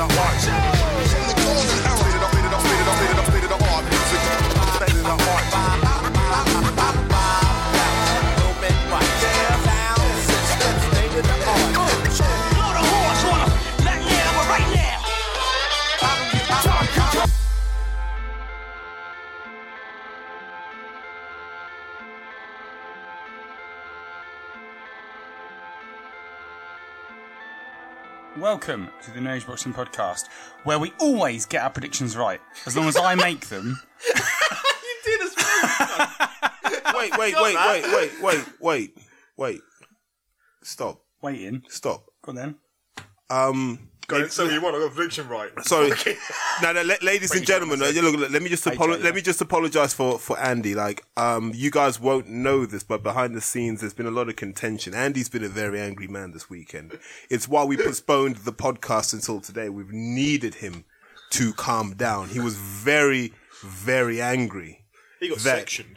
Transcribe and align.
Watch 0.00 0.48
out! 0.48 0.79
Welcome 28.50 28.90
to 29.04 29.12
the 29.12 29.20
Nose 29.20 29.44
Boxing 29.44 29.72
Podcast, 29.72 30.26
where 30.64 30.80
we 30.80 30.92
always 30.98 31.46
get 31.46 31.62
our 31.62 31.70
predictions 31.70 32.16
right, 32.16 32.40
as 32.66 32.76
long 32.76 32.88
as 32.88 32.96
I 32.96 33.14
make 33.14 33.46
them. 33.46 33.80
you 34.16 34.94
did 35.04 35.20
as 35.20 35.36
well. 35.36 36.08
Wait, 36.96 37.16
wait, 37.16 37.34
Got 37.34 37.42
wait, 37.44 37.54
wait, 37.54 37.92
wait, 37.94 38.20
wait, 38.20 38.44
wait, 38.60 38.90
wait. 39.36 39.60
Stop. 40.64 41.00
Waiting. 41.22 41.62
Stop. 41.68 42.06
Go 42.22 42.30
on 42.30 42.34
then. 42.34 42.54
Um. 43.30 43.89
Got 44.10 44.20
it. 44.22 44.32
So 44.32 44.44
you 44.44 44.60
want 44.60 44.76
a 44.76 44.88
prediction 44.90 45.28
right? 45.28 45.50
Sorry. 45.62 45.90
no, 46.62 46.72
no, 46.72 46.82
la- 46.82 46.94
ladies 47.02 47.30
and 47.34 47.46
gentlemen, 47.46 47.80
uh, 47.82 47.86
look, 47.94 48.16
look, 48.16 48.30
let 48.30 48.42
me 48.42 48.48
just 48.48 48.64
apolo- 48.64 49.02
let 49.02 49.14
me 49.14 49.20
just 49.22 49.40
apologize 49.40 49.94
for 49.94 50.18
for 50.18 50.38
Andy. 50.38 50.74
Like, 50.74 51.04
um, 51.16 51.52
you 51.54 51.70
guys 51.70 52.00
won't 52.00 52.28
know 52.28 52.66
this, 52.66 52.82
but 52.82 53.02
behind 53.02 53.34
the 53.34 53.40
scenes, 53.40 53.80
there's 53.80 53.94
been 53.94 54.06
a 54.06 54.10
lot 54.10 54.28
of 54.28 54.36
contention. 54.36 54.94
Andy's 54.94 55.28
been 55.28 55.44
a 55.44 55.48
very 55.48 55.80
angry 55.80 56.08
man 56.08 56.32
this 56.32 56.50
weekend. 56.50 56.98
It's 57.30 57.46
why 57.48 57.64
we 57.64 57.76
postponed 57.76 58.36
the 58.38 58.52
podcast 58.52 59.12
until 59.12 59.40
today. 59.40 59.68
We've 59.68 59.92
needed 59.92 60.56
him 60.56 60.84
to 61.30 61.52
calm 61.52 61.94
down. 61.94 62.28
He 62.30 62.40
was 62.40 62.56
very, 62.56 63.32
very 63.62 64.20
angry. 64.20 64.84
He 65.20 65.28
got 65.28 65.38
That- 65.38 65.58
sectioned. 65.60 65.96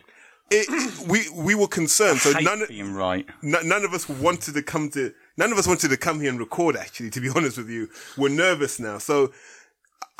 It, 0.52 0.68
we 1.08 1.28
we 1.34 1.56
were 1.56 1.68
concerned. 1.68 2.20
So 2.20 2.32
Hate 2.34 2.44
none 2.44 2.62
of, 2.62 2.68
being 2.70 2.94
right. 2.94 3.26
n- 3.44 3.56
none 3.68 3.84
of 3.84 3.94
us 3.94 4.08
wanted 4.08 4.54
to 4.54 4.62
come 4.62 4.90
to 4.92 5.12
none 5.38 5.52
of 5.52 5.58
us 5.58 5.68
wanted 5.68 5.90
to 5.90 5.98
come 5.98 6.20
here 6.20 6.30
and 6.30 6.40
record 6.40 6.76
actually 6.76 7.10
to 7.10 7.22
be 7.22 7.30
honest 7.36 7.58
with 7.58 7.70
you 7.70 7.88
we're 8.18 8.30
nervous 8.30 8.80
now 8.80 8.98
so 8.98 9.32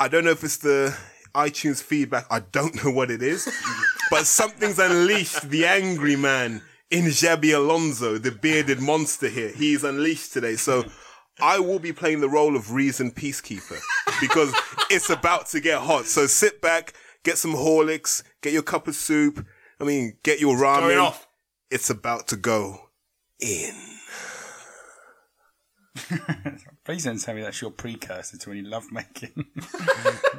i 0.00 0.08
don't 0.08 0.24
know 0.24 0.30
if 0.30 0.44
it's 0.44 0.58
the 0.58 0.96
itunes 1.34 1.82
feedback 1.82 2.26
i 2.30 2.40
don't 2.40 2.84
know 2.84 2.90
what 2.90 3.10
it 3.10 3.22
is 3.22 3.48
but 4.10 4.26
something's 4.26 4.78
unleashed 4.78 5.48
the 5.50 5.64
angry 5.66 6.16
man 6.16 6.62
in 6.90 7.06
Xabi 7.06 7.52
Alonso, 7.54 8.18
the 8.18 8.30
bearded 8.30 8.80
monster 8.80 9.28
here. 9.28 9.48
He's 9.48 9.82
unleashed 9.82 10.32
today. 10.32 10.54
So 10.54 10.84
I 11.40 11.58
will 11.58 11.80
be 11.80 11.92
playing 11.92 12.20
the 12.20 12.28
role 12.28 12.54
of 12.54 12.72
reason 12.72 13.10
peacekeeper 13.10 13.80
because 14.20 14.54
it's 14.90 15.10
about 15.10 15.48
to 15.48 15.60
get 15.60 15.80
hot. 15.80 16.06
So 16.06 16.26
sit 16.26 16.60
back, 16.60 16.92
get 17.24 17.38
some 17.38 17.54
Horlicks, 17.54 18.22
get 18.42 18.52
your 18.52 18.62
cup 18.62 18.86
of 18.86 18.94
soup. 18.94 19.44
I 19.80 19.84
mean, 19.84 20.18
get 20.22 20.40
your 20.40 20.56
ramen. 20.56 21.02
Off. 21.02 21.26
It's 21.70 21.90
about 21.90 22.28
to 22.28 22.36
go 22.36 22.90
in. 23.40 23.93
Please 26.84 27.04
don't 27.04 27.20
tell 27.20 27.34
me 27.34 27.42
that's 27.42 27.60
your 27.60 27.70
precursor 27.70 28.36
to 28.38 28.50
any 28.50 28.62
lovemaking. 28.62 29.46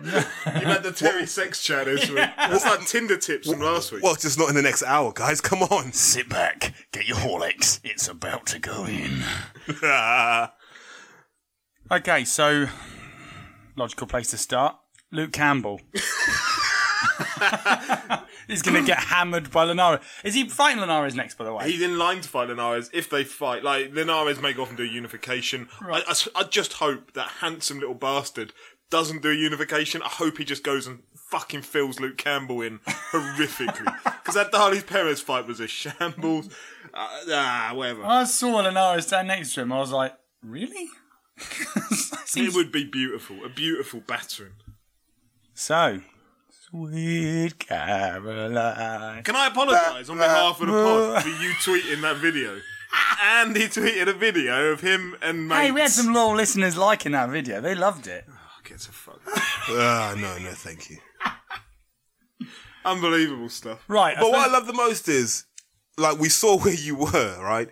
You 0.05 0.67
had 0.67 0.83
the 0.83 0.91
Terry 0.91 1.25
sex 1.25 1.63
chat 1.63 1.85
this 1.85 2.07
week. 2.09 2.29
That's 2.37 2.63
like 2.65 2.85
Tinder 2.85 3.17
tips 3.17 3.49
from 3.49 3.59
last 3.61 3.91
week. 3.91 4.03
Well, 4.03 4.15
just 4.15 4.37
not 4.37 4.49
in 4.49 4.55
the 4.55 4.61
next 4.61 4.83
hour, 4.83 5.11
guys. 5.11 5.41
Come 5.41 5.63
on. 5.63 5.91
Sit 5.93 6.29
back, 6.29 6.73
get 6.91 7.07
your 7.07 7.17
Horlicks. 7.17 7.79
It's 7.83 8.07
about 8.07 8.45
to 8.47 8.59
go 8.59 8.85
in. 8.85 9.23
Okay, 11.91 12.25
so 12.25 12.65
logical 13.75 14.07
place 14.07 14.31
to 14.31 14.37
start. 14.37 14.75
Luke 15.11 15.31
Campbell. 15.31 15.81
He's 18.47 18.61
going 18.61 18.81
to 18.81 18.85
get 18.85 18.99
hammered 19.05 19.51
by 19.51 19.63
Linares. 19.63 19.99
Is 20.23 20.33
he 20.33 20.47
fighting 20.47 20.79
Linares 20.79 21.15
next, 21.15 21.37
by 21.37 21.45
the 21.45 21.53
way? 21.53 21.69
He's 21.71 21.81
in 21.81 21.97
line 21.97 22.21
to 22.21 22.29
fight 22.29 22.49
Linares 22.49 22.89
if 22.93 23.09
they 23.09 23.23
fight. 23.23 23.63
Like 23.63 23.93
Linares 23.93 24.41
may 24.41 24.53
go 24.53 24.63
off 24.63 24.69
and 24.69 24.77
do 24.77 24.83
a 24.83 24.87
unification. 24.87 25.67
I 25.81 26.43
just 26.49 26.73
hope 26.73 27.13
that 27.13 27.27
handsome 27.39 27.79
little 27.79 27.95
bastard 27.95 28.53
doesn't 28.89 29.21
do 29.21 29.31
a 29.31 29.35
unification. 29.35 30.01
I 30.01 30.09
hope 30.09 30.37
he 30.37 30.45
just 30.45 30.63
goes 30.63 30.87
and 30.87 30.99
fucking 31.29 31.63
fills 31.63 31.99
Luke 31.99 32.17
Campbell 32.17 32.61
in 32.61 32.79
horrifically. 33.11 33.93
Because 34.03 34.35
that 34.35 34.51
Darleys 34.51 34.85
Perez 34.85 35.21
fight 35.21 35.47
was 35.47 35.59
a 35.59 35.67
shambles. 35.67 36.47
Uh, 36.93 37.07
ah, 37.29 37.71
whatever. 37.73 38.03
I 38.05 38.23
saw 38.25 38.57
Linares 38.57 39.07
stand 39.07 39.27
next 39.27 39.53
to 39.55 39.61
him. 39.61 39.71
I 39.71 39.79
was 39.79 39.91
like, 39.91 40.13
really? 40.43 40.87
It 42.37 42.53
would 42.53 42.71
be 42.71 42.83
beautiful. 42.83 43.45
A 43.45 43.49
beautiful 43.49 44.01
battering. 44.01 44.53
So, 45.53 46.01
sweet 46.75 47.57
Caroline. 47.59 49.23
Can 49.23 49.35
I 49.35 49.47
apologise 49.47 50.09
on 50.09 50.17
behalf 50.17 50.59
of 50.59 50.67
the 50.67 50.73
pod 50.73 51.23
for 51.23 51.29
you 51.29 51.51
tweeting 51.63 52.01
that 52.01 52.17
video? 52.17 52.59
Andy 53.23 53.67
tweeted 53.67 54.07
a 54.07 54.13
video 54.13 54.71
of 54.71 54.81
him 54.81 55.15
and 55.21 55.47
mates. 55.47 55.61
Hey, 55.61 55.71
we 55.71 55.81
had 55.81 55.91
some 55.91 56.13
loyal 56.13 56.35
listeners 56.35 56.77
liking 56.77 57.13
that 57.13 57.29
video. 57.29 57.61
They 57.61 57.75
loved 57.75 58.07
it. 58.07 58.25
Get 58.63 58.79
to 58.79 58.91
fuck. 58.91 59.21
Ah, 59.67 60.13
no, 60.15 60.37
no, 60.37 60.51
thank 60.51 60.91
you. 60.91 60.97
Unbelievable 62.83 63.49
stuff. 63.49 63.83
Right. 63.87 64.15
But 64.19 64.29
what 64.29 64.35
I 64.39 64.43
suppose- 64.43 64.53
love 64.53 64.67
the 64.67 64.73
most 64.73 65.09
is, 65.09 65.45
like, 65.97 66.19
we 66.19 66.29
saw 66.29 66.57
where 66.59 66.73
you 66.73 66.95
were, 66.95 67.37
right? 67.41 67.67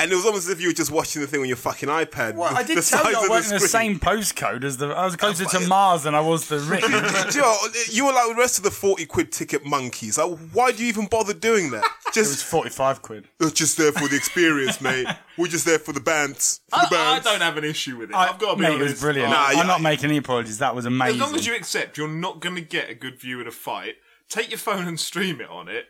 And 0.00 0.10
it 0.10 0.14
was 0.14 0.24
almost 0.24 0.46
as 0.46 0.50
if 0.52 0.60
you 0.62 0.68
were 0.68 0.72
just 0.74 0.90
watching 0.90 1.20
the 1.20 1.28
thing 1.28 1.42
on 1.42 1.46
your 1.46 1.58
fucking 1.58 1.88
iPad. 1.88 2.34
Well, 2.34 2.56
I 2.56 2.62
did 2.64 2.78
the 2.78 2.82
tell 2.82 3.10
you 3.10 3.18
I 3.18 3.28
wasn't 3.28 3.56
in 3.56 3.62
the 3.62 3.68
same 3.68 4.00
postcode 4.00 4.64
as 4.64 4.78
the. 4.78 4.88
I 4.88 5.04
was 5.04 5.14
closer 5.14 5.44
to 5.44 5.60
Mars 5.68 6.04
than 6.04 6.14
I 6.14 6.20
was 6.20 6.48
the 6.48 6.58
ring. 6.58 6.80
You, 7.30 7.40
know, 7.42 7.56
you 7.90 8.06
were 8.06 8.12
like 8.12 8.28
the 8.28 8.34
rest 8.34 8.56
of 8.58 8.64
the 8.64 8.70
40 8.70 9.04
quid 9.06 9.30
ticket 9.30 9.64
monkeys. 9.64 10.16
Like, 10.18 10.38
why 10.52 10.72
do 10.72 10.82
you 10.82 10.88
even 10.88 11.06
bother 11.06 11.34
doing 11.34 11.70
that? 11.70 11.84
it 12.06 12.16
was 12.16 12.30
Just, 12.30 12.44
forty-five 12.44 13.02
quid. 13.02 13.28
we're 13.38 13.50
just 13.50 13.76
there 13.76 13.92
for 13.92 14.08
the 14.08 14.16
experience, 14.16 14.80
mate. 14.80 15.06
We're 15.36 15.46
just 15.48 15.64
there 15.66 15.78
for 15.78 15.92
the 15.92 16.00
bands. 16.00 16.60
For 16.70 16.76
I, 16.76 16.86
the 16.88 16.96
I 16.96 17.20
don't 17.20 17.40
have 17.42 17.56
an 17.56 17.64
issue 17.64 17.98
with 17.98 18.10
it. 18.10 18.16
I, 18.16 18.26
have 18.26 18.38
got 18.38 18.52
to 18.52 18.56
be 18.56 18.62
Mate, 18.62 18.68
honest. 18.74 18.80
it 18.80 18.90
was 18.92 19.00
brilliant. 19.00 19.30
Nah, 19.30 19.44
I'm 19.48 19.58
you- 19.58 19.64
not 19.64 19.82
making 19.82 20.06
any 20.06 20.16
apologies. 20.16 20.58
That 20.58 20.74
was 20.74 20.86
amazing. 20.86 21.20
As 21.20 21.20
long 21.20 21.34
as 21.36 21.46
you 21.46 21.54
accept 21.54 21.98
you're 21.98 22.08
not 22.08 22.40
going 22.40 22.54
to 22.56 22.62
get 22.62 22.88
a 22.90 22.94
good 22.94 23.20
view 23.20 23.38
of 23.40 23.44
the 23.46 23.52
fight, 23.52 23.96
take 24.28 24.50
your 24.50 24.58
phone 24.58 24.88
and 24.88 24.98
stream 24.98 25.40
it 25.40 25.48
on 25.50 25.68
it. 25.68 25.86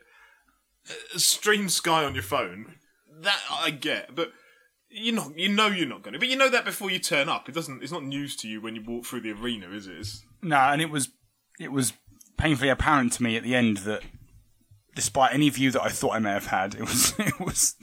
Uh, 0.89 1.19
stream 1.19 1.69
Sky 1.69 2.05
on 2.05 2.15
your 2.15 2.23
phone. 2.25 2.75
That 3.21 3.41
I 3.51 3.71
get, 3.71 4.15
but 4.15 4.33
you're 4.89 5.15
not. 5.15 5.37
You 5.39 5.49
know 5.49 5.69
you're 5.69 5.87
not 5.87 6.03
going 6.03 6.15
to. 6.15 6.19
But 6.19 6.29
you 6.29 6.37
know 6.37 6.49
that 6.51 6.65
before 6.65 6.91
you 6.91 6.99
turn 6.99 7.29
up. 7.29 7.49
It 7.49 7.55
doesn't. 7.55 7.83
It's 7.83 7.93
not 7.93 8.05
news 8.05 8.37
to 8.37 8.49
you 8.49 8.61
when 8.61 8.75
you 8.75 8.83
walk 8.87 9.05
through 9.05 9.21
the 9.21 9.33
arena, 9.33 9.69
is 9.71 9.87
it? 9.87 9.99
It's, 9.99 10.23
No, 10.43 10.57
and 10.57 10.81
it 10.81 10.91
was 10.91 11.11
it 11.59 11.73
was 11.73 11.93
painfully 12.37 12.71
apparent 12.71 13.13
to 13.15 13.23
me 13.23 13.37
at 13.37 13.43
the 13.43 13.55
end 13.55 13.79
that 13.79 14.03
despite 14.95 15.33
any 15.33 15.49
view 15.51 15.71
that 15.71 15.83
I 15.83 15.89
thought 15.89 16.15
I 16.15 16.19
may 16.19 16.31
have 16.33 16.47
had, 16.47 16.75
it 16.75 16.81
was 16.81 17.15
it 17.19 17.39
was 17.39 17.77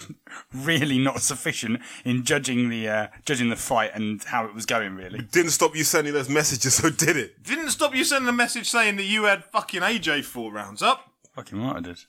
really 0.54 0.98
not 0.98 1.22
sufficient 1.22 1.82
in 2.04 2.24
judging 2.24 2.70
the 2.70 2.88
uh, 2.90 3.08
judging 3.26 3.50
the 3.50 3.56
fight 3.56 3.92
and 3.94 4.24
how 4.24 4.46
it 4.46 4.54
was 4.54 4.66
going. 4.66 4.96
Really, 4.96 5.20
Didn't 5.20 5.52
stop 5.52 5.76
you 5.76 5.84
sending 5.84 6.14
those 6.14 6.30
messages, 6.30 6.74
so 6.76 6.90
did 6.90 7.16
it? 7.16 7.44
didn't 7.44 7.70
stop 7.70 7.96
you 7.96 8.04
sending 8.04 8.28
a 8.30 8.34
message 8.34 8.70
saying 8.70 8.98
that 8.98 9.06
you 9.06 9.24
had 9.26 9.46
fucking 9.46 9.82
AJ 9.82 10.26
four 10.26 10.52
rounds 10.52 10.82
up. 10.82 11.12
fucking 11.36 11.62
right 11.62 11.78
I 11.78 11.82
did. 11.82 12.00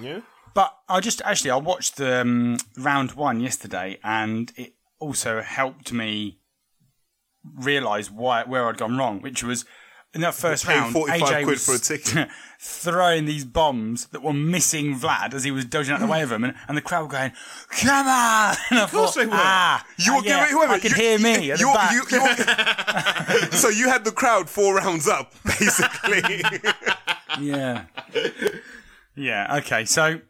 Yeah. 0.00 0.20
But 0.54 0.74
I 0.88 1.00
just 1.00 1.22
actually 1.24 1.50
I 1.52 1.56
watched 1.56 1.96
the 1.96 2.20
um, 2.22 2.58
round 2.78 3.12
one 3.12 3.40
yesterday, 3.40 3.98
and 4.02 4.52
it 4.56 4.74
also 4.98 5.40
helped 5.42 5.92
me 5.92 6.38
realise 7.56 8.10
why 8.10 8.44
where 8.44 8.66
I'd 8.68 8.76
gone 8.78 8.96
wrong, 8.98 9.20
which 9.22 9.42
was 9.44 9.64
in 10.12 10.20
that 10.22 10.34
first 10.34 10.66
round. 10.66 10.92
45 10.92 11.20
AJ 11.20 11.44
quid 11.44 11.60
for 11.60 11.74
a 11.76 11.78
ticket. 11.78 12.28
throwing 12.62 13.24
these 13.26 13.44
bombs 13.44 14.06
that 14.08 14.22
were 14.22 14.32
missing 14.34 14.98
Vlad 14.98 15.32
as 15.34 15.44
he 15.44 15.50
was 15.50 15.64
dodging 15.64 15.94
out 15.94 16.00
the 16.00 16.06
way 16.06 16.20
of 16.22 16.28
them, 16.30 16.42
and, 16.44 16.54
and 16.68 16.76
the 16.76 16.82
crowd 16.82 17.02
were 17.04 17.08
going, 17.08 17.32
"Come 17.80 18.06
on!" 18.08 18.56
And 18.70 18.78
I 18.80 18.86
course 18.88 19.14
thought, 19.14 19.20
they 19.20 19.26
were. 19.26 19.32
"Ah, 19.34 19.86
You 19.98 20.12
ah, 20.12 20.16
were 20.16 20.24
yeah, 20.24 20.40
giving, 20.46 20.58
wait 20.60 20.68
a 20.68 20.72
I 20.72 20.78
could 20.80 20.90
you- 20.90 20.96
hear 20.96 21.18
me 21.20 21.50
at 21.52 21.58
the 21.58 21.64
you- 21.64 21.72
back." 21.72 21.92
you- 21.92 23.46
you- 23.46 23.52
so 23.56 23.68
you 23.68 23.88
had 23.88 24.04
the 24.04 24.10
crowd 24.12 24.50
four 24.50 24.74
rounds 24.74 25.06
up, 25.08 25.32
basically. 25.44 26.42
yeah, 27.40 27.84
yeah. 29.14 29.56
Okay, 29.58 29.84
so 29.84 30.20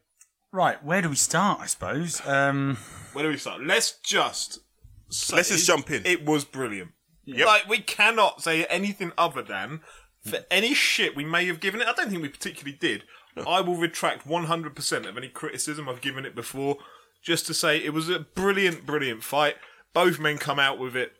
right, 0.52 0.82
where 0.84 1.02
do 1.02 1.08
we 1.08 1.16
start? 1.16 1.60
I 1.60 1.66
suppose. 1.66 2.20
Um, 2.26 2.78
Where 3.12 3.24
do 3.24 3.30
we 3.30 3.36
start? 3.36 3.62
Let's 3.62 3.98
just 3.98 4.60
say 5.08 5.36
Let's 5.36 5.48
just 5.48 5.66
jump 5.66 5.90
in. 5.90 6.04
It 6.04 6.24
was 6.24 6.44
brilliant. 6.44 6.92
Like 7.26 7.68
we 7.68 7.78
cannot 7.78 8.42
say 8.42 8.64
anything 8.64 9.12
other 9.16 9.42
than 9.42 9.80
for 10.24 10.40
any 10.50 10.74
shit 10.74 11.16
we 11.16 11.24
may 11.24 11.46
have 11.46 11.60
given 11.60 11.80
it. 11.80 11.86
I 11.86 11.92
don't 11.92 12.10
think 12.10 12.22
we 12.22 12.28
particularly 12.28 12.76
did. 12.76 13.04
I 13.46 13.60
will 13.60 13.76
retract 13.76 14.26
100% 14.26 15.08
of 15.08 15.16
any 15.16 15.28
criticism 15.28 15.88
I've 15.88 16.00
given 16.00 16.26
it 16.26 16.34
before. 16.34 16.78
Just 17.22 17.46
to 17.46 17.54
say 17.54 17.78
it 17.78 17.92
was 17.92 18.08
a 18.08 18.20
brilliant, 18.20 18.84
brilliant 18.86 19.22
fight. 19.22 19.56
Both 19.92 20.18
men 20.18 20.38
come 20.38 20.58
out 20.58 20.78
with 20.78 20.96
it. 20.96 21.12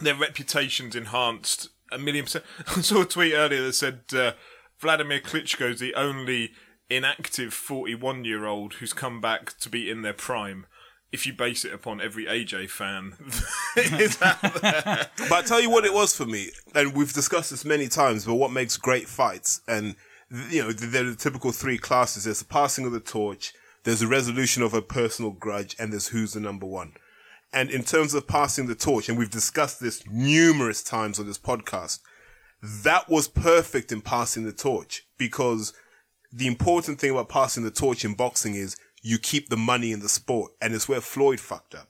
Their 0.00 0.14
reputations 0.14 0.94
enhanced 0.94 1.68
a 1.90 1.98
million 1.98 2.24
percent. 2.24 2.44
I 2.76 2.80
saw 2.80 3.02
a 3.02 3.06
tweet 3.06 3.34
earlier 3.34 3.62
that 3.62 3.74
said 3.74 4.02
uh, 4.14 4.32
Vladimir 4.80 5.20
Klitschko 5.20 5.72
is 5.72 5.80
the 5.80 5.94
only 5.94 6.52
inactive 6.96 7.54
41 7.54 8.24
year 8.24 8.46
old 8.46 8.74
who's 8.74 8.92
come 8.92 9.20
back 9.20 9.58
to 9.58 9.68
be 9.68 9.90
in 9.90 10.02
their 10.02 10.12
prime. 10.12 10.66
If 11.10 11.26
you 11.26 11.34
base 11.34 11.64
it 11.64 11.74
upon 11.74 12.00
every 12.00 12.24
AJ 12.24 12.70
fan, 12.70 13.14
is 13.76 14.16
there. 14.16 14.38
But 15.28 15.32
I 15.32 15.42
tell 15.44 15.60
you 15.60 15.68
what 15.68 15.84
it 15.84 15.92
was 15.92 16.16
for 16.16 16.24
me, 16.24 16.50
and 16.74 16.94
we've 16.94 17.12
discussed 17.12 17.50
this 17.50 17.66
many 17.66 17.86
times, 17.88 18.24
but 18.24 18.36
what 18.36 18.50
makes 18.50 18.78
great 18.78 19.08
fights, 19.08 19.60
and, 19.68 19.94
you 20.48 20.62
know, 20.62 20.72
they're 20.72 21.04
the 21.04 21.14
typical 21.14 21.52
three 21.52 21.76
classes. 21.76 22.24
There's 22.24 22.38
the 22.38 22.46
passing 22.46 22.86
of 22.86 22.92
the 22.92 23.00
torch, 23.00 23.52
there's 23.84 24.00
the 24.00 24.06
resolution 24.06 24.62
of 24.62 24.72
a 24.72 24.80
personal 24.80 25.32
grudge, 25.32 25.76
and 25.78 25.92
there's 25.92 26.08
who's 26.08 26.32
the 26.32 26.40
number 26.40 26.64
one. 26.64 26.94
And 27.52 27.70
in 27.70 27.82
terms 27.82 28.14
of 28.14 28.26
passing 28.26 28.66
the 28.66 28.74
torch, 28.74 29.10
and 29.10 29.18
we've 29.18 29.28
discussed 29.28 29.80
this 29.80 30.02
numerous 30.10 30.82
times 30.82 31.20
on 31.20 31.26
this 31.26 31.38
podcast, 31.38 31.98
that 32.62 33.10
was 33.10 33.28
perfect 33.28 33.92
in 33.92 34.00
passing 34.00 34.44
the 34.44 34.52
torch 34.52 35.04
because 35.18 35.74
the 36.32 36.46
important 36.46 36.98
thing 36.98 37.10
about 37.10 37.28
passing 37.28 37.62
the 37.62 37.70
torch 37.70 38.04
in 38.04 38.14
boxing 38.14 38.54
is 38.54 38.76
you 39.02 39.18
keep 39.18 39.48
the 39.48 39.56
money 39.56 39.92
in 39.92 40.00
the 40.00 40.08
sport. 40.08 40.52
And 40.60 40.74
it's 40.74 40.88
where 40.88 41.00
Floyd 41.00 41.40
fucked 41.40 41.74
up. 41.74 41.88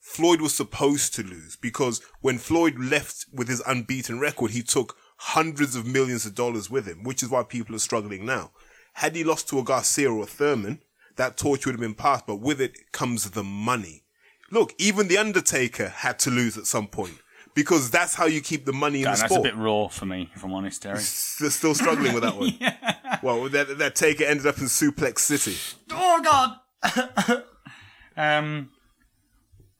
Floyd 0.00 0.40
was 0.40 0.54
supposed 0.54 1.14
to 1.14 1.22
lose 1.22 1.56
because 1.56 2.02
when 2.20 2.38
Floyd 2.38 2.78
left 2.78 3.26
with 3.32 3.48
his 3.48 3.62
unbeaten 3.66 4.18
record, 4.18 4.50
he 4.50 4.62
took 4.62 4.96
hundreds 5.16 5.76
of 5.76 5.86
millions 5.86 6.26
of 6.26 6.34
dollars 6.34 6.68
with 6.68 6.86
him, 6.86 7.04
which 7.04 7.22
is 7.22 7.30
why 7.30 7.42
people 7.42 7.76
are 7.76 7.80
struggling 7.80 8.26
now. 8.26 8.50
Had 8.94 9.14
he 9.14 9.22
lost 9.22 9.48
to 9.48 9.58
a 9.58 9.64
Garcia 9.64 10.10
or 10.10 10.24
a 10.24 10.26
Thurman, 10.26 10.82
that 11.16 11.36
torch 11.36 11.64
would 11.64 11.72
have 11.72 11.80
been 11.80 11.94
passed, 11.94 12.26
but 12.26 12.36
with 12.36 12.60
it 12.60 12.92
comes 12.92 13.30
the 13.30 13.44
money. 13.44 14.02
Look, 14.50 14.74
even 14.78 15.06
The 15.06 15.18
Undertaker 15.18 15.88
had 15.88 16.18
to 16.20 16.30
lose 16.30 16.58
at 16.58 16.66
some 16.66 16.88
point 16.88 17.18
because 17.60 17.90
that's 17.90 18.14
how 18.14 18.24
you 18.26 18.40
keep 18.40 18.64
the 18.64 18.72
money 18.72 19.00
in 19.00 19.04
Dan, 19.04 19.14
the 19.14 19.20
that's 19.20 19.36
a 19.36 19.40
bit 19.40 19.54
raw 19.56 19.88
for 19.88 20.06
me, 20.06 20.30
if 20.34 20.42
I'm 20.42 20.52
honest, 20.54 20.80
Terry. 20.82 20.94
They're 20.94 21.50
still 21.50 21.74
struggling 21.74 22.14
with 22.14 22.22
that 22.22 22.36
one. 22.36 22.52
Well, 23.22 23.48
that, 23.50 23.76
that 23.78 23.96
taker 23.96 24.24
ended 24.24 24.46
up 24.46 24.56
in 24.58 24.64
Suplex 24.64 25.18
City. 25.18 25.56
Oh 25.90 26.22
God. 26.22 27.42
um, 28.16 28.70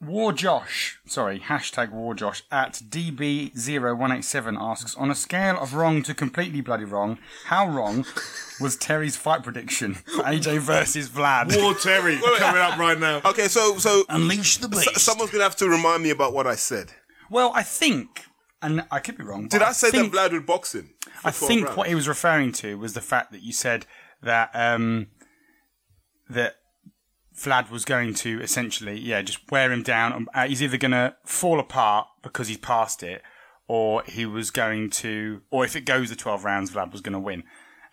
War 0.02 0.32
Josh, 0.32 0.98
sorry, 1.06 1.40
hashtag 1.40 1.90
War 1.90 2.12
Josh 2.14 2.42
at 2.50 2.74
DB0187 2.74 4.56
asks, 4.60 4.94
on 4.96 5.10
a 5.10 5.14
scale 5.14 5.58
of 5.58 5.74
wrong 5.74 6.02
to 6.02 6.12
completely 6.14 6.60
bloody 6.60 6.84
wrong, 6.84 7.18
how 7.46 7.66
wrong 7.68 8.04
was 8.60 8.76
Terry's 8.76 9.16
fight 9.16 9.42
prediction 9.42 9.94
for 9.94 10.22
AJ 10.24 10.58
versus 10.60 11.08
Vlad? 11.08 11.56
War 11.62 11.74
Terry 11.74 12.18
coming 12.38 12.60
up 12.60 12.78
right 12.78 12.98
now. 12.98 13.20
Okay, 13.24 13.48
so 13.48 13.78
so 13.78 14.04
Unleash 14.08 14.56
the 14.58 14.68
s- 14.74 14.86
beast. 14.86 15.00
someone's 15.00 15.30
gonna 15.30 15.44
have 15.44 15.56
to 15.56 15.68
remind 15.68 16.02
me 16.02 16.10
about 16.10 16.32
what 16.32 16.46
I 16.46 16.54
said. 16.56 16.92
Well, 17.30 17.52
I 17.54 17.62
think, 17.62 18.26
and 18.60 18.84
I 18.90 18.98
could 18.98 19.16
be 19.16 19.24
wrong. 19.24 19.48
Did 19.48 19.60
but 19.60 19.68
I 19.68 19.72
say 19.72 19.90
think, 19.90 20.12
that 20.12 20.30
Vlad 20.30 20.32
would 20.32 20.46
box 20.46 20.74
him? 20.74 20.94
I 21.24 21.30
think 21.30 21.66
rounds? 21.66 21.76
what 21.76 21.88
he 21.88 21.94
was 21.94 22.08
referring 22.08 22.52
to 22.52 22.76
was 22.78 22.94
the 22.94 23.00
fact 23.00 23.32
that 23.32 23.42
you 23.42 23.52
said 23.52 23.86
that 24.22 24.50
um, 24.54 25.06
that 26.28 26.56
Vlad 27.36 27.70
was 27.70 27.84
going 27.84 28.14
to 28.14 28.40
essentially, 28.42 28.98
yeah, 28.98 29.22
just 29.22 29.50
wear 29.50 29.72
him 29.72 29.82
down. 29.82 30.26
Uh, 30.34 30.46
he's 30.46 30.62
either 30.62 30.76
going 30.76 30.92
to 30.92 31.16
fall 31.24 31.58
apart 31.58 32.08
because 32.22 32.48
he's 32.48 32.58
past 32.58 33.02
it, 33.02 33.22
or 33.66 34.02
he 34.06 34.26
was 34.26 34.50
going 34.50 34.90
to, 34.90 35.42
or 35.50 35.64
if 35.64 35.76
it 35.76 35.84
goes 35.84 36.10
the 36.10 36.16
twelve 36.16 36.44
rounds, 36.44 36.70
Vlad 36.70 36.92
was 36.92 37.00
going 37.00 37.12
to 37.14 37.18
win. 37.18 37.44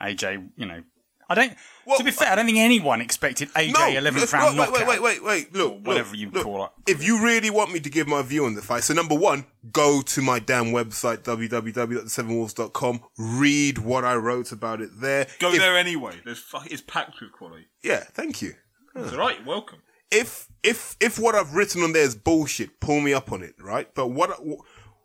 AJ, 0.02 0.50
you 0.58 0.66
know, 0.66 0.84
I 1.30 1.36
don't. 1.36 1.54
Well, 1.86 1.98
to 1.98 2.04
be 2.04 2.12
fair, 2.12 2.32
I 2.32 2.36
don't 2.36 2.46
think 2.46 2.58
anyone 2.58 3.02
expected 3.02 3.50
AJ 3.54 3.96
eleventh 3.96 4.22
look, 4.22 4.34
round 4.34 4.58
wait, 4.58 4.72
wait, 4.72 4.80
knockout. 4.80 4.88
wait, 4.88 5.02
wait, 5.02 5.24
wait. 5.24 5.54
Look, 5.56 5.86
whatever 5.86 6.10
look, 6.12 6.20
you 6.20 6.30
look, 6.32 6.44
call 6.44 6.66
it. 6.66 6.72
If 6.88 7.04
you 7.06 7.24
really 7.24 7.50
want 7.50 7.72
me 7.72 7.80
to 7.82 7.90
give 7.90 8.08
my 8.08 8.22
view 8.22 8.46
on 8.46 8.56
the 8.56 8.62
fight, 8.62 8.84
so 8.84 8.94
number 8.94 9.16
one, 9.16 9.46
go 9.72 10.02
to 10.02 10.22
my 10.22 10.40
damn 10.40 10.68
website 10.68 11.20
www.sevenwolves.com. 11.24 13.02
Read 13.18 13.78
what 13.80 14.04
I 14.06 14.16
wrote 14.16 14.52
about 14.52 14.82
it 14.82 14.90
there. 15.00 15.28
Go 15.40 15.52
If- 15.52 15.60
there 15.60 15.78
anyway. 15.78 16.16
There's 16.26 16.40
fuck, 16.40 16.68
it's 16.72 16.82
packed 16.82 17.20
with 17.22 17.32
quality. 17.32 17.66
Yeah, 17.84 18.04
thank 18.14 18.42
you. 18.42 18.54
It's 18.96 19.12
all 19.14 19.20
right. 19.20 19.38
You're 19.38 19.48
welcome. 19.48 19.80
if 20.12 20.48
if 20.64 20.96
if 21.00 21.20
what 21.20 21.36
I've 21.36 21.54
written 21.54 21.84
on 21.84 21.94
there 21.94 22.04
is 22.04 22.16
bullshit, 22.16 22.80
pull 22.80 23.00
me 23.02 23.14
up 23.14 23.32
on 23.32 23.44
it, 23.44 23.56
right? 23.62 23.94
But 23.94 24.08
what 24.08 24.32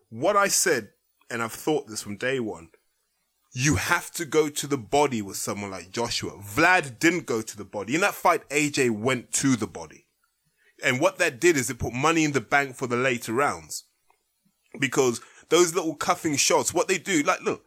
what 0.09 0.37
I 0.37 0.49
said, 0.49 0.89
and 1.31 1.43
I've 1.43 1.53
thought 1.53 1.89
this 1.89 2.03
from 2.03 2.17
day 2.17 2.41
one, 2.41 2.71
you 3.53 3.77
have 3.77 4.11
to 4.13 4.25
go 4.25 4.49
to 4.49 4.67
the 4.67 4.79
body 4.79 5.21
with 5.21 5.37
someone 5.37 5.71
like 5.71 5.91
Joshua. 5.91 6.33
Vlad 6.33 6.99
didn't 6.99 7.27
go 7.27 7.43
to 7.43 7.57
the 7.57 7.65
body. 7.65 7.95
In 7.95 8.01
that 8.01 8.15
fight, 8.15 8.49
AJ 8.49 8.91
went 8.91 9.33
to 9.33 9.57
the 9.57 9.67
body. 9.67 10.07
And 10.83 11.01
what 11.01 11.19
that 11.19 11.39
did 11.39 11.57
is 11.57 11.69
it 11.69 11.79
put 11.79 11.93
money 11.93 12.25
in 12.25 12.33
the 12.33 12.41
bank 12.41 12.77
for 12.77 12.87
the 12.87 12.97
later 12.97 13.33
rounds. 13.33 13.85
Because 14.81 15.21
those 15.51 15.75
little 15.75 15.95
cuffing 15.95 16.37
shots, 16.37 16.73
what 16.73 16.89
they 16.89 16.97
do, 16.97 17.23
like, 17.23 17.43
look, 17.43 17.63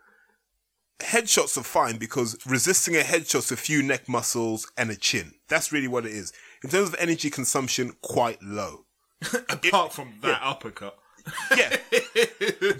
headshots 1.00 1.58
are 1.58 1.64
fine 1.64 1.98
because 1.98 2.36
resisting 2.46 2.96
a 2.96 3.02
headshot's 3.02 3.52
a 3.52 3.58
few 3.58 3.84
neck 3.84 4.10
muscles 4.10 4.70
and 4.78 4.90
a 4.90 4.96
chin. 4.96 5.34
That's 5.50 5.72
really 5.72 5.88
what 5.88 6.06
it 6.06 6.12
is. 6.12 6.34
In 6.64 6.72
terms 6.72 6.90
of 6.90 6.96
energy 6.98 7.30
consumption, 7.30 7.94
quite 8.02 8.42
low. 8.42 8.86
Apart 9.50 9.94
from 9.94 10.16
that 10.22 10.42
uppercut. 10.44 10.98
Yeah, 11.58 11.76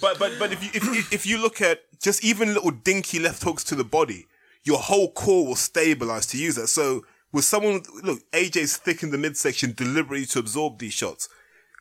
but 0.02 0.20
but 0.20 0.34
but 0.40 0.52
if 0.52 0.64
you 0.64 0.70
if, 0.74 1.14
if 1.14 1.26
you 1.26 1.42
look 1.42 1.62
at 1.62 1.82
just 2.02 2.24
even 2.24 2.54
little 2.54 2.72
dinky 2.72 3.20
left 3.20 3.44
hooks 3.44 3.64
to 3.66 3.76
the 3.76 3.84
body, 3.84 4.28
your 4.64 4.80
whole 4.80 5.12
core 5.12 5.48
will 5.48 5.56
stabilize 5.56 6.26
to 6.28 6.38
use 6.38 6.56
that. 6.56 6.68
So 6.68 7.06
with 7.32 7.46
someone 7.46 7.82
look, 8.04 8.20
AJ's 8.32 8.78
thick 8.78 9.04
in 9.04 9.12
the 9.12 9.18
midsection 9.18 9.74
deliberately 9.74 10.26
to 10.28 10.40
absorb 10.40 10.80
these 10.80 10.94
shots. 10.94 11.28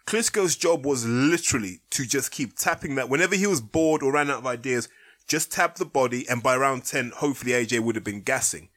Klitschko's 0.06 0.56
job 0.56 0.84
was 0.84 1.06
literally 1.06 1.80
to 1.90 2.04
just 2.04 2.30
keep 2.30 2.56
tapping 2.56 2.94
that 2.94 3.08
whenever 3.08 3.34
he 3.34 3.46
was 3.46 3.60
bored 3.60 4.02
or 4.02 4.12
ran 4.12 4.30
out 4.30 4.40
of 4.40 4.46
ideas, 4.46 4.88
just 5.26 5.50
tap 5.50 5.76
the 5.76 5.86
body, 5.86 6.28
and 6.28 6.42
by 6.42 6.56
round 6.56 6.84
ten, 6.84 7.12
hopefully 7.16 7.52
AJ 7.52 7.80
would 7.80 7.94
have 7.94 8.04
been 8.04 8.20
gassing. 8.20 8.68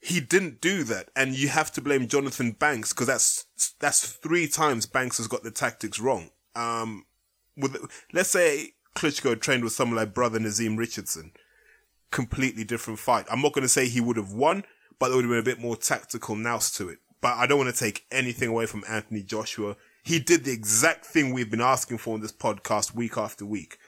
He 0.00 0.20
didn't 0.20 0.60
do 0.60 0.84
that, 0.84 1.08
and 1.16 1.34
you 1.34 1.48
have 1.48 1.72
to 1.72 1.80
blame 1.80 2.06
Johnathon 2.06 2.56
Banks 2.58 2.92
because 2.92 3.08
that's 3.08 3.46
that's 3.80 4.12
three 4.12 4.46
times 4.46 4.86
Banks 4.86 5.18
has 5.18 5.26
got 5.26 5.42
the 5.42 5.50
tactics 5.50 5.98
wrong. 5.98 6.30
Um, 6.54 7.06
with 7.56 7.76
let's 8.12 8.30
say 8.30 8.72
Klitschko 8.96 9.40
trained 9.40 9.64
with 9.64 9.72
someone 9.72 9.96
like 9.96 10.14
brother 10.14 10.38
Naazim 10.38 10.76
Richardson, 10.76 11.32
completely 12.10 12.64
different 12.64 12.98
fight. 12.98 13.26
I'm 13.30 13.42
not 13.42 13.52
going 13.52 13.62
to 13.62 13.68
say 13.68 13.88
he 13.88 14.00
would 14.00 14.16
have 14.16 14.32
won, 14.32 14.64
but 14.98 15.08
there 15.08 15.16
would 15.16 15.24
have 15.24 15.30
been 15.30 15.38
a 15.38 15.56
bit 15.56 15.60
more 15.60 15.76
tactical 15.76 16.36
nous 16.36 16.70
to 16.72 16.88
it. 16.88 16.98
But 17.20 17.36
I 17.36 17.46
don't 17.46 17.58
want 17.58 17.74
to 17.74 17.78
take 17.78 18.06
anything 18.10 18.48
away 18.48 18.66
from 18.66 18.84
Anthony 18.88 19.22
Joshua. 19.22 19.76
He 20.04 20.18
did 20.18 20.44
the 20.44 20.52
exact 20.52 21.04
thing 21.04 21.32
we've 21.32 21.50
been 21.50 21.60
asking 21.60 21.98
for 21.98 22.14
in 22.14 22.20
this 22.20 22.32
podcast 22.32 22.94
week 22.94 23.16
after 23.16 23.44
week. 23.44 23.78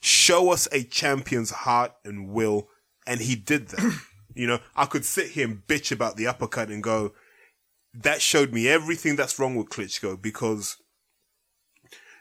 Show 0.00 0.52
us 0.52 0.68
a 0.72 0.84
champion's 0.84 1.50
heart 1.50 1.92
and 2.04 2.28
will, 2.28 2.68
and 3.06 3.20
he 3.20 3.34
did 3.34 3.68
that. 3.68 4.00
you 4.34 4.46
know, 4.46 4.60
I 4.76 4.86
could 4.86 5.04
sit 5.04 5.30
here 5.30 5.46
and 5.46 5.66
bitch 5.66 5.90
about 5.90 6.16
the 6.16 6.26
uppercut 6.26 6.68
and 6.68 6.82
go, 6.82 7.12
that 7.92 8.20
showed 8.20 8.52
me 8.52 8.68
everything 8.68 9.16
that's 9.16 9.38
wrong 9.38 9.56
with 9.56 9.68
Klitschko 9.68 10.20
because 10.20 10.76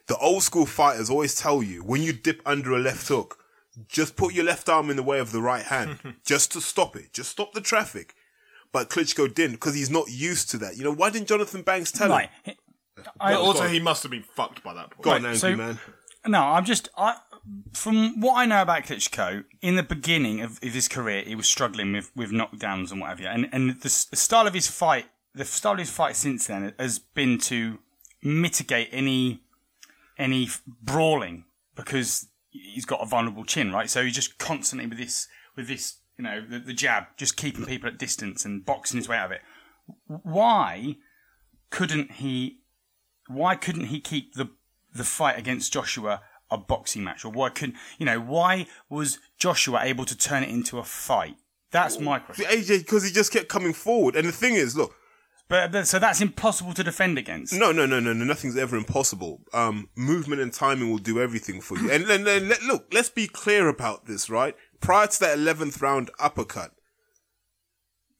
the 0.07 0.17
old 0.17 0.43
school 0.43 0.65
fighters 0.65 1.09
always 1.09 1.35
tell 1.35 1.63
you 1.63 1.83
when 1.83 2.01
you 2.01 2.13
dip 2.13 2.41
under 2.45 2.71
a 2.75 2.79
left 2.79 3.07
hook, 3.07 3.39
just 3.87 4.15
put 4.15 4.33
your 4.33 4.45
left 4.45 4.69
arm 4.69 4.89
in 4.89 4.95
the 4.95 5.03
way 5.03 5.19
of 5.19 5.31
the 5.31 5.41
right 5.41 5.63
hand, 5.65 5.99
just 6.25 6.51
to 6.53 6.61
stop 6.61 6.95
it, 6.95 7.11
just 7.13 7.29
stop 7.31 7.53
the 7.53 7.61
traffic. 7.61 8.15
But 8.71 8.89
Klitschko 8.89 9.33
didn't 9.33 9.53
because 9.55 9.75
he's 9.75 9.89
not 9.89 10.09
used 10.09 10.49
to 10.51 10.57
that. 10.59 10.77
You 10.77 10.83
know, 10.83 10.93
why 10.93 11.09
didn't 11.09 11.27
Johnathon 11.29 11.63
Banks 11.63 11.91
tell 11.91 12.09
Right. 12.09 12.29
him? 12.43 12.55
I, 13.19 13.33
But 13.33 13.41
also, 13.41 13.67
he 13.67 13.79
must 13.79 14.03
have 14.03 14.11
been 14.11 14.23
fucked 14.23 14.63
by 14.63 14.73
that 14.73 14.89
point. 14.91 15.01
Go 15.03 15.11
on, 15.11 15.23
Right, 15.23 15.29
angry 15.33 15.37
so- 15.39 15.55
man. 15.55 15.79
No, 16.27 16.39
I'm 16.41 16.65
just 16.65 16.89
I 16.97 17.17
from 17.73 18.19
what 18.19 18.35
I 18.35 18.45
know 18.47 18.61
about 18.61 18.83
Klitschko. 18.83 19.43
In 19.61 19.75
the 19.75 19.83
beginning 19.83 20.41
of, 20.41 20.53
of 20.63 20.73
his 20.73 20.87
career, 20.87 21.21
he 21.23 21.35
was 21.35 21.47
struggling 21.47 21.93
with, 21.93 22.09
with 22.15 22.31
knockdowns 22.31 22.91
and 22.91 22.99
whatever, 22.99 23.27
and 23.27 23.47
and 23.51 23.79
the, 23.81 24.05
the 24.09 24.15
style 24.17 24.47
of 24.47 24.53
his 24.55 24.67
fight, 24.67 25.05
the 25.35 25.45
style 25.45 25.73
of 25.73 25.79
his 25.79 25.91
fight 25.91 26.15
since 26.15 26.47
then 26.47 26.73
has 26.79 26.97
been 26.97 27.37
to 27.39 27.77
mitigate 28.23 28.89
any 28.91 29.41
any 30.17 30.49
brawling 30.81 31.45
because 31.75 32.27
he's 32.49 32.85
got 32.85 33.01
a 33.01 33.05
vulnerable 33.05 33.45
chin, 33.45 33.71
right? 33.71 33.89
So 33.89 34.03
he's 34.03 34.15
just 34.15 34.37
constantly 34.37 34.87
with 34.87 34.97
this 34.97 35.27
with 35.55 35.67
this 35.67 35.99
you 36.17 36.23
know 36.23 36.43
the, 36.47 36.59
the 36.59 36.73
jab, 36.73 37.05
just 37.17 37.37
keeping 37.37 37.65
people 37.65 37.89
at 37.89 37.97
distance 37.97 38.45
and 38.45 38.65
boxing 38.65 38.97
his 38.97 39.09
way 39.09 39.17
out 39.17 39.27
of 39.27 39.31
it. 39.31 39.41
Why 40.07 40.97
couldn't 41.69 42.13
he? 42.13 42.59
Why 43.27 43.55
couldn't 43.55 43.85
he 43.85 43.99
keep 43.99 44.35
the 44.35 44.49
the 44.93 45.03
fight 45.03 45.37
against 45.37 45.73
Joshua 45.73 46.21
a 46.51 46.57
boxing 46.57 47.03
match, 47.03 47.25
or 47.25 47.31
why 47.31 47.49
couldn't 47.49 47.75
you 47.97 48.05
know? 48.05 48.19
Why 48.19 48.67
was 48.89 49.19
Joshua 49.37 49.81
able 49.83 50.05
to 50.05 50.17
turn 50.17 50.43
it 50.43 50.49
into 50.49 50.77
a 50.77 50.83
fight? 50.83 51.35
That's 51.71 51.99
my 51.99 52.19
question. 52.19 52.45
Because 52.77 53.03
he 53.03 53.11
just 53.11 53.33
kept 53.33 53.49
coming 53.49 53.73
forward. 53.73 54.15
And 54.15 54.25
the 54.25 54.31
thing 54.31 54.53
is, 54.53 54.77
look, 54.77 54.95
But, 55.47 55.71
but 55.71 55.87
so 55.87 55.99
that's 55.99 56.21
impossible 56.21 56.73
to 56.73 56.83
defend 56.83 57.19
against. 57.19 57.53
No, 57.53 57.71
no, 57.71 57.85
no, 57.85 57.99
no, 57.99 58.13
no. 58.13 58.25
Nothing's 58.25 58.57
ever 58.57 58.75
impossible. 58.75 59.41
Um, 59.53 59.89
movement 59.95 60.41
and 60.41 60.51
timing 60.51 60.89
will 60.89 60.97
do 60.97 61.21
everything 61.21 61.61
for 61.61 61.77
you. 61.77 61.91
And 61.91 62.05
then, 62.05 62.23
then 62.23 62.51
look, 62.65 62.91
let's 62.91 63.09
be 63.09 63.27
clear 63.27 63.67
about 63.67 64.07
this, 64.07 64.27
right? 64.27 64.55
Prior 64.79 65.05
to 65.05 65.19
that 65.19 65.37
eleventh 65.37 65.81
round 65.81 66.09
uppercut, 66.19 66.71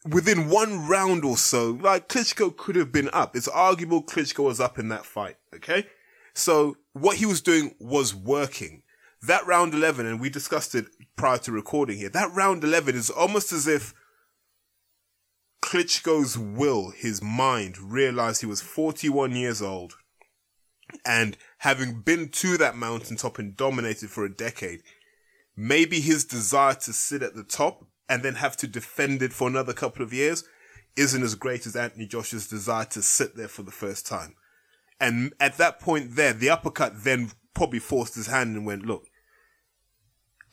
within 0.08 0.50
one 0.50 0.88
round 0.88 1.26
or 1.26 1.36
so, 1.36 1.72
like 1.82 2.08
Klitschko 2.08 2.56
could 2.56 2.76
have 2.76 2.92
been 2.92 3.10
up. 3.12 3.36
It's 3.36 3.48
arguable 3.48 4.04
Klitschko 4.04 4.44
was 4.44 4.60
up 4.60 4.78
in 4.78 4.90
that 4.90 5.06
fight. 5.06 5.38
Okay, 5.56 5.88
so 6.36 6.78
what 6.94 7.18
he 7.18 7.26
was 7.26 7.42
doing 7.42 7.74
was 7.80 8.14
working. 8.14 8.84
That 9.24 9.48
round 9.48 9.74
eleven, 9.74 10.06
and 10.06 10.22
we 10.22 10.30
discussed 10.30 10.76
it 10.76 10.86
prior 11.16 11.40
to 11.40 11.52
recording 11.52 11.98
here. 11.98 12.10
That 12.10 12.32
round 12.36 12.64
eleven 12.64 12.96
is 12.96 13.10
almost 13.10 13.52
as 13.52 13.66
if 13.66 13.96
Klitschko's 15.66 16.38
will, 16.38 16.92
his 16.92 17.24
mind, 17.24 17.80
realized 17.80 18.42
he 18.42 18.48
was 18.48 18.62
41 18.62 19.36
years 19.36 19.64
old 19.64 19.96
and 21.04 21.36
having 21.60 22.02
been 22.02 22.30
to 22.30 22.56
that 22.58 22.76
mountaintop 22.76 23.40
and 23.40 23.58
dominated 23.58 24.12
for 24.12 24.24
a 24.24 24.34
decade, 24.34 24.84
maybe 25.58 26.02
his 26.02 26.24
desire 26.24 26.76
to 26.76 26.94
sit 26.94 27.24
at 27.24 27.34
the 27.34 27.44
top 27.44 27.84
and 28.08 28.22
then 28.22 28.36
have 28.36 28.56
to 28.58 28.68
defend 28.68 29.24
it 29.24 29.34
for 29.34 29.48
another 29.48 29.74
couple 29.74 30.04
of 30.04 30.14
years 30.14 30.44
isn't 30.96 31.24
as 31.24 31.34
great 31.34 31.66
as 31.66 31.76
Anthony 31.76 32.06
Joshua's 32.06 32.48
desire 32.48 32.86
to 32.86 33.02
sit 33.02 33.36
there 33.36 33.48
for 33.48 33.64
the 33.64 33.72
first 33.72 34.06
time. 34.06 34.36
And 35.00 35.34
at 35.40 35.58
that 35.58 35.80
point 35.80 36.16
there, 36.16 36.34
the 36.34 36.52
uppercut 36.52 37.04
then 37.04 37.32
probably 37.56 37.80
forced 37.80 38.14
his 38.14 38.28
hand 38.28 38.56
and 38.56 38.68
went, 38.68 38.86
look, 38.86 39.08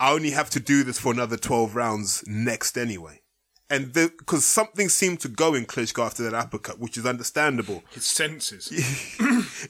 I 0.00 0.12
only 0.12 0.31
have 0.31 0.49
to 0.50 0.61
do 0.61 0.85
this 0.85 0.99
for 0.99 1.12
another 1.12 1.37
12 1.37 1.76
rounds 1.76 2.25
next 2.26 2.78
anyway. 2.78 3.22
And 3.71 3.92
because 3.92 4.45
something 4.45 4.90
seemed 4.90 5.21
to 5.21 5.28
go 5.28 5.54
in 5.54 5.64
Klitschko 5.64 6.04
after 6.04 6.23
that 6.25 6.35
uppercut, 6.35 6.78
which 6.78 6.99
is 6.99 7.07
understandable. 7.07 7.83
His 7.92 8.04
senses. 8.04 8.69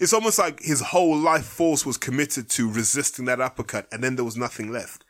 it's 0.00 0.12
almost 0.12 0.40
like 0.40 0.61
his 0.61 0.80
whole 0.80 1.16
life 1.16 1.44
force 1.44 1.87
was 1.87 1.99
committed 1.99 2.49
to 2.50 2.70
resisting 2.70 3.26
that 3.26 3.40
uppercut, 3.40 3.87
and 3.92 4.02
then 4.02 4.16
there 4.16 4.25
was 4.25 4.37
nothing 4.37 4.72
left. 4.72 5.04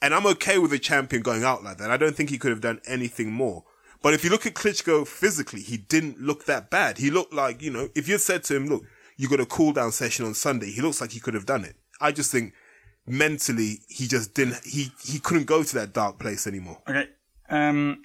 And 0.00 0.12
I'm 0.12 0.26
okay 0.26 0.58
with 0.58 0.72
a 0.72 0.80
champion 0.80 1.22
going 1.22 1.44
out 1.44 1.62
like 1.62 1.78
that. 1.78 1.92
I 1.92 1.96
don't 1.96 2.16
think 2.16 2.30
he 2.30 2.38
could 2.38 2.50
have 2.50 2.60
done 2.60 2.80
anything 2.84 3.30
more. 3.30 3.62
But 4.02 4.14
if 4.14 4.24
you 4.24 4.30
look 4.30 4.46
at 4.46 4.54
Klitschko 4.54 5.06
physically, 5.06 5.60
he 5.60 5.76
didn't 5.76 6.20
look 6.20 6.46
that 6.46 6.70
bad. 6.70 6.98
He 6.98 7.10
looked 7.10 7.32
like, 7.32 7.62
you 7.62 7.70
know, 7.70 7.88
if 7.94 8.08
you 8.08 8.18
said 8.18 8.42
to 8.44 8.56
him, 8.56 8.66
look, 8.66 8.82
you 9.16 9.28
got 9.28 9.38
a 9.38 9.46
cool 9.46 9.72
down 9.72 9.92
session 9.92 10.26
on 10.26 10.34
Sunday, 10.34 10.72
he 10.72 10.80
looks 10.80 11.00
like 11.00 11.12
he 11.12 11.20
could 11.20 11.34
have 11.34 11.46
done 11.46 11.64
it. 11.64 11.76
I 12.00 12.10
just 12.10 12.32
think 12.32 12.52
mentally, 13.06 13.82
he 13.88 14.08
just 14.08 14.34
didn't, 14.34 14.64
he, 14.64 14.90
he 15.04 15.20
couldn't 15.20 15.46
go 15.46 15.62
to 15.62 15.74
that 15.76 15.92
dark 15.92 16.18
place 16.18 16.48
anymore. 16.48 16.82
Okay. 16.88 17.08
Um, 17.48 18.02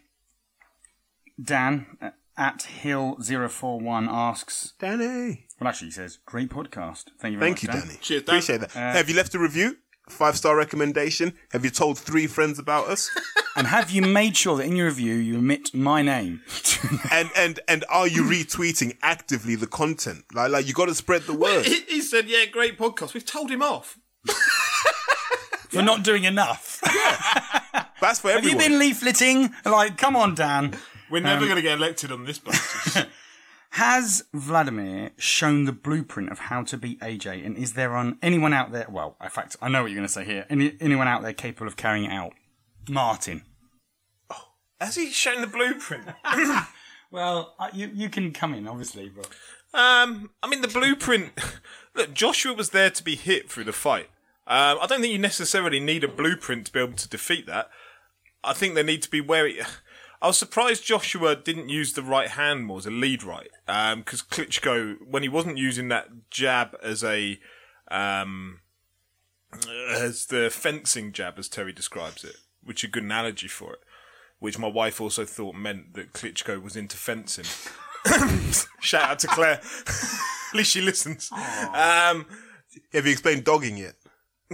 Dan 1.41 1.85
uh, 2.01 2.09
at 2.37 2.67
Hill041 2.83 4.07
asks, 4.07 4.73
Danny. 4.79 5.47
well, 5.59 5.67
actually, 5.69 5.87
he 5.87 5.91
says, 5.91 6.19
great 6.25 6.49
podcast. 6.49 7.05
Thank 7.19 7.33
you 7.33 7.39
very 7.39 7.53
Thank 7.53 7.63
much. 7.63 7.63
Thank 7.63 7.63
you, 7.63 7.67
Dan. 7.67 7.81
Danny. 7.87 7.99
Cheers, 8.01 8.23
Dan. 8.23 8.35
Appreciate 8.35 8.59
that. 8.61 8.71
Have 8.71 9.09
you 9.09 9.15
left 9.15 9.33
a 9.35 9.39
review? 9.39 9.77
Five 10.09 10.37
star 10.37 10.55
recommendation? 10.55 11.33
Have 11.51 11.65
you 11.65 11.69
told 11.71 11.97
three 11.97 12.27
friends 12.27 12.59
about 12.59 12.87
us? 12.87 13.09
And 13.57 13.65
have 13.65 13.89
you 13.89 14.03
made 14.03 14.37
sure 14.37 14.55
that 14.57 14.65
in 14.67 14.75
your 14.75 14.85
review 14.85 15.15
you 15.15 15.37
omit 15.39 15.73
my 15.73 16.03
name? 16.03 16.43
and 17.11 17.31
and 17.35 17.59
and 17.67 17.83
are 17.89 18.07
you 18.07 18.21
retweeting 18.21 18.95
actively 19.01 19.55
the 19.55 19.65
content? 19.65 20.25
Like 20.31 20.51
like 20.51 20.67
you 20.67 20.75
got 20.75 20.85
to 20.89 20.93
spread 20.93 21.23
the 21.23 21.33
word. 21.33 21.65
He, 21.65 21.81
he 21.89 22.01
said, 22.01 22.29
"Yeah, 22.29 22.45
great 22.45 22.77
podcast." 22.77 23.15
We've 23.15 23.25
told 23.25 23.49
him 23.49 23.63
off. 23.63 23.97
For 25.69 25.81
not 25.81 26.03
doing 26.03 26.23
enough. 26.25 26.79
Yeah. 26.85 27.85
That's 27.99 28.19
for 28.19 28.29
everyone. 28.29 28.59
have 28.59 28.71
you 28.71 28.77
been 28.77 28.79
leafleting? 28.79 29.51
Like, 29.65 29.97
come 29.97 30.15
on, 30.15 30.35
Dan. 30.35 30.75
We're 31.09 31.21
never 31.21 31.45
going 31.45 31.55
to 31.57 31.61
get 31.61 31.77
elected 31.77 32.11
on 32.11 32.25
this 32.25 32.39
basis. 32.39 33.05
Has 33.71 34.23
Vladimir 34.33 35.11
shown 35.17 35.65
the 35.65 35.71
blueprint 35.71 36.31
of 36.31 36.39
how 36.39 36.63
to 36.63 36.77
beat 36.77 36.99
AJ? 37.01 37.45
And 37.45 37.57
is 37.57 37.73
there 37.73 37.95
on 37.95 38.17
anyone 38.21 38.53
out 38.53 38.71
there? 38.71 38.87
Well, 38.89 39.15
in 39.21 39.29
fact, 39.29 39.55
I 39.61 39.69
know 39.69 39.83
what 39.83 39.91
you're 39.91 39.97
going 39.97 40.07
to 40.07 40.13
say 40.13 40.25
here. 40.25 40.45
Any, 40.49 40.75
anyone 40.79 41.07
out 41.07 41.21
there 41.21 41.33
capable 41.33 41.67
of 41.67 41.75
carrying 41.75 42.05
it 42.05 42.11
out? 42.11 42.33
Martin. 42.89 43.43
Oh, 44.29 44.47
Has 44.79 44.95
he 44.95 45.11
shown 45.11 45.41
the 45.41 45.47
blueprint? 45.47 46.05
Well, 47.09 47.55
uh, 47.57 47.69
you 47.73 47.89
you 47.93 48.09
can 48.09 48.33
come 48.33 48.53
in, 48.53 48.67
obviously, 48.67 49.09
but 49.09 49.27
Um, 49.73 50.31
I 50.43 50.47
mean, 50.49 50.61
the 50.61 50.67
blueprint. 50.67 51.31
Look, 51.95 52.13
Joshua 52.13 52.53
was 52.53 52.71
there 52.71 52.89
to 52.89 53.03
be 53.03 53.15
hit 53.15 53.49
through 53.49 53.63
the 53.63 53.71
fight. 53.73 54.09
Um, 54.45 54.77
I 54.81 54.87
don't 54.87 55.01
think 55.01 55.13
you 55.13 55.19
necessarily 55.19 55.79
need 55.79 56.03
a 56.03 56.07
blueprint 56.07 56.65
to 56.65 56.71
be 56.73 56.79
able 56.79 56.93
to 56.97 57.07
defeat 57.07 57.47
that. 57.47 57.69
I 58.43 58.53
think 58.53 58.75
they 58.75 58.83
need 58.83 59.01
to 59.03 59.09
be 59.09 59.21
wary. 59.21 59.59
I 60.21 60.27
was 60.27 60.37
surprised 60.37 60.85
Joshua 60.85 61.35
didn't 61.35 61.69
use 61.69 61.93
the 61.93 62.01
right 62.01 62.29
hand 62.29 62.65
more 62.65 62.79
as 62.79 62.85
a 62.87 62.91
lead 62.91 63.23
right, 63.23 63.49
because 63.65 64.23
Klitschko, 64.23 64.97
when 65.07 65.21
he 65.23 65.29
wasn't 65.29 65.57
using 65.57 65.89
that 65.89 66.07
jab 66.31 66.75
as 66.81 67.03
a, 67.03 67.39
um, 67.89 68.61
as 69.91 70.25
the 70.25 70.49
fencing 70.49 71.11
jab, 71.11 71.37
as 71.37 71.47
Terry 71.47 71.71
describes 71.71 72.23
it, 72.23 72.37
which 72.63 72.83
is 72.83 72.87
a 72.87 72.91
good 72.91 73.03
analogy 73.03 73.47
for 73.47 73.73
it, 73.73 73.79
which 74.39 74.57
my 74.57 74.67
wife 74.67 74.99
also 74.99 75.23
thought 75.23 75.55
meant 75.55 75.93
that 75.93 76.13
Klitschko 76.13 76.61
was 76.61 76.75
into 76.75 76.97
fencing. 76.97 77.45
Shout 78.79 79.03
out 79.03 79.19
to 79.19 79.27
Claire. 79.27 79.61
At 79.87 80.55
least 80.55 80.71
she 80.71 80.81
listens. 80.81 81.31
Um, 81.31 82.25
Have 82.93 83.05
you 83.05 83.11
explained 83.11 83.43
dogging 83.43 83.77
yet? 83.77 83.95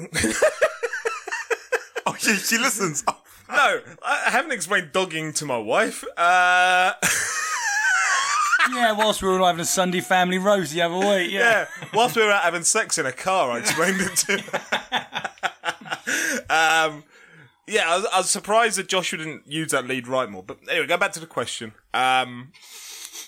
oh, 2.06 2.16
she, 2.18 2.36
she 2.36 2.58
listens. 2.58 3.04
Oh, 3.08 3.22
no, 3.52 3.82
I 4.06 4.30
haven't 4.30 4.52
explained 4.52 4.92
dogging 4.94 5.34
to 5.34 5.46
my 5.46 5.58
wife. 5.58 6.04
Uh, 6.16 6.94
yeah. 8.72 8.94
Whilst 8.94 9.22
we 9.22 9.28
were 9.28 9.40
all 9.40 9.48
having 9.48 9.62
a 9.62 9.66
Sunday 9.66 10.00
family 10.00 10.38
roast 10.38 10.74
the 10.74 10.82
other 10.82 10.98
week, 10.98 11.32
yeah. 11.32 11.68
yeah, 11.82 11.88
whilst 11.94 12.16
we 12.16 12.24
were 12.24 12.32
out 12.32 12.44
having 12.44 12.64
sex 12.64 12.98
in 12.98 13.06
a 13.06 13.12
car, 13.12 13.52
I 13.52 13.60
explained 13.60 14.00
it 14.00 14.16
to 14.16 14.38
her. 14.42 14.62
um, 16.50 17.04
yeah, 17.68 17.92
I 17.92 17.98
was, 17.98 18.06
I 18.14 18.18
was 18.20 18.30
surprised 18.30 18.78
that 18.78 18.88
Joshua 18.88 19.20
didn't 19.20 19.44
use 19.46 19.72
that 19.72 19.88
lead 19.88 20.08
right 20.08 20.30
more. 20.30 20.44
But 20.44 20.60
anyway, 20.70 20.88
go 20.88 20.98
back 20.98 21.12
to 21.14 21.20
the 21.20 21.28
question. 21.28 21.74
Um, 21.94 22.52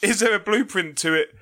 is 0.02 0.20
there 0.20 0.34
a 0.34 0.40
blueprint 0.40 0.98
to 1.00 1.14
it? 1.14 1.36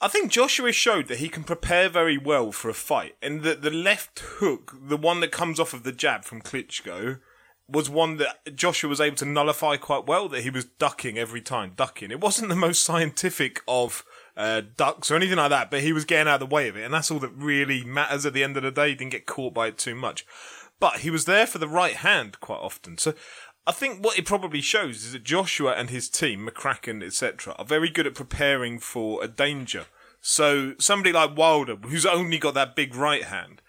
I 0.00 0.08
think 0.08 0.30
Joshua 0.30 0.72
showed 0.72 1.08
that 1.08 1.18
he 1.18 1.28
can 1.28 1.42
prepare 1.42 1.88
very 1.88 2.18
well 2.18 2.52
for 2.52 2.68
a 2.68 2.74
fight, 2.74 3.14
and 3.22 3.42
that 3.42 3.62
the 3.62 3.70
left 3.70 4.18
hook, 4.20 4.76
the 4.78 4.96
one 4.96 5.20
that 5.20 5.32
comes 5.32 5.58
off 5.58 5.72
of 5.72 5.84
the 5.84 5.92
jab 5.92 6.24
from 6.24 6.42
Klitschko, 6.42 7.20
was 7.68 7.90
one 7.90 8.16
that 8.18 8.54
Joshua 8.54 8.88
was 8.88 9.00
able 9.00 9.16
to 9.16 9.24
nullify 9.24 9.76
quite 9.76 10.06
well. 10.06 10.28
That 10.28 10.42
he 10.42 10.50
was 10.50 10.64
ducking 10.64 11.18
every 11.18 11.40
time, 11.40 11.72
ducking. 11.76 12.10
It 12.10 12.20
wasn't 12.20 12.48
the 12.48 12.56
most 12.56 12.82
scientific 12.82 13.62
of 13.66 14.04
uh, 14.36 14.62
ducks 14.76 15.10
or 15.10 15.16
anything 15.16 15.38
like 15.38 15.50
that, 15.50 15.70
but 15.70 15.80
he 15.80 15.92
was 15.92 16.04
getting 16.04 16.28
out 16.28 16.42
of 16.42 16.48
the 16.48 16.54
way 16.54 16.68
of 16.68 16.76
it, 16.76 16.84
and 16.84 16.94
that's 16.94 17.10
all 17.10 17.18
that 17.20 17.32
really 17.34 17.82
matters 17.84 18.26
at 18.26 18.32
the 18.32 18.44
end 18.44 18.56
of 18.56 18.62
the 18.62 18.70
day. 18.70 18.90
He 18.90 18.94
didn't 18.94 19.12
get 19.12 19.26
caught 19.26 19.54
by 19.54 19.68
it 19.68 19.78
too 19.78 19.94
much, 19.94 20.26
but 20.78 20.98
he 20.98 21.10
was 21.10 21.24
there 21.24 21.46
for 21.46 21.58
the 21.58 21.68
right 21.68 21.96
hand 21.96 22.40
quite 22.40 22.60
often. 22.60 22.98
So. 22.98 23.14
I 23.68 23.72
think 23.72 24.04
what 24.04 24.16
it 24.16 24.24
probably 24.24 24.60
shows 24.60 25.04
is 25.04 25.12
that 25.12 25.24
Joshua 25.24 25.72
and 25.72 25.90
his 25.90 26.08
team, 26.08 26.48
McCracken, 26.48 27.02
etc., 27.02 27.52
are 27.58 27.64
very 27.64 27.90
good 27.90 28.06
at 28.06 28.14
preparing 28.14 28.78
for 28.78 29.24
a 29.24 29.26
danger. 29.26 29.86
So 30.20 30.74
somebody 30.78 31.12
like 31.12 31.36
Wilder, 31.36 31.74
who's 31.74 32.06
only 32.06 32.38
got 32.38 32.54
that 32.54 32.76
big 32.76 32.94
right 32.94 33.24
hand, 33.24 33.62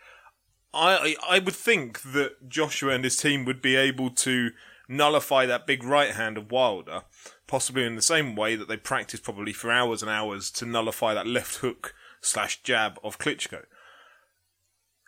I 0.77 1.15
I 1.27 1.39
would 1.39 1.55
think 1.55 2.01
that 2.01 2.49
Joshua 2.49 2.93
and 2.93 3.03
his 3.03 3.17
team 3.17 3.45
would 3.45 3.61
be 3.61 3.75
able 3.75 4.09
to 4.11 4.51
nullify 4.87 5.45
that 5.45 5.67
big 5.67 5.83
right 5.83 6.11
hand 6.11 6.37
of 6.37 6.51
Wilder, 6.51 7.03
possibly 7.47 7.83
in 7.83 7.95
the 7.95 8.01
same 8.01 8.35
way 8.35 8.55
that 8.55 8.67
they 8.67 8.77
practiced 8.77 9.23
probably 9.23 9.53
for 9.53 9.71
hours 9.71 10.01
and 10.01 10.09
hours 10.09 10.51
to 10.51 10.65
nullify 10.65 11.13
that 11.13 11.27
left 11.27 11.57
hook 11.57 11.93
slash 12.21 12.61
jab 12.63 12.99
of 13.03 13.19
Klitschko. 13.19 13.63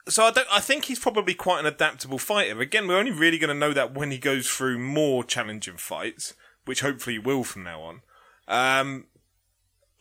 So 0.07 0.23
I 0.23 0.31
don't. 0.31 0.47
I 0.51 0.59
think 0.59 0.85
he's 0.85 0.99
probably 0.99 1.35
quite 1.35 1.59
an 1.59 1.65
adaptable 1.65 2.17
fighter. 2.17 2.59
Again, 2.59 2.88
we're 2.88 2.97
only 2.97 3.11
really 3.11 3.38
going 3.38 3.49
to 3.49 3.53
know 3.53 3.73
that 3.73 3.93
when 3.93 4.11
he 4.11 4.17
goes 4.17 4.49
through 4.49 4.79
more 4.79 5.23
challenging 5.23 5.77
fights, 5.77 6.33
which 6.65 6.81
hopefully 6.81 7.15
he 7.15 7.19
will 7.19 7.43
from 7.43 7.63
now 7.63 7.81
on. 7.81 8.01
Um, 8.47 9.05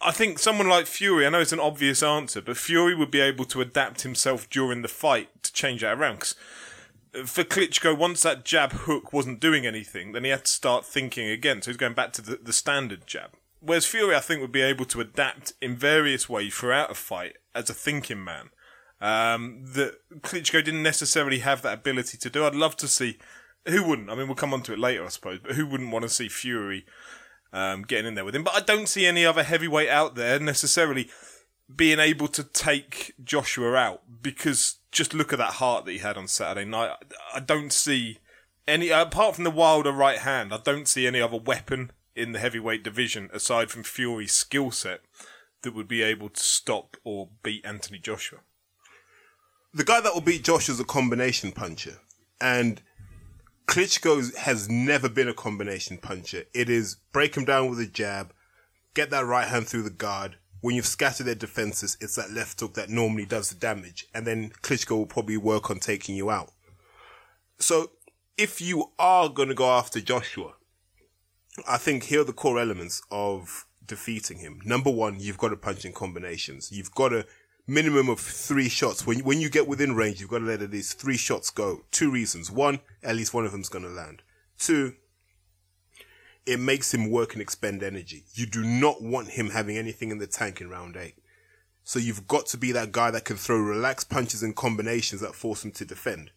I 0.01 0.13
think 0.13 0.39
someone 0.39 0.69
like 0.69 0.87
Fury, 0.87 1.27
I 1.27 1.31
know 1.31 1.41
it's 1.41 1.53
an 1.53 1.61
obvious 1.61 2.03
answer, 2.03 2.41
but 2.41 2.57
Fury 2.57 2.95
would 2.95 3.11
be 3.11 3.21
able 3.21 3.45
to 3.47 3.61
adapt 3.61 4.03
himself 4.03 4.49
during 4.49 4.83
the 4.83 4.89
fight 4.89 5.38
to 5.49 5.53
change 5.53 5.81
that 5.81 5.99
around. 5.99 6.21
'Cause 6.21 6.35
for 7.27 7.43
Klitschko, 7.45 7.97
once 7.97 8.23
that 8.23 8.45
jab 8.45 8.73
hook 8.73 9.13
wasn't 9.13 9.41
doing 9.41 9.67
anything, 9.67 10.13
then 10.13 10.25
he 10.25 10.31
had 10.31 10.45
to 10.45 10.51
start 10.51 10.87
thinking 10.87 11.29
again. 11.29 11.63
So 11.63 11.71
he's 11.71 11.79
going 11.79 11.95
back 11.95 12.13
to 12.15 12.23
the, 12.23 12.37
the 12.37 12.53
standard 12.53 13.07
jab. 13.07 13.33
Whereas 13.61 13.87
Fury, 13.87 14.15
I 14.15 14.21
think, 14.21 14.41
would 14.41 14.53
be 14.53 14.63
able 14.63 14.85
to 14.87 15.01
adapt 15.01 15.55
in 15.61 15.77
various 15.77 16.29
ways 16.29 16.55
throughout 16.55 16.91
a 16.91 16.95
fight 16.95 17.37
as 17.55 17.69
a 17.69 17.75
thinking 17.75 18.23
man. 18.23 18.51
Um, 19.01 19.65
that 19.75 19.99
Klitschko 20.21 20.65
didn't 20.65 20.83
necessarily 20.83 21.39
have 21.41 21.63
that 21.63 21.75
ability 21.75 22.19
to 22.19 22.31
do. 22.31 22.45
I'd 22.45 22.55
love 22.55 22.77
to 22.79 22.89
see. 22.89 23.19
Who 23.67 23.83
wouldn't? 23.83 24.11
I 24.11 24.15
mean, 24.15 24.27
we'll 24.27 24.37
come 24.37 24.55
on 24.55 24.63
to 24.63 24.73
it 24.73 24.79
later, 24.79 25.05
I 25.05 25.09
suppose. 25.09 25.41
But 25.43 25.53
who 25.53 25.67
wouldn't 25.67 25.91
want 25.91 26.05
to 26.05 26.09
see 26.09 26.29
Fury 26.29 26.85
um, 27.53 27.83
getting 27.83 28.07
in 28.07 28.15
there 28.15 28.25
with 28.25 28.35
him? 28.35 28.45
But 28.45 28.55
I 28.55 28.61
don't 28.61 28.89
see 28.89 29.07
any 29.07 29.25
other 29.27 29.43
heavyweight 29.43 29.89
out 29.89 30.15
there 30.15 30.39
necessarily 30.39 31.11
being 31.75 31.99
able 31.99 32.29
to 32.29 32.43
take 32.43 33.15
Joshua 33.23 33.75
out 33.75 34.03
because 34.23 34.79
just 34.91 35.13
look 35.13 35.33
at 35.33 35.39
that 35.39 35.55
heart 35.55 35.85
that 35.85 35.93
he 35.93 35.99
had 35.99 36.17
on 36.17 36.27
Saturday 36.29 36.69
night. 36.69 36.93
I 37.35 37.41
don't 37.41 37.73
see 37.73 38.19
any 38.67 38.89
apart 38.89 39.35
from 39.35 39.45
the 39.45 39.51
Wilder 39.51 39.93
right 39.93 40.19
hand. 40.19 40.53
I 40.53 40.59
don't 40.59 40.89
see 40.89 41.07
any 41.07 41.21
other 41.21 41.37
weapon 41.37 41.93
in 42.17 42.33
the 42.33 42.39
heavyweight 42.39 42.83
division 42.83 43.31
aside 43.33 43.71
from 43.71 43.83
Fury's 43.83 44.33
skill 44.33 44.71
set 44.71 45.01
that 45.63 45.75
would 45.75 45.89
be 45.89 46.03
able 46.03 46.29
to 46.31 46.41
stop 46.41 46.97
or 47.05 47.29
beat 47.43 47.65
Anthony 47.65 47.99
Joshua. 47.99 48.41
the 49.75 49.85
guy 49.85 50.01
that 50.01 50.15
will 50.15 50.21
beat 50.21 50.45
Josh 50.45 50.69
is 50.69 50.81
a 50.81 50.85
combination 50.85 51.53
puncher, 51.53 51.99
and 52.41 52.81
Klitschko 53.67 54.35
has 54.37 54.69
never 54.69 55.09
been 55.09 55.29
a 55.29 55.35
combination 55.35 55.99
puncher. 55.99 56.45
It 56.55 56.69
is 56.71 56.97
break 57.13 57.37
him 57.37 57.45
down 57.45 57.69
with 57.69 57.79
a 57.81 57.87
jab, 57.87 58.33
get 58.95 59.11
that 59.11 59.27
right 59.27 59.47
hand 59.47 59.69
through 59.69 59.83
the 59.83 59.91
guard. 59.91 60.37
When 60.61 60.75
you've 60.75 60.87
scattered 60.87 61.25
their 61.25 61.35
defenses, 61.35 61.97
it's 62.01 62.17
that 62.17 62.31
left 62.31 62.61
hook 62.61 62.75
that 62.75 62.91
normally 62.91 63.27
does 63.27 63.51
the 63.51 63.59
damage, 63.59 64.07
and 64.15 64.27
then 64.27 64.51
Klitschko 64.63 64.97
will 64.97 65.07
probably 65.07 65.37
work 65.37 65.71
on 65.71 65.79
taking 65.79 66.17
you 66.17 66.31
out. 66.31 66.51
So, 67.59 67.93
if 68.37 68.61
you 68.61 68.93
are 68.99 69.29
going 69.29 69.49
to 69.49 69.55
go 69.55 69.71
after 69.71 70.01
Joshua, 70.01 70.55
I 71.69 71.77
think 71.77 72.05
here 72.05 72.21
are 72.21 72.25
the 72.25 72.33
core 72.33 72.59
elements 72.59 73.03
of 73.11 73.67
defeating 73.85 74.39
him. 74.39 74.61
Number 74.65 74.91
one, 74.91 75.19
you've 75.19 75.39
got 75.39 75.49
to 75.49 75.57
punch 75.57 75.85
in 75.85 75.93
combinations. 75.93 76.71
You've 76.71 76.95
got 76.95 77.13
a 77.13 77.27
minimum 77.67 78.09
of 78.09 78.21
three 78.21 78.69
shots. 78.69 79.07
When 79.07 79.21
when 79.21 79.41
you 79.41 79.51
get 79.51 79.69
within 79.69 79.95
range, 79.95 80.21
you've 80.21 80.31
got 80.31 80.39
to 80.39 80.45
let 80.45 80.63
at 80.63 80.71
least 80.71 81.01
three 81.01 81.17
shots 81.17 81.51
go. 81.51 81.85
Two 81.91 82.11
reasons: 82.11 82.51
one, 82.51 82.81
at 83.03 83.17
least 83.17 83.35
one 83.35 83.45
of 83.45 83.53
them's 83.53 83.69
going 83.69 83.85
to 83.85 83.91
land. 83.91 84.23
Two, 84.59 84.95
it 86.49 86.59
makes 86.59 86.95
him 86.95 87.11
work 87.11 87.35
and 87.35 87.43
expend 87.43 87.83
energy. 87.83 88.25
You 88.33 88.47
do 88.47 88.65
not 88.65 89.03
want 89.03 89.29
him 89.29 89.51
having 89.51 89.77
anything 89.77 90.11
in 90.11 90.17
the 90.17 90.27
tank 90.27 90.63
in 90.63 90.71
round 90.71 90.97
eight. 90.97 91.17
So 91.85 91.99
you've 91.99 92.27
got 92.27 92.47
to 92.47 92.57
be 92.57 92.73
that 92.73 92.91
guy 92.91 93.11
that 93.11 93.27
can 93.27 93.37
throw 93.37 93.59
relaxed 93.59 94.09
punches 94.09 94.43
and 94.43 94.57
combinations 94.57 95.21
that 95.21 95.35
force 95.35 95.63
him 95.63 95.73
to 95.73 95.85
defend. 95.85 96.31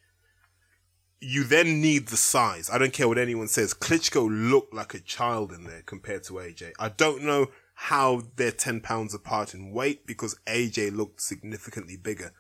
You 1.22 1.46
then 1.46 1.80
need 1.80 2.08
the 2.08 2.18
size. 2.18 2.70
I 2.70 2.78
don't 2.78 2.92
care 2.92 3.08
what 3.08 3.18
anyone 3.18 3.48
says. 3.48 3.74
Klitschko 3.74 4.28
looked 4.30 4.74
like 4.74 4.94
a 4.94 5.00
child 5.00 5.54
in 5.54 5.64
there 5.64 5.84
compared 5.86 6.24
to 6.26 6.34
AJ. 6.34 6.72
I 6.78 6.90
don't 6.90 7.24
know 7.24 7.48
how 7.74 8.24
they're 8.36 8.52
10 8.52 8.82
pounds 8.82 9.14
apart 9.14 9.54
in 9.54 9.72
weight 9.72 10.06
because 10.06 10.38
AJ 10.46 10.94
looked 10.96 11.22
significantly 11.22 11.96
bigger. 11.96 12.34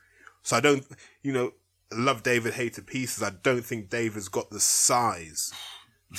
So 0.44 0.58
I 0.58 0.60
don't, 0.60 0.86
you 1.22 1.32
know, 1.32 1.54
love 1.94 2.22
David 2.24 2.56
Haye 2.56 2.70
to 2.72 2.82
pieces. 2.82 3.24
I 3.24 3.30
don't 3.30 3.63
think 3.63 3.90
David's 3.90 4.28
got 4.28 4.50
the 4.50 4.60
size 4.60 5.54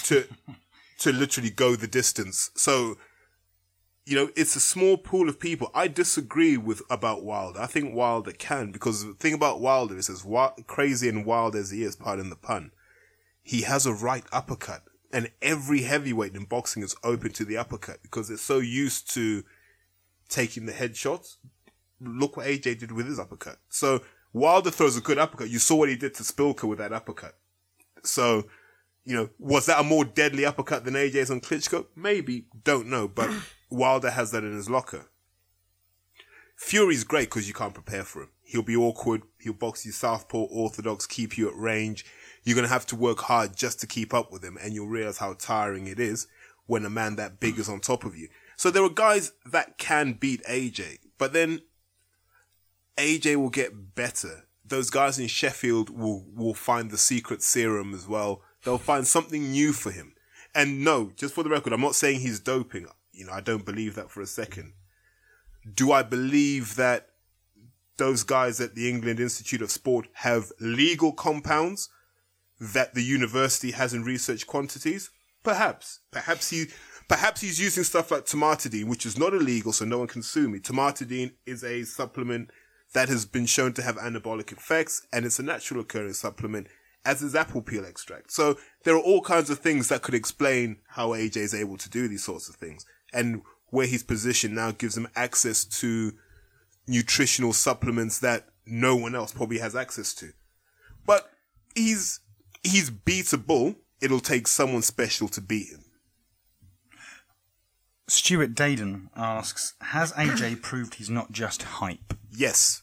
to, 0.05 0.25
to 1.03 1.13
literally 1.13 1.51
go 1.51 1.77
the 1.77 1.87
distance. 1.87 2.51
So 2.55 2.97
you 4.05 4.17
know, 4.17 4.31
it's 4.35 4.57
a 4.57 4.61
small 4.61 4.97
pool 4.97 5.29
of 5.29 5.39
people. 5.39 5.71
I 5.75 5.87
disagree 5.87 6.57
with 6.57 6.83
about 6.91 7.23
Wilder. 7.25 7.61
I 7.61 7.67
think 7.67 7.95
Wilder 7.95 8.33
can 8.33 8.73
because 8.73 9.05
the 9.05 9.15
thing 9.15 9.33
about 9.33 9.61
Wilder 9.61 9.97
is 9.97 10.11
as 10.11 10.25
wild, 10.25 10.67
crazy 10.67 11.09
and 11.09 11.25
wild 11.25 11.55
as 11.55 11.71
he 11.71 11.85
is, 11.85 11.95
pardon 11.95 12.29
the 12.29 12.37
pun, 12.37 12.73
he 13.43 13.63
has 13.63 13.87
a 13.87 13.93
right 13.93 14.25
uppercut, 14.33 14.83
and 15.13 15.31
every 15.41 15.83
heavyweight 15.83 16.35
in 16.35 16.47
boxing 16.47 16.83
is 16.83 16.97
open 17.05 17.31
to 17.33 17.45
the 17.45 17.57
uppercut 17.57 18.03
because 18.03 18.29
they're 18.29 18.37
so 18.37 18.59
used 18.59 19.13
to 19.15 19.45
taking 20.29 20.67
the 20.67 20.73
headshots. 20.73 21.37
Look 22.01 22.37
what 22.37 22.47
AJ 22.47 22.81
did 22.81 22.91
with 22.91 23.07
his 23.07 23.21
uppercut. 23.21 23.59
So 23.69 24.03
Wilder 24.33 24.71
throws 24.71 24.97
a 24.97 25.01
good 25.01 25.19
uppercut. 25.19 25.51
You 25.51 25.61
saw 25.61 25.77
what 25.77 25.89
he 25.89 25.97
did 25.97 26.15
to 26.15 26.25
Szpilka 26.25 26.69
with 26.69 26.79
that 26.79 26.93
uppercut. 26.93 27.37
So, 28.03 28.45
you 29.05 29.17
know, 29.17 29.31
was 29.39 29.67
that 29.67 29.81
a 29.81 29.83
more 29.83 30.05
deadly 30.05 30.45
uppercut 30.45 30.85
than 30.85 30.95
AJ's 30.95 31.31
on 31.31 31.41
Klitschko? 31.41 31.87
Maybe, 31.97 32.47
don't 32.65 32.89
know, 32.89 33.09
but. 33.09 33.31
Wilder 33.73 34.11
has 34.11 34.31
that 34.33 34.45
in 34.45 34.55
his 34.55 34.71
locker. 34.71 35.09
Fury's 36.57 37.05
great 37.05 37.29
because 37.29 37.49
you 37.49 37.55
can't 37.55 37.75
prepare 37.75 38.05
for 38.05 38.23
him. 38.23 38.31
He'll 38.45 38.63
be 38.63 38.77
awkward. 38.77 39.23
He'll 39.41 39.55
box 39.55 39.85
you 39.87 39.93
southpaw, 39.93 40.45
orthodox, 40.45 41.07
keep 41.07 41.37
you 41.39 41.49
at 41.49 41.57
range. 41.57 42.05
You're 42.45 42.55
going 42.55 42.67
to 42.67 42.73
have 42.73 42.87
to 42.87 42.97
work 42.97 43.21
hard 43.21 43.57
just 43.57 43.81
to 43.81 43.87
keep 43.87 44.13
up 44.13 44.31
with 44.31 44.45
him 44.45 44.59
and 44.61 44.75
you'll 44.75 44.89
realize 44.89 45.19
how 45.19 45.35
tiring 45.35 45.87
it 45.87 45.99
is 45.99 46.27
when 46.67 46.85
a 46.85 46.91
man 46.91 47.17
that 47.17 47.41
big 47.41 47.59
is 47.59 47.69
on 47.69 47.81
top 47.81 48.05
of 48.05 48.17
you. 48.17 48.29
So 48.57 48.71
there 48.71 48.85
are 48.85 48.91
guys 48.91 49.33
that 49.47 49.79
can 49.79 50.13
beat 50.13 50.45
AJ, 50.45 50.99
but 51.19 51.33
then 51.33 51.63
AJ 52.99 53.37
will 53.37 53.51
get 53.51 53.95
better. 53.95 54.45
Those 54.65 54.91
guys 54.91 55.19
in 55.19 55.27
Sheffield 55.27 55.91
will, 55.91 56.27
will 56.35 56.55
find 56.55 56.91
the 56.91 56.99
secret 56.99 57.43
serum 57.43 57.95
as 57.95 58.07
well. 58.07 58.43
They'll 58.65 58.79
find 58.79 59.07
something 59.07 59.51
new 59.51 59.73
for 59.73 59.91
him. 59.91 60.15
And 60.55 60.85
no, 60.85 61.13
just 61.17 61.35
for 61.35 61.43
the 61.43 61.51
record, 61.51 61.73
I'm 61.73 61.81
not 61.81 61.95
saying 61.95 62.21
he's 62.21 62.41
doping. 62.41 62.87
You 63.13 63.27
know, 63.27 63.33
I 63.33 63.41
don't 63.41 63.65
believe 63.65 63.95
that 63.95 64.11
for 64.11 64.21
a 64.21 64.27
second. 64.27 64.73
Do 65.75 65.93
I 65.93 66.03
believe 66.03 66.77
that 66.77 67.09
those 67.97 68.23
guys 68.23 68.61
at 68.61 68.75
the 68.75 68.89
England 68.89 69.21
Institute 69.21 69.63
of 69.63 69.71
Sport 69.71 70.09
have 70.15 70.53
legal 70.61 71.13
compounds 71.13 71.89
that 72.61 72.95
the 72.95 73.03
university 73.03 73.73
has 73.73 73.95
in 73.95 74.03
research 74.03 74.47
quantities? 74.47 75.11
Perhaps. 75.43 76.01
Perhaps 76.11 76.51
he, 76.51 76.67
perhaps 77.09 77.41
he's 77.41 77.61
using 77.61 77.85
stuff 77.85 78.11
like 78.11 78.27
tomatidine, 78.27 78.89
which 78.89 79.07
is 79.07 79.19
not 79.19 79.35
illegal, 79.35 79.73
so 79.73 79.85
no 79.85 79.99
one 79.99 80.09
can 80.09 80.23
sue 80.23 80.49
me. 80.49 80.59
Tomatidine 80.59 81.33
is 81.47 81.65
a 81.65 81.85
supplement 81.85 82.51
that 82.95 83.09
has 83.09 83.25
been 83.25 83.47
shown 83.47 83.73
to 83.73 83.83
have 83.83 83.97
anabolic 83.97 84.53
effects, 84.53 85.07
and 85.13 85.25
it's 85.25 85.39
a 85.39 85.43
natural 85.43 85.81
occurring 85.81 86.13
supplement, 86.13 86.69
as 87.05 87.23
is 87.23 87.35
apple 87.35 87.63
peel 87.63 87.85
extract. 87.85 88.33
So 88.33 88.59
there 88.85 88.95
are 88.95 89.01
all 89.01 89.21
kinds 89.21 89.51
of 89.51 89.59
things 89.59 89.89
that 89.89 90.03
could 90.03 90.15
explain 90.15 90.79
how 90.89 91.09
AJ 91.09 91.37
is 91.39 91.55
able 91.55 91.77
to 91.79 91.91
do 91.91 92.09
these 92.09 92.25
sorts 92.25 92.49
of 92.49 92.57
things 92.57 92.87
and 93.13 93.43
where 93.71 93.87
he's 93.87 94.03
positioned 94.03 94.55
now 94.55 94.71
gives 94.71 94.97
him 94.97 95.09
access 95.17 95.65
to 95.65 96.13
nutritional 96.87 97.53
supplements 97.53 98.19
that 98.21 98.49
no 98.67 98.95
one 98.97 99.15
else 99.15 99.33
probably 99.33 99.59
has 99.59 99.75
access 99.75 100.15
to. 100.15 100.33
But 101.07 101.31
he's 101.75 102.21
he's 102.63 102.91
beatable. 102.91 103.77
It'll 104.01 104.21
take 104.21 104.47
someone 104.47 104.83
special 104.83 105.29
to 105.29 105.41
beat 105.41 105.69
him. 105.69 105.85
Stuart 108.09 108.55
Dayden 108.55 109.09
asks, 109.17 109.75
"Has 109.81 110.13
AJ 110.13 110.61
proved 110.63 110.95
he's 110.97 111.11
not 111.11 111.33
just 111.33 111.63
hype?" 111.63 112.15
Yes. 112.31 112.82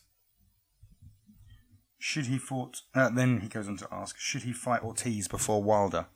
Should 1.99 2.27
he 2.27 2.37
fought? 2.37 2.81
Uh, 2.95 3.09
then 3.09 3.41
he 3.41 3.49
goes 3.49 3.67
on 3.67 3.77
to 3.77 3.87
ask, 3.91 4.17
"Should 4.17 4.43
he 4.43 4.53
fight 4.53 4.81
Ortiz 4.81 5.27
before 5.27 5.61
Wilder?" 5.61 6.07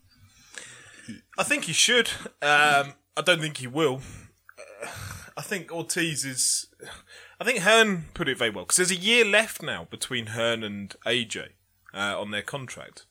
I 1.38 1.44
think 1.44 1.66
he 1.66 1.74
should. 1.74 2.10
Um, 2.42 2.94
I 3.18 3.22
don't 3.24 3.42
think 3.42 3.58
he 3.58 3.68
will. 3.68 4.02
Uh, 4.58 4.88
I 5.36 5.42
think 5.42 5.72
Ortiz 5.72 6.24
is. 6.24 6.68
I 7.40 7.44
think 7.44 7.60
Hearn 7.60 8.06
put 8.14 8.30
it 8.30 8.38
very 8.38 8.50
well 8.50 8.64
because 8.64 8.78
there's 8.78 8.92
a 8.92 8.96
year 8.96 9.26
left 9.26 9.62
now 9.62 9.88
between 9.92 10.28
Hearn 10.28 10.64
and 10.64 10.96
AJ 11.06 11.50
uh, 11.94 12.20
on 12.20 12.32
their 12.32 12.42
contract. 12.42 13.06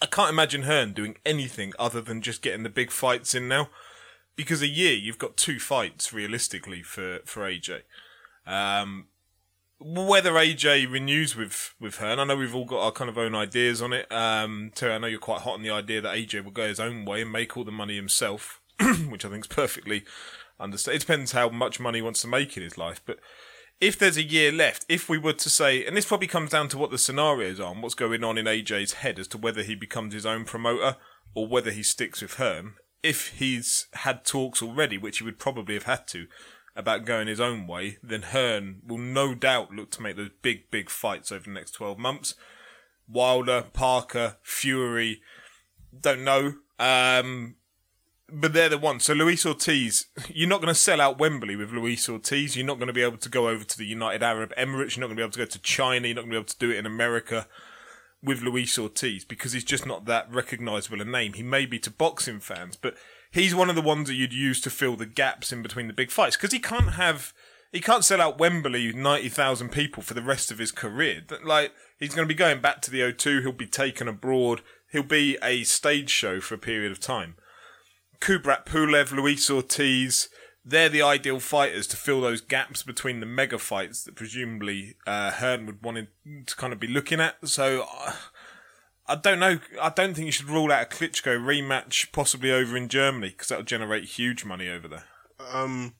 I 0.00 0.06
can't 0.06 0.30
imagine 0.30 0.62
Hearn 0.62 0.94
doing 0.94 1.18
anything 1.26 1.74
other 1.78 2.00
than 2.00 2.22
just 2.22 2.40
getting 2.40 2.62
the 2.62 2.70
big 2.70 2.90
fights 2.90 3.34
in 3.34 3.48
now, 3.48 3.68
because 4.34 4.62
a 4.62 4.68
year 4.68 4.94
you've 4.94 5.18
got 5.18 5.36
two 5.36 5.58
fights 5.58 6.12
realistically 6.12 6.82
for 6.82 7.18
for 7.26 7.42
AJ. 7.42 7.82
Um, 8.46 9.08
whether 9.84 10.32
AJ 10.32 10.90
renews 10.90 11.36
with 11.36 11.74
with 11.78 11.96
Hearn, 11.96 12.18
I 12.18 12.24
know 12.24 12.36
we've 12.36 12.54
all 12.54 12.64
got 12.64 12.84
our 12.84 12.92
kind 12.92 13.10
of 13.10 13.18
own 13.18 13.34
ideas 13.34 13.82
on 13.82 13.92
it. 13.92 14.10
Um, 14.10 14.72
Terry, 14.74 14.94
I 14.94 14.98
know 14.98 15.06
you're 15.06 15.18
quite 15.18 15.42
hot 15.42 15.54
on 15.54 15.62
the 15.62 15.70
idea 15.70 16.00
that 16.00 16.16
AJ 16.16 16.44
will 16.44 16.50
go 16.50 16.66
his 16.66 16.80
own 16.80 17.04
way 17.04 17.22
and 17.22 17.30
make 17.30 17.56
all 17.56 17.64
the 17.64 17.72
money 17.72 17.96
himself. 17.96 18.60
which 19.08 19.24
I 19.24 19.28
think 19.28 19.44
is 19.44 19.48
perfectly 19.48 20.04
understood. 20.58 20.94
It 20.94 21.00
depends 21.00 21.32
how 21.32 21.48
much 21.48 21.80
money 21.80 21.98
he 21.98 22.02
wants 22.02 22.22
to 22.22 22.28
make 22.28 22.56
in 22.56 22.62
his 22.62 22.78
life, 22.78 23.00
but 23.04 23.18
if 23.80 23.98
there's 23.98 24.16
a 24.16 24.22
year 24.22 24.52
left, 24.52 24.86
if 24.88 25.08
we 25.08 25.18
were 25.18 25.32
to 25.32 25.50
say, 25.50 25.84
and 25.84 25.96
this 25.96 26.06
probably 26.06 26.26
comes 26.26 26.50
down 26.50 26.68
to 26.68 26.78
what 26.78 26.90
the 26.90 26.98
scenarios 26.98 27.60
are 27.60 27.72
and 27.72 27.82
what's 27.82 27.94
going 27.94 28.24
on 28.24 28.38
in 28.38 28.46
AJ's 28.46 28.94
head 28.94 29.18
as 29.18 29.28
to 29.28 29.38
whether 29.38 29.62
he 29.62 29.74
becomes 29.74 30.14
his 30.14 30.24
own 30.24 30.44
promoter 30.44 30.96
or 31.34 31.46
whether 31.46 31.70
he 31.70 31.82
sticks 31.82 32.22
with 32.22 32.34
Hearn. 32.34 32.74
If 33.02 33.34
he's 33.36 33.88
had 33.92 34.24
talks 34.24 34.62
already, 34.62 34.96
which 34.96 35.18
he 35.18 35.24
would 35.24 35.38
probably 35.38 35.74
have 35.74 35.82
had 35.84 36.06
to, 36.08 36.26
about 36.76 37.04
going 37.04 37.28
his 37.28 37.40
own 37.40 37.66
way, 37.66 37.98
then 38.02 38.22
Hearn 38.22 38.82
will 38.86 38.98
no 38.98 39.34
doubt 39.34 39.72
look 39.72 39.90
to 39.92 40.02
make 40.02 40.16
those 40.16 40.30
big, 40.42 40.70
big 40.70 40.90
fights 40.90 41.30
over 41.30 41.44
the 41.44 41.50
next 41.50 41.72
12 41.72 41.98
months. 41.98 42.34
Wilder, 43.08 43.64
Parker, 43.72 44.36
Fury, 44.42 45.20
don't 45.98 46.24
know. 46.24 46.54
Um, 46.78 47.56
but 48.32 48.52
they're 48.52 48.68
the 48.68 48.78
ones. 48.78 49.04
So 49.04 49.12
Luis 49.12 49.46
Ortiz, 49.46 50.06
you're 50.28 50.48
not 50.48 50.60
going 50.60 50.72
to 50.72 50.78
sell 50.78 51.00
out 51.00 51.18
Wembley 51.18 51.56
with 51.56 51.70
Luis 51.70 52.08
Ortiz. 52.08 52.56
You're 52.56 52.66
not 52.66 52.78
going 52.78 52.88
to 52.88 52.92
be 52.92 53.02
able 53.02 53.18
to 53.18 53.28
go 53.28 53.48
over 53.48 53.64
to 53.64 53.78
the 53.78 53.86
United 53.86 54.22
Arab 54.22 54.52
Emirates. 54.56 54.96
You're 54.96 55.02
not 55.02 55.08
going 55.08 55.16
to 55.16 55.20
be 55.20 55.22
able 55.22 55.32
to 55.32 55.38
go 55.38 55.44
to 55.44 55.58
China. 55.60 56.08
You're 56.08 56.16
not 56.16 56.22
going 56.22 56.32
to 56.32 56.34
be 56.34 56.40
able 56.40 56.46
to 56.46 56.58
do 56.58 56.70
it 56.70 56.78
in 56.78 56.86
America 56.86 57.46
with 58.22 58.40
Luis 58.40 58.78
Ortiz 58.78 59.24
because 59.24 59.52
he's 59.52 59.64
just 59.64 59.86
not 59.86 60.06
that 60.06 60.32
recognisable 60.32 61.00
a 61.00 61.04
name. 61.04 61.34
He 61.34 61.42
may 61.42 61.66
be 61.66 61.78
to 61.80 61.90
boxing 61.90 62.40
fans, 62.40 62.76
but 62.76 62.96
he's 63.34 63.54
one 63.54 63.68
of 63.68 63.76
the 63.76 63.82
ones 63.82 64.08
that 64.08 64.14
you'd 64.14 64.32
use 64.32 64.60
to 64.62 64.70
fill 64.70 64.96
the 64.96 65.04
gaps 65.04 65.52
in 65.52 65.62
between 65.62 65.88
the 65.88 65.92
big 65.92 66.10
fights 66.10 66.36
because 66.36 66.52
he 66.52 66.58
can't 66.60 66.92
have. 66.92 67.34
He 67.72 67.80
can't 67.80 68.04
sell 68.04 68.20
out 68.20 68.38
Wembley 68.38 68.92
ninety 68.92 69.28
thousand 69.28 69.70
people 69.70 70.02
for 70.02 70.14
the 70.14 70.22
rest 70.22 70.50
of 70.50 70.58
his 70.58 70.72
career. 70.72 71.22
Like 71.44 71.72
he's 71.98 72.14
going 72.14 72.26
to 72.26 72.32
be 72.32 72.38
going 72.38 72.60
back 72.60 72.80
to 72.82 72.90
the 72.90 73.00
O2. 73.00 73.42
He'll 73.42 73.52
be 73.52 73.66
taken 73.66 74.08
abroad. 74.08 74.62
He'll 74.90 75.02
be 75.02 75.36
a 75.42 75.64
stage 75.64 76.08
show 76.08 76.40
for 76.40 76.54
a 76.54 76.58
period 76.58 76.92
of 76.92 77.00
time. 77.00 77.34
Kubrat 78.20 78.64
Pulev, 78.64 79.10
Luis 79.10 79.50
Ortiz, 79.50 80.28
they're 80.64 80.88
the 80.88 81.02
ideal 81.02 81.40
fighters 81.40 81.86
to 81.88 81.96
fill 81.96 82.20
those 82.20 82.40
gaps 82.40 82.82
between 82.82 83.20
the 83.20 83.26
mega 83.26 83.58
fights 83.58 84.04
that 84.04 84.14
presumably 84.14 84.94
uh, 85.06 85.32
Hearn 85.32 85.66
would 85.66 85.82
want 85.82 86.08
to 86.46 86.56
kind 86.56 86.72
of 86.72 86.80
be 86.80 86.86
looking 86.86 87.20
at. 87.20 87.36
So 87.46 87.86
uh, 87.92 88.12
I 89.06 89.16
don't 89.16 89.38
know. 89.38 89.58
I 89.80 89.90
don't 89.90 90.14
think 90.14 90.26
you 90.26 90.32
should 90.32 90.48
rule 90.48 90.72
out 90.72 90.82
a 90.82 90.86
Klitschko 90.86 91.38
rematch, 91.38 92.10
possibly 92.12 92.50
over 92.50 92.76
in 92.76 92.88
Germany, 92.88 93.30
because 93.30 93.48
that'll 93.48 93.64
generate 93.64 94.04
huge 94.04 94.44
money 94.44 94.68
over 94.68 94.88
there. 94.88 95.04
Um, 95.52 95.94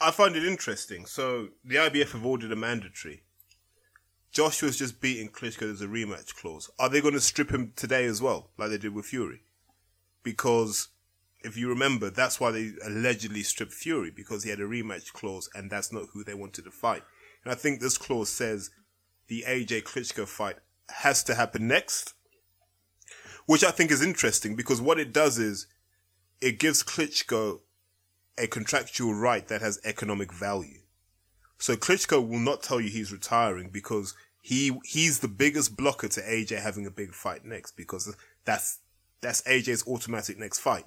I 0.00 0.10
find 0.10 0.34
it 0.34 0.44
interesting. 0.44 1.06
So 1.06 1.48
the 1.64 1.76
IBF 1.76 2.12
have 2.12 2.26
ordered 2.26 2.52
a 2.52 2.56
mandatory. 2.56 3.22
Joshua's 4.32 4.76
just 4.76 5.00
beating 5.00 5.30
Klitschko. 5.30 5.60
There's 5.60 5.80
a 5.80 5.86
rematch 5.86 6.34
clause. 6.34 6.70
Are 6.78 6.88
they 6.88 7.00
going 7.00 7.14
to 7.14 7.20
strip 7.20 7.50
him 7.50 7.72
today 7.76 8.04
as 8.04 8.20
well, 8.20 8.50
like 8.58 8.70
they 8.70 8.78
did 8.78 8.94
with 8.94 9.06
Fury? 9.06 9.42
because 10.28 10.88
if 11.42 11.56
you 11.56 11.68
remember, 11.70 12.10
that's 12.10 12.38
why 12.38 12.50
they 12.50 12.72
allegedly 12.84 13.42
stripped 13.42 13.72
Fury 13.72 14.10
because 14.14 14.44
he 14.44 14.50
had 14.50 14.60
a 14.60 14.64
rematch 14.64 15.12
clause 15.12 15.48
and 15.54 15.70
that's 15.70 15.90
not 15.90 16.08
who 16.12 16.22
they 16.22 16.34
wanted 16.34 16.64
to 16.64 16.70
fight. 16.70 17.02
And 17.44 17.52
I 17.52 17.56
think 17.56 17.80
this 17.80 17.96
clause 17.96 18.28
says 18.28 18.70
the 19.28 19.44
AJ 19.48 19.84
Klitschko 19.84 20.26
fight 20.26 20.56
has 20.90 21.22
to 21.24 21.34
happen 21.34 21.68
next, 21.68 22.14
which 23.46 23.64
I 23.64 23.70
think 23.70 23.90
is 23.90 24.02
interesting 24.02 24.56
because 24.56 24.80
what 24.80 24.98
it 24.98 25.12
does 25.12 25.38
is 25.38 25.66
it 26.40 26.58
gives 26.58 26.82
Klitschko 26.82 27.60
a 28.36 28.46
contractual 28.46 29.14
right 29.14 29.46
that 29.48 29.60
has 29.60 29.80
economic 29.84 30.32
value. 30.32 30.80
So 31.58 31.74
Klitschko 31.76 32.26
will 32.26 32.38
not 32.38 32.62
tell 32.62 32.80
you 32.80 32.88
he's 32.88 33.12
retiring 33.12 33.70
because 33.70 34.14
he 34.40 34.78
he's 34.84 35.18
the 35.18 35.28
biggest 35.28 35.76
blocker 35.76 36.08
to 36.08 36.20
AJ 36.22 36.60
having 36.60 36.86
a 36.86 36.90
big 36.90 37.12
fight 37.12 37.44
next 37.44 37.76
because 37.76 38.14
that's 38.44 38.78
that's 39.20 39.42
AJ's 39.42 39.86
automatic 39.86 40.38
next 40.38 40.60
fight. 40.60 40.86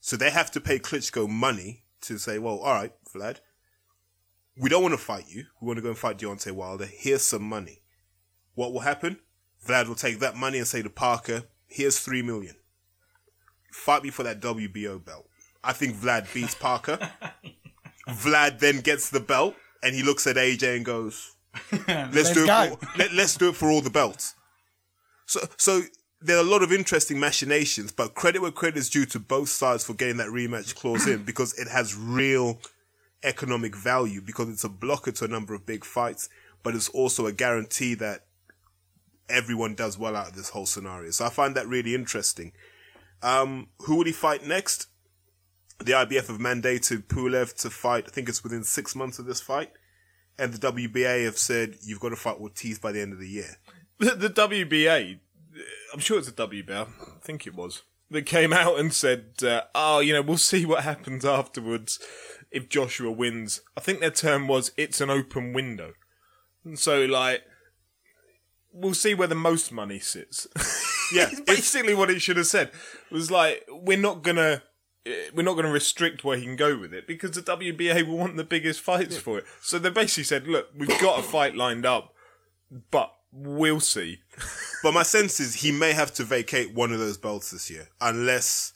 So 0.00 0.16
they 0.16 0.30
have 0.30 0.50
to 0.52 0.60
pay 0.60 0.78
Klitschko 0.78 1.28
money 1.28 1.84
to 2.02 2.18
say, 2.18 2.38
well, 2.38 2.58
all 2.58 2.74
right, 2.74 2.92
Vlad, 3.14 3.38
we 4.60 4.68
don't 4.68 4.82
want 4.82 4.92
to 4.92 4.98
fight 4.98 5.26
you. 5.28 5.44
We 5.60 5.66
want 5.66 5.78
to 5.78 5.82
go 5.82 5.88
and 5.88 5.98
fight 5.98 6.18
Deontay 6.18 6.52
Wilder. 6.52 6.86
Here's 6.86 7.22
some 7.22 7.44
money. 7.44 7.82
What 8.54 8.72
will 8.72 8.80
happen? 8.80 9.20
Vlad 9.66 9.88
will 9.88 9.94
take 9.94 10.18
that 10.20 10.36
money 10.36 10.58
and 10.58 10.66
say 10.66 10.82
to 10.82 10.90
Parker, 10.90 11.44
here's 11.66 11.98
three 11.98 12.22
million. 12.22 12.56
Fight 13.70 14.02
me 14.02 14.10
for 14.10 14.22
that 14.22 14.40
WBO 14.40 15.02
belt. 15.04 15.28
I 15.64 15.72
think 15.72 15.96
Vlad 15.96 16.32
beats 16.34 16.54
Parker. 16.54 16.98
Vlad 18.08 18.58
then 18.58 18.80
gets 18.80 19.10
the 19.10 19.20
belt 19.20 19.54
and 19.82 19.94
he 19.94 20.02
looks 20.02 20.26
at 20.26 20.36
AJ 20.36 20.76
and 20.76 20.84
goes, 20.84 21.34
"Let's, 21.72 22.14
Let's 22.14 22.32
do 22.32 22.44
it. 22.44 22.46
go." 22.46 22.76
For, 22.76 22.98
let, 22.98 23.12
let's 23.12 23.36
do 23.36 23.48
it 23.48 23.56
for 23.56 23.70
all 23.70 23.80
the 23.80 23.90
belts." 23.90 24.34
So, 25.26 25.40
so 25.56 25.82
there 26.20 26.36
are 26.36 26.40
a 26.40 26.48
lot 26.48 26.62
of 26.62 26.72
interesting 26.72 27.18
machinations, 27.18 27.92
but 27.92 28.14
credit 28.14 28.42
where 28.42 28.50
credit 28.50 28.78
is 28.78 28.90
due 28.90 29.06
to 29.06 29.18
both 29.18 29.48
sides 29.48 29.84
for 29.84 29.94
getting 29.94 30.18
that 30.18 30.28
rematch 30.28 30.74
clause 30.74 31.06
in 31.06 31.24
because 31.24 31.58
it 31.58 31.68
has 31.68 31.96
real 31.96 32.60
economic 33.24 33.74
value 33.76 34.20
because 34.20 34.48
it's 34.48 34.64
a 34.64 34.68
blocker 34.68 35.12
to 35.12 35.24
a 35.24 35.28
number 35.28 35.54
of 35.54 35.66
big 35.66 35.84
fights, 35.84 36.28
but 36.62 36.74
it's 36.74 36.88
also 36.90 37.26
a 37.26 37.32
guarantee 37.32 37.94
that 37.94 38.26
everyone 39.28 39.74
does 39.74 39.98
well 39.98 40.16
out 40.16 40.28
of 40.28 40.36
this 40.36 40.50
whole 40.50 40.66
scenario. 40.66 41.10
So 41.10 41.24
I 41.24 41.30
find 41.30 41.54
that 41.54 41.68
really 41.68 41.94
interesting. 41.94 42.52
Um, 43.22 43.68
who 43.80 43.96
will 43.96 44.04
he 44.04 44.12
fight 44.12 44.46
next? 44.46 44.88
The 45.78 45.92
IBF 45.92 46.28
have 46.28 46.38
mandated 46.38 47.06
Pulev 47.06 47.54
to 47.62 47.70
fight, 47.70 48.04
I 48.06 48.10
think 48.10 48.28
it's 48.28 48.44
within 48.44 48.62
six 48.62 48.94
months 48.94 49.18
of 49.18 49.26
this 49.26 49.40
fight. 49.40 49.72
And 50.38 50.52
the 50.52 50.72
WBA 50.72 51.24
have 51.24 51.38
said, 51.38 51.76
you've 51.82 52.00
got 52.00 52.10
to 52.10 52.16
fight 52.16 52.36
Ortiz 52.38 52.78
by 52.78 52.92
the 52.92 53.00
end 53.00 53.12
of 53.12 53.18
the 53.18 53.28
year. 53.28 53.56
The, 53.98 54.14
the 54.14 54.30
WBA, 54.30 55.20
I'm 55.92 56.00
sure 56.00 56.18
it's 56.18 56.28
a 56.28 56.32
WBA, 56.32 56.88
I 56.88 57.20
think 57.20 57.46
it 57.46 57.54
was, 57.54 57.82
that 58.10 58.26
came 58.26 58.52
out 58.52 58.78
and 58.78 58.92
said, 58.92 59.34
uh, 59.42 59.62
oh, 59.74 60.00
you 60.00 60.12
know, 60.12 60.22
we'll 60.22 60.38
see 60.38 60.64
what 60.64 60.84
happens 60.84 61.24
afterwards 61.24 61.98
if 62.50 62.68
Joshua 62.68 63.10
wins. 63.10 63.60
I 63.76 63.80
think 63.80 64.00
their 64.00 64.10
term 64.10 64.48
was, 64.48 64.72
it's 64.76 65.00
an 65.00 65.10
open 65.10 65.52
window. 65.52 65.92
And 66.64 66.78
so, 66.78 67.04
like, 67.04 67.42
we'll 68.72 68.94
see 68.94 69.14
where 69.14 69.28
the 69.28 69.34
most 69.34 69.72
money 69.72 69.98
sits. 69.98 70.46
Yeah, 71.12 71.30
basically 71.46 71.94
what 71.94 72.10
it 72.10 72.20
should 72.20 72.36
have 72.36 72.46
said. 72.46 72.68
It 73.10 73.14
was 73.14 73.30
like, 73.30 73.64
we're 73.68 73.98
not 73.98 74.22
gonna, 74.22 74.62
eh, 75.06 75.30
we're 75.34 75.42
not 75.42 75.54
gonna 75.54 75.70
restrict 75.70 76.24
where 76.24 76.36
he 76.36 76.44
can 76.44 76.56
go 76.56 76.78
with 76.78 76.92
it 76.92 77.06
because 77.06 77.32
the 77.32 77.42
WBA 77.42 78.06
will 78.06 78.18
want 78.18 78.36
the 78.36 78.44
biggest 78.44 78.80
fights 78.80 79.16
for 79.16 79.38
it. 79.38 79.44
So 79.60 79.78
they 79.78 79.90
basically 79.90 80.24
said, 80.24 80.46
look, 80.46 80.68
we've 80.76 81.00
got 81.00 81.20
a 81.20 81.22
fight 81.22 81.54
lined 81.54 81.86
up, 81.86 82.14
but 82.90 83.12
we'll 83.32 83.80
see. 83.80 84.20
But 84.82 84.94
my 84.94 85.04
sense 85.04 85.38
is 85.38 85.54
he 85.54 85.70
may 85.70 85.92
have 85.92 86.12
to 86.14 86.24
vacate 86.24 86.74
one 86.74 86.92
of 86.92 86.98
those 86.98 87.16
belts 87.16 87.52
this 87.52 87.70
year, 87.70 87.88
unless 88.00 88.72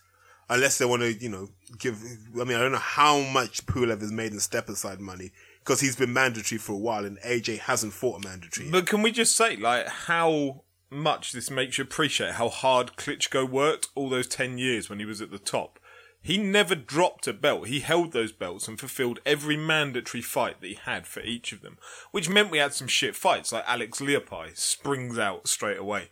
unless 0.48 0.78
they 0.78 0.84
want 0.84 1.02
to, 1.02 1.12
you 1.12 1.28
know, 1.28 1.48
give. 1.80 2.00
I 2.40 2.44
mean, 2.44 2.56
I 2.56 2.60
don't 2.60 2.70
know 2.70 2.78
how 2.78 3.22
much 3.22 3.66
Pulev 3.66 4.00
has 4.00 4.12
made 4.12 4.30
in 4.30 4.38
step 4.38 4.68
aside 4.68 5.00
money 5.00 5.32
because 5.66 5.80
he's 5.80 5.96
been 5.96 6.12
mandatory 6.12 6.58
for 6.58 6.74
a 6.74 6.78
while, 6.78 7.04
and 7.04 7.18
AJ 7.20 7.58
hasn't 7.60 7.92
fought 7.92 8.24
a 8.24 8.28
mandatory. 8.28 8.70
But 8.70 8.86
can 8.86 9.02
we 9.02 9.10
just 9.10 9.34
say, 9.34 9.56
like, 9.56 9.88
how 9.88 10.62
much 10.90 11.32
this 11.32 11.50
makes 11.50 11.76
you 11.76 11.82
appreciate 11.82 12.34
how 12.34 12.48
hard 12.48 12.96
Klitschko 12.96 13.50
worked 13.50 13.88
all 13.96 14.08
those 14.08 14.28
10 14.28 14.58
years 14.58 14.88
when 14.88 15.00
he 15.00 15.04
was 15.04 15.20
at 15.20 15.32
the 15.32 15.40
top? 15.40 15.80
He 16.22 16.38
never 16.38 16.76
dropped 16.76 17.26
a 17.26 17.32
belt. 17.32 17.66
He 17.66 17.80
held 17.80 18.12
those 18.12 18.32
belts 18.32 18.68
and 18.68 18.78
fulfilled 18.78 19.18
every 19.26 19.56
mandatory 19.56 20.22
fight 20.22 20.60
that 20.60 20.66
he 20.68 20.74
had 20.74 21.06
for 21.06 21.20
each 21.20 21.52
of 21.52 21.62
them, 21.62 21.78
which 22.12 22.28
meant 22.28 22.50
we 22.50 22.58
had 22.58 22.72
some 22.72 22.88
shit 22.88 23.16
fights, 23.16 23.52
like 23.52 23.64
Alex 23.66 24.00
Leapai 24.00 24.56
springs 24.56 25.18
out 25.18 25.48
straight 25.48 25.78
away. 25.78 26.10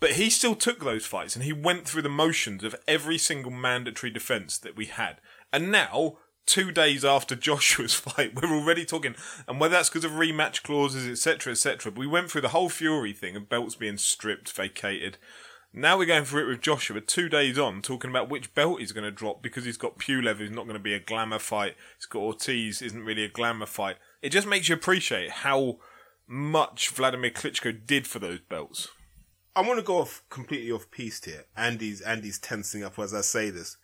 But 0.00 0.12
he 0.12 0.30
still 0.30 0.54
took 0.54 0.80
those 0.80 1.06
fights 1.06 1.34
and 1.34 1.44
he 1.44 1.52
went 1.52 1.88
through 1.88 2.02
the 2.02 2.08
motions 2.08 2.62
of 2.64 2.76
every 2.86 3.18
single 3.18 3.50
mandatory 3.50 4.10
defense 4.10 4.58
that 4.58 4.76
we 4.76 4.86
had. 4.86 5.20
And 5.52 5.72
now, 5.72 6.18
two 6.48 6.72
days 6.72 7.04
after 7.04 7.36
Joshua's 7.36 7.94
fight, 7.94 8.34
we're 8.34 8.52
already 8.52 8.84
talking, 8.84 9.14
and 9.46 9.60
whether 9.60 9.76
that's 9.76 9.88
because 9.88 10.04
of 10.04 10.12
rematch 10.12 10.64
clauses, 10.64 11.06
etc., 11.06 11.52
etc., 11.52 11.92
but 11.92 12.00
we 12.00 12.06
went 12.06 12.30
through 12.30 12.40
the 12.40 12.48
whole 12.48 12.68
Fury 12.68 13.12
thing 13.12 13.36
of 13.36 13.48
belts 13.48 13.76
being 13.76 13.98
stripped, 13.98 14.50
vacated. 14.50 15.18
Now 15.72 15.98
we're 15.98 16.06
going 16.06 16.24
through 16.24 16.44
it 16.44 16.48
with 16.48 16.62
Joshua 16.62 17.00
two 17.00 17.28
days 17.28 17.58
on, 17.58 17.82
talking 17.82 18.10
about 18.10 18.30
which 18.30 18.54
belt 18.54 18.80
he's 18.80 18.92
going 18.92 19.04
to 19.04 19.10
drop 19.10 19.42
because 19.42 19.66
he's 19.66 19.76
got 19.76 19.98
Pulev, 19.98 20.38
who's 20.38 20.50
not 20.50 20.64
going 20.64 20.74
to 20.74 20.82
be 20.82 20.94
a 20.94 21.00
glamour 21.00 21.38
fight. 21.38 21.76
He's 21.98 22.06
got 22.06 22.20
Ortiz, 22.20 22.80
isn't 22.80 23.04
really 23.04 23.24
a 23.24 23.28
glamour 23.28 23.66
fight. 23.66 23.96
It 24.22 24.30
just 24.30 24.46
makes 24.46 24.68
you 24.68 24.74
appreciate 24.74 25.30
how 25.30 25.78
much 26.26 26.88
Vladimir 26.88 27.30
Klitschko 27.30 27.86
did 27.86 28.06
for 28.06 28.18
those 28.18 28.40
belts. 28.40 28.88
I 29.54 29.60
want 29.60 29.78
to 29.78 29.84
go 29.84 29.98
off 29.98 30.22
completely 30.30 30.70
off 30.70 30.90
piece 30.90 31.22
here. 31.24 31.44
Andy's 31.56 32.00
Andy's 32.00 32.38
tensing 32.38 32.84
up 32.84 32.98
as 32.98 33.12
I 33.12 33.22
say 33.22 33.50
this. 33.50 33.76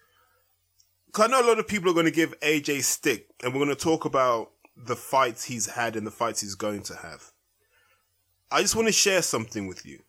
'Cause 1.15 1.27
I 1.27 1.29
know 1.29 1.47
a 1.47 1.47
lot 1.47 1.61
of 1.61 1.69
people 1.69 1.89
are 1.89 1.95
going 1.95 2.07
to 2.07 2.11
give 2.11 2.35
AJ 2.41 2.83
stick, 2.83 3.31
and 3.41 3.53
we're 3.53 3.65
going 3.65 3.69
to 3.69 3.81
talk 3.81 4.05
about 4.05 4.51
the 4.77 4.97
fights 4.97 5.45
he's 5.45 5.67
had 5.67 5.95
and 5.95 6.05
the 6.05 6.11
fights 6.11 6.41
he's 6.41 6.57
going 6.57 6.83
to 6.83 6.97
have. 6.97 7.31
I 8.51 8.63
just 8.63 8.75
want 8.75 8.89
to 8.89 8.93
share 8.93 9.23
something 9.23 9.69
with 9.69 9.87
you. 9.87 10.03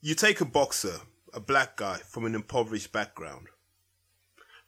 You 0.00 0.14
take 0.14 0.40
a 0.40 0.44
boxer, 0.44 1.00
a 1.34 1.40
black 1.40 1.76
guy 1.76 1.96
from 1.96 2.26
an 2.26 2.36
impoverished 2.36 2.92
background, 2.92 3.48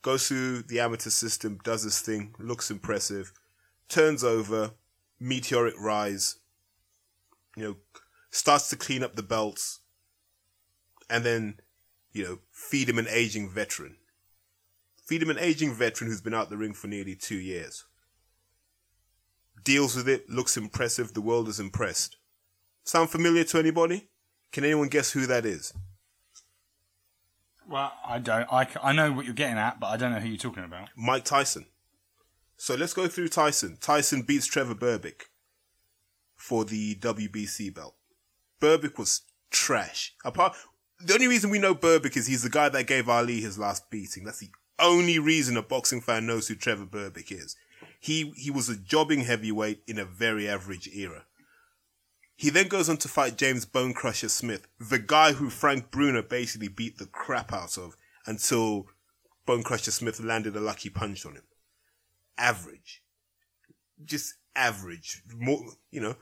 goes 0.03 0.27
through 0.27 0.63
the 0.63 0.81
amateur 0.81 1.11
system, 1.11 1.61
does 1.63 1.85
his 1.85 2.01
thing, 2.01 2.35
looks 2.41 2.73
impressive, 2.73 3.33
turns 3.89 4.25
over, 4.25 4.73
meteoric 5.21 5.75
rise, 5.79 6.41
you 7.57 7.63
know, 7.63 7.77
starts 8.31 8.69
to 8.71 8.77
clean 8.77 9.05
up 9.05 9.15
the 9.15 9.23
belts, 9.23 9.79
and 11.09 11.25
then, 11.25 11.61
you 12.13 12.25
know, 12.25 12.39
feed 12.51 12.89
him 12.89 12.99
an 12.99 13.07
aging 13.09 13.49
veteran. 13.49 13.97
Feed 15.11 15.23
him 15.23 15.31
an 15.31 15.41
aging 15.41 15.75
veteran 15.75 16.09
who's 16.09 16.21
been 16.21 16.35
out 16.35 16.51
the 16.51 16.57
ring 16.57 16.73
for 16.73 16.87
nearly 16.87 17.17
two 17.17 17.35
years. 17.35 17.85
Deals 19.65 19.97
with 19.97 20.09
it, 20.09 20.31
looks 20.31 20.57
impressive, 20.57 21.15
the 21.15 21.21
world 21.21 21.49
is 21.49 21.59
impressed. 21.59 22.17
Sound 22.85 23.11
familiar 23.11 23.43
to 23.43 23.59
anybody? 23.59 24.09
Can 24.53 24.63
anyone 24.63 24.87
guess 24.87 25.11
who 25.11 25.27
that 25.27 25.45
is? 25.45 25.75
Well, 27.69 27.93
I 28.07 28.21
don't. 28.21 28.47
I, 28.53 28.69
I 28.81 28.93
know 28.93 29.11
what 29.11 29.25
you're 29.25 29.35
getting 29.35 29.59
at, 29.59 29.81
but 29.81 29.89
I 29.89 29.97
don't 29.97 30.13
know 30.13 30.21
who 30.21 30.29
you're 30.29 30.37
talking 30.37 30.63
about. 30.63 30.91
Mike 30.97 31.25
Tyson. 31.25 31.67
So 32.57 32.77
let's 32.77 32.95
go 32.95 33.09
through 33.09 33.31
Tyson. 33.31 33.79
Tyson 33.81 34.23
beats 34.23 34.47
Trevor 34.47 34.77
Berbick 34.77 35.23
for 36.37 36.65
the 36.65 36.95
WBC 36.95 37.75
belt. 37.75 37.97
Berbick 38.63 38.97
was 38.97 39.23
trash. 39.51 40.15
Apart, 40.25 40.55
the 41.01 41.15
only 41.15 41.27
reason 41.27 41.51
we 41.51 41.59
know 41.59 41.75
Berbick 41.75 42.17
is 42.17 42.29
he's 42.29 42.45
the 42.45 42.49
guy 42.49 42.69
that 42.69 42.87
gave 42.87 43.09
Ali 43.09 43.41
his 43.41 43.59
last 43.59 43.91
beating. 43.91 44.23
That's 44.23 44.39
the 44.39 44.51
only 44.81 45.19
reason 45.19 45.57
a 45.57 45.63
boxing 45.63 46.01
fan 46.01 46.27
knows 46.27 46.49
who 46.49 46.55
Trevor 46.55 46.87
Berbick 46.87 47.31
is. 47.31 47.57
He 48.01 48.33
he 48.37 48.51
was 48.51 48.69
a 48.69 48.77
jobbing 48.77 49.21
heavyweight 49.21 49.83
in 49.87 49.99
a 49.99 50.05
very 50.05 50.49
average 50.49 50.89
era. 50.95 51.25
He 52.37 52.49
then 52.49 52.69
goes 52.69 52.89
on 52.89 52.97
to 52.99 53.09
fight 53.09 53.37
James 53.37 53.67
Bone 53.67 53.93
Crusher 53.93 54.31
Smith, 54.31 54.67
the 54.79 54.99
guy 54.99 55.33
who 55.33 55.51
Frank 55.51 55.91
Bruno 55.91 56.23
basically 56.23 56.69
beat 56.69 56.97
the 56.97 57.05
crap 57.05 57.53
out 57.53 57.77
of 57.77 57.99
until 58.25 58.87
Bone 59.45 59.63
Crusher 59.63 59.91
Smith 59.91 60.21
landed 60.21 60.57
a 60.57 60.61
lucky 60.61 60.89
punch 60.89 61.27
on 61.27 61.35
him. 61.35 61.43
Average. 62.39 63.03
Just 64.03 64.37
average. 64.57 65.23
More, 65.37 65.61
you 65.91 66.01
know. 66.01 66.17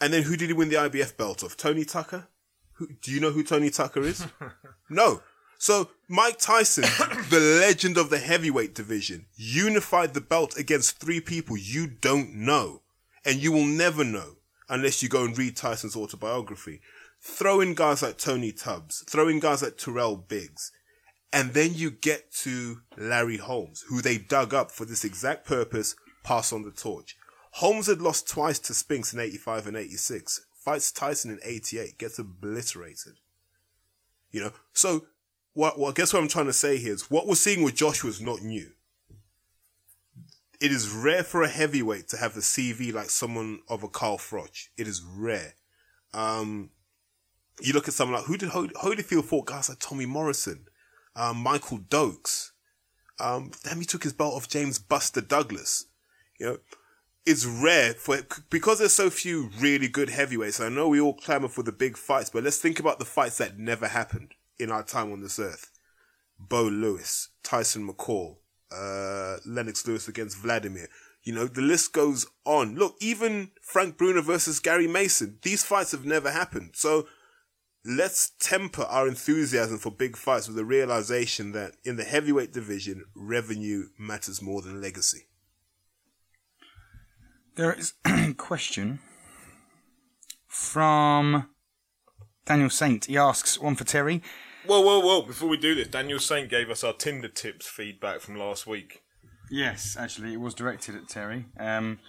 And 0.00 0.12
then 0.12 0.22
who 0.22 0.36
did 0.36 0.48
he 0.48 0.52
win 0.52 0.68
the 0.68 0.76
IBF 0.76 1.16
belt 1.16 1.42
of? 1.42 1.56
Tony 1.56 1.84
Tucker? 1.84 2.28
Who, 2.74 2.86
do 3.02 3.10
you 3.10 3.18
know 3.18 3.30
who 3.30 3.42
Tony 3.42 3.70
Tucker 3.70 4.02
is? 4.02 4.24
no. 4.88 5.20
So 5.58 5.90
Mike 6.08 6.38
Tyson, 6.38 6.84
the 7.30 7.58
legend 7.60 7.98
of 7.98 8.10
the 8.10 8.18
heavyweight 8.18 8.74
division, 8.74 9.26
unified 9.36 10.14
the 10.14 10.20
belt 10.20 10.56
against 10.56 10.98
three 10.98 11.20
people 11.20 11.56
you 11.56 11.88
don't 11.88 12.34
know. 12.34 12.82
And 13.24 13.42
you 13.42 13.52
will 13.52 13.66
never 13.66 14.04
know 14.04 14.36
unless 14.68 15.02
you 15.02 15.08
go 15.08 15.24
and 15.24 15.36
read 15.36 15.56
Tyson's 15.56 15.96
autobiography. 15.96 16.80
Throw 17.20 17.60
in 17.60 17.74
guys 17.74 18.02
like 18.02 18.16
Tony 18.16 18.52
Tubbs, 18.52 19.04
throw 19.08 19.28
in 19.28 19.40
guys 19.40 19.62
like 19.62 19.76
Tyrell 19.76 20.16
Biggs, 20.16 20.70
and 21.32 21.52
then 21.52 21.74
you 21.74 21.90
get 21.90 22.32
to 22.32 22.82
Larry 22.96 23.38
Holmes, 23.38 23.84
who 23.88 24.00
they 24.00 24.18
dug 24.18 24.54
up 24.54 24.70
for 24.70 24.84
this 24.84 25.04
exact 25.04 25.44
purpose, 25.44 25.96
pass 26.22 26.52
on 26.52 26.62
the 26.62 26.70
torch. 26.70 27.16
Holmes 27.52 27.88
had 27.88 28.00
lost 28.00 28.28
twice 28.28 28.60
to 28.60 28.74
Spinks 28.74 29.12
in 29.12 29.18
85 29.18 29.66
and 29.66 29.76
86, 29.76 30.46
fights 30.54 30.92
Tyson 30.92 31.32
in 31.32 31.40
88, 31.42 31.98
gets 31.98 32.18
obliterated. 32.20 33.14
You 34.30 34.42
know, 34.42 34.52
so 34.72 35.06
what, 35.58 35.74
I 35.76 35.90
guess 35.90 36.12
what 36.12 36.22
I'm 36.22 36.28
trying 36.28 36.46
to 36.46 36.52
say 36.52 36.76
here 36.76 36.92
is 36.92 37.10
what 37.10 37.26
we're 37.26 37.34
seeing 37.34 37.64
with 37.64 37.74
Joshua 37.74 38.10
is 38.10 38.20
not 38.20 38.42
new. 38.42 38.70
It 40.60 40.70
is 40.70 40.88
rare 40.88 41.24
for 41.24 41.42
a 41.42 41.48
heavyweight 41.48 42.06
to 42.10 42.16
have 42.16 42.36
a 42.36 42.40
CV 42.40 42.92
like 42.92 43.10
someone 43.10 43.58
of 43.68 43.82
a 43.82 43.88
Carl 43.88 44.18
Froch. 44.18 44.68
It 44.76 44.86
is 44.86 45.02
rare. 45.02 45.54
Um, 46.14 46.70
you 47.60 47.72
look 47.72 47.88
at 47.88 47.94
someone 47.94 48.18
like 48.18 48.26
who 48.26 48.36
did 48.36 48.50
Hod- 48.50 48.72
Holyfield 48.74 49.24
fought 49.24 49.46
guys 49.46 49.68
like 49.68 49.80
Tommy 49.80 50.06
Morrison, 50.06 50.66
um, 51.16 51.38
Michael 51.38 51.78
Dokes. 51.78 52.52
Um, 53.18 53.50
he 53.76 53.84
took 53.84 54.04
his 54.04 54.12
belt 54.12 54.34
off 54.34 54.48
James 54.48 54.78
Buster 54.78 55.20
Douglas. 55.20 55.86
You 56.38 56.46
know, 56.46 56.58
it's 57.26 57.44
rare 57.44 57.94
for 57.94 58.20
because 58.48 58.78
there's 58.78 58.92
so 58.92 59.10
few 59.10 59.50
really 59.58 59.88
good 59.88 60.10
heavyweights. 60.10 60.60
I 60.60 60.68
know 60.68 60.88
we 60.88 61.00
all 61.00 61.14
clamor 61.14 61.48
for 61.48 61.64
the 61.64 61.72
big 61.72 61.96
fights, 61.96 62.30
but 62.30 62.44
let's 62.44 62.58
think 62.58 62.78
about 62.78 63.00
the 63.00 63.04
fights 63.04 63.38
that 63.38 63.58
never 63.58 63.88
happened 63.88 64.34
in 64.58 64.70
our 64.70 64.82
time 64.82 65.12
on 65.12 65.20
this 65.20 65.38
earth. 65.38 65.70
Bowe 66.38 66.68
Lewis, 66.68 67.30
Tyson 67.42 67.88
McCall, 67.88 68.36
uh, 68.72 69.38
Lennox 69.44 69.86
Lewis 69.86 70.08
against 70.08 70.38
Vladimir. 70.38 70.88
You 71.24 71.34
know, 71.34 71.46
the 71.46 71.62
list 71.62 71.92
goes 71.92 72.26
on. 72.44 72.76
Look, 72.76 72.96
even 73.00 73.50
Frank 73.62 73.98
Bruno 73.98 74.22
versus 74.22 74.60
Gary 74.60 74.86
Mason. 74.86 75.38
These 75.42 75.64
fights 75.64 75.92
have 75.92 76.04
never 76.04 76.30
happened. 76.30 76.70
So 76.74 77.06
let's 77.84 78.32
temper 78.38 78.82
our 78.82 79.08
enthusiasm 79.08 79.78
for 79.78 79.90
big 79.90 80.16
fights 80.16 80.46
with 80.46 80.56
the 80.56 80.64
realization 80.64 81.52
that 81.52 81.76
in 81.84 81.96
the 81.96 82.04
heavyweight 82.04 82.52
division, 82.52 83.04
revenue 83.14 83.88
matters 83.98 84.40
more 84.40 84.62
than 84.62 84.80
legacy. 84.80 85.26
There 87.56 87.72
is 87.72 87.94
a 88.04 88.34
question 88.34 89.00
from 90.46 91.48
Daniel 92.46 92.70
Saint. 92.70 93.06
He 93.06 93.16
asks 93.16 93.58
one 93.58 93.74
for 93.74 93.84
Terry. 93.84 94.22
Whoa, 94.68 94.80
whoa, 94.82 95.00
whoa! 95.00 95.22
Before 95.22 95.48
we 95.48 95.56
do 95.56 95.74
this, 95.74 95.88
Daniel 95.88 96.18
Saint 96.20 96.50
gave 96.50 96.68
us 96.68 96.84
our 96.84 96.92
Tinder 96.92 97.28
tips 97.28 97.66
feedback 97.66 98.20
from 98.20 98.36
last 98.36 98.66
week. 98.66 99.02
Yes, 99.50 99.96
actually, 99.98 100.34
it 100.34 100.40
was 100.40 100.52
directed 100.52 100.94
at 100.94 101.08
Terry. 101.08 101.46
Um, 101.58 102.00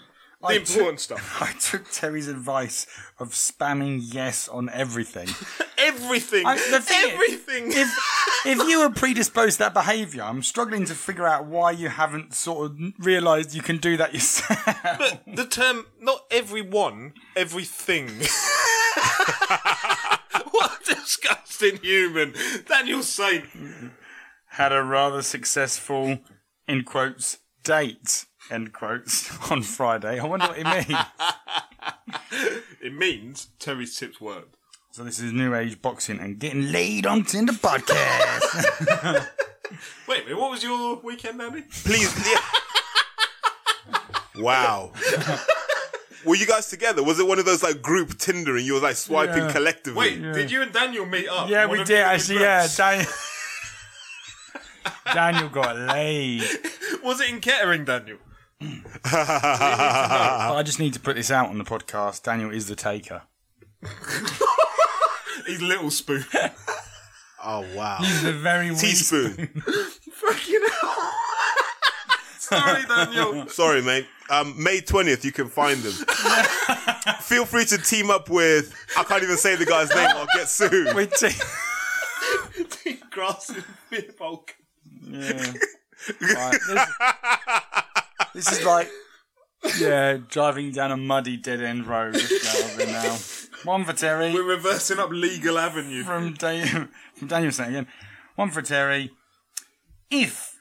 The 0.42 0.48
I 0.48 0.54
important 0.56 1.00
took, 1.00 1.20
stuff. 1.20 1.42
I 1.42 1.54
took 1.58 1.90
Terry's 1.90 2.28
advice 2.28 2.86
of 3.18 3.30
spamming 3.30 4.02
yes 4.04 4.50
on 4.50 4.70
everything. 4.72 5.30
Everything, 5.78 6.46
I- 6.46 6.56
the 6.58 6.82
thing 6.82 7.08
is, 7.08 7.14
everything. 7.14 7.72
if 7.72 7.98
if 8.46 8.68
you 8.68 8.80
were 8.80 8.90
predisposed 8.90 9.54
to 9.54 9.60
that 9.64 9.74
behaviour, 9.74 10.24
I'm 10.24 10.44
struggling 10.44 10.84
to 10.84 10.94
figure 10.94 11.26
out 11.26 11.46
why 11.46 11.72
you 11.72 11.88
haven't 11.88 12.34
sort 12.34 12.66
of 12.72 12.78
realised 13.00 13.54
you 13.56 13.62
can 13.62 13.78
do 13.78 13.96
that 13.96 14.14
yourself. 14.14 14.60
But 14.66 15.22
the 15.34 15.46
term, 15.46 15.86
not 16.02 16.26
everyone, 16.30 17.14
everything. 17.38 18.08
what 20.52 20.82
a 20.82 20.96
disgusting 20.96 21.78
human. 21.78 22.34
Daniel 22.68 23.04
Saint. 23.04 23.46
Had 24.52 24.74
a 24.74 24.84
rather 24.84 25.22
successful, 25.22 26.20
in 26.68 26.84
quotes, 26.84 27.38
date, 27.64 28.26
end 28.50 28.74
quotes, 28.74 29.30
on 29.52 29.62
Friday. 29.64 30.20
I 30.20 30.26
wonder 30.26 30.48
what 30.48 30.58
it 30.58 30.66
means. 30.88 31.00
It 32.82 32.94
means 32.94 33.48
Terry's 33.60 33.98
tips 33.98 34.20
worked. 34.22 34.56
so 34.92 35.04
this 35.04 35.20
is 35.20 35.32
New 35.34 35.54
Age 35.54 35.82
Boxing 35.82 36.20
and 36.20 36.40
Getting 36.40 36.72
Laid 36.72 37.06
on 37.06 37.24
Tinder 37.24 37.54
podcast. 37.54 39.28
Wait 40.08 40.22
a 40.22 40.24
minute, 40.24 40.40
what 40.40 40.52
was 40.52 40.64
your 40.64 40.98
weekend, 41.02 41.42
Andy? 41.42 41.64
Please. 41.84 42.14
yeah. 42.28 42.42
wow. 44.38 44.92
Were 46.26 46.36
you 46.36 46.46
guys 46.46 46.68
together? 46.70 47.02
Was 47.04 47.20
it 47.20 47.28
one 47.28 47.40
of 47.40 47.46
those 47.46 47.64
like 47.64 47.82
group 47.82 48.18
Tinder 48.18 48.58
and 48.58 48.66
you 48.66 48.74
were 48.74 48.80
like 48.82 48.96
swiping 48.98 49.44
Yeah. 49.46 49.52
collectively? 49.52 50.00
Wait, 50.20 50.22
did 50.34 50.52
you 50.52 50.62
and 50.62 50.72
Daniel 50.74 51.06
meet 51.06 51.28
up? 51.30 51.50
yeah, 51.50 51.66
One 51.66 51.78
we 51.78 51.82
of 51.82 51.88
did 51.88 51.98
your 51.98 52.06
actually. 52.06 52.40
Yeah, 52.42 52.56
regrets? 52.64 52.78
Daniel. 52.78 53.08
Daniel 55.14 55.50
got 55.50 55.78
laid. 55.78 56.44
Was 57.04 57.22
it 57.22 57.30
in 57.30 57.40
Kettering, 57.40 57.86
Daniel? 57.86 58.18
I 59.06 60.62
just 60.66 60.80
need 60.80 60.94
to 60.94 61.00
put 61.00 61.16
this 61.16 61.32
out 61.32 61.48
on 61.50 61.58
the 61.58 61.64
podcast. 61.64 62.24
Daniel 62.24 62.52
is 62.52 62.68
the 62.68 62.76
taker. 62.76 63.22
He's 65.48 65.62
little 65.62 65.90
spoon. 65.92 66.26
Oh 67.44 67.66
wow. 67.74 67.98
He's 68.02 68.22
the 68.24 68.34
very 68.34 68.70
weak. 68.72 68.80
Teaspoon. 68.80 69.48
Fucking 70.12 70.62
hell. 70.82 71.12
Sorry, 72.38 72.84
Daniel. 72.86 73.48
Sorry, 73.48 73.82
mate. 73.82 74.08
Um, 74.30 74.62
May 74.62 74.80
20th, 74.82 75.24
you 75.24 75.32
can 75.32 75.48
find 75.48 75.80
them. 75.82 75.92
Feel 77.22 77.46
free 77.46 77.66
to 77.66 77.78
team 77.80 78.10
up 78.12 78.30
with, 78.30 78.74
I 78.98 79.04
can't 79.04 79.24
even 79.24 79.38
say 79.38 79.56
the 79.56 79.66
guy's 79.66 79.90
name, 79.94 80.08
I'll 80.10 80.28
get 80.36 80.48
sued. 80.50 80.94
With 80.96 81.14
te- 82.70 83.00
Grass 83.12 83.50
and 83.92 84.16
bulk. 84.18 84.56
yeah. 85.04 85.54
Right, 86.22 86.58
this, 86.66 86.86
this 88.34 88.52
is 88.60 88.66
like, 88.66 88.90
yeah, 89.78 90.16
driving 90.30 90.72
down 90.72 90.92
a 90.94 90.98
muddy 90.98 91.36
dead 91.36 91.62
end 91.62 91.88
road. 91.88 92.16
Now, 92.16 92.86
now. 92.86 93.18
One 93.66 93.84
for 93.84 93.92
Terry. 93.92 94.34
We're 94.34 94.44
reversing 94.48 94.98
up 94.98 95.10
legal 95.10 95.58
avenue. 95.60 96.04
from, 96.06 96.36
da- 96.36 96.88
from 97.16 97.28
Daniel 97.28 97.52
saying 97.52 97.72
again. 97.72 97.88
One 98.36 98.50
for 98.50 98.62
Terry. 98.62 99.12
If 100.10 100.56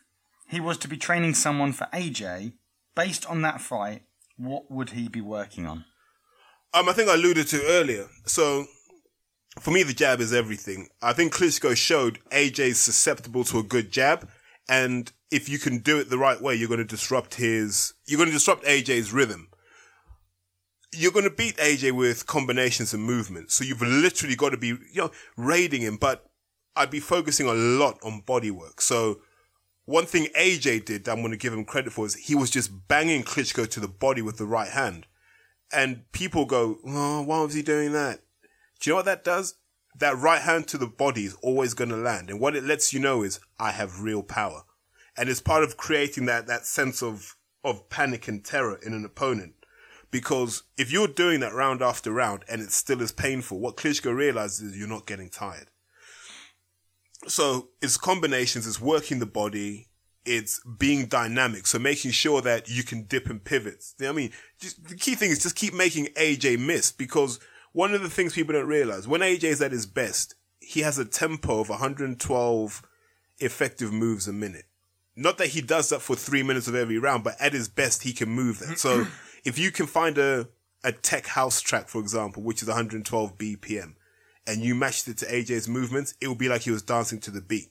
he 0.48 0.58
was 0.58 0.76
to 0.78 0.88
be 0.88 0.96
training 0.96 1.34
someone 1.34 1.72
for 1.72 1.86
AJ, 1.94 2.54
based 2.98 3.24
on 3.26 3.42
that 3.42 3.60
fight, 3.60 4.02
what 4.36 4.68
would 4.72 4.90
he 4.90 5.08
be 5.08 5.20
working 5.20 5.66
on? 5.66 5.84
Um, 6.74 6.88
I 6.88 6.92
think 6.92 7.08
I 7.08 7.14
alluded 7.14 7.46
to 7.48 7.62
earlier. 7.68 8.08
So, 8.26 8.66
for 9.60 9.70
me, 9.70 9.84
the 9.84 9.92
jab 9.92 10.20
is 10.20 10.34
everything. 10.34 10.88
I 11.00 11.12
think 11.12 11.32
Klitschko 11.32 11.76
showed 11.76 12.18
AJ's 12.32 12.80
susceptible 12.80 13.44
to 13.44 13.60
a 13.60 13.62
good 13.62 13.92
jab, 13.92 14.28
and 14.68 15.12
if 15.30 15.48
you 15.48 15.60
can 15.60 15.78
do 15.78 16.00
it 16.00 16.10
the 16.10 16.18
right 16.18 16.42
way, 16.42 16.56
you're 16.56 16.68
going 16.68 16.78
to 16.78 16.84
disrupt 16.84 17.36
his, 17.36 17.94
you're 18.04 18.18
going 18.18 18.30
to 18.30 18.34
disrupt 18.34 18.64
AJ's 18.64 19.12
rhythm. 19.12 19.48
You're 20.92 21.12
going 21.12 21.24
to 21.24 21.30
beat 21.30 21.56
AJ 21.58 21.92
with 21.92 22.26
combinations 22.26 22.92
and 22.92 23.02
movements. 23.02 23.54
So 23.54 23.62
you've 23.62 23.82
literally 23.82 24.34
got 24.34 24.50
to 24.50 24.56
be, 24.56 24.68
you 24.68 24.78
know, 24.96 25.10
raiding 25.36 25.82
him, 25.82 25.98
but 25.98 26.24
I'd 26.74 26.90
be 26.90 27.00
focusing 27.00 27.46
a 27.46 27.52
lot 27.52 27.98
on 28.02 28.22
body 28.22 28.50
work. 28.50 28.80
So 28.80 29.20
one 29.88 30.04
thing 30.04 30.26
AJ 30.38 30.84
did 30.84 31.04
that 31.04 31.12
I'm 31.12 31.20
going 31.20 31.30
to 31.30 31.38
give 31.38 31.54
him 31.54 31.64
credit 31.64 31.94
for 31.94 32.04
is 32.04 32.14
he 32.14 32.34
was 32.34 32.50
just 32.50 32.88
banging 32.88 33.22
Klitschko 33.22 33.66
to 33.70 33.80
the 33.80 33.88
body 33.88 34.20
with 34.20 34.36
the 34.36 34.44
right 34.44 34.68
hand. 34.68 35.06
And 35.72 36.02
people 36.12 36.44
go, 36.44 36.76
oh, 36.86 37.22
why 37.22 37.40
was 37.40 37.54
he 37.54 37.62
doing 37.62 37.92
that? 37.92 38.20
Do 38.78 38.90
you 38.90 38.92
know 38.92 38.96
what 38.96 39.06
that 39.06 39.24
does? 39.24 39.54
That 39.98 40.18
right 40.18 40.42
hand 40.42 40.68
to 40.68 40.78
the 40.78 40.86
body 40.86 41.24
is 41.24 41.38
always 41.42 41.72
going 41.72 41.88
to 41.88 41.96
land. 41.96 42.28
And 42.28 42.38
what 42.38 42.54
it 42.54 42.64
lets 42.64 42.92
you 42.92 43.00
know 43.00 43.22
is, 43.22 43.40
I 43.58 43.70
have 43.70 44.02
real 44.02 44.22
power. 44.22 44.64
And 45.16 45.30
it's 45.30 45.40
part 45.40 45.64
of 45.64 45.78
creating 45.78 46.26
that, 46.26 46.46
that 46.48 46.66
sense 46.66 47.02
of, 47.02 47.36
of 47.64 47.88
panic 47.88 48.28
and 48.28 48.44
terror 48.44 48.78
in 48.84 48.92
an 48.92 49.06
opponent. 49.06 49.54
Because 50.10 50.64
if 50.76 50.92
you're 50.92 51.08
doing 51.08 51.40
that 51.40 51.54
round 51.54 51.80
after 51.80 52.12
round 52.12 52.44
and 52.46 52.60
it 52.60 52.72
still 52.72 53.00
is 53.00 53.10
painful, 53.10 53.58
what 53.58 53.78
Klitschko 53.78 54.14
realizes 54.14 54.72
is 54.72 54.78
you're 54.78 54.86
not 54.86 55.06
getting 55.06 55.30
tired. 55.30 55.70
So 57.26 57.70
it's 57.82 57.96
combinations, 57.96 58.66
it's 58.66 58.80
working 58.80 59.18
the 59.18 59.26
body, 59.26 59.88
it's 60.24 60.60
being 60.78 61.06
dynamic. 61.06 61.66
So 61.66 61.78
making 61.78 62.12
sure 62.12 62.40
that 62.42 62.68
you 62.68 62.82
can 62.82 63.04
dip 63.04 63.28
and 63.28 63.42
pivot. 63.42 63.84
You 63.98 64.06
know 64.06 64.12
I 64.12 64.14
mean, 64.14 64.32
just, 64.60 64.84
the 64.88 64.96
key 64.96 65.14
thing 65.14 65.30
is 65.30 65.42
just 65.42 65.56
keep 65.56 65.74
making 65.74 66.06
AJ 66.16 66.64
miss 66.64 66.92
because 66.92 67.40
one 67.72 67.94
of 67.94 68.02
the 68.02 68.10
things 68.10 68.34
people 68.34 68.54
don't 68.54 68.66
realize 68.66 69.08
when 69.08 69.20
AJ 69.20 69.44
is 69.44 69.62
at 69.62 69.72
his 69.72 69.86
best, 69.86 70.34
he 70.60 70.80
has 70.80 70.98
a 70.98 71.04
tempo 71.04 71.60
of 71.60 71.68
112 71.68 72.82
effective 73.38 73.92
moves 73.92 74.28
a 74.28 74.32
minute. 74.32 74.66
Not 75.16 75.38
that 75.38 75.48
he 75.48 75.60
does 75.60 75.88
that 75.88 76.00
for 76.00 76.14
three 76.14 76.42
minutes 76.42 76.68
of 76.68 76.74
every 76.74 76.98
round, 76.98 77.24
but 77.24 77.34
at 77.40 77.52
his 77.52 77.68
best, 77.68 78.04
he 78.04 78.12
can 78.12 78.28
move 78.28 78.60
that. 78.60 78.78
So 78.78 79.06
if 79.44 79.58
you 79.58 79.72
can 79.72 79.86
find 79.86 80.16
a, 80.18 80.48
a 80.84 80.92
tech 80.92 81.26
house 81.26 81.60
track, 81.60 81.88
for 81.88 82.00
example, 82.00 82.42
which 82.42 82.62
is 82.62 82.68
112 82.68 83.36
BPM, 83.36 83.94
and 84.48 84.62
you 84.62 84.74
matched 84.74 85.06
it 85.06 85.18
to 85.18 85.26
AJ's 85.26 85.68
movements, 85.68 86.14
it 86.20 86.26
will 86.26 86.34
be 86.34 86.48
like 86.48 86.62
he 86.62 86.70
was 86.70 86.82
dancing 86.82 87.20
to 87.20 87.30
the 87.30 87.42
beat. 87.42 87.70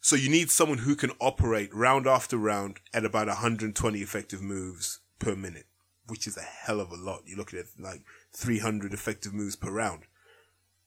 So 0.00 0.14
you 0.14 0.30
need 0.30 0.50
someone 0.50 0.78
who 0.78 0.94
can 0.94 1.10
operate 1.20 1.74
round 1.74 2.06
after 2.06 2.36
round 2.36 2.78
at 2.94 3.04
about 3.04 3.26
120 3.26 3.98
effective 3.98 4.40
moves 4.40 5.00
per 5.18 5.34
minute, 5.34 5.66
which 6.06 6.26
is 6.26 6.36
a 6.36 6.42
hell 6.42 6.80
of 6.80 6.92
a 6.92 6.96
lot. 6.96 7.22
You're 7.26 7.38
looking 7.38 7.58
at 7.58 7.66
like 7.78 8.02
300 8.32 8.94
effective 8.94 9.34
moves 9.34 9.56
per 9.56 9.70
round. 9.70 10.02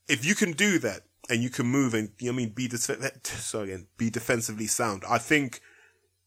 If 0.08 0.25
you 0.25 0.34
can 0.34 0.53
do 0.53 0.79
that 0.79 1.01
and 1.29 1.43
you 1.43 1.49
can 1.49 1.65
move 1.65 1.93
and 1.93 2.12
you 2.19 2.27
know, 2.27 2.34
I 2.34 2.38
mean 2.38 2.49
be 2.49 2.67
def- 2.69 2.81
sorry 3.23 3.71
again, 3.71 3.88
be 3.97 4.10
defensively 4.10 4.67
sound, 4.67 5.03
I 5.10 5.17
think 5.17 5.60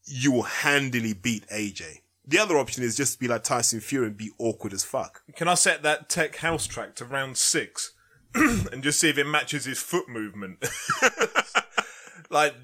you 0.05 0.31
will 0.31 0.43
handily 0.43 1.13
beat 1.13 1.47
AJ. 1.49 2.01
The 2.27 2.37
other 2.37 2.57
option 2.57 2.83
is 2.83 2.95
just 2.95 3.13
to 3.13 3.19
be 3.19 3.27
like 3.27 3.43
Tyson 3.43 3.79
Fury 3.79 4.07
and 4.07 4.17
be 4.17 4.31
awkward 4.37 4.73
as 4.73 4.83
fuck. 4.83 5.23
Can 5.35 5.47
I 5.47 5.55
set 5.55 5.81
that 5.81 6.09
tech 6.09 6.35
house 6.37 6.67
track 6.67 6.93
to 6.95 7.05
round 7.05 7.37
six 7.37 7.93
and 8.71 8.83
just 8.83 8.99
see 8.99 9.09
if 9.09 9.17
it 9.17 9.25
matches 9.27 9.65
his 9.65 9.79
foot 9.79 10.07
movement? 10.09 10.63
like, 12.29 12.55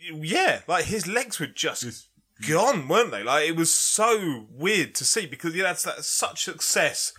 yeah, 0.00 0.60
like 0.66 0.84
his 0.86 1.06
legs 1.06 1.38
were 1.38 1.46
just 1.46 2.08
gone, 2.48 2.88
weren't 2.88 3.10
they? 3.10 3.22
Like 3.22 3.48
it 3.48 3.56
was 3.56 3.72
so 3.72 4.46
weird 4.50 4.94
to 4.96 5.04
see 5.04 5.26
because 5.26 5.54
yeah, 5.54 5.64
that's 5.64 5.84
that's 5.84 6.08
such 6.08 6.44
success. 6.44 7.12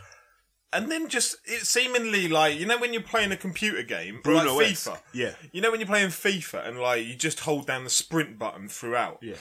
And 0.71 0.91
then 0.91 1.07
just 1.07 1.37
it 1.45 1.67
seemingly 1.67 2.27
like 2.27 2.59
you 2.59 2.65
know 2.65 2.79
when 2.79 2.93
you're 2.93 3.03
playing 3.03 3.31
a 3.31 3.37
computer 3.37 3.83
game 3.83 4.21
Bruno 4.23 4.55
like 4.55 4.67
FIFA, 4.67 4.97
Yeah. 5.13 5.33
You 5.51 5.61
know 5.61 5.69
when 5.69 5.79
you're 5.79 5.87
playing 5.87 6.09
FIFA 6.09 6.67
and 6.67 6.79
like 6.79 7.05
you 7.05 7.15
just 7.15 7.41
hold 7.41 7.67
down 7.67 7.83
the 7.83 7.91
sprint 7.91 8.39
button 8.39 8.67
throughout. 8.67 9.19
Yeah. 9.21 9.35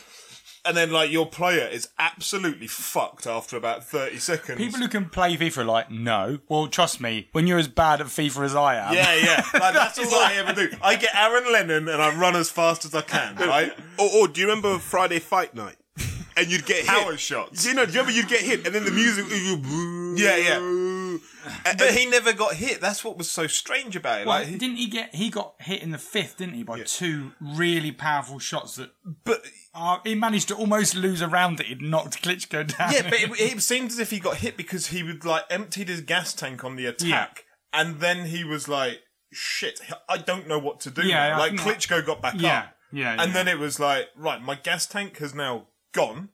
And 0.65 0.77
then 0.77 0.91
like 0.91 1.11
your 1.11 1.27
player 1.27 1.67
is 1.67 1.89
absolutely 1.99 2.67
fucked 2.67 3.27
after 3.27 3.57
about 3.57 3.85
thirty 3.85 4.19
seconds. 4.19 4.59
People 4.59 4.81
who 4.81 4.89
can 4.89 5.09
play 5.09 5.37
FIFA 5.37 5.59
are 5.59 5.65
like, 5.65 5.91
no. 5.91 6.39
Well, 6.49 6.69
trust 6.69 7.01
me, 7.01 7.29
when 7.33 7.47
you're 7.47 7.59
as 7.59 7.69
bad 7.69 8.01
at 8.01 8.07
FIFA 8.07 8.45
as 8.45 8.55
I 8.55 8.77
am, 8.77 8.95
yeah, 8.95 9.15
yeah. 9.15 9.45
Like, 9.59 9.75
that's 9.75 9.99
all 9.99 10.15
I 10.15 10.35
ever 10.35 10.53
do. 10.53 10.69
I 10.83 10.97
get 10.97 11.15
Aaron 11.15 11.53
Lennon 11.53 11.89
and 11.89 12.01
I 12.03 12.15
run 12.15 12.37
as 12.37 12.51
fast 12.51 12.85
as 12.85 12.95
I 12.95 13.03
can, 13.03 13.37
right? 13.37 13.73
Or, 13.99 14.09
or 14.15 14.29
do 14.29 14.41
you 14.41 14.47
remember 14.47 14.79
Friday 14.79 15.19
Fight 15.19 15.55
Night? 15.55 15.77
And 16.35 16.51
you'd 16.51 16.65
get 16.65 16.87
Power 16.87 17.11
hit. 17.11 17.21
shots. 17.21 17.67
You 17.67 17.75
know, 17.75 17.85
do 17.85 17.93
you 17.93 17.99
remember 18.01 18.13
you'd 18.19 18.29
get 18.29 18.41
hit, 18.41 18.65
and 18.67 18.75
then 18.75 18.85
the 18.87 18.91
music. 18.91 19.27
You, 19.29 20.15
Yeah, 20.17 20.37
yeah. 20.37 20.59
And- 21.65 21.79
But 21.79 21.95
he 21.95 22.07
never 22.07 22.33
got 22.33 22.55
hit. 22.55 22.81
That's 22.81 23.03
what 23.05 23.17
was 23.19 23.31
so 23.31 23.47
strange 23.47 23.97
about 23.97 24.21
it. 24.23 24.27
Well, 24.27 24.39
Like, 24.41 24.49
he- 24.49 24.59
didn't 24.59 24.77
he 24.77 24.87
get? 24.87 25.15
He 25.15 25.29
got 25.31 25.55
hit 25.61 25.83
in 25.83 25.91
the 25.91 25.99
fifth, 25.99 26.37
didn't 26.39 26.55
he, 26.55 26.63
by 26.63 26.81
two 26.81 27.33
really 27.41 27.93
powerful 27.93 28.39
shots 28.39 28.77
that 28.77 28.91
but 29.25 29.43
uh, 29.75 29.99
he 30.05 30.15
managed 30.15 30.49
to 30.49 30.55
almost 30.55 30.95
lose 30.95 31.21
a 31.21 31.29
round 31.29 31.59
that 31.59 31.67
he'd 31.67 31.83
knocked 31.83 32.23
Klitschko 32.23 32.77
down. 32.77 32.93
yeah, 32.93 33.03
but 33.03 33.15
it, 33.21 33.31
it 33.41 33.63
seemed 33.63 33.91
as 33.91 33.99
if 33.99 34.11
he 34.11 34.19
got 34.21 34.37
hit 34.39 34.57
because 34.57 34.89
he 34.89 35.03
would 35.03 35.25
like 35.25 35.45
emptied 35.51 35.89
his 35.89 36.01
gas 36.01 36.33
tank 36.35 36.63
on 36.65 36.77
the 36.77 36.87
attack, 36.87 37.45
and 37.73 38.01
then 38.01 38.27
he 38.27 38.45
was 38.45 38.69
like, 38.69 39.01
"Shit, 39.33 39.81
I 40.09 40.19
don't 40.19 40.47
know 40.47 40.59
what 40.59 40.81
to 40.81 40.91
do." 40.91 41.03
Yeah, 41.03 41.31
now." 41.31 41.39
Like 41.39 41.53
Klitschko 41.55 42.05
got 42.05 42.21
back 42.23 42.35
Yeah, 42.37 42.59
up, 42.59 42.77
yeah, 42.93 43.15
yeah. 43.15 43.23
and 43.23 43.29
yeah. 43.33 43.35
then 43.45 43.49
it 43.49 43.59
was 43.59 43.81
like, 43.81 44.09
right, 44.17 44.41
my 44.43 44.55
gas 44.55 44.87
tank 44.87 45.17
has 45.19 45.35
now 45.35 45.69
gone, 45.93 46.29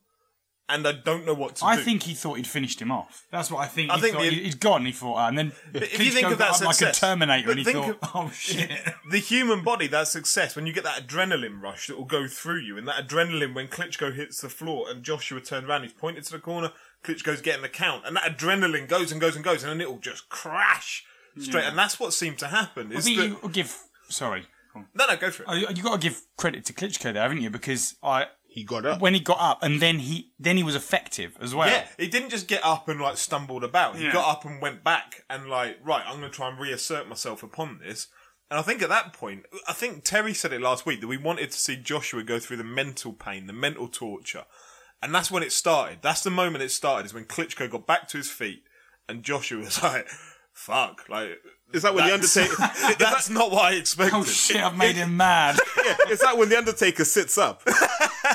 and 0.68 0.86
I 0.86 0.92
don't 0.92 1.24
know 1.24 1.34
what 1.34 1.56
to 1.56 1.64
I 1.64 1.76
do. 1.76 1.82
think 1.82 2.02
he 2.02 2.14
thought 2.14 2.34
he'd 2.34 2.46
finished 2.46 2.80
him 2.80 2.90
off. 2.92 3.26
That's 3.30 3.50
what 3.50 3.60
I 3.60 3.66
think. 3.66 3.90
I 3.90 3.96
he 3.96 4.00
think 4.02 4.14
thought 4.14 4.22
the- 4.22 4.30
he- 4.30 4.42
he's 4.44 4.54
gone. 4.54 4.84
He 4.86 4.92
thought, 4.92 5.16
uh, 5.16 5.28
and 5.28 5.38
then 5.38 5.52
if 5.74 5.98
you 6.04 6.10
think 6.10 6.26
of 6.28 6.38
that 6.38 6.52
up 6.54 6.60
like 6.60 6.70
a 6.70 6.74
success- 6.74 7.00
Terminator, 7.00 7.46
but 7.46 7.50
and 7.50 7.58
he 7.58 7.64
think 7.64 8.00
thought, 8.00 8.10
"Oh 8.14 8.30
shit!" 8.30 8.70
the 9.10 9.18
human 9.18 9.64
body, 9.64 9.86
that 9.88 10.08
success, 10.08 10.54
when 10.56 10.66
you 10.66 10.72
get 10.72 10.84
that 10.84 11.06
adrenaline 11.06 11.60
rush 11.62 11.86
that 11.88 11.96
will 11.96 12.04
go 12.04 12.26
through 12.28 12.60
you, 12.60 12.76
and 12.78 12.86
that 12.88 13.06
adrenaline 13.08 13.54
when 13.54 13.68
Klitschko 13.68 14.14
hits 14.14 14.40
the 14.40 14.48
floor 14.48 14.90
and 14.90 15.02
Joshua 15.02 15.40
turned 15.40 15.66
around, 15.68 15.82
he's 15.82 15.92
pointed 15.92 16.24
to 16.24 16.32
the 16.32 16.38
corner, 16.38 16.72
Klitschko's 17.04 17.40
getting 17.40 17.62
the 17.62 17.68
count, 17.68 18.04
and 18.06 18.16
that 18.16 18.36
adrenaline 18.38 18.88
goes 18.88 19.12
and 19.12 19.20
goes 19.20 19.36
and 19.36 19.44
goes, 19.44 19.62
and 19.62 19.70
then 19.72 19.80
it 19.80 19.88
will 19.90 19.98
just 20.00 20.28
crash 20.28 21.04
straight. 21.38 21.64
And 21.64 21.78
that's 21.78 21.98
what 22.00 22.12
seemed 22.12 22.38
to 22.38 22.48
happen. 22.48 22.92
I 22.92 22.96
Is 22.96 23.04
think 23.04 23.18
that, 23.18 23.42
you 23.42 23.48
give. 23.50 23.76
Sorry, 24.10 24.46
no, 24.74 25.06
no, 25.06 25.16
go 25.16 25.30
for 25.30 25.42
it. 25.44 25.58
You, 25.60 25.66
you 25.74 25.82
got 25.82 26.00
to 26.00 26.08
give 26.08 26.20
credit 26.36 26.64
to 26.66 26.72
Klitschko 26.72 27.12
there, 27.12 27.22
haven't 27.22 27.40
you? 27.40 27.50
Because 27.50 27.94
I 28.02 28.26
he 28.58 28.64
got 28.64 28.84
up. 28.86 29.00
when 29.00 29.14
he 29.14 29.20
got 29.20 29.38
up, 29.40 29.62
and 29.62 29.80
then 29.80 29.98
he 30.00 30.32
then 30.38 30.56
he 30.56 30.62
was 30.62 30.74
effective 30.74 31.36
as 31.40 31.54
well. 31.54 31.68
Yeah, 31.68 31.86
he 31.98 32.08
didn't 32.08 32.30
just 32.30 32.48
get 32.48 32.64
up 32.64 32.88
and 32.88 33.00
like 33.00 33.16
stumbled 33.16 33.64
about. 33.64 33.96
He 33.96 34.04
Yeah. 34.04 34.12
got 34.12 34.28
up 34.30 34.44
and 34.44 34.60
went 34.60 34.84
back 34.84 35.24
and 35.30 35.48
like, 35.48 35.78
right, 35.84 36.02
I'm 36.06 36.18
going 36.20 36.30
to 36.30 36.36
try 36.36 36.48
and 36.48 36.58
reassert 36.58 37.08
myself 37.08 37.42
upon 37.42 37.80
this. 37.84 38.08
And 38.50 38.58
I 38.58 38.62
think 38.62 38.80
at 38.82 38.88
that 38.88 39.12
point, 39.12 39.44
I 39.68 39.72
think 39.74 40.04
Terry 40.04 40.32
said 40.32 40.52
it 40.54 40.60
last 40.62 40.86
week 40.86 41.00
that 41.02 41.06
we 41.06 41.18
wanted 41.18 41.50
to 41.50 41.58
see 41.58 41.76
Joshua 41.76 42.22
go 42.22 42.38
through 42.38 42.56
the 42.56 42.64
mental 42.64 43.12
pain, 43.12 43.46
the 43.46 43.52
mental 43.52 43.88
torture. 43.88 44.44
And 45.02 45.14
that's 45.14 45.30
when 45.30 45.42
it 45.42 45.52
started. 45.52 45.98
That's 46.00 46.22
the 46.22 46.30
moment 46.30 46.64
it 46.64 46.70
started, 46.70 47.04
is 47.06 47.12
when 47.14 47.24
Klitschko 47.26 47.70
got 47.70 47.86
back 47.86 48.08
to 48.08 48.16
his 48.16 48.30
feet 48.30 48.62
and 49.08 49.22
Joshua 49.22 49.58
was 49.60 49.82
like, 49.82 50.08
fuck, 50.52 51.08
like. 51.08 51.38
Is 51.74 51.82
that 51.82 51.94
when 51.94 52.06
the 52.06 52.14
Undertaker? 52.14 52.56
That's 52.98 53.28
not 53.28 53.50
what 53.50 53.62
I 53.66 53.72
expected. 53.76 54.16
Oh 54.16 54.24
shit! 54.24 54.56
I've 54.56 54.74
made 54.78 54.96
him 54.96 55.18
mad. 55.18 55.58
yeah, 55.84 55.96
it's 56.06 56.22
like 56.22 56.38
when 56.38 56.48
the 56.48 56.56
Undertaker 56.56 57.04
sits 57.04 57.36
up. 57.36 57.62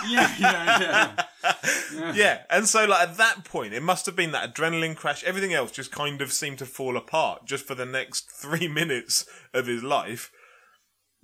Yeah, 0.08 0.36
yeah, 0.40 0.80
yeah. 0.80 2.14
Yeah, 2.14 2.42
and 2.50 2.68
so 2.68 2.86
like 2.86 3.10
at 3.10 3.18
that 3.18 3.44
point, 3.44 3.74
it 3.74 3.84
must 3.84 4.06
have 4.06 4.16
been 4.16 4.32
that 4.32 4.54
adrenaline 4.54 4.96
crash. 4.96 5.24
Everything 5.24 5.54
else 5.54 5.72
just 5.72 5.92
kind 5.92 6.22
of 6.22 6.32
seemed 6.32 6.60
to 6.60 6.66
fall 6.66 6.98
apart 6.98 7.46
just 7.46 7.66
for 7.66 7.76
the 7.76 7.86
next 7.86 8.32
three 8.32 8.68
minutes 8.80 9.26
of 9.54 9.68
his 9.68 9.84
life. 9.84 10.32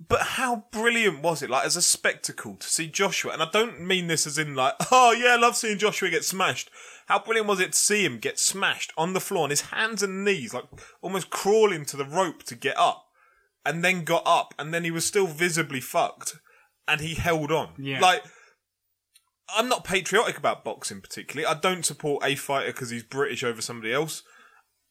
But 0.08 0.20
how 0.20 0.64
brilliant 0.72 1.22
was 1.22 1.42
it, 1.42 1.50
like 1.50 1.66
as 1.66 1.76
a 1.76 1.82
spectacle, 1.82 2.56
to 2.56 2.66
see 2.66 2.86
Joshua? 2.86 3.32
And 3.32 3.42
I 3.42 3.48
don't 3.50 3.86
mean 3.86 4.06
this 4.06 4.26
as 4.26 4.38
in 4.38 4.54
like, 4.54 4.74
oh 4.90 5.12
yeah, 5.12 5.34
I 5.34 5.36
love 5.36 5.56
seeing 5.56 5.78
Joshua 5.78 6.08
get 6.10 6.24
smashed. 6.24 6.70
How 7.06 7.18
brilliant 7.18 7.48
was 7.48 7.60
it 7.60 7.72
to 7.72 7.78
see 7.78 8.04
him 8.04 8.18
get 8.18 8.38
smashed 8.38 8.92
on 8.96 9.12
the 9.12 9.20
floor 9.20 9.44
on 9.44 9.50
his 9.50 9.62
hands 9.62 10.02
and 10.02 10.24
knees, 10.24 10.54
like 10.54 10.64
almost 11.02 11.28
crawling 11.28 11.84
to 11.86 11.96
the 11.96 12.04
rope 12.04 12.44
to 12.44 12.54
get 12.54 12.78
up, 12.78 13.06
and 13.66 13.84
then 13.84 14.04
got 14.04 14.22
up, 14.24 14.54
and 14.58 14.72
then 14.72 14.84
he 14.84 14.90
was 14.90 15.04
still 15.04 15.26
visibly 15.26 15.80
fucked, 15.80 16.36
and 16.88 17.00
he 17.00 17.14
held 17.14 17.50
on. 17.52 17.70
Yeah. 17.78 18.00
Like 18.00 18.22
I'm 19.54 19.68
not 19.68 19.84
patriotic 19.84 20.38
about 20.38 20.64
boxing 20.64 21.00
particularly. 21.00 21.46
I 21.46 21.58
don't 21.58 21.84
support 21.84 22.24
a 22.24 22.34
fighter 22.34 22.72
because 22.72 22.90
he's 22.90 23.02
British 23.02 23.42
over 23.42 23.60
somebody 23.60 23.92
else. 23.92 24.22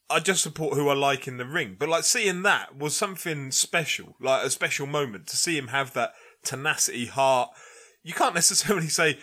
I 0.10 0.20
just 0.20 0.42
support 0.42 0.74
who 0.74 0.90
I 0.90 0.96
like 0.96 1.28
in 1.28 1.38
the 1.38 1.46
ring. 1.46 1.76
But 1.78 1.90
like 1.90 2.04
seeing 2.04 2.42
that 2.44 2.76
was 2.78 2.96
something 2.96 3.52
special, 3.52 4.16
like 4.20 4.46
a 4.46 4.50
special 4.50 4.88
moment 4.88 5.28
to 5.28 5.38
see 5.38 5.58
him 5.58 5.68
have 5.68 5.94
that 5.94 6.14
tenacity, 6.44 7.06
heart. 7.06 7.52
You 8.04 8.14
can't 8.14 8.36
necessarily 8.36 8.90
say 8.90 9.20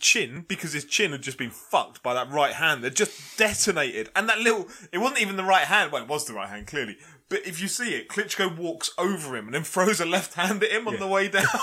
chin 0.00 0.44
because 0.48 0.72
his 0.72 0.84
chin 0.84 1.12
had 1.12 1.22
just 1.22 1.38
been 1.38 1.50
fucked 1.50 2.02
by 2.02 2.14
that 2.14 2.30
right 2.30 2.54
hand 2.54 2.82
that 2.82 2.96
just 2.96 3.38
detonated. 3.38 4.08
And 4.16 4.28
that 4.28 4.38
little, 4.38 4.68
it 4.92 4.98
wasn't 4.98 5.20
even 5.20 5.36
the 5.36 5.44
right 5.44 5.66
hand. 5.66 5.92
Well, 5.92 6.02
it 6.02 6.08
was 6.08 6.24
the 6.24 6.34
right 6.34 6.48
hand 6.48 6.66
clearly. 6.66 6.96
But 7.28 7.40
if 7.44 7.60
you 7.60 7.66
see 7.66 7.94
it, 7.94 8.08
Klitschko 8.08 8.56
walks 8.56 8.90
over 8.96 9.36
him 9.36 9.46
and 9.46 9.54
then 9.54 9.64
throws 9.64 10.00
a 10.00 10.06
left 10.06 10.34
hand 10.34 10.62
at 10.62 10.70
him 10.70 10.86
on 10.86 10.98
the 11.00 11.06
way 11.08 11.28
down. 11.28 11.44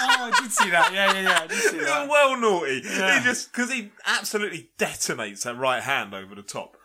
Oh, 0.00 0.30
I 0.32 0.40
did 0.42 0.52
see 0.52 0.70
that. 0.70 0.92
Yeah, 0.92 1.12
yeah, 1.12 1.20
yeah. 1.22 1.40
I 1.42 1.46
did 1.46 1.58
see 1.58 1.78
that. 1.84 2.08
well 2.08 2.36
naughty. 2.40 2.82
Yeah. 2.84 3.18
He 3.18 3.24
just 3.24 3.52
because 3.52 3.72
he 3.72 3.90
absolutely 4.06 4.70
detonates 4.78 5.42
that 5.42 5.56
right 5.56 5.82
hand 5.82 6.14
over 6.14 6.34
the 6.34 6.42
top. 6.42 6.76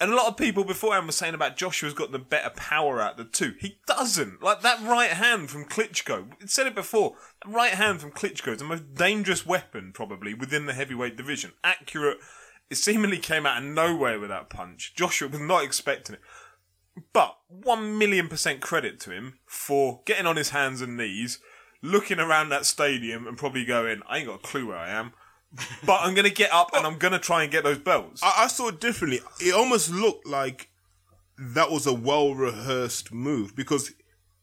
And 0.00 0.10
a 0.12 0.16
lot 0.16 0.26
of 0.26 0.36
people 0.36 0.64
beforehand 0.64 1.06
were 1.06 1.12
saying 1.12 1.34
about 1.34 1.56
Joshua's 1.56 1.94
got 1.94 2.10
the 2.12 2.18
better 2.18 2.50
power 2.50 3.00
out 3.00 3.12
of 3.12 3.16
the 3.18 3.24
two. 3.32 3.54
He 3.60 3.78
doesn't. 3.86 4.42
Like 4.42 4.60
that 4.62 4.82
right 4.82 5.10
hand 5.10 5.48
from 5.50 5.64
Klitschko. 5.64 6.32
It 6.40 6.50
said 6.50 6.66
it 6.66 6.74
before. 6.74 7.14
That 7.44 7.52
right 7.52 7.72
hand 7.74 8.00
from 8.00 8.10
Klitschko 8.12 8.52
is 8.52 8.58
the 8.58 8.64
most 8.64 8.94
dangerous 8.94 9.46
weapon 9.46 9.92
probably 9.94 10.34
within 10.34 10.66
the 10.66 10.72
heavyweight 10.74 11.16
division. 11.16 11.52
Accurate. 11.62 12.18
It 12.70 12.76
seemingly 12.76 13.18
came 13.18 13.46
out 13.46 13.58
of 13.62 13.68
nowhere 13.68 14.18
with 14.18 14.30
that 14.30 14.50
punch. 14.50 14.92
Joshua 14.96 15.28
was 15.28 15.40
not 15.40 15.62
expecting 15.64 16.14
it. 16.16 16.22
But 17.12 17.36
one 17.48 17.98
million 17.98 18.28
percent 18.28 18.60
credit 18.60 19.00
to 19.00 19.10
him 19.10 19.38
for 19.46 20.02
getting 20.04 20.26
on 20.26 20.36
his 20.36 20.50
hands 20.50 20.80
and 20.80 20.96
knees, 20.96 21.38
looking 21.82 22.18
around 22.18 22.50
that 22.50 22.66
stadium 22.66 23.26
and 23.26 23.36
probably 23.36 23.64
going, 23.64 24.02
I 24.08 24.18
ain't 24.18 24.26
got 24.26 24.36
a 24.36 24.46
clue 24.46 24.68
where 24.68 24.76
I 24.76 24.90
am. 24.90 25.12
But 25.84 26.00
I'm 26.00 26.14
gonna 26.14 26.30
get 26.30 26.52
up 26.52 26.70
and 26.74 26.86
I'm 26.86 26.98
gonna 26.98 27.18
try 27.18 27.42
and 27.42 27.52
get 27.52 27.64
those 27.64 27.78
belts. 27.78 28.22
I, 28.22 28.44
I 28.44 28.46
saw 28.46 28.68
it 28.68 28.80
differently. 28.80 29.20
It 29.40 29.54
almost 29.54 29.90
looked 29.90 30.26
like 30.26 30.70
that 31.38 31.70
was 31.70 31.86
a 31.86 31.92
well 31.92 32.34
rehearsed 32.34 33.12
move 33.12 33.54
because 33.54 33.92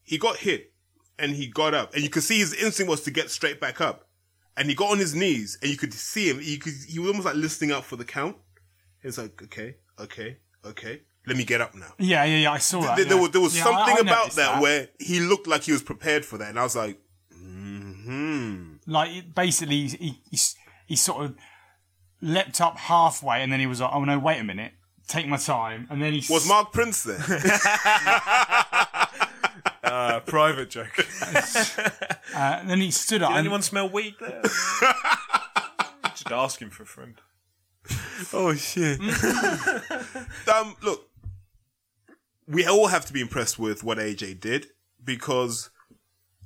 he 0.04 0.18
got 0.18 0.38
hit 0.38 0.72
and 1.18 1.36
he 1.36 1.48
got 1.48 1.74
up, 1.74 1.94
and 1.94 2.04
you 2.04 2.10
could 2.10 2.24
see 2.24 2.40
his 2.40 2.54
instinct 2.54 2.90
was 2.90 3.02
to 3.02 3.12
get 3.12 3.30
straight 3.30 3.60
back 3.60 3.82
up, 3.82 4.08
and 4.56 4.70
he 4.70 4.76
got 4.76 4.92
on 4.92 5.00
his 5.00 5.16
knees, 5.16 5.58
and 5.62 5.70
you 5.70 5.78
could 5.78 5.94
see 5.94 6.30
him. 6.30 6.40
You 6.42 6.58
could 6.58 6.74
he 6.88 7.00
was 7.00 7.10
almost 7.10 7.26
like 7.26 7.36
listening 7.36 7.72
up 7.72 7.84
for 7.84 7.96
the 7.96 8.06
count. 8.06 8.38
It's 9.02 9.18
like 9.18 9.42
okay, 9.44 9.76
okay, 10.00 10.38
okay. 10.66 11.02
Let 11.28 11.38
me 11.38 11.44
get 11.44 11.62
up 11.62 11.76
now. 11.76 11.94
Yeah, 12.00 12.24
yeah, 12.24 12.38
yeah. 12.38 12.52
I 12.52 12.58
saw 12.58 12.82
that. 12.82 12.96
There, 12.96 13.06
there 13.06 13.18
was 13.18 13.32
there 13.32 13.42
was 13.42 13.56
Yeah, 13.56 13.64
something 13.64 13.96
I- 13.96 13.98
I 13.98 14.00
about 14.00 14.18
noticed 14.20 14.38
that, 14.38 14.62
where 14.62 14.90
he 15.00 15.20
looked 15.20 15.48
like 15.48 15.64
he 15.64 15.72
was 15.72 15.84
prepared 15.84 16.26
for 16.26 16.38
that, 16.38 16.50
and 16.50 16.60
I 16.60 16.64
was 16.64 16.76
like, 16.76 17.00
hmm. 17.34 18.76
like 18.88 19.34
basically 19.36 19.88
he, 19.88 19.98
he 19.98 20.22
he 20.32 20.38
he 20.88 20.96
sort 20.96 21.26
of 21.26 21.36
leapt 22.22 22.60
up 22.62 22.78
halfway 22.78 23.42
and 23.42 23.52
then 23.52 23.60
he 23.60 23.68
was 23.68 23.80
like, 23.80 23.92
oh 23.94 24.04
no, 24.04 24.18
wait 24.20 24.40
a 24.40 24.44
minute, 24.44 24.74
take 25.08 25.28
my 25.28 25.38
time, 25.38 25.88
and 25.90 26.02
then 26.02 26.14
he 26.14 26.34
Was 26.34 26.48
Mark 26.48 26.72
Prince 26.74 27.04
there? 27.04 27.20
Uh, 29.82 30.20
private 30.20 30.70
joke. 30.70 30.92
uh, 31.24 32.12
and 32.36 32.70
then 32.70 32.80
he 32.80 32.92
stood 32.92 33.24
up. 33.24 33.30
Did 33.30 33.38
and- 33.38 33.48
anyone 33.48 33.62
smell 33.64 33.90
weed 33.90 34.14
there? 34.20 34.42
Just 34.44 36.32
asking 36.32 36.70
for 36.70 36.84
a 36.84 36.86
friend. 36.86 37.16
oh 38.34 38.54
shit. 38.54 39.00
um, 40.54 40.76
look, 40.84 41.09
we 42.50 42.66
all 42.66 42.88
have 42.88 43.06
to 43.06 43.14
be 43.14 43.22
impressed 43.22 43.60
with 43.60 43.84
what 43.84 44.00
AJ 44.00 44.40
did 44.40 44.68
because, 45.04 45.70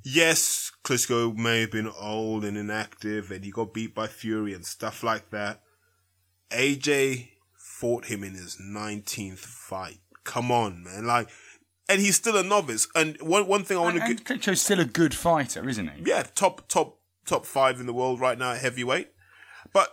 yes, 0.04 0.70
Klitschko 0.84 1.34
may 1.34 1.62
have 1.62 1.72
been 1.72 1.88
old 1.88 2.44
and 2.44 2.58
inactive, 2.58 3.30
and 3.30 3.42
he 3.44 3.50
got 3.50 3.72
beat 3.72 3.94
by 3.94 4.06
Fury 4.06 4.52
and 4.52 4.66
stuff 4.66 5.02
like 5.02 5.30
that. 5.30 5.62
AJ 6.50 7.30
fought 7.56 8.04
him 8.04 8.22
in 8.22 8.34
his 8.34 8.58
19th 8.62 9.38
fight. 9.38 10.00
Come 10.24 10.52
on, 10.52 10.84
man! 10.84 11.06
Like, 11.06 11.28
and 11.88 12.00
he's 12.00 12.16
still 12.16 12.36
a 12.36 12.42
novice. 12.42 12.86
And 12.94 13.20
one 13.20 13.46
one 13.46 13.64
thing 13.64 13.76
I 13.76 13.80
want 13.80 14.00
to 14.00 14.14
get. 14.14 14.24
Klitschko's 14.24 14.62
still 14.62 14.80
a 14.80 14.84
good 14.84 15.14
fighter, 15.14 15.68
isn't 15.68 15.88
he? 15.88 16.02
yeah, 16.04 16.22
top 16.34 16.68
top 16.68 16.98
top 17.26 17.44
five 17.46 17.80
in 17.80 17.86
the 17.86 17.92
world 17.92 18.20
right 18.20 18.38
now 18.38 18.52
at 18.52 18.60
heavyweight. 18.60 19.08
But 19.72 19.88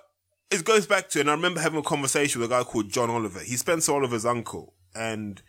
it 0.49 0.63
goes 0.63 0.87
back 0.87 1.09
to, 1.09 1.19
and 1.21 1.29
I 1.29 1.33
remember 1.33 1.59
having 1.59 1.79
a 1.79 1.83
conversation 1.83 2.41
with 2.41 2.51
a 2.51 2.53
guy 2.53 2.63
called 2.63 2.89
John 2.89 3.09
Oliver. 3.09 3.39
He's 3.39 3.59
Spencer 3.61 3.93
Oliver's 3.93 4.25
uncle, 4.25 4.73
and 4.95 5.41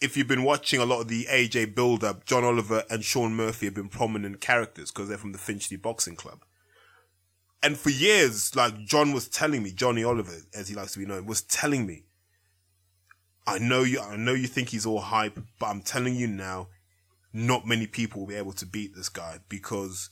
if 0.00 0.16
you've 0.16 0.28
been 0.28 0.44
watching 0.44 0.80
a 0.80 0.84
lot 0.84 1.00
of 1.00 1.08
the 1.08 1.24
AJ 1.24 1.74
build 1.74 2.04
up, 2.04 2.24
John 2.24 2.44
Oliver 2.44 2.84
and 2.88 3.04
Sean 3.04 3.34
Murphy 3.34 3.66
have 3.66 3.74
been 3.74 3.88
prominent 3.88 4.40
characters 4.40 4.90
because 4.90 5.08
they're 5.08 5.18
from 5.18 5.32
the 5.32 5.38
Finchley 5.38 5.76
Boxing 5.76 6.16
Club. 6.16 6.44
And 7.62 7.76
for 7.76 7.90
years, 7.90 8.54
like 8.54 8.84
John 8.84 9.12
was 9.12 9.28
telling 9.28 9.62
me, 9.62 9.72
Johnny 9.72 10.04
Oliver, 10.04 10.36
as 10.54 10.68
he 10.68 10.76
likes 10.76 10.92
to 10.92 11.00
be 11.00 11.06
known, 11.06 11.26
was 11.26 11.42
telling 11.42 11.86
me, 11.86 12.04
I 13.46 13.58
know 13.58 13.82
you, 13.82 14.00
I 14.00 14.16
know 14.16 14.34
you 14.34 14.46
think 14.46 14.68
he's 14.68 14.86
all 14.86 15.00
hype, 15.00 15.40
but 15.58 15.66
I'm 15.66 15.80
telling 15.80 16.14
you 16.14 16.28
now, 16.28 16.68
not 17.32 17.66
many 17.66 17.86
people 17.86 18.20
will 18.20 18.28
be 18.28 18.36
able 18.36 18.52
to 18.52 18.66
beat 18.66 18.94
this 18.94 19.08
guy 19.08 19.38
because 19.48 20.10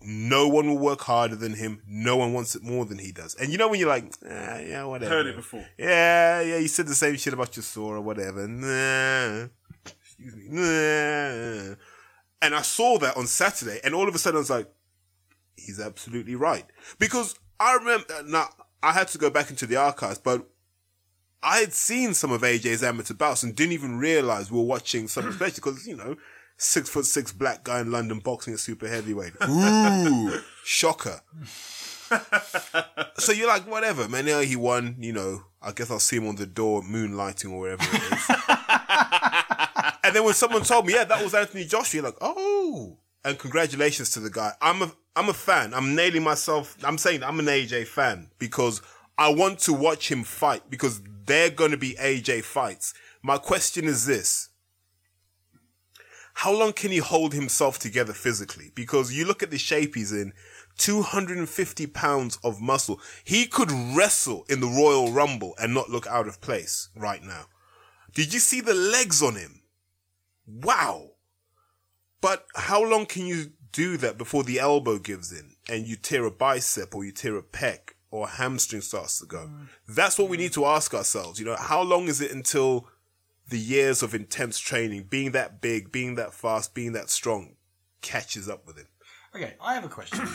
No 0.00 0.46
one 0.46 0.68
will 0.68 0.78
work 0.78 1.00
harder 1.00 1.34
than 1.34 1.54
him. 1.54 1.82
No 1.86 2.16
one 2.16 2.32
wants 2.32 2.54
it 2.54 2.62
more 2.62 2.84
than 2.84 2.98
he 2.98 3.10
does. 3.10 3.34
And 3.34 3.50
you 3.50 3.58
know 3.58 3.68
when 3.68 3.80
you're 3.80 3.88
like, 3.88 4.12
eh, 4.24 4.66
yeah, 4.68 4.84
whatever. 4.84 5.12
Heard 5.12 5.26
it 5.26 5.36
before. 5.36 5.66
Yeah, 5.76 6.40
yeah, 6.40 6.58
you 6.58 6.68
said 6.68 6.86
the 6.86 6.94
same 6.94 7.16
shit 7.16 7.32
about 7.32 7.56
your 7.56 7.64
saw 7.64 7.94
or 7.94 8.00
whatever. 8.00 8.46
Nah. 8.46 9.48
Excuse 9.84 10.36
me. 10.36 10.46
Nah. 10.50 11.74
And 12.40 12.54
I 12.54 12.62
saw 12.62 12.98
that 12.98 13.16
on 13.16 13.26
Saturday, 13.26 13.80
and 13.82 13.94
all 13.94 14.08
of 14.08 14.14
a 14.14 14.18
sudden 14.18 14.36
I 14.36 14.40
was 14.40 14.50
like, 14.50 14.72
he's 15.56 15.80
absolutely 15.80 16.36
right. 16.36 16.64
Because 17.00 17.34
I 17.58 17.74
remember, 17.74 18.22
now, 18.26 18.48
I 18.82 18.92
had 18.92 19.08
to 19.08 19.18
go 19.18 19.30
back 19.30 19.50
into 19.50 19.66
the 19.66 19.76
archives, 19.76 20.18
but 20.18 20.48
I 21.42 21.58
had 21.58 21.72
seen 21.72 22.14
some 22.14 22.30
of 22.30 22.42
AJ's 22.42 22.84
amateur 22.84 23.14
bouts 23.14 23.42
and 23.42 23.54
didn't 23.54 23.72
even 23.72 23.98
realize 23.98 24.50
we 24.50 24.58
were 24.58 24.64
watching 24.64 25.08
some 25.08 25.32
special 25.32 25.56
because, 25.56 25.86
you 25.86 25.96
know, 25.96 26.16
six 26.58 26.90
foot 26.90 27.06
six 27.06 27.32
black 27.32 27.64
guy 27.64 27.80
in 27.80 27.90
London 27.90 28.18
boxing 28.18 28.52
at 28.52 28.60
super 28.60 28.86
heavyweight. 28.88 29.32
Ooh, 29.48 30.40
shocker. 30.64 31.22
so 33.18 33.32
you're 33.32 33.48
like, 33.48 33.66
whatever, 33.66 34.08
man. 34.08 34.26
Yeah, 34.26 34.42
he 34.42 34.56
won. 34.56 34.96
You 34.98 35.12
know, 35.12 35.42
I 35.62 35.72
guess 35.72 35.90
I'll 35.90 35.98
see 35.98 36.16
him 36.16 36.28
on 36.28 36.36
the 36.36 36.46
door, 36.46 36.82
moonlighting 36.82 37.50
or 37.50 37.60
wherever 37.60 37.82
it 37.82 38.02
is. 38.12 38.28
and 40.04 40.14
then 40.14 40.24
when 40.24 40.34
someone 40.34 40.62
told 40.62 40.86
me, 40.86 40.94
yeah, 40.94 41.04
that 41.04 41.22
was 41.22 41.34
Anthony 41.34 41.64
Joshua, 41.64 42.02
you're 42.02 42.10
like, 42.10 42.18
oh. 42.20 42.98
And 43.24 43.38
congratulations 43.38 44.10
to 44.12 44.20
the 44.20 44.30
guy. 44.30 44.52
I'm 44.60 44.82
a, 44.82 44.92
I'm 45.16 45.28
a 45.28 45.34
fan. 45.34 45.74
I'm 45.74 45.94
nailing 45.94 46.22
myself. 46.22 46.76
I'm 46.84 46.98
saying 46.98 47.22
I'm 47.22 47.40
an 47.40 47.46
AJ 47.46 47.88
fan 47.88 48.30
because 48.38 48.80
I 49.18 49.30
want 49.34 49.58
to 49.60 49.72
watch 49.72 50.10
him 50.10 50.22
fight 50.22 50.70
because 50.70 51.02
they're 51.26 51.50
going 51.50 51.72
to 51.72 51.76
be 51.76 51.94
AJ 51.94 52.44
fights. 52.44 52.94
My 53.22 53.36
question 53.36 53.84
is 53.84 54.06
this. 54.06 54.48
How 56.38 56.52
long 56.52 56.72
can 56.72 56.92
he 56.92 56.98
hold 56.98 57.34
himself 57.34 57.80
together 57.80 58.12
physically? 58.12 58.70
Because 58.72 59.12
you 59.12 59.24
look 59.24 59.42
at 59.42 59.50
the 59.50 59.58
shape 59.58 59.96
he's 59.96 60.12
in, 60.12 60.32
250 60.76 61.88
pounds 61.88 62.38
of 62.44 62.60
muscle. 62.60 63.00
He 63.24 63.46
could 63.46 63.72
wrestle 63.72 64.46
in 64.48 64.60
the 64.60 64.68
Royal 64.68 65.10
Rumble 65.10 65.56
and 65.60 65.74
not 65.74 65.90
look 65.90 66.06
out 66.06 66.28
of 66.28 66.40
place 66.40 66.90
right 66.94 67.24
now. 67.24 67.46
Did 68.14 68.32
you 68.32 68.38
see 68.38 68.60
the 68.60 68.72
legs 68.72 69.20
on 69.20 69.34
him? 69.34 69.62
Wow. 70.46 71.08
But 72.20 72.46
how 72.54 72.84
long 72.84 73.06
can 73.06 73.26
you 73.26 73.46
do 73.72 73.96
that 73.96 74.16
before 74.16 74.44
the 74.44 74.60
elbow 74.60 74.98
gives 75.00 75.32
in 75.32 75.56
and 75.68 75.88
you 75.88 75.96
tear 75.96 76.24
a 76.24 76.30
bicep 76.30 76.94
or 76.94 77.04
you 77.04 77.10
tear 77.10 77.36
a 77.36 77.42
pec 77.42 77.94
or 78.12 78.28
a 78.28 78.30
hamstring 78.30 78.82
starts 78.82 79.18
to 79.18 79.26
go? 79.26 79.50
Mm. 79.50 79.68
That's 79.88 80.16
what 80.16 80.28
we 80.28 80.36
need 80.36 80.52
mm. 80.52 80.54
to 80.54 80.66
ask 80.66 80.94
ourselves. 80.94 81.40
You 81.40 81.46
know, 81.46 81.56
how 81.56 81.82
long 81.82 82.06
is 82.06 82.20
it 82.20 82.30
until 82.30 82.86
the 83.48 83.58
years 83.58 84.02
of 84.02 84.14
intense 84.14 84.58
training, 84.58 85.06
being 85.08 85.32
that 85.32 85.60
big, 85.60 85.90
being 85.90 86.14
that 86.16 86.34
fast, 86.34 86.74
being 86.74 86.92
that 86.92 87.10
strong, 87.10 87.56
catches 88.02 88.48
up 88.48 88.66
with 88.66 88.76
him? 88.76 88.88
Okay, 89.34 89.54
I 89.60 89.74
have 89.74 89.84
a 89.84 89.88
question. 89.88 90.26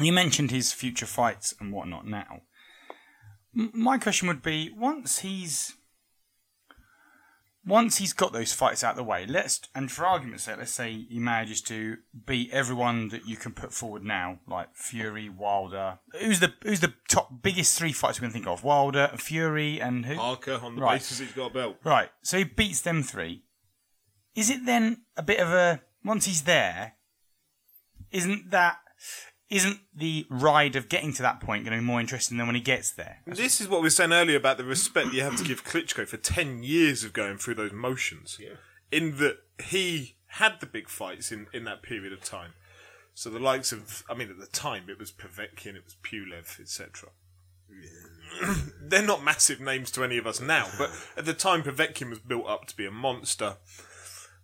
you 0.00 0.12
mentioned 0.12 0.50
his 0.50 0.72
future 0.72 1.06
fights 1.06 1.54
and 1.60 1.72
whatnot 1.72 2.06
now. 2.06 2.42
M- 3.56 3.70
my 3.74 3.98
question 3.98 4.28
would 4.28 4.42
be 4.42 4.70
once 4.76 5.20
he's 5.20 5.74
once 7.64 7.98
he's 7.98 8.12
got 8.12 8.32
those 8.32 8.52
fights 8.52 8.82
out 8.82 8.92
of 8.92 8.96
the 8.96 9.04
way, 9.04 9.24
let's 9.26 9.60
and 9.74 9.90
for 9.90 10.04
argument's 10.04 10.44
sake, 10.44 10.56
let's 10.58 10.72
say 10.72 11.06
he 11.08 11.18
manages 11.18 11.60
to 11.62 11.98
beat 12.26 12.50
everyone 12.52 13.08
that 13.10 13.26
you 13.26 13.36
can 13.36 13.52
put 13.52 13.72
forward 13.72 14.02
now, 14.04 14.40
like 14.48 14.74
Fury, 14.74 15.28
Wilder. 15.28 15.98
Who's 16.20 16.40
the 16.40 16.52
who's 16.62 16.80
the 16.80 16.94
top 17.08 17.42
biggest 17.42 17.78
three 17.78 17.92
fights 17.92 18.20
we 18.20 18.26
can 18.26 18.32
think 18.32 18.46
of? 18.46 18.64
Wilder, 18.64 19.10
Fury, 19.16 19.80
and 19.80 20.06
who? 20.06 20.16
Parker 20.16 20.58
on 20.62 20.76
the 20.76 20.82
Right. 20.82 20.94
basis 20.94 21.18
he's 21.20 21.32
got 21.32 21.50
a 21.52 21.54
belt. 21.54 21.76
Right. 21.84 22.10
So 22.22 22.38
he 22.38 22.44
beats 22.44 22.80
them 22.80 23.02
three. 23.02 23.44
Is 24.34 24.50
it 24.50 24.66
then 24.66 25.02
a 25.16 25.22
bit 25.22 25.38
of 25.38 25.48
a 25.50 25.82
once 26.04 26.24
he's 26.24 26.42
there? 26.42 26.94
Isn't 28.10 28.50
that 28.50 28.78
isn't 29.52 29.80
the 29.94 30.26
ride 30.30 30.76
of 30.76 30.88
getting 30.88 31.12
to 31.12 31.20
that 31.20 31.38
point 31.38 31.64
going 31.64 31.76
to 31.76 31.82
be 31.82 31.86
more 31.86 32.00
interesting 32.00 32.38
than 32.38 32.46
when 32.46 32.56
he 32.56 32.62
gets 32.62 32.90
there? 32.90 33.18
This 33.26 33.60
is 33.60 33.68
what 33.68 33.80
we 33.80 33.86
were 33.86 33.90
saying 33.90 34.12
earlier 34.12 34.38
about 34.38 34.56
the 34.56 34.64
respect 34.64 35.12
you 35.12 35.20
have 35.22 35.36
to 35.36 35.44
give 35.44 35.62
Klitschko 35.62 36.08
for 36.08 36.16
10 36.16 36.62
years 36.62 37.04
of 37.04 37.12
going 37.12 37.36
through 37.36 37.56
those 37.56 37.70
motions. 37.70 38.38
In 38.90 39.18
that 39.18 39.40
he 39.62 40.16
had 40.26 40.58
the 40.60 40.66
big 40.66 40.88
fights 40.88 41.30
in, 41.30 41.48
in 41.52 41.64
that 41.64 41.82
period 41.82 42.14
of 42.14 42.24
time. 42.24 42.54
So 43.12 43.28
the 43.28 43.38
likes 43.38 43.72
of, 43.72 44.04
I 44.08 44.14
mean, 44.14 44.30
at 44.30 44.38
the 44.38 44.46
time 44.46 44.84
it 44.88 44.98
was 44.98 45.12
Povetkin, 45.12 45.76
it 45.76 45.84
was 45.84 45.96
Pulev, 46.02 46.58
etc. 46.58 47.10
They're 48.80 49.02
not 49.02 49.22
massive 49.22 49.60
names 49.60 49.90
to 49.90 50.02
any 50.02 50.16
of 50.16 50.26
us 50.26 50.40
now, 50.40 50.68
but 50.78 50.90
at 51.14 51.26
the 51.26 51.34
time 51.34 51.62
Povetkin 51.62 52.08
was 52.08 52.20
built 52.20 52.46
up 52.48 52.64
to 52.68 52.76
be 52.76 52.86
a 52.86 52.90
monster. 52.90 53.56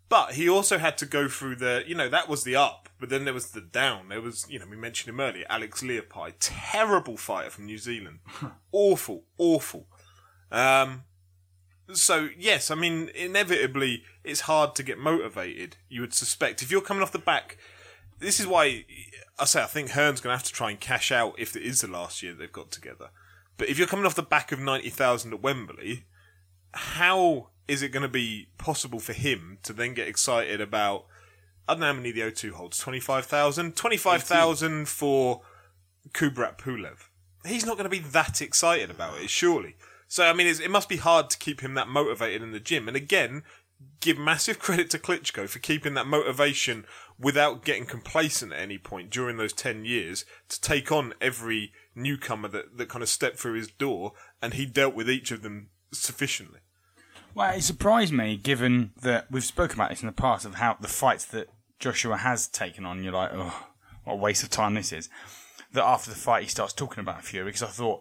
But 0.09 0.35
he 0.35 0.49
also 0.49 0.79
had 0.79 0.97
to 0.99 1.07
go 1.07 1.29
through 1.29 1.57
the, 1.57 1.85
you 1.87 1.95
know, 1.95 2.09
that 2.09 2.29
was 2.29 2.43
the 2.43 2.57
up, 2.57 2.89
but 2.99 3.11
then 3.11 3.25
there 3.25 3.35
was 3.35 3.51
the 3.51 3.61
down. 3.61 4.09
There 4.09 4.23
was, 4.23 4.47
you 4.49 4.59
know, 4.59 4.67
we 4.67 4.77
mentioned 4.77 5.13
him 5.13 5.21
earlier, 5.21 5.45
Alex 5.51 5.83
Leapai, 5.83 6.35
terrible 6.41 7.19
fighter 7.19 7.51
from 7.51 7.67
New 7.67 7.79
Zealand. 7.79 8.21
awful, 8.73 9.25
awful. 9.37 9.87
Um, 10.51 11.05
so 11.93 12.29
yes, 12.39 12.71
I 12.71 12.75
mean, 12.75 13.11
inevitably, 13.15 14.03
it's 14.25 14.41
hard 14.41 14.75
to 14.77 14.83
get 14.83 14.99
motivated. 14.99 15.77
You 15.89 16.03
would 16.03 16.15
suspect 16.15 16.63
if 16.63 16.71
you're 16.71 16.81
coming 16.81 17.03
off 17.03 17.13
the 17.13 17.19
back. 17.19 17.59
This 18.19 18.41
is 18.41 18.47
why 18.47 18.85
I 19.39 19.45
say 19.45 19.63
I 19.63 19.67
think 19.67 19.91
Hearn's 19.91 20.21
going 20.21 20.33
to 20.33 20.37
have 20.37 20.47
to 20.47 20.53
try 20.53 20.71
and 20.71 20.81
cash 20.81 21.13
out 21.13 21.35
if 21.39 21.55
it 21.55 21.63
is 21.63 21.81
the 21.81 21.87
last 21.87 22.23
year 22.23 22.35
they've 22.35 22.51
got 22.51 22.71
together. 22.71 23.11
But 23.57 23.69
if 23.69 23.79
you're 23.79 23.87
coming 23.87 24.07
off 24.07 24.15
the 24.15 24.23
back 24.23 24.53
of 24.53 24.59
ninety 24.59 24.91
thousand 24.91 25.33
at 25.33 25.43
Wembley, 25.43 26.05
how 26.73 27.51
is 27.69 27.83
it 27.83 27.91
going 27.91 28.03
to 28.03 28.09
be 28.09 28.49
possible 28.57 28.99
for 28.99 29.13
him 29.13 29.59
to 29.63 29.73
then 29.73 29.95
get 29.95 30.09
excited 30.09 30.61
about? 30.61 31.05
I 31.69 31.75
don't 31.75 31.81
know 31.81 31.87
how 31.87 31.93
many 31.93 32.11
the 32.11 32.23
O2 32.23 32.53
holds. 32.53 32.79
25,000? 32.79 33.77
25,000 33.77 34.89
for 34.89 35.43
Kubrat 36.13 36.59
Pulev. 36.59 37.09
He's 37.47 37.67
not 37.67 37.77
going 37.77 37.85
to 37.85 37.91
be 37.91 37.99
that 37.99 38.41
excited 38.41 38.91
about 38.91 39.21
it, 39.21 39.29
surely. 39.29 39.77
So, 40.09 40.25
I 40.25 40.33
mean, 40.33 40.47
it's, 40.47 40.61
it 40.61 40.71
must 40.71 40.89
be 40.89 40.97
hard 40.97 41.29
to 41.31 41.39
keep 41.39 41.61
him 41.61 41.75
that 41.75 41.89
motivated 41.89 42.43
in 42.43 42.53
the 42.53 42.61
gym. 42.61 42.89
And 42.89 42.97
again, 42.97 43.43
give 44.01 44.19
massive 44.19 44.59
credit 44.59 44.89
to 44.91 44.99
Klitschko 44.99 45.47
for 45.47 45.59
keeping 45.59 45.93
that 45.95 46.07
motivation 46.07 46.87
without 47.19 47.65
getting 47.65 47.85
complacent 47.85 48.53
at 48.53 48.61
any 48.61 48.79
point 48.79 49.11
during 49.11 49.37
those 49.37 49.53
10 49.53 49.85
years 49.85 50.25
to 50.49 50.61
take 50.61 50.91
on 50.91 51.13
every 51.21 51.73
newcomer 51.95 52.49
that, 52.49 52.79
that 52.79 52.89
kind 52.89 53.03
of 53.03 53.09
stepped 53.11 53.39
through 53.39 53.55
his 53.55 53.71
door. 53.71 54.13
And 54.41 54.55
he 54.55 54.65
dealt 54.65 54.95
with 54.95 55.11
each 55.11 55.31
of 55.31 55.43
them 55.43 55.69
sufficiently. 55.93 56.61
Well, 57.39 57.57
it 57.57 57.63
surprised 57.63 58.13
me 58.13 58.37
given 58.37 58.91
that 59.01 59.31
we've 59.31 59.45
spoken 59.45 59.79
about 59.79 59.91
this 59.91 60.03
in 60.03 60.09
the 60.09 60.13
past 60.13 60.45
of 60.45 60.57
how 60.57 60.77
the 60.81 60.89
fights 60.89 61.25
that 61.27 61.47
Joshua 61.79 62.17
has 62.17 62.49
taken 62.49 62.85
on. 62.85 63.05
You're 63.05 63.13
like, 63.13 63.31
oh, 63.33 63.69
what 64.03 64.15
a 64.15 64.17
waste 64.17 64.43
of 64.43 64.51
time 64.51 64.75
this 64.75 64.93
is. 64.93 65.09
That 65.73 65.85
after 65.85 66.11
the 66.11 66.17
fight 66.17 66.43
he 66.43 66.49
starts 66.49 66.73
talking 66.73 67.01
about 67.01 67.23
Fury 67.23 67.45
because 67.45 67.63
I 67.63 67.69
thought 67.69 68.01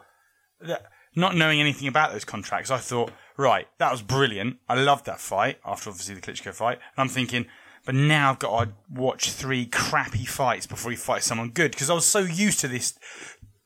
that 0.61 0.87
not 1.15 1.35
knowing 1.35 1.61
anything 1.61 1.87
about 1.87 2.13
those 2.13 2.25
contracts, 2.25 2.71
I 2.71 2.79
thought, 2.79 3.11
right, 3.37 3.67
that 3.77 3.91
was 3.91 4.01
brilliant. 4.01 4.57
I 4.67 4.73
loved 4.73 5.05
that 5.05 5.19
fight 5.19 5.59
after 5.63 5.91
obviously 5.91 6.15
the 6.15 6.21
Klitschko 6.21 6.51
fight. 6.51 6.79
And 6.95 7.03
I'm 7.03 7.07
thinking, 7.07 7.45
but 7.85 7.93
now 7.93 8.31
I've 8.31 8.39
got 8.39 8.63
to 8.63 8.73
watch 8.89 9.29
three 9.29 9.67
crappy 9.67 10.25
fights 10.25 10.65
before 10.65 10.89
he 10.89 10.97
fights 10.97 11.27
someone 11.27 11.51
good 11.51 11.69
because 11.69 11.91
I 11.91 11.93
was 11.93 12.07
so 12.07 12.21
used 12.21 12.59
to 12.61 12.67
this 12.67 12.97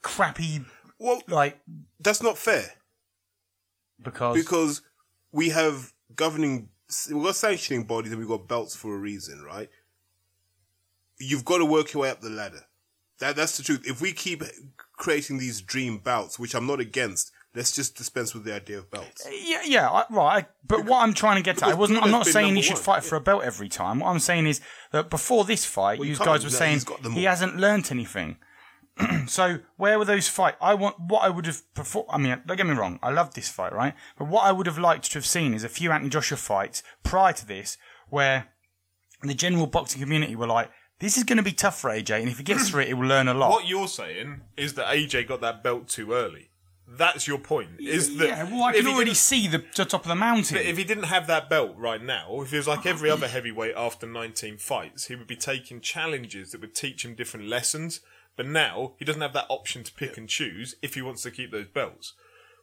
crappy, 0.02 0.66
Well, 1.00 1.22
like, 1.30 1.62
that's 1.98 2.22
not 2.22 2.38
fair 2.38 2.74
because, 4.04 4.36
because 4.36 4.82
we 5.32 5.50
have 5.50 5.94
governing, 6.16 6.70
we've 7.12 7.24
got 7.24 7.36
sanctioning 7.36 7.86
bodies 7.86 8.12
and 8.12 8.20
we've 8.20 8.30
got 8.30 8.48
belts 8.48 8.76
for 8.76 8.94
a 8.96 8.98
reason, 8.98 9.44
right? 9.44 9.70
You've 11.20 11.46
got 11.46 11.60
to 11.60 11.66
work 11.66 11.94
your 11.94 12.04
way 12.04 12.10
up 12.10 12.22
the 12.22 12.30
ladder. 12.30 12.66
That, 13.20 13.36
that's 13.36 13.58
the 13.58 13.64
truth. 13.64 13.84
If 13.86 14.02
we 14.02 14.14
keep 14.14 14.44
creating 14.98 15.38
these 15.38 15.62
dream 15.62 16.00
bouts, 16.00 16.40
which 16.40 16.56
I'm 16.56 16.66
not 16.66 16.80
against, 16.80 17.32
let's 17.56 17.72
just 17.72 17.96
dispense 17.96 18.34
with 18.34 18.44
the 18.44 18.56
idea 18.56 18.80
of 18.80 18.90
belts. 18.90 19.26
Uh, 19.26 19.30
yeah, 19.32 19.62
yeah, 19.64 19.90
I, 19.90 20.06
right. 20.10 20.46
But 20.66 20.86
what 20.86 21.04
I'm 21.04 21.14
trying 21.14 21.36
to 21.38 21.44
get 21.44 21.62
at, 21.62 21.70
I 21.70 21.74
wasn't. 21.76 22.02
I'm 22.02 22.12
not 22.12 22.26
saying 22.26 22.56
he 22.56 22.62
should 22.62 22.76
one. 22.76 22.84
fight 22.84 23.04
for 23.04 23.16
a 23.16 23.22
belt 23.22 23.44
every 23.44 23.70
time. 23.70 24.00
What 24.00 24.10
I'm 24.10 24.20
saying 24.20 24.48
is 24.48 24.62
that 24.92 25.10
before 25.10 25.46
this 25.46 25.66
fight, 25.66 26.00
Well, 26.00 26.08
you 26.08 26.16
guys 26.16 26.44
were 26.44 26.50
saying 26.50 26.74
He's 26.74 26.84
got 26.84 27.04
them 27.04 27.14
he 27.14 27.26
hasn't 27.26 27.58
learnt 27.58 27.92
anything. 27.92 28.38
so 29.28 29.60
where 29.78 29.98
were 29.98 30.06
those 30.06 30.28
fight? 30.28 30.56
I 30.62 30.74
want 30.74 31.00
what 31.00 31.24
I 31.24 31.30
would 31.30 31.46
have. 31.46 31.62
I 32.10 32.18
mean, 32.18 32.42
don't 32.46 32.58
get 32.58 32.66
me 32.66 32.74
wrong. 32.74 33.00
I 33.02 33.12
love 33.12 33.34
this 33.34 33.50
fight, 33.50 33.74
right? 33.74 33.94
But 34.18 34.28
what 34.28 34.46
I 34.46 34.52
would 34.52 34.68
have 34.68 34.78
liked 34.78 35.12
to 35.12 35.14
have 35.16 35.26
seen 35.26 35.54
is 35.54 35.64
a 35.64 35.70
few 35.70 35.92
Anthony 35.92 36.10
Joshua 36.10 36.38
fights 36.38 36.84
prior 37.04 37.34
to 37.34 37.46
this, 37.46 37.78
where 38.10 38.50
the 39.22 39.34
general 39.34 39.68
boxing 39.68 40.02
community 40.02 40.36
were 40.36 40.48
like, 40.48 40.72
"This 41.00 41.18
is 41.18 41.24
going 41.24 41.38
to 41.38 41.44
be 41.44 41.54
tough 41.54 41.80
for 41.80 41.90
AJ, 41.90 42.22
and 42.22 42.30
if 42.30 42.38
he 42.38 42.44
gets 42.44 42.70
through 42.72 42.82
it, 42.82 42.88
he 42.88 42.94
will 42.94 43.08
learn 43.08 43.28
a 43.28 43.34
lot." 43.34 43.52
What 43.52 43.68
you're 43.68 43.88
saying 43.88 44.42
is 44.58 44.74
that 44.76 44.88
AJ 44.88 45.28
got 45.28 45.42
that 45.42 45.64
belt 45.64 45.88
too 45.88 46.14
early. 46.14 46.52
That's 46.94 47.26
your 47.26 47.38
point. 47.38 47.80
Is 47.80 48.18
that 48.18 48.28
yeah, 48.28 48.44
well, 48.44 48.64
I 48.64 48.74
can 48.74 48.88
already 48.88 49.14
see 49.14 49.48
the, 49.48 49.64
the 49.76 49.86
top 49.86 50.02
of 50.02 50.10
the 50.10 50.16
mountain. 50.16 50.58
But 50.58 50.66
if 50.66 50.78
he 50.78 50.84
didn't 50.84 51.06
have 51.06 51.26
that 51.28 51.50
belt 51.50 51.76
right 51.78 52.04
now, 52.04 52.42
if 52.42 52.52
he 52.52 52.58
was 52.58 52.68
like 52.68 52.86
every 52.86 53.10
other 53.10 53.30
heavyweight 53.30 53.76
after 53.78 54.06
19 54.06 54.58
fights, 54.58 55.06
he 55.06 55.16
would 55.16 55.28
be 55.28 55.38
taking 55.38 55.80
challenges 55.80 56.52
that 56.52 56.60
would 56.60 56.76
teach 56.76 57.06
him 57.06 57.16
different 57.16 57.48
lessons. 57.48 58.02
But 58.42 58.50
now 58.50 58.94
he 58.98 59.06
doesn't 59.06 59.22
have 59.22 59.34
that 59.34 59.46
option 59.50 59.84
to 59.84 59.94
pick 59.94 60.18
and 60.18 60.28
choose 60.28 60.74
if 60.82 60.96
he 60.96 61.04
wants 61.04 61.22
to 61.22 61.30
keep 61.30 61.52
those 61.52 61.68
belts. 61.68 62.16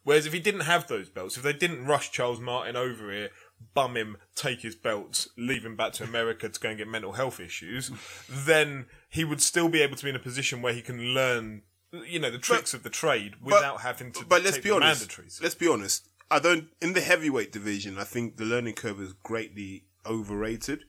Whereas 0.02 0.26
if 0.26 0.32
he 0.32 0.40
didn't 0.40 0.62
have 0.62 0.88
those 0.88 1.08
belts, 1.08 1.36
if 1.36 1.44
they 1.44 1.52
didn't 1.52 1.86
rush 1.86 2.10
Charles 2.10 2.40
Martin 2.40 2.74
over 2.74 3.12
here, 3.12 3.28
bum 3.74 3.96
him, 3.96 4.16
take 4.34 4.62
his 4.62 4.74
belts, 4.74 5.28
leave 5.36 5.64
him 5.64 5.76
back 5.76 5.92
to 5.92 6.02
America 6.02 6.48
to 6.48 6.58
go 6.58 6.70
and 6.70 6.78
get 6.78 6.88
mental 6.88 7.12
health 7.12 7.38
issues, 7.38 7.92
then 8.28 8.86
he 9.08 9.22
would 9.22 9.40
still 9.40 9.68
be 9.68 9.80
able 9.80 9.94
to 9.94 10.02
be 10.02 10.10
in 10.10 10.16
a 10.16 10.18
position 10.18 10.62
where 10.62 10.72
he 10.72 10.82
can 10.82 11.14
learn, 11.14 11.62
you 11.92 12.18
know, 12.18 12.32
the 12.32 12.38
tricks 12.38 12.74
of 12.74 12.82
the 12.82 12.90
trade 12.90 13.36
without 13.40 13.82
having 13.82 14.10
to. 14.10 14.24
But 14.24 14.42
let's 14.42 14.58
be 14.58 14.72
honest. 14.72 15.08
Mandatories. 15.08 15.40
Let's 15.40 15.54
be 15.54 15.68
honest. 15.68 16.08
I 16.28 16.40
don't. 16.40 16.70
In 16.82 16.94
the 16.94 17.02
heavyweight 17.02 17.52
division, 17.52 17.98
I 17.98 18.04
think 18.04 18.36
the 18.36 18.44
learning 18.44 18.74
curve 18.74 19.00
is 19.00 19.12
greatly 19.12 19.84
overrated. 20.04 20.86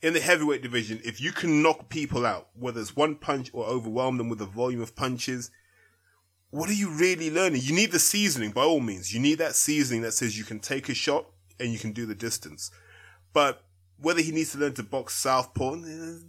In 0.00 0.12
the 0.12 0.20
heavyweight 0.20 0.62
division, 0.62 1.00
if 1.04 1.20
you 1.20 1.32
can 1.32 1.62
knock 1.62 1.88
people 1.88 2.24
out, 2.24 2.48
whether 2.54 2.80
it's 2.80 2.94
one 2.94 3.16
punch 3.16 3.50
or 3.52 3.64
overwhelm 3.64 4.16
them 4.16 4.28
with 4.28 4.40
a 4.40 4.46
volume 4.46 4.80
of 4.80 4.94
punches, 4.94 5.50
what 6.50 6.68
are 6.68 6.74
you 6.74 6.90
really 6.90 7.30
learning? 7.30 7.62
You 7.64 7.74
need 7.74 7.90
the 7.90 7.98
seasoning, 7.98 8.52
by 8.52 8.62
all 8.62 8.80
means. 8.80 9.12
You 9.12 9.20
need 9.20 9.38
that 9.38 9.56
seasoning 9.56 10.02
that 10.02 10.12
says 10.12 10.38
you 10.38 10.44
can 10.44 10.60
take 10.60 10.88
a 10.88 10.94
shot 10.94 11.26
and 11.58 11.72
you 11.72 11.78
can 11.78 11.92
do 11.92 12.06
the 12.06 12.14
distance. 12.14 12.70
But 13.32 13.64
whether 14.00 14.20
he 14.20 14.32
needs 14.32 14.52
to 14.52 14.58
learn 14.58 14.74
to 14.74 14.82
box 14.82 15.14
southpaw, 15.14 15.76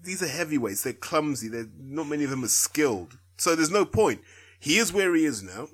these 0.01 0.23
are 0.23 0.27
heavyweights. 0.27 0.83
They're 0.83 0.93
clumsy. 0.93 1.47
They're 1.47 1.69
not 1.79 2.07
many 2.07 2.23
of 2.23 2.31
them 2.31 2.43
are 2.43 2.47
skilled. 2.47 3.17
So 3.37 3.55
there's 3.55 3.71
no 3.71 3.85
point. 3.85 4.21
He 4.59 4.77
is 4.77 4.91
where 4.91 5.15
he 5.15 5.25
is 5.25 5.43
now. 5.43 5.67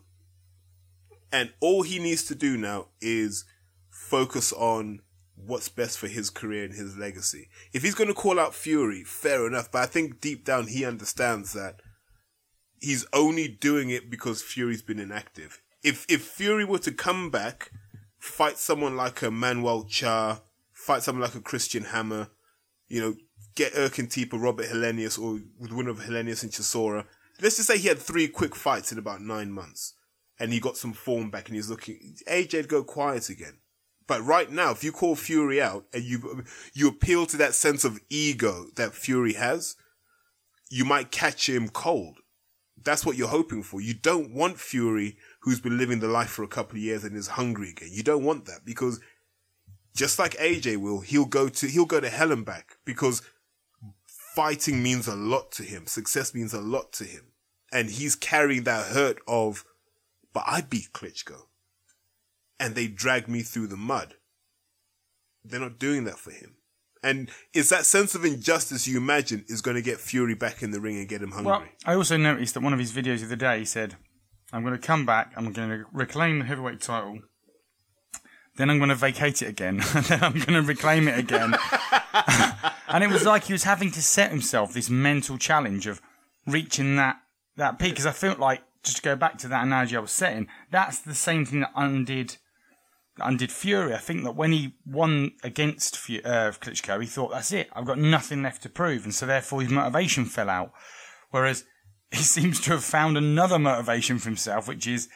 And 1.32 1.54
all 1.60 1.82
he 1.82 2.00
needs 2.00 2.24
to 2.26 2.36
do 2.36 2.58
now 2.58 2.90
is 3.02 3.46
focus 3.90 4.54
on 4.54 5.02
what's 5.36 5.70
best 5.70 5.98
for 5.98 6.08
his 6.08 6.30
career 6.30 6.64
and 6.64 6.74
his 6.74 6.98
legacy. 6.98 7.50
If 7.74 7.84
he's 7.84 7.96
going 7.96 8.08
to 8.08 8.14
call 8.14 8.40
out 8.40 8.56
Fury, 8.56 9.04
fair 9.04 9.46
enough. 9.46 9.72
But 9.72 9.84
I 9.84 9.86
think 9.86 10.22
deep 10.22 10.46
down 10.46 10.68
he 10.68 10.86
understands 10.86 11.54
that 11.54 11.82
he's 12.80 13.06
only 13.14 13.48
doing 13.48 13.90
it 13.90 14.10
because 14.10 14.42
Fury's 14.42 14.82
been 14.82 15.00
inactive. 15.00 15.62
If 15.84 16.06
if 16.10 16.24
Fury 16.24 16.66
were 16.66 16.80
to 16.80 16.92
come 16.92 17.30
back, 17.30 17.72
fight 18.18 18.58
someone 18.58 18.96
like 18.96 19.22
a 19.22 19.32
Manuel 19.32 19.86
Charr, 19.86 20.42
fight 20.72 21.04
someone 21.04 21.24
like 21.24 21.36
a 21.36 21.42
Christian 21.42 21.86
Hammer, 21.86 22.30
you 22.88 23.02
know, 23.02 23.16
get 23.56 23.74
Erkan 23.74 24.08
Teper, 24.08 24.42
Robert 24.42 24.68
Helenius, 24.68 25.20
or 25.20 25.42
with 25.60 25.72
winner 25.72 25.92
of 25.92 26.00
Helenius 26.00 26.44
and 26.44 26.52
Chisora. 26.52 27.06
Let's 27.42 27.58
just 27.58 27.68
say 27.68 27.78
he 27.78 27.88
had 27.88 28.00
three 28.00 28.28
quick 28.28 28.56
fights 28.56 28.92
in 28.92 28.98
about 28.98 29.22
nine 29.22 29.52
months, 29.52 29.94
and 30.40 30.54
he 30.54 30.60
got 30.60 30.78
some 30.78 30.94
form 30.94 31.30
back, 31.30 31.48
and 31.48 31.56
he's 31.56 31.70
looking. 31.70 32.16
AJ'd 32.28 32.68
go 32.68 32.84
quiet 32.84 33.30
again. 33.30 33.58
But 34.08 34.24
right 34.24 34.52
now, 34.52 34.72
if 34.72 34.84
you 34.84 34.92
call 34.92 35.16
Fury 35.16 35.62
out 35.62 35.86
and 35.94 36.04
you 36.04 36.44
you 36.74 36.88
appeal 36.88 37.26
to 37.28 37.38
that 37.38 37.56
sense 37.56 37.84
of 37.84 38.00
ego 38.10 38.68
that 38.76 38.94
Fury 38.94 39.34
has, 39.34 39.76
you 40.70 40.86
might 40.86 41.12
catch 41.12 41.50
him 41.50 41.70
cold. 41.70 42.20
That's 42.84 43.06
what 43.06 43.18
you're 43.18 43.28
hoping 43.30 43.64
for. 43.64 43.82
You 43.82 43.96
don't 43.96 44.32
want 44.32 44.60
Fury 44.60 45.18
who's 45.42 45.60
been 45.60 45.78
living 45.78 46.00
the 46.00 46.08
life 46.08 46.30
for 46.30 46.44
a 46.44 46.48
couple 46.48 46.76
of 46.76 46.84
years 46.84 47.04
and 47.04 47.16
is 47.16 47.30
hungry 47.30 47.72
again. 47.72 47.90
You 47.92 48.04
don't 48.04 48.24
want 48.24 48.46
that 48.46 48.64
because 48.64 49.00
just 49.96 50.20
like 50.20 50.34
AJ 50.34 50.78
will, 50.78 51.00
he'll 51.00 51.26
go 51.26 51.50
to 51.50 51.68
he'll 51.68 51.86
go 51.86 52.00
to 52.00 52.10
hell 52.10 52.32
and 52.32 52.46
back 52.46 52.78
because 52.86 53.24
fighting 54.36 54.84
means 54.84 55.08
a 55.08 55.16
lot 55.16 55.52
to 55.54 55.64
him. 55.64 55.88
Success 55.88 56.36
means 56.36 56.54
a 56.54 56.62
lot 56.62 56.92
to 56.94 57.06
him. 57.06 57.32
And 57.72 57.90
he's 57.90 58.16
carrying 58.16 58.64
that 58.64 58.88
hurt 58.88 59.18
of, 59.28 59.66
but 60.34 60.44
I 60.46 60.62
beat 60.62 60.94
Klitschko. 60.94 61.48
And 62.60 62.76
they 62.76 62.88
dragged 62.88 63.28
me 63.28 63.42
through 63.42 63.68
the 63.68 63.78
mud. 63.78 64.16
They're 65.44 65.60
not 65.60 65.80
doing 65.80 66.06
that 66.06 66.18
for 66.18 66.32
him. 66.32 66.56
And 67.04 67.30
it's 67.54 67.70
that 67.70 67.86
sense 67.86 68.16
of 68.16 68.26
injustice 68.26 68.88
you 68.88 68.98
imagine 68.98 69.46
is 69.48 69.62
going 69.62 69.76
to 69.76 69.82
get 69.82 70.00
Fury 70.00 70.34
back 70.34 70.64
in 70.64 70.72
the 70.72 70.82
ring 70.82 70.98
and 70.98 71.08
get 71.08 71.22
him 71.22 71.32
hungry. 71.32 71.52
Well, 71.52 71.64
I 71.86 71.94
also 71.94 72.18
noticed 72.18 72.56
that 72.56 72.64
one 72.64 72.74
of 72.74 72.80
his 72.80 72.92
videos 72.92 73.28
the 73.30 73.36
day 73.36 73.60
he 73.60 73.66
said, 73.66 73.96
I'm 74.52 74.64
going 74.64 74.74
to 74.74 74.82
come 74.82 75.06
back, 75.06 75.32
I'm 75.36 75.52
going 75.52 75.70
to 75.70 75.86
reclaim 75.94 76.40
the 76.40 76.46
heavyweight 76.46 76.82
title, 76.82 77.20
then 78.58 78.70
I'm 78.72 78.78
going 78.78 78.90
to 78.90 78.96
vacate 78.96 79.42
it 79.42 79.50
again, 79.50 79.82
and 79.94 80.06
then 80.06 80.24
I'm 80.24 80.34
going 80.34 80.54
to 80.54 80.62
reclaim 80.62 81.08
it 81.08 81.20
again. 81.20 81.56
and 82.88 83.04
it 83.04 83.10
was 83.10 83.24
like 83.24 83.46
he 83.46 83.54
was 83.54 83.64
having 83.64 83.92
to 83.92 84.02
set 84.02 84.32
himself 84.32 84.74
this 84.74 84.90
mental 84.90 85.38
challenge 85.38 85.86
of 85.86 86.02
reaching 86.48 86.96
that, 86.96 87.18
that 87.58 87.78
peak. 87.78 87.92
Because 87.92 88.06
I 88.06 88.14
felt 88.14 88.40
like, 88.40 88.64
just 88.84 88.98
to 88.98 89.04
go 89.04 89.16
back 89.16 89.38
to 89.40 89.48
that 89.48 89.64
analogy 89.64 89.96
I 89.96 90.00
was 90.00 90.12
setting, 90.12 90.48
that's 90.72 91.00
the 91.00 91.16
same 91.16 91.46
thing 91.46 91.60
that 91.60 91.72
undid 91.76 92.38
undid 93.20 93.52
Fury. 93.52 93.94
I 93.94 93.98
think 93.98 94.24
that 94.24 94.36
when 94.36 94.52
he 94.52 94.76
won 94.86 95.32
against 95.44 95.96
uh, 95.96 96.52
Klitschko, 96.52 97.02
he 97.02 97.08
thought, 97.08 97.32
that's 97.32 97.52
it, 97.52 97.70
I've 97.74 97.86
got 97.86 97.98
nothing 97.98 98.44
left 98.44 98.64
to 98.64 98.70
prove. 98.70 99.04
And 99.04 99.14
so 99.14 99.26
therefore 99.26 99.62
his 99.62 99.72
motivation 99.72 100.26
fell 100.26 100.50
out. 100.50 100.72
Whereas 101.32 101.66
he 102.12 102.18
seems 102.24 102.60
to 102.62 102.72
have 102.72 102.84
found 102.84 103.18
another 103.18 103.60
motivation 103.60 104.20
for 104.20 104.30
himself, 104.30 104.68
which 104.68 104.88
is 104.88 105.10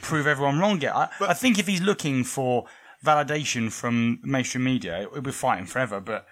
prove 0.00 0.26
everyone 0.26 0.58
wrong 0.58 0.76
again. 0.76 0.92
I, 0.94 1.08
I 1.20 1.34
think 1.34 1.58
if 1.58 1.66
he's 1.66 1.82
looking 1.82 2.24
for 2.24 2.66
validation 3.04 3.70
from 3.70 4.20
mainstream 4.22 4.64
media, 4.64 5.06
we'll 5.12 5.22
be 5.22 5.32
fighting 5.32 5.66
forever. 5.66 6.00
But, 6.00 6.26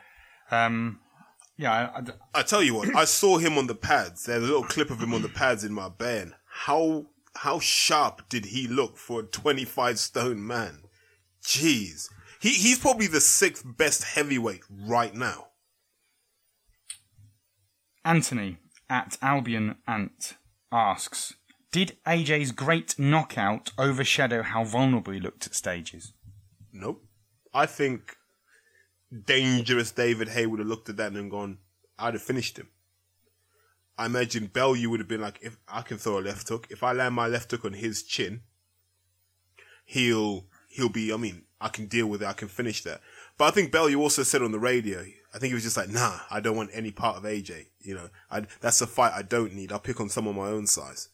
um, 0.51 1.01
yeah, 1.57 1.73
I, 1.73 1.99
I, 1.99 2.41
I 2.41 2.43
tell 2.43 2.63
you 2.63 2.75
what, 2.75 2.95
I 2.97 3.05
saw 3.05 3.39
him 3.39 3.59
on 3.59 3.67
the 3.67 3.75
pads. 3.75 4.25
There's 4.25 4.43
a 4.43 4.47
little 4.47 4.63
clip 4.63 4.91
of 4.91 5.03
him 5.03 5.13
on 5.13 5.23
the 5.23 5.29
pads 5.29 5.65
in 5.65 5.73
my 5.73 5.89
band. 5.89 6.35
How 6.47 7.07
how 7.37 7.59
sharp 7.59 8.29
did 8.29 8.47
he 8.47 8.67
look 8.67 8.97
for 8.97 9.21
a 9.21 9.25
25 9.25 9.99
stone 9.99 10.47
man? 10.47 10.83
Jeez. 11.43 12.09
He 12.41 12.51
he's 12.51 12.79
probably 12.79 13.07
the 13.07 13.21
sixth 13.21 13.65
best 13.65 14.05
heavyweight 14.05 14.63
right 14.71 15.15
now. 15.15 15.49
Anthony 18.05 18.59
at 18.89 19.19
Albion 19.21 19.77
Ant 19.87 20.37
asks, 20.73 21.35
did 21.73 21.97
AJ's 22.07 22.51
great 22.51 22.99
knockout 22.99 23.71
overshadow 23.79 24.43
how 24.43 24.65
vulnerable 24.65 25.13
he 25.13 25.21
looked 25.21 25.47
at 25.47 25.55
stages? 25.55 26.13
Nope. 26.73 27.05
I 27.55 27.67
think 27.67 28.17
dangerous 29.25 29.93
David 29.93 30.31
Haye 30.31 30.47
would 30.47 30.59
have 30.59 30.69
looked 30.69 30.89
at 30.89 30.97
that 30.97 31.13
and 31.13 31.31
gone, 31.31 31.59
I'd 31.99 32.15
have 32.15 32.23
finished 32.23 32.59
him. 32.59 32.69
I 34.01 34.07
imagine 34.07 34.47
Bellew 34.47 34.89
would 34.89 35.01
have 35.01 35.09
been 35.09 35.21
like, 35.21 35.39
if 35.43 35.59
I 35.69 35.83
can 35.83 35.99
throw 35.99 36.19
a 36.19 36.21
left 36.21 36.49
hook, 36.49 36.67
if 36.71 36.83
I 36.83 36.93
land 36.93 37.15
my 37.15 37.27
left 37.27 37.51
hook 37.51 37.67
on 37.67 37.75
his 37.75 38.03
chin, 38.03 38.41
he'll 39.85 40.47
he'll 40.71 40.89
be. 40.89 41.13
I 41.13 41.19
mean, 41.19 41.43
I 41.61 41.69
can 41.69 41.85
deal 41.85 42.07
with 42.07 42.23
it. 42.23 42.27
I 42.27 42.33
can 42.33 42.49
finish 42.49 42.83
that. 42.85 43.03
But 43.37 43.45
I 43.45 43.51
think 43.51 43.71
Bellew 43.71 44.01
also 44.01 44.23
said 44.23 44.41
on 44.41 44.53
the 44.53 44.59
radio, 44.59 45.05
I 45.35 45.39
think 45.39 45.51
he 45.51 45.55
was 45.55 45.65
just 45.65 45.77
like, 45.77 45.91
Nah, 45.91 46.21
I 46.31 46.41
don't 46.41 46.57
want 46.57 46.71
any 46.73 46.91
part 46.93 47.19
of 47.19 47.25
AJ. 47.25 47.67
You 47.81 47.97
know, 47.97 48.09
I, 48.31 48.47
that's 48.63 48.81
a 48.81 48.87
fight 48.87 49.13
I 49.15 49.21
don't 49.21 49.55
need. 49.55 49.71
I'll 49.71 49.79
pick 49.79 50.01
on 50.01 50.09
someone 50.09 50.35
my 50.35 50.49
own 50.49 50.67
size. 50.67 51.11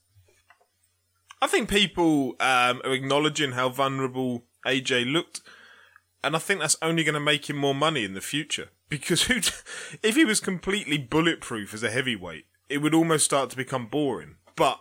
I 1.43 1.49
think 1.49 1.69
people 1.69 2.37
um, 2.39 2.83
are 2.85 2.93
acknowledging 2.93 3.53
how 3.53 3.69
vulnerable 3.69 4.45
AJ 4.65 5.13
looked, 5.13 5.41
and 6.23 6.37
I 6.37 6.39
think 6.39 6.61
that's 6.61 6.77
only 6.81 7.03
going 7.03 7.15
to 7.15 7.21
make 7.21 7.51
him 7.51 7.57
more 7.57 7.75
money 7.75 8.05
in 8.05 8.15
the 8.15 8.21
future. 8.21 8.69
Because 8.89 9.25
who, 9.25 9.39
if 10.05 10.15
he 10.15 10.25
was 10.25 10.39
completely 10.39 10.97
bulletproof 10.97 11.75
as 11.75 11.83
a 11.83 11.91
heavyweight, 11.91 12.47
it 12.69 12.79
would 12.79 12.95
almost 12.95 13.25
start 13.25 13.51
to 13.51 13.57
become 13.57 13.87
boring. 13.87 14.37
But 14.57 14.81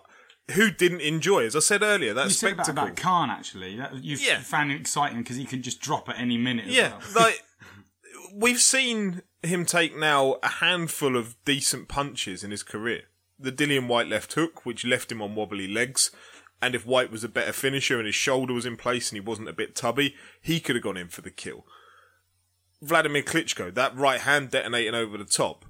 who 0.51 0.69
didn't 0.71 1.01
enjoy, 1.01 1.45
as 1.45 1.55
I 1.55 1.59
said 1.59 1.81
earlier, 1.81 2.13
that 2.13 2.25
You 2.25 2.29
said 2.31 2.53
about, 2.53 2.65
spectacle? 2.67 2.83
about 2.89 2.97
Khan 2.97 3.29
actually. 3.29 3.77
That, 3.77 3.95
you 4.03 4.17
Yeah. 4.17 4.39
found 4.41 4.71
him 4.71 4.79
exciting 4.79 5.19
because 5.19 5.37
he 5.37 5.45
could 5.45 5.63
just 5.63 5.81
drop 5.81 6.07
at 6.09 6.19
any 6.19 6.37
minute. 6.37 6.65
Yeah, 6.67 6.99
well. 7.13 7.23
like 7.25 7.43
we've 8.33 8.61
seen 8.61 9.21
him 9.43 9.65
take 9.65 9.95
now 9.97 10.37
a 10.43 10.47
handful 10.49 11.15
of 11.15 11.35
decent 11.45 11.87
punches 11.87 12.43
in 12.43 12.51
his 12.51 12.63
career. 12.63 13.03
The 13.37 13.51
Dillian 13.51 13.87
Whyte 13.87 14.07
left 14.07 14.33
hook, 14.33 14.65
which 14.65 14.85
left 14.85 15.11
him 15.11 15.21
on 15.21 15.35
wobbly 15.35 15.67
legs, 15.67 16.09
and 16.61 16.73
if 16.73 16.85
White 16.85 17.11
was 17.11 17.23
a 17.23 17.29
better 17.29 17.51
finisher 17.51 17.97
and 17.97 18.05
his 18.05 18.15
shoulder 18.15 18.53
was 18.53 18.65
in 18.65 18.77
place 18.77 19.09
and 19.11 19.17
he 19.17 19.19
wasn't 19.19 19.49
a 19.49 19.53
bit 19.53 19.75
tubby, 19.75 20.15
he 20.41 20.59
could 20.59 20.75
have 20.75 20.83
gone 20.83 20.95
in 20.97 21.09
for 21.09 21.21
the 21.21 21.29
kill. 21.31 21.65
Vladimir 22.81 23.23
Klitschko, 23.23 23.73
that 23.73 23.95
right 23.95 24.21
hand 24.21 24.51
detonating 24.51 24.95
over 24.95 25.17
the 25.17 25.25
top. 25.25 25.65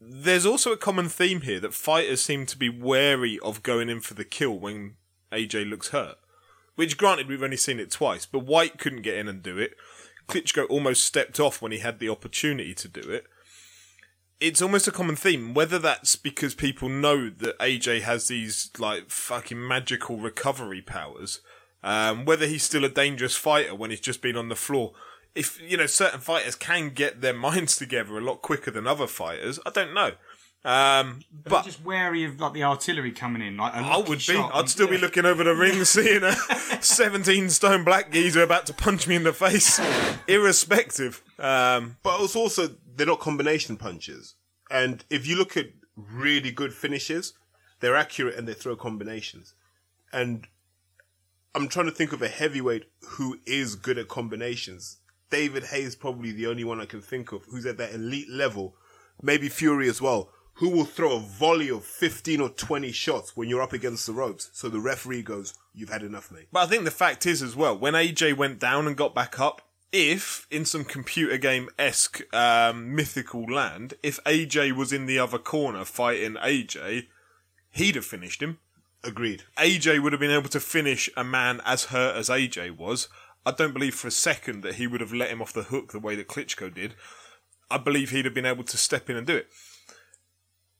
There's 0.00 0.46
also 0.46 0.72
a 0.72 0.78
common 0.78 1.10
theme 1.10 1.42
here 1.42 1.60
that 1.60 1.74
fighters 1.74 2.22
seem 2.22 2.46
to 2.46 2.56
be 2.56 2.70
wary 2.70 3.38
of 3.40 3.62
going 3.62 3.90
in 3.90 4.00
for 4.00 4.14
the 4.14 4.24
kill 4.24 4.58
when 4.58 4.94
AJ 5.30 5.68
looks 5.68 5.88
hurt. 5.88 6.16
Which, 6.74 6.96
granted, 6.96 7.28
we've 7.28 7.42
only 7.42 7.58
seen 7.58 7.78
it 7.78 7.90
twice, 7.90 8.24
but 8.24 8.46
Whyte 8.46 8.78
couldn't 8.78 9.02
get 9.02 9.18
in 9.18 9.28
and 9.28 9.42
do 9.42 9.58
it. 9.58 9.76
Klitschko 10.26 10.66
almost 10.70 11.04
stepped 11.04 11.38
off 11.38 11.60
when 11.60 11.72
he 11.72 11.78
had 11.78 11.98
the 11.98 12.08
opportunity 12.08 12.72
to 12.74 12.88
do 12.88 13.10
it. 13.10 13.26
It's 14.40 14.62
almost 14.62 14.88
a 14.88 14.92
common 14.92 15.16
theme, 15.16 15.52
whether 15.52 15.78
that's 15.78 16.16
because 16.16 16.54
people 16.54 16.88
know 16.88 17.28
that 17.28 17.58
AJ 17.58 18.00
has 18.02 18.28
these, 18.28 18.70
like, 18.78 19.10
fucking 19.10 19.68
magical 19.68 20.16
recovery 20.16 20.80
powers, 20.80 21.42
um, 21.82 22.24
whether 22.24 22.46
he's 22.46 22.62
still 22.62 22.86
a 22.86 22.88
dangerous 22.88 23.36
fighter 23.36 23.74
when 23.74 23.90
he's 23.90 24.00
just 24.00 24.22
been 24.22 24.36
on 24.36 24.48
the 24.48 24.56
floor. 24.56 24.92
If, 25.34 25.60
you 25.62 25.76
know, 25.76 25.86
certain 25.86 26.20
fighters 26.20 26.54
can 26.56 26.90
get 26.90 27.20
their 27.20 27.34
minds 27.48 27.76
together 27.76 28.18
a 28.18 28.20
lot 28.20 28.42
quicker 28.42 28.70
than 28.70 28.86
other 28.86 29.06
fighters, 29.06 29.58
I 29.64 29.70
don't 29.70 29.94
know. 29.94 30.12
Um, 30.62 31.20
but 31.32 31.50
but 31.50 31.64
just 31.64 31.82
wary 31.82 32.24
of 32.24 32.38
like 32.38 32.52
the 32.52 32.64
artillery 32.64 33.12
coming 33.12 33.40
in. 33.40 33.56
Like 33.56 33.72
a 33.72 33.76
I 33.78 33.96
lucky 33.96 34.10
would 34.10 34.18
be. 34.18 34.22
shot 34.24 34.50
I'd 34.52 34.60
and- 34.60 34.68
still 34.70 34.88
be 34.88 34.98
looking 34.98 35.24
over 35.24 35.42
the 35.42 35.54
ring, 35.54 35.82
seeing 35.86 36.22
a 36.22 36.32
17 36.82 37.48
stone 37.48 37.82
black 37.82 38.12
geezer 38.12 38.42
about 38.42 38.66
to 38.66 38.74
punch 38.74 39.06
me 39.08 39.16
in 39.16 39.22
the 39.24 39.32
face, 39.32 39.80
irrespective. 40.28 41.22
Um, 41.38 41.96
But 42.02 42.20
it's 42.20 42.36
also 42.36 42.68
they're 42.94 43.06
not 43.06 43.20
combination 43.20 43.76
punches. 43.76 44.34
And 44.70 45.04
if 45.10 45.26
you 45.26 45.36
look 45.36 45.56
at 45.56 45.70
really 45.96 46.50
good 46.50 46.72
finishes, 46.74 47.32
they're 47.80 47.96
accurate 47.96 48.36
and 48.36 48.46
they 48.46 48.52
throw 48.54 48.76
combinations. 48.76 49.54
And 50.12 50.46
I'm 51.54 51.68
trying 51.68 51.86
to 51.86 51.92
think 51.92 52.12
of 52.12 52.20
a 52.22 52.28
heavyweight 52.28 52.84
who 53.12 53.38
is 53.46 53.74
good 53.76 53.98
at 53.98 54.08
combinations. 54.08 54.98
David 55.30 55.64
Haye's 55.64 55.96
probably 55.96 56.32
the 56.32 56.46
only 56.46 56.64
one 56.64 56.80
I 56.80 56.86
can 56.86 57.00
think 57.00 57.32
of 57.32 57.44
who's 57.46 57.66
at 57.66 57.78
that 57.78 57.94
elite 57.94 58.28
level. 58.28 58.74
Maybe 59.22 59.48
Fury 59.48 59.88
as 59.88 60.00
well. 60.00 60.30
Who 60.54 60.68
will 60.68 60.84
throw 60.84 61.16
a 61.16 61.20
volley 61.20 61.70
of 61.70 61.84
15 61.84 62.40
or 62.40 62.48
20 62.50 62.92
shots 62.92 63.36
when 63.36 63.48
you're 63.48 63.62
up 63.62 63.72
against 63.72 64.06
the 64.06 64.12
ropes? 64.12 64.50
So 64.52 64.68
the 64.68 64.80
referee 64.80 65.22
goes, 65.22 65.54
You've 65.72 65.88
had 65.88 66.02
enough, 66.02 66.30
mate. 66.30 66.48
But 66.52 66.60
I 66.60 66.66
think 66.66 66.84
the 66.84 66.90
fact 66.90 67.24
is 67.24 67.42
as 67.42 67.56
well, 67.56 67.78
when 67.78 67.94
AJ 67.94 68.36
went 68.36 68.58
down 68.58 68.86
and 68.86 68.96
got 68.96 69.14
back 69.14 69.38
up, 69.38 69.62
if 69.92 70.46
in 70.50 70.64
some 70.64 70.84
computer 70.84 71.36
game 71.38 71.68
esque 71.78 72.22
um, 72.34 72.94
mythical 72.94 73.44
land, 73.44 73.94
if 74.02 74.22
AJ 74.24 74.72
was 74.72 74.92
in 74.92 75.06
the 75.06 75.18
other 75.18 75.38
corner 75.38 75.84
fighting 75.84 76.34
AJ, 76.34 77.06
he'd 77.70 77.94
have 77.94 78.04
finished 78.04 78.42
him. 78.42 78.58
Agreed. 79.02 79.44
AJ 79.56 80.02
would 80.02 80.12
have 80.12 80.20
been 80.20 80.30
able 80.30 80.50
to 80.50 80.60
finish 80.60 81.08
a 81.16 81.24
man 81.24 81.60
as 81.64 81.84
hurt 81.84 82.16
as 82.16 82.28
AJ 82.28 82.76
was. 82.76 83.08
I 83.44 83.52
don't 83.52 83.72
believe 83.72 83.94
for 83.94 84.08
a 84.08 84.12
second 84.12 84.62
that 84.62 84.74
he 84.74 84.86
would 84.86 85.00
have 85.00 85.12
let 85.12 85.30
him 85.30 85.40
off 85.40 85.52
the 85.52 85.64
hook 85.64 85.92
the 85.92 85.98
way 85.98 86.14
that 86.16 86.28
Klitschko 86.28 86.72
did. 86.74 86.94
I 87.70 87.78
believe 87.78 88.10
he'd 88.10 88.24
have 88.24 88.34
been 88.34 88.46
able 88.46 88.64
to 88.64 88.76
step 88.76 89.08
in 89.08 89.16
and 89.16 89.26
do 89.26 89.36
it. 89.36 89.48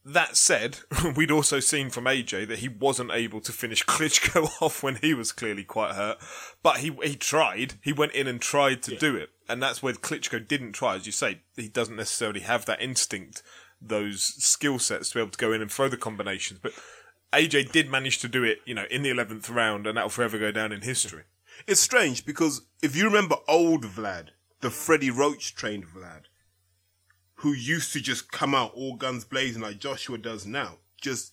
That 0.05 0.37
said, 0.37 0.79
we'd 1.17 1.31
also 1.31 1.61
seen 1.61 1.91
from 1.91 2.05
AJ 2.05 2.49
that 2.49 2.61
he 2.61 2.69
wasn't 2.69 3.13
able 3.13 3.41
to 3.43 3.53
finish 3.53 3.85
Klitschko 3.87 4.63
off 4.63 4.83
when 4.83 4.97
he 4.97 5.15
was 5.15 5.33
clearly 5.33 5.65
quite 5.65 5.95
hurt. 5.95 6.19
But 6.63 6.79
he 6.79 6.97
he 7.03 7.17
tried. 7.17 7.75
He 7.83 7.93
went 7.93 8.13
in 8.13 8.27
and 8.27 8.41
tried 8.41 8.83
to 8.85 8.97
do 8.97 9.17
it, 9.17 9.31
and 9.49 9.63
that's 9.63 9.83
where 9.83 9.93
Klitschko 9.93 10.47
didn't 10.47 10.73
try. 10.73 10.97
As 10.97 11.07
you 11.07 11.13
say, 11.13 11.43
he 11.57 11.69
doesn't 11.69 11.97
necessarily 11.97 12.41
have 12.41 12.67
that 12.67 12.81
instinct, 12.81 13.43
those 13.81 14.23
skill 14.23 14.79
sets 14.79 15.11
to 15.11 15.15
be 15.17 15.21
able 15.21 15.31
to 15.31 15.39
go 15.39 15.53
in 15.53 15.63
and 15.63 15.71
throw 15.71 15.89
the 15.89 15.97
combinations. 15.97 16.61
But 16.63 16.73
AJ 17.33 17.73
did 17.73 17.91
manage 17.91 18.19
to 18.21 18.29
do 18.29 18.43
it, 18.43 18.59
you 18.65 18.75
know, 18.75 18.87
in 18.91 19.03
the 19.03 19.11
eleventh 19.11 19.49
round, 19.51 19.87
and 19.87 19.97
that'll 19.97 20.11
forever 20.11 20.39
go 20.39 20.51
down 20.51 20.73
in 20.73 20.81
history. 20.81 21.25
It's 21.67 21.81
strange 21.81 22.25
because 22.25 22.63
if 22.83 22.97
you 22.97 23.05
remember 23.05 23.37
old 23.49 23.85
Vlad, 23.85 24.29
the 24.61 24.71
Freddie 24.71 25.11
Roach 25.11 25.55
trained 25.55 25.87
Vlad, 25.87 26.23
who 27.37 27.53
used 27.53 27.93
to 27.93 28.01
just 28.01 28.31
come 28.31 28.55
out 28.55 28.73
all 28.75 28.97
guns 28.97 29.25
blazing 29.25 29.63
like 29.63 29.79
Joshua 29.79 30.19
does 30.19 30.47
now, 30.47 30.79
just 31.01 31.33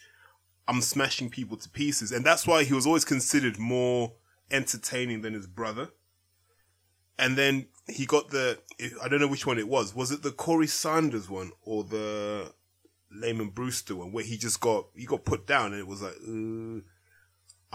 I'm 0.67 0.82
smashing 0.82 1.30
people 1.30 1.57
to 1.57 1.69
pieces, 1.69 2.11
and 2.11 2.25
that's 2.25 2.45
why 2.45 2.63
he 2.63 2.73
was 2.73 2.86
always 2.86 3.05
considered 3.05 3.57
more 3.57 4.13
entertaining 4.51 5.21
than 5.21 5.34
his 5.34 5.47
brother. 5.47 5.89
And 7.19 7.38
then 7.38 7.67
he 7.88 8.05
got 8.05 8.30
the 8.30 8.59
I 9.01 9.07
don't 9.07 9.19
know 9.19 9.28
which 9.28 9.47
one 9.47 9.57
it 9.57 9.67
was. 9.67 9.95
Was 9.95 10.11
it 10.11 10.23
the 10.23 10.32
Corrie 10.32 10.67
Sanders 10.67 11.30
one 11.30 11.51
or 11.63 11.84
the 11.84 12.53
Lamon 13.11 13.49
Brewster 13.49 13.95
one 13.95 14.11
where 14.11 14.23
he 14.23 14.38
just 14.38 14.59
got 14.59 14.88
he 14.93 15.05
got 15.05 15.25
put 15.25 15.47
down 15.47 15.71
and 15.71 15.80
it 15.80 15.88
was 15.88 16.01
like 16.01 16.15
I'm 16.17 16.84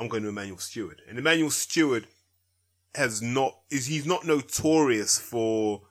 going 0.09 0.23
to 0.23 0.29
Emanuel 0.29 0.59
Steward. 0.59 1.03
And 1.09 1.19
Emanuel 1.19 1.51
Steward 1.51 2.07
has 2.95 3.23
not 3.23 3.59
is 3.71 3.87
he's 3.87 4.07
not 4.07 4.27
notorious 4.27 5.19
for 5.19 5.83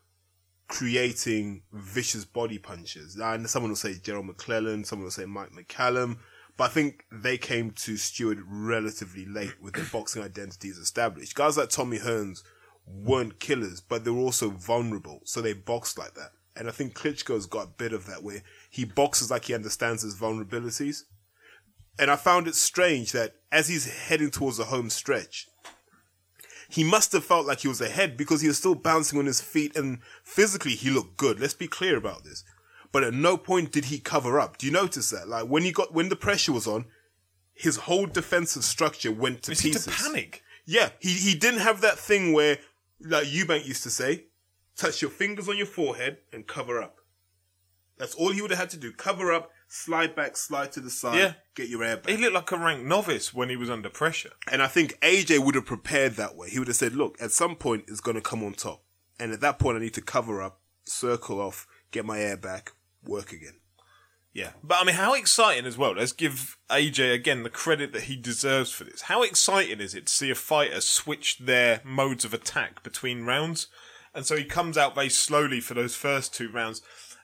creating 0.68 1.64
vicious 1.74 2.24
body 2.24 2.58
punches. 2.58 3.18
And 3.18 3.50
someone 3.50 3.72
will 3.72 3.76
say 3.76 3.96
Gerald 3.96 4.28
McClellan, 4.28 4.86
someone 4.86 5.06
will 5.06 5.12
say 5.12 5.26
Mike 5.26 5.52
McCallum, 5.52 6.18
but 6.56 6.66
I 6.66 6.68
think 6.70 7.06
they 7.12 7.38
came 7.38 7.72
to 7.72 7.98
Steward 7.98 8.40
relatively 8.48 9.26
late 9.26 9.62
with 9.62 9.74
their 9.74 9.86
boxing 9.92 10.24
identities 10.24 10.78
established. 10.78 11.36
Guys 11.36 11.58
like 11.58 11.70
Tommy 11.70 12.00
Hearns 12.00 12.44
weren't 12.86 13.40
killers, 13.40 13.82
but 13.82 14.06
they 14.06 14.12
were 14.12 14.22
also 14.22 14.50
vulnerable, 14.50 15.22
so 15.26 15.42
they 15.42 15.54
boxed 15.54 15.98
like 15.98 16.14
that. 16.14 16.32
And 16.56 16.68
I 16.68 16.72
think 16.72 16.94
Klitschko's 16.94 17.46
got 17.48 17.66
a 17.66 17.72
bit 17.78 17.94
of 17.94 18.06
that 18.08 18.24
where 18.24 18.44
he 18.70 18.86
boxes 18.86 19.32
like 19.32 19.46
he 19.46 19.54
understands 19.54 20.04
his 20.04 20.16
vulnerabilities. 20.16 21.04
And 22.00 22.10
I 22.10 22.16
found 22.16 22.48
it 22.48 22.56
strange 22.56 23.12
that 23.12 23.36
as 23.52 23.68
he's 23.68 24.08
heading 24.08 24.32
towards 24.32 24.58
the 24.58 24.66
home 24.66 24.90
stretch, 24.90 25.48
he 26.72 26.84
must 26.84 27.12
have 27.12 27.26
felt 27.26 27.46
like 27.46 27.60
he 27.60 27.68
was 27.68 27.82
ahead 27.82 28.16
because 28.16 28.42
he 28.42 28.48
was 28.48 28.58
still 28.58 28.76
bouncing 28.76 29.20
on 29.20 29.26
his 29.26 29.42
feet 29.42 29.76
and 29.76 30.00
physically 30.24 30.72
he 30.72 30.90
looked 30.90 31.18
good. 31.18 31.40
Let's 31.40 31.54
be 31.54 31.68
clear 31.68 31.98
about 31.98 32.24
this. 32.24 32.44
But 32.92 33.04
at 33.04 33.14
no 33.14 33.38
point 33.38 33.72
did 33.72 33.86
he 33.86 34.00
cover 34.00 34.40
up. 34.40 34.58
Do 34.58 34.66
you 34.66 34.72
notice 34.72 35.10
that? 35.10 35.28
Like 35.28 35.48
when 35.48 35.64
he 35.64 35.72
got 35.72 35.94
when 35.94 36.10
the 36.10 36.16
pressure 36.16 36.54
was 36.54 36.68
on, 36.68 36.86
his 37.54 37.76
whole 37.78 38.06
defensive 38.06 38.64
structure 38.64 39.12
went 39.12 39.44
to 39.44 39.52
pieces. 39.52 39.86
to 39.86 39.92
panic? 39.92 40.44
Yeah, 40.66 40.90
he 41.00 41.10
he 41.10 41.36
didn't 41.36 41.60
have 41.60 41.82
that 41.82 41.98
thing 42.00 42.34
where 42.34 42.58
like 43.02 43.28
Eubank 43.28 43.66
used 43.66 43.84
to 43.84 43.90
say, 43.90 44.26
touch 44.76 45.02
your 45.02 45.12
fingers 45.12 45.50
on 45.50 45.58
your 45.58 45.68
forehead 45.68 46.20
and 46.32 46.48
cover 46.48 46.82
up. 46.82 47.00
That's 47.98 48.16
all 48.16 48.32
he 48.32 48.42
would 48.42 48.52
have 48.52 48.60
had 48.60 48.70
to 48.72 48.78
do. 48.78 48.92
Cover 48.92 49.32
up, 49.32 49.52
slide 49.74 50.14
back, 50.16 50.36
slide 50.36 50.70
to 50.74 50.82
the 50.82 50.90
side, 50.90 51.18
Yeah. 51.18 51.34
get 51.56 51.70
your 51.70 51.82
air 51.82 51.96
back. 51.96 52.10
He 52.12 52.18
looked 52.18 52.34
like 52.34 52.52
a 52.52 52.58
ranked 52.58 52.86
novice 52.86 53.34
when 53.34 53.48
he 53.48 53.56
was 53.56 53.70
under 53.70 53.90
pressure. 53.90 54.34
And 54.52 54.62
I 54.62 54.68
think 54.68 55.00
AJ 55.02 55.40
would 55.40 55.56
have 55.56 55.66
prepared 55.66 56.14
that 56.18 56.36
way. 56.36 56.50
He 56.50 56.60
would 56.60 56.68
have 56.68 56.76
said, 56.76 56.94
look, 56.94 57.16
at 57.22 57.32
some 57.32 57.56
point 57.56 57.86
it's 57.88 58.02
going 58.02 58.16
to 58.16 58.22
come 58.22 58.44
on 58.44 58.54
top. 58.54 58.84
And 59.18 59.32
at 59.32 59.40
that 59.40 59.60
point 59.60 59.78
I 59.78 59.80
need 59.80 59.94
to 59.94 60.02
cover 60.02 60.42
up, 60.42 60.60
circle 60.84 61.40
off, 61.40 61.68
get 61.92 62.06
my 62.06 62.20
air 62.20 62.36
back, 62.36 62.74
work 63.06 63.32
again. 63.32 63.60
Yeah. 64.34 64.52
But 64.62 64.80
I 64.82 64.84
mean, 64.84 64.96
how 64.96 65.14
exciting 65.14 65.66
as 65.66 65.78
well. 65.78 65.94
Let's 65.94 66.12
give 66.14 66.58
AJ 66.70 67.14
again 67.14 67.44
the 67.44 67.50
credit 67.50 67.94
that 67.94 68.04
he 68.04 68.16
deserves 68.18 68.72
for 68.72 68.84
this. 68.84 69.04
How 69.04 69.24
exciting 69.24 69.80
is 69.80 69.96
it 69.96 70.08
to 70.08 70.14
see 70.14 70.30
a 70.30 70.36
fighter 70.36 70.82
switch 70.82 71.38
their 71.40 71.82
modes 71.86 72.26
of 72.26 72.34
attack 72.34 72.84
between 72.84 73.24
rounds? 73.24 73.68
And 74.14 74.26
so 74.26 74.36
he 74.36 74.44
comes 74.44 74.78
out 74.78 74.96
very 74.96 75.10
slowly 75.10 75.62
for 75.62 75.74
those 75.76 75.96
first 75.96 76.34
two 76.34 76.50
rounds. 76.52 76.82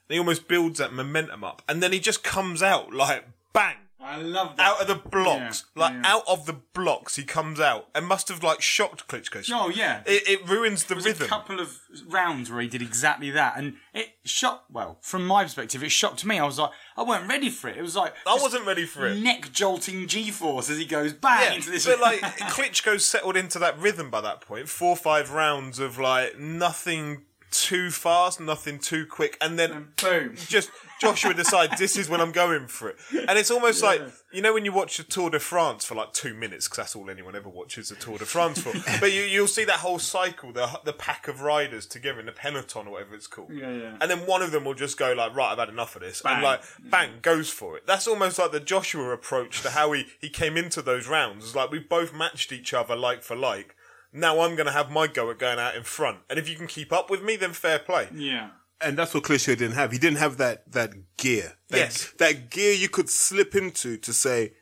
And 0.10 0.14
he 0.16 0.20
almost 0.20 0.48
builds 0.48 0.80
that 0.80 0.94
momentum 0.94 1.44
up. 1.44 1.62
And 1.68 1.82
then 1.84 1.92
he 1.92 2.00
just 2.00 2.24
comes 2.24 2.64
out 2.64 2.94
like 2.94 3.26
bang. 3.54 3.76
I 4.00 4.16
love 4.22 4.56
that. 4.56 4.66
Out 4.66 4.82
of 4.82 4.88
the 4.88 4.96
blocks, 5.10 5.66
Yeah, 5.76 5.82
like 5.84 5.94
yeah. 5.96 6.02
out 6.06 6.24
of 6.30 6.46
the 6.46 6.54
blocks, 6.54 7.18
he 7.18 7.24
comes 7.24 7.60
out 7.60 7.88
and 7.94 8.06
must 8.06 8.30
have 8.30 8.42
like 8.42 8.62
shocked 8.62 9.06
Klitschko. 9.10 9.44
Oh 9.52 9.68
yeah. 9.70 10.02
It, 10.06 10.30
it 10.30 10.48
ruins 10.48 10.86
the 10.86 10.96
rhythm. 10.96 11.26
a 11.26 11.28
couple 11.28 11.60
of 11.60 11.78
rounds 12.08 12.50
where 12.50 12.62
he 12.62 12.70
did 12.70 12.82
exactly 12.82 13.32
that, 13.32 13.58
and 13.58 13.74
it 13.94 14.08
shocked. 14.24 14.72
Well, 14.72 15.00
from 15.02 15.28
my 15.28 15.44
perspective, 15.44 15.84
it 15.84 15.92
shocked 15.92 16.24
me. 16.24 16.40
I 16.40 16.46
was 16.46 16.58
like, 16.58 16.70
I 16.96 17.04
weren't 17.04 17.28
ready 17.28 17.50
for 17.50 17.68
it. 17.70 17.76
It 17.76 17.82
was 17.82 17.98
like 17.98 18.14
I 18.26 18.36
wasn't 18.36 18.66
ready 18.66 18.86
for 18.86 19.08
it. 19.08 19.20
Neck 19.20 19.52
jolting 19.52 20.08
G-force 20.08 20.70
as 20.70 20.78
he 20.78 20.86
goes 20.86 21.12
bang 21.12 21.42
Yeah, 21.50 21.54
into 21.56 21.72
this. 21.72 21.86
but 21.86 22.00
like 22.00 22.22
Klitschko 22.22 23.02
settled 23.02 23.36
into 23.36 23.60
that 23.60 23.78
rhythm 23.78 24.10
by 24.10 24.22
that 24.22 24.40
point. 24.40 24.70
Four 24.70 24.92
or 24.92 24.96
five 24.96 25.32
rounds 25.32 25.80
of 25.80 25.98
like 26.00 26.40
nothing 26.40 27.24
too 27.52 27.92
fast, 27.92 28.40
nothing 28.40 28.80
too 28.80 29.06
quick, 29.06 29.38
and 29.42 29.58
then 29.58 29.90
boom. 30.02 30.36
just 30.36 30.70
Joshua 31.00 31.34
decides 31.34 31.78
this 31.78 31.98
is 31.98 32.10
when 32.10 32.22
I'm 32.22 32.32
going 32.32 32.68
for 32.68 32.90
it. 32.90 32.98
And 33.28 33.38
it's 33.38 33.52
almost 33.52 33.84
like 33.84 34.02
you 34.32 34.42
know 34.42 34.54
when 34.54 34.66
you 34.66 34.72
watch 34.74 34.98
the 34.98 35.04
Tour 35.04 35.30
de 35.30 35.40
France 35.40 35.86
for 35.86 35.96
like 35.96 36.14
two 36.14 36.34
minutes 36.34 36.68
because 36.68 36.78
that's 36.78 36.96
all 36.96 37.10
anyone 37.10 37.36
ever 37.36 37.50
watches 37.50 37.90
the 37.90 37.96
Tour 37.96 38.18
de 38.18 38.26
France 38.26 38.62
for. 38.62 38.74
but 39.00 39.12
you 39.12 39.22
you'll 39.22 39.48
see 39.48 39.64
that 39.66 39.78
whole 39.78 40.00
cycle, 40.00 40.52
the 40.52 40.80
the 40.86 40.94
pack 40.94 41.28
of 41.28 41.42
riders 41.42 41.86
together 41.86 42.20
in 42.20 42.26
the 42.26 42.32
peloton 42.32 42.88
or 42.88 42.94
whatever 42.94 43.16
it's 43.16 43.28
called. 43.28 43.52
Yeah, 43.52 43.72
yeah. 43.72 43.98
And 44.02 44.10
then 44.10 44.20
one 44.20 44.42
of 44.42 44.52
them 44.52 44.66
will 44.66 44.74
just 44.74 44.98
go 44.98 45.14
like, 45.14 45.36
right, 45.36 45.52
I've 45.52 45.60
had 45.60 45.70
enough 45.70 45.96
of 45.96 46.02
this, 46.02 46.22
Bang. 46.22 46.36
and 46.36 46.44
like 46.44 46.62
bang 46.80 47.12
goes 47.22 47.50
for 47.50 47.78
it. 47.78 47.86
That's 47.88 48.08
almost 48.08 48.40
like 48.40 48.52
the 48.52 48.60
Joshua 48.60 49.12
approach 49.12 49.62
to 49.62 49.72
how 49.72 49.92
he 49.92 50.08
he 50.20 50.30
came 50.30 50.58
into 50.58 50.82
those 50.82 51.08
rounds. 51.08 51.46
It's 51.46 51.56
like 51.56 51.72
we 51.72 51.80
both 51.80 52.14
matched 52.14 52.52
each 52.52 52.74
other 52.74 52.96
like 52.96 53.24
for 53.24 53.36
like. 53.36 53.76
Now 54.18 54.42
I'm 54.42 54.56
going 54.56 54.66
to 54.66 54.72
have 54.72 54.90
my 54.90 55.08
go 55.08 55.30
at 55.30 55.38
going 55.38 55.60
out 55.60 55.76
in 55.76 55.84
front, 55.84 56.20
and 56.30 56.40
if 56.40 56.50
you 56.50 56.56
can 56.56 56.68
keep 56.68 56.92
up 56.92 57.10
with 57.10 57.24
me, 57.24 57.36
then 57.36 57.54
fair 57.54 57.80
play. 57.80 58.10
Yeah. 58.14 58.50
And 58.80 58.98
that's 58.98 59.14
what 59.14 59.24
Klitschko 59.24 59.58
didn't 59.58 59.76
have. 59.76 59.92
He 59.92 59.98
didn't 59.98 60.18
have 60.18 60.38
that, 60.38 60.72
that 60.72 60.92
gear. 61.18 61.54
That, 61.70 61.78
Yes. 61.78 62.14
That 62.18 62.50
gear 62.52 62.74
you 62.74 62.90
could 62.90 63.10
slip 63.10 63.56
into 63.56 63.98
to 63.98 64.14
say, 64.14 64.54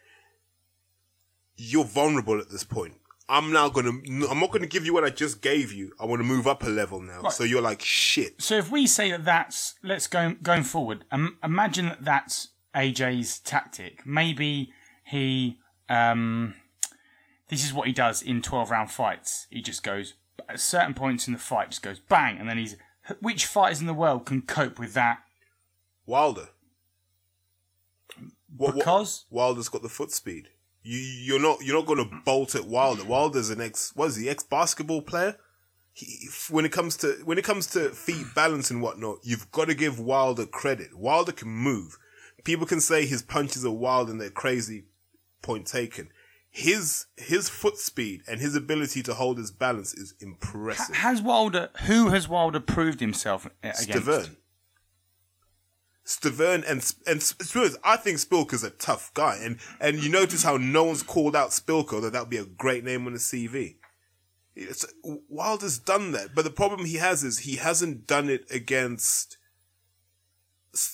you're 1.57 1.85
vulnerable 1.85 2.39
at 2.39 2.49
this 2.49 2.63
point. 2.63 2.95
I'm 3.27 3.51
now 3.51 3.69
gonna, 3.69 3.89
I'm 4.29 4.39
not 4.39 4.51
gonna 4.51 4.67
give 4.67 4.85
you 4.85 4.93
what 4.93 5.03
I 5.03 5.09
just 5.09 5.41
gave 5.41 5.71
you. 5.71 5.91
I 5.99 6.05
want 6.05 6.19
to 6.19 6.23
move 6.23 6.47
up 6.47 6.63
a 6.63 6.69
level 6.69 7.01
now. 7.01 7.21
Right. 7.21 7.33
So 7.33 7.43
you're 7.43 7.61
like, 7.61 7.81
shit. 7.81 8.41
So 8.41 8.55
if 8.55 8.69
we 8.69 8.85
say 8.85 9.09
that 9.11 9.25
that's 9.25 9.75
let's 9.81 10.05
go 10.07 10.35
going 10.43 10.63
forward. 10.63 11.05
Um, 11.11 11.37
imagine 11.43 11.87
that 11.87 12.05
that's 12.05 12.49
AJ's 12.75 13.39
tactic. 13.39 14.05
Maybe 14.05 14.71
he 15.03 15.57
um, 15.89 16.53
this 17.49 17.65
is 17.65 17.73
what 17.73 17.87
he 17.87 17.93
does 17.93 18.21
in 18.21 18.41
twelve 18.41 18.71
round 18.71 18.91
fights. 18.91 19.47
He 19.49 19.61
just 19.61 19.83
goes 19.83 20.15
at 20.49 20.59
certain 20.59 20.93
points 20.93 21.27
in 21.27 21.33
the 21.33 21.39
fight, 21.39 21.69
just 21.69 21.81
goes 21.83 21.99
bang, 21.99 22.37
and 22.37 22.49
then 22.49 22.57
he's 22.57 22.75
which 23.21 23.45
fighters 23.45 23.81
in 23.81 23.87
the 23.87 23.93
world 23.93 24.25
can 24.25 24.41
cope 24.41 24.79
with 24.79 24.93
that? 24.93 25.19
Wilder. 26.05 26.49
What- 28.17 28.29
what- 28.57 28.75
Because? 28.75 29.25
Wilder's 29.29 29.69
got 29.69 29.81
the 29.81 29.89
foot 29.89 30.11
speed. 30.11 30.49
You, 30.81 30.97
you're 30.99 31.39
not, 31.41 31.61
you're 31.63 31.75
not 31.75 31.87
gonna 31.87 32.21
bolt 32.25 32.55
at 32.55 32.65
Wilder. 32.65 33.03
Wilder's 33.03 33.49
an 33.49 33.59
ex, 33.61 33.91
what 33.95 34.07
is 34.09 34.15
he, 34.17 34.29
ex 34.29 34.43
basketball 34.43 35.01
player? 35.01 35.37
He, 35.93 36.27
when 36.49 36.65
it 36.65 36.71
comes 36.71 36.97
to, 36.97 37.13
when 37.25 37.37
it 37.37 37.43
comes 37.43 37.67
to 37.67 37.89
feet 37.89 38.27
balance 38.35 38.69
and 38.69 38.81
whatnot, 38.81 39.19
you've 39.23 39.49
got 39.51 39.65
to 39.69 39.73
give 39.73 39.97
Wilder 39.99 40.45
credit. 40.45 40.93
Wilder 40.95 41.31
can 41.31 41.47
move. 41.49 41.97
People 42.43 42.65
can 42.67 42.81
say 42.81 43.05
his 43.05 43.21
punches 43.21 43.65
are 43.65 43.71
wild 43.71 44.09
and 44.09 44.19
they're 44.19 44.29
crazy. 44.29 44.85
Point 45.41 45.65
taken. 45.67 46.09
His, 46.57 47.07
his 47.17 47.49
foot 47.49 47.77
speed 47.77 48.21
and 48.29 48.39
his 48.39 48.55
ability 48.55 49.03
to 49.03 49.13
hold 49.13 49.39
his 49.39 49.51
balance 49.51 49.93
is 49.93 50.13
impressive. 50.21 50.95
Has 50.95 51.21
Wilder? 51.21 51.69
Who 51.85 52.11
has 52.11 52.29
Wilder 52.29 52.61
proved 52.61 53.01
himself 53.01 53.45
against? 53.61 53.89
Stiverne. 53.89 54.37
Stiverne 56.05 56.63
and 56.65 56.79
and 57.07 57.19
Szpilka, 57.19 57.75
I 57.83 57.97
think 57.97 58.19
Szpilka's 58.19 58.63
a 58.63 58.69
tough 58.69 59.13
guy, 59.13 59.37
and 59.41 59.57
and 59.81 60.01
you 60.01 60.09
notice 60.09 60.43
how 60.43 60.55
no 60.55 60.85
one's 60.85 61.03
called 61.03 61.35
out 61.35 61.49
Szpilka, 61.49 62.01
that 62.01 62.13
that 62.13 62.21
would 62.21 62.29
be 62.29 62.37
a 62.37 62.45
great 62.45 62.85
name 62.85 63.05
on 63.05 63.11
the 63.11 63.19
CV. 63.19 63.75
It's, 64.55 64.85
Wilder's 65.03 65.77
done 65.77 66.13
that, 66.13 66.33
but 66.33 66.45
the 66.45 66.51
problem 66.51 66.85
he 66.85 66.95
has 66.95 67.25
is 67.25 67.39
he 67.39 67.57
hasn't 67.57 68.07
done 68.07 68.29
it 68.29 68.45
against. 68.49 69.37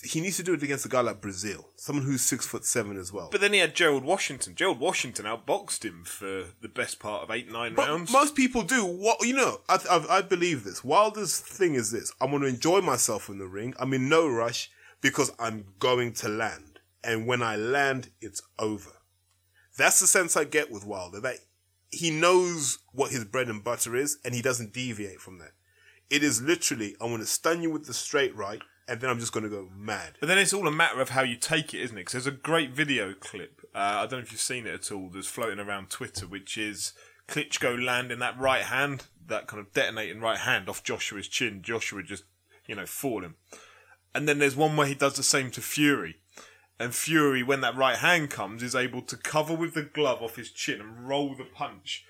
He 0.03 0.21
needs 0.21 0.37
to 0.37 0.43
do 0.43 0.53
it 0.53 0.61
against 0.61 0.85
a 0.85 0.89
guy 0.89 1.01
like 1.01 1.21
Breazeale, 1.21 1.65
someone 1.75 2.05
who's 2.05 2.21
six 2.21 2.45
foot 2.45 2.65
seven 2.65 2.97
as 2.97 3.11
well. 3.11 3.29
But 3.31 3.41
then 3.41 3.53
he 3.53 3.59
had 3.59 3.73
Gerald 3.75 4.03
Washington. 4.03 4.53
Gerald 4.53 4.79
Washington 4.79 5.25
outboxed 5.25 5.83
him 5.83 6.03
for 6.05 6.45
the 6.61 6.69
best 6.69 6.99
part 6.99 7.23
of 7.23 7.31
eight, 7.31 7.51
nine 7.51 7.73
But 7.73 7.87
rounds. 7.87 8.11
most 8.11 8.35
people 8.35 8.61
do. 8.61 8.85
What 8.85 9.25
you 9.25 9.33
know, 9.35 9.61
I, 9.67 9.79
I, 9.89 10.17
I 10.17 10.21
believe 10.21 10.63
this. 10.63 10.83
Wilder's 10.83 11.39
thing 11.39 11.73
is 11.73 11.91
this: 11.91 12.13
I'm 12.21 12.29
going 12.29 12.43
to 12.43 12.47
enjoy 12.47 12.81
myself 12.81 13.27
in 13.29 13.39
the 13.39 13.47
ring. 13.47 13.73
I'm 13.79 13.93
in 13.93 14.07
no 14.07 14.27
rush 14.27 14.69
because 15.01 15.31
I'm 15.39 15.65
going 15.79 16.13
to 16.13 16.29
land, 16.29 16.79
and 17.03 17.25
when 17.25 17.41
I 17.41 17.55
land, 17.55 18.09
it's 18.21 18.41
over. 18.59 18.91
That's 19.77 19.99
the 19.99 20.07
sense 20.07 20.37
I 20.37 20.43
get 20.43 20.69
with 20.71 20.85
Wilder. 20.85 21.19
That 21.19 21.37
he 21.89 22.11
knows 22.11 22.79
what 22.93 23.11
his 23.11 23.25
bread 23.25 23.49
and 23.49 23.63
butter 23.63 23.95
is, 23.95 24.19
and 24.23 24.35
he 24.35 24.41
doesn't 24.43 24.73
deviate 24.73 25.19
from 25.21 25.39
that. 25.39 25.51
It 26.09 26.23
is 26.23 26.41
literally, 26.41 26.95
I'm 27.01 27.07
going 27.07 27.21
to 27.21 27.25
stun 27.25 27.61
you 27.63 27.71
with 27.71 27.85
the 27.87 27.93
straight 27.93 28.35
right, 28.35 28.61
and 28.91 29.01
then 29.01 29.09
I'm 29.09 29.19
just 29.19 29.31
going 29.31 29.43
to 29.43 29.49
go 29.49 29.69
mad. 29.75 30.13
But 30.19 30.27
then 30.27 30.37
it's 30.37 30.53
all 30.53 30.67
a 30.67 30.71
matter 30.71 30.99
of 31.01 31.09
how 31.09 31.23
you 31.23 31.35
take 31.37 31.73
it, 31.73 31.81
isn't 31.81 31.97
it? 31.97 32.01
Because 32.01 32.13
there's 32.13 32.27
a 32.27 32.31
great 32.37 32.71
video 32.71 33.13
clip. 33.13 33.61
Uh, 33.73 33.77
I 33.79 34.01
don't 34.01 34.11
know 34.13 34.17
if 34.19 34.31
you've 34.31 34.41
seen 34.41 34.67
it 34.67 34.73
at 34.73 34.91
all. 34.91 35.09
That's 35.13 35.27
floating 35.27 35.59
around 35.59 35.89
Twitter, 35.89 36.27
which 36.27 36.57
is 36.57 36.93
Klitschko 37.27 37.83
landing 37.83 38.19
that 38.19 38.37
right 38.39 38.63
hand, 38.63 39.05
that 39.27 39.47
kind 39.47 39.59
of 39.59 39.73
detonating 39.73 40.19
right 40.21 40.39
hand 40.39 40.67
off 40.69 40.83
Joshua's 40.83 41.27
chin. 41.27 41.61
Joshua 41.61 42.03
just, 42.03 42.23
you 42.67 42.75
know, 42.75 42.85
falling. 42.85 43.35
And 44.13 44.27
then 44.27 44.39
there's 44.39 44.55
one 44.57 44.75
where 44.75 44.87
he 44.87 44.95
does 44.95 45.15
the 45.15 45.23
same 45.23 45.51
to 45.51 45.61
Fury. 45.61 46.17
And 46.79 46.93
Fury, 46.93 47.43
when 47.43 47.61
that 47.61 47.77
right 47.77 47.97
hand 47.97 48.29
comes, 48.31 48.63
is 48.63 48.75
able 48.75 49.03
to 49.03 49.15
cover 49.15 49.53
with 49.55 49.73
the 49.75 49.83
glove 49.83 50.21
off 50.21 50.35
his 50.35 50.51
chin 50.51 50.81
and 50.81 51.07
roll 51.07 51.35
the 51.35 51.45
punch. 51.45 52.03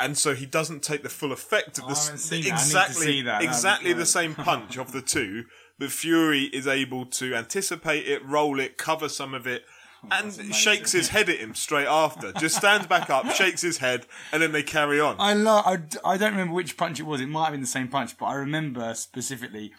And 0.00 0.16
so 0.18 0.34
he 0.34 0.44
doesn't 0.46 0.82
take 0.82 1.02
the 1.02 1.08
full 1.08 1.32
effect 1.32 1.78
of 1.78 1.84
Oh, 1.84 1.88
the 1.88 1.92
I 1.92 1.96
s- 1.96 2.06
haven't 2.06 2.18
seen 2.20 2.44
that. 2.44 2.44
I 2.44 2.44
need 2.44 2.48
to 2.48 2.52
exactly 2.54 3.06
see 3.06 3.22
that. 3.22 3.42
Exactly 3.42 3.92
the 3.94 4.06
same 4.06 4.34
punch 4.34 4.76
of 4.76 4.92
the 4.92 5.02
two, 5.02 5.44
but 5.78 5.90
Fury 5.90 6.44
is 6.44 6.66
able 6.66 7.06
to 7.06 7.34
anticipate 7.34 8.06
it, 8.06 8.24
roll 8.24 8.58
it, 8.60 8.76
cover 8.78 9.08
some 9.08 9.34
of 9.34 9.46
it, 9.46 9.64
Oh, 10.04 10.08
and 10.12 10.54
shakes 10.54 10.92
his 10.92 11.08
head 11.08 11.28
at 11.28 11.38
him 11.38 11.56
straight 11.56 11.88
after. 11.88 12.30
Just 12.34 12.56
stands 12.56 12.86
back 12.86 13.10
up, 13.10 13.30
shakes 13.34 13.62
his 13.62 13.78
head, 13.78 14.06
and 14.30 14.40
then 14.40 14.52
they 14.52 14.62
carry 14.62 15.00
on. 15.00 15.16
I 15.18 15.34
love. 15.34 15.66
I, 15.66 15.76
d- 15.76 15.98
I 16.04 16.16
don't 16.16 16.30
remember 16.30 16.54
which 16.54 16.76
punch 16.76 17.00
it 17.00 17.02
was. 17.02 17.20
It 17.20 17.26
might 17.28 17.46
have 17.46 17.52
been 17.52 17.62
the 17.62 17.66
same 17.66 17.88
punch, 17.88 18.16
but 18.16 18.26
I 18.26 18.34
remember 18.34 18.94
specifically 18.94 19.72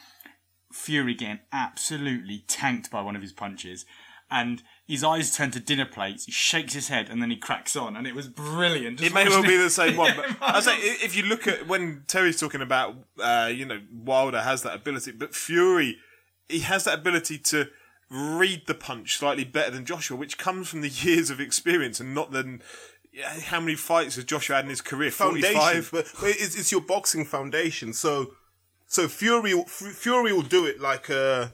Fury 0.74 1.14
getting 1.14 1.40
absolutely 1.54 2.44
tanked 2.50 2.92
by 2.92 3.02
one 3.02 3.16
of 3.16 3.22
his 3.22 3.32
punches, 3.32 3.86
and 4.30 4.62
his 4.90 5.04
eyes 5.04 5.36
turn 5.36 5.52
to 5.52 5.60
dinner 5.60 5.86
plates. 5.86 6.26
He 6.26 6.32
shakes 6.32 6.74
his 6.74 6.88
head, 6.88 7.10
and 7.10 7.22
then 7.22 7.30
he 7.30 7.38
cracks 7.38 7.76
on, 7.76 7.96
and 7.96 8.08
it 8.08 8.16
was 8.16 8.28
brilliant. 8.28 9.00
Just 9.00 9.12
It 9.12 9.14
may 9.14 9.26
well 9.26 9.38
watching 9.42 9.52
be 9.52 9.58
the 9.58 9.70
same 9.70 9.96
one, 9.96 10.08
Yeah, 10.18 10.22
but 10.22 10.30
it 10.32 10.38
I 10.42 10.60
say 10.62 10.72
well- 10.72 10.98
if 11.04 11.16
you 11.16 11.24
look 11.24 11.48
at 11.48 11.68
when 11.68 12.04
Terry's 12.08 12.40
talking 12.40 12.62
about, 12.62 12.96
uh, 13.22 13.52
you 13.54 13.66
know, 13.66 13.80
Wilder 13.94 14.42
has 14.42 14.64
that 14.64 14.74
ability, 14.76 15.12
but 15.12 15.36
Fury, 15.36 15.98
he 16.50 16.62
has 16.62 16.86
that 16.86 17.00
ability 17.00 17.38
to 17.38 17.68
read 18.10 18.64
the 18.66 18.74
punch 18.74 19.18
slightly 19.18 19.44
better 19.46 19.70
than 19.70 19.86
Joshua, 19.86 20.18
which 20.18 20.38
comes 20.40 20.68
from 20.68 20.82
the 20.82 20.90
years 21.08 21.30
of 21.30 21.40
experience 21.40 22.00
and 22.00 22.16
not 22.16 22.32
than 22.32 22.62
how 23.44 23.60
many 23.60 23.76
fights 23.76 24.16
has 24.16 24.24
Joshua 24.26 24.56
had 24.58 24.66
in 24.66 24.70
his 24.70 24.82
career? 24.82 25.12
foundation, 25.12 25.54
Forty-five. 25.54 25.90
but, 25.94 26.12
but 26.20 26.30
it's, 26.30 26.58
it's 26.58 26.72
your 26.72 26.82
boxing 26.82 27.26
foundation. 27.26 27.94
So, 27.94 28.32
so 28.88 29.08
Fury, 29.08 29.54
Fury 29.68 30.34
will 30.34 30.42
do 30.42 30.66
it 30.66 30.80
like 30.80 31.10
a, 31.10 31.54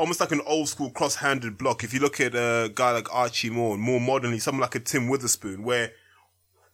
almost 0.00 0.18
like 0.18 0.32
an 0.32 0.40
old 0.46 0.66
school 0.66 0.90
cross-handed 0.90 1.58
block. 1.58 1.84
If 1.84 1.92
you 1.92 2.00
look 2.00 2.20
at 2.20 2.34
a 2.34 2.72
guy 2.74 2.92
like 2.92 3.14
Archie 3.14 3.50
Moore, 3.50 3.76
more 3.76 4.00
modernly, 4.00 4.38
someone 4.38 4.62
like 4.62 4.74
a 4.74 4.80
Tim 4.80 5.08
Witherspoon, 5.08 5.62
where 5.62 5.92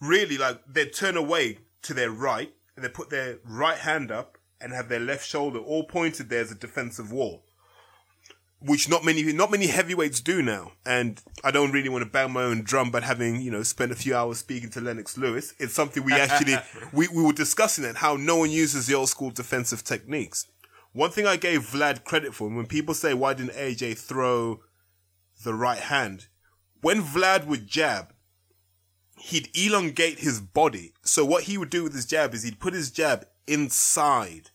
really 0.00 0.38
like 0.38 0.60
they 0.66 0.86
turn 0.86 1.16
away 1.16 1.58
to 1.82 1.92
their 1.92 2.10
right 2.10 2.54
and 2.76 2.84
they 2.84 2.88
put 2.88 3.10
their 3.10 3.38
right 3.44 3.78
hand 3.78 4.12
up 4.12 4.38
and 4.60 4.72
have 4.72 4.88
their 4.88 5.00
left 5.00 5.26
shoulder 5.26 5.58
all 5.58 5.84
pointed 5.84 6.28
there 6.28 6.40
as 6.40 6.52
a 6.52 6.54
defensive 6.54 7.10
wall. 7.10 7.42
Which 8.60 8.88
not 8.88 9.04
many, 9.04 9.32
not 9.32 9.50
many 9.50 9.66
heavyweights 9.66 10.20
do 10.20 10.40
now, 10.40 10.72
and 10.86 11.20
I 11.44 11.50
don't 11.50 11.72
really 11.72 11.90
want 11.90 12.04
to 12.04 12.10
bang 12.10 12.32
my 12.32 12.42
own 12.42 12.62
drum, 12.62 12.90
but 12.90 13.02
having 13.02 13.42
you 13.42 13.50
know 13.50 13.62
spent 13.62 13.92
a 13.92 13.96
few 13.96 14.16
hours 14.16 14.38
speaking 14.38 14.70
to 14.70 14.80
Lennox 14.80 15.18
Lewis, 15.18 15.52
it's 15.58 15.74
something 15.74 16.02
we 16.02 16.14
actually 16.14 16.56
we, 16.92 17.06
we 17.08 17.22
were 17.22 17.34
discussing 17.34 17.84
it 17.84 17.96
how 17.96 18.16
no 18.16 18.36
one 18.36 18.50
uses 18.50 18.86
the 18.86 18.94
old 18.94 19.10
school 19.10 19.30
defensive 19.30 19.84
techniques. 19.84 20.46
One 20.96 21.10
thing 21.10 21.26
I 21.26 21.36
gave 21.36 21.60
Vlad 21.60 22.04
credit 22.04 22.34
for 22.34 22.48
when 22.48 22.64
people 22.64 22.94
say 22.94 23.12
why 23.12 23.34
didn't 23.34 23.52
AJ 23.52 23.98
throw 23.98 24.60
the 25.44 25.52
right 25.52 25.78
hand, 25.78 26.28
when 26.80 27.02
Vlad 27.02 27.46
would 27.46 27.66
jab, 27.66 28.14
he'd 29.18 29.50
elongate 29.54 30.20
his 30.20 30.40
body. 30.40 30.94
So 31.02 31.22
what 31.22 31.42
he 31.42 31.58
would 31.58 31.68
do 31.68 31.82
with 31.82 31.92
his 31.92 32.06
jab 32.06 32.32
is 32.32 32.44
he'd 32.44 32.60
put 32.60 32.72
his 32.72 32.90
jab 32.90 33.26
inside 33.46 34.48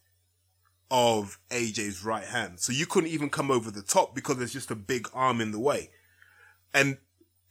of 0.90 1.38
AJ's 1.52 2.04
right 2.04 2.26
hand. 2.26 2.60
So 2.60 2.74
you 2.74 2.88
couldn't 2.88 3.12
even 3.12 3.30
come 3.30 3.52
over 3.52 3.70
the 3.70 3.84
top 3.84 4.16
because 4.16 4.38
there's 4.38 4.52
just 4.52 4.72
a 4.72 4.76
big 4.76 5.08
arm 5.14 5.42
in 5.42 5.52
the 5.52 5.60
way. 5.60 5.92
And, 6.74 6.98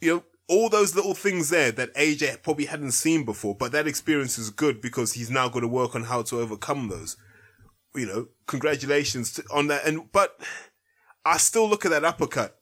you 0.01 0.15
know, 0.17 0.25
all 0.49 0.69
those 0.69 0.97
little 0.97 1.15
things 1.15 1.49
there 1.51 1.71
that 1.71 1.95
AJ 1.95 2.43
probably 2.43 2.65
hadn't 2.65 2.91
seen 2.91 3.25
before, 3.25 3.55
but 3.55 3.71
that 3.71 3.87
experience 3.87 4.37
is 4.37 4.51
good 4.51 4.81
because 4.81 5.13
he's 5.13 5.31
now 5.31 5.49
got 5.49 5.61
to 5.61 5.69
work 5.69 5.95
on 5.95 6.03
how 6.03 6.23
to 6.23 6.41
overcome 6.41 6.89
those. 6.89 7.17
You 7.95 8.07
know, 8.07 8.29
congratulations 8.47 9.33
to, 9.35 9.45
on 9.53 9.67
that. 9.69 9.85
And, 9.87 10.11
but 10.13 10.39
I 11.25 11.39
still 11.39 11.69
look 11.69 11.85
at 11.85 11.91
that 11.91 12.05
uppercut 12.05 12.61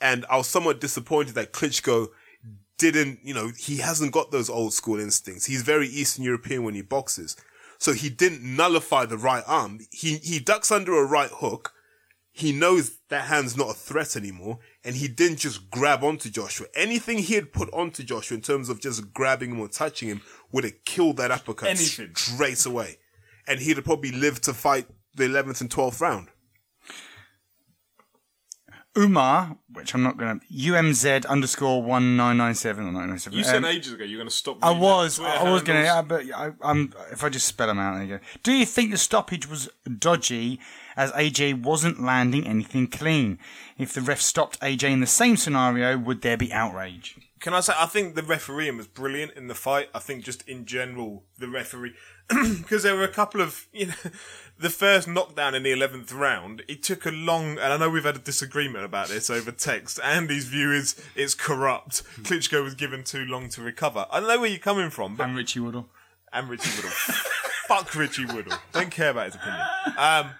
and 0.00 0.24
I 0.30 0.36
was 0.36 0.46
somewhat 0.48 0.80
disappointed 0.80 1.34
that 1.34 1.52
Klitschko 1.52 2.08
didn't, 2.78 3.20
you 3.22 3.34
know, 3.34 3.52
he 3.56 3.76
hasn't 3.76 4.12
got 4.12 4.30
those 4.30 4.48
old 4.48 4.72
school 4.72 4.98
instincts. 4.98 5.46
He's 5.46 5.62
very 5.62 5.86
Eastern 5.86 6.24
European 6.24 6.64
when 6.64 6.74
he 6.74 6.82
boxes. 6.82 7.36
So 7.78 7.92
he 7.92 8.10
didn't 8.10 8.42
nullify 8.42 9.06
the 9.06 9.18
right 9.18 9.44
arm. 9.46 9.80
He, 9.90 10.16
he 10.16 10.38
ducks 10.38 10.70
under 10.70 10.98
a 10.98 11.04
right 11.04 11.30
hook. 11.30 11.72
He 12.32 12.52
knows 12.52 12.98
that 13.08 13.26
hand's 13.26 13.56
not 13.56 13.70
a 13.70 13.74
threat 13.74 14.16
anymore. 14.16 14.58
And 14.84 14.96
he 14.96 15.08
didn't 15.08 15.38
just 15.38 15.70
grab 15.70 16.02
onto 16.02 16.30
Joshua. 16.30 16.66
Anything 16.74 17.18
he 17.18 17.34
had 17.34 17.52
put 17.52 17.72
onto 17.72 18.02
Joshua 18.02 18.36
in 18.36 18.42
terms 18.42 18.68
of 18.68 18.80
just 18.80 19.12
grabbing 19.12 19.50
him 19.50 19.60
or 19.60 19.68
touching 19.68 20.08
him 20.08 20.22
would 20.52 20.64
have 20.64 20.84
killed 20.84 21.18
that 21.18 21.30
uppercut 21.30 21.68
Anything. 21.68 22.14
straight 22.14 22.64
away. 22.64 22.98
And 23.50 23.60
he'd 23.60 23.76
have 23.76 23.84
probably 23.84 24.12
lived 24.12 24.44
to 24.44 24.54
fight 24.54 24.86
the 25.14 25.24
11th 25.24 25.60
and 25.60 25.68
12th 25.68 26.00
round. 26.00 26.28
Umar, 28.98 29.56
which 29.72 29.94
I'm 29.94 30.02
not 30.02 30.16
going 30.16 30.40
to 30.40 30.46
UMZ 30.46 31.24
underscore 31.26 31.82
one 31.82 32.16
nine 32.16 32.36
nine 32.36 32.54
seven 32.54 32.86
or 32.86 32.92
nine 32.92 33.08
nine 33.08 33.18
seven. 33.18 33.38
You 33.38 33.44
said 33.44 33.56
um, 33.56 33.64
ages 33.64 33.92
ago 33.92 34.04
you're 34.04 34.18
going 34.18 34.28
to 34.28 34.34
stop. 34.34 34.58
I 34.62 34.72
was, 34.72 35.16
Twitter 35.16 35.30
I 35.30 35.50
was 35.50 35.62
going 35.62 35.82
to, 35.82 35.88
handles. 35.88 36.26
but 36.26 36.34
I, 36.36 36.52
I'm. 36.60 36.92
If 37.12 37.22
I 37.22 37.28
just 37.28 37.46
spell 37.46 37.68
them 37.68 37.78
out, 37.78 37.94
there 37.94 38.04
you 38.04 38.16
go. 38.16 38.24
Do 38.42 38.52
you 38.52 38.66
think 38.66 38.90
the 38.90 38.98
stoppage 38.98 39.48
was 39.48 39.68
dodgy, 39.98 40.58
as 40.96 41.12
AJ 41.12 41.62
wasn't 41.62 42.02
landing 42.02 42.48
anything 42.48 42.88
clean? 42.88 43.38
If 43.78 43.92
the 43.92 44.00
ref 44.00 44.20
stopped 44.20 44.60
AJ 44.60 44.90
in 44.90 45.00
the 45.00 45.06
same 45.06 45.36
scenario, 45.36 45.96
would 45.96 46.22
there 46.22 46.36
be 46.36 46.52
outrage? 46.52 47.16
Can 47.40 47.54
I 47.54 47.60
say 47.60 47.72
I 47.76 47.86
think 47.86 48.14
the 48.14 48.22
refereeing 48.22 48.76
was 48.76 48.86
brilliant 48.86 49.32
in 49.32 49.48
the 49.48 49.54
fight. 49.54 49.88
I 49.94 49.98
think 49.98 50.24
just 50.24 50.46
in 50.46 50.66
general 50.66 51.24
the 51.38 51.48
referee 51.48 51.94
because 52.28 52.82
there 52.82 52.94
were 52.94 53.02
a 53.04 53.08
couple 53.08 53.40
of 53.40 53.66
you 53.72 53.86
know 53.86 53.94
the 54.58 54.68
first 54.70 55.08
knockdown 55.08 55.54
in 55.54 55.62
the 55.62 55.72
eleventh 55.72 56.12
round. 56.12 56.62
It 56.68 56.82
took 56.82 57.06
a 57.06 57.10
long 57.10 57.52
and 57.52 57.72
I 57.72 57.76
know 57.78 57.88
we've 57.88 58.04
had 58.04 58.16
a 58.16 58.20
disagreement 58.20 58.84
about 58.84 59.08
this 59.08 59.30
over 59.30 59.50
text. 59.52 59.98
Andy's 60.04 60.44
view 60.46 60.70
is 60.72 61.00
it's 61.16 61.34
corrupt. 61.34 62.02
Klitschko 62.22 62.62
was 62.62 62.74
given 62.74 63.04
too 63.04 63.24
long 63.24 63.48
to 63.50 63.62
recover. 63.62 64.06
I 64.10 64.20
don't 64.20 64.28
know 64.28 64.40
where 64.40 64.50
you're 64.50 64.58
coming 64.58 64.90
from, 64.90 65.16
but 65.16 65.24
And 65.28 65.36
Richie 65.36 65.60
Woodall. 65.60 65.88
and 66.32 66.48
Richie 66.48 66.70
Woodall. 66.76 66.90
Fuck 67.68 67.94
Richie 67.94 68.26
Woodall. 68.26 68.58
Don't 68.72 68.90
care 68.90 69.10
about 69.10 69.26
his 69.26 69.36
opinion. 69.36 69.62
Um, 69.96 70.30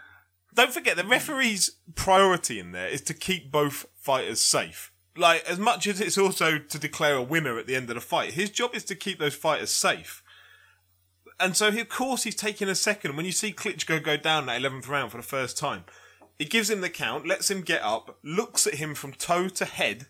don't 0.52 0.72
forget 0.72 0.96
the 0.96 1.04
referee's 1.04 1.70
priority 1.94 2.58
in 2.58 2.72
there 2.72 2.88
is 2.88 3.00
to 3.02 3.14
keep 3.14 3.50
both 3.52 3.86
fighters 3.94 4.40
safe. 4.40 4.89
Like 5.16 5.44
as 5.44 5.58
much 5.58 5.86
as 5.86 6.00
it's 6.00 6.18
also 6.18 6.58
to 6.58 6.78
declare 6.78 7.16
a 7.16 7.22
winner 7.22 7.58
at 7.58 7.66
the 7.66 7.74
end 7.74 7.90
of 7.90 7.94
the 7.94 8.00
fight, 8.00 8.32
his 8.32 8.50
job 8.50 8.74
is 8.74 8.84
to 8.84 8.94
keep 8.94 9.18
those 9.18 9.34
fighters 9.34 9.70
safe. 9.70 10.22
And 11.40 11.56
so, 11.56 11.70
he, 11.72 11.80
of 11.80 11.88
course, 11.88 12.24
he's 12.24 12.36
taking 12.36 12.68
a 12.68 12.74
second. 12.74 13.16
When 13.16 13.24
you 13.24 13.32
see 13.32 13.52
Klitschko 13.52 14.02
go 14.02 14.18
down 14.18 14.46
that 14.46 14.58
eleventh 14.58 14.86
round 14.88 15.10
for 15.10 15.16
the 15.16 15.22
first 15.22 15.56
time, 15.56 15.84
he 16.38 16.44
gives 16.44 16.68
him 16.68 16.82
the 16.82 16.90
count, 16.90 17.26
lets 17.26 17.50
him 17.50 17.62
get 17.62 17.82
up, 17.82 18.18
looks 18.22 18.66
at 18.66 18.74
him 18.74 18.94
from 18.94 19.12
toe 19.12 19.48
to 19.48 19.64
head, 19.64 20.06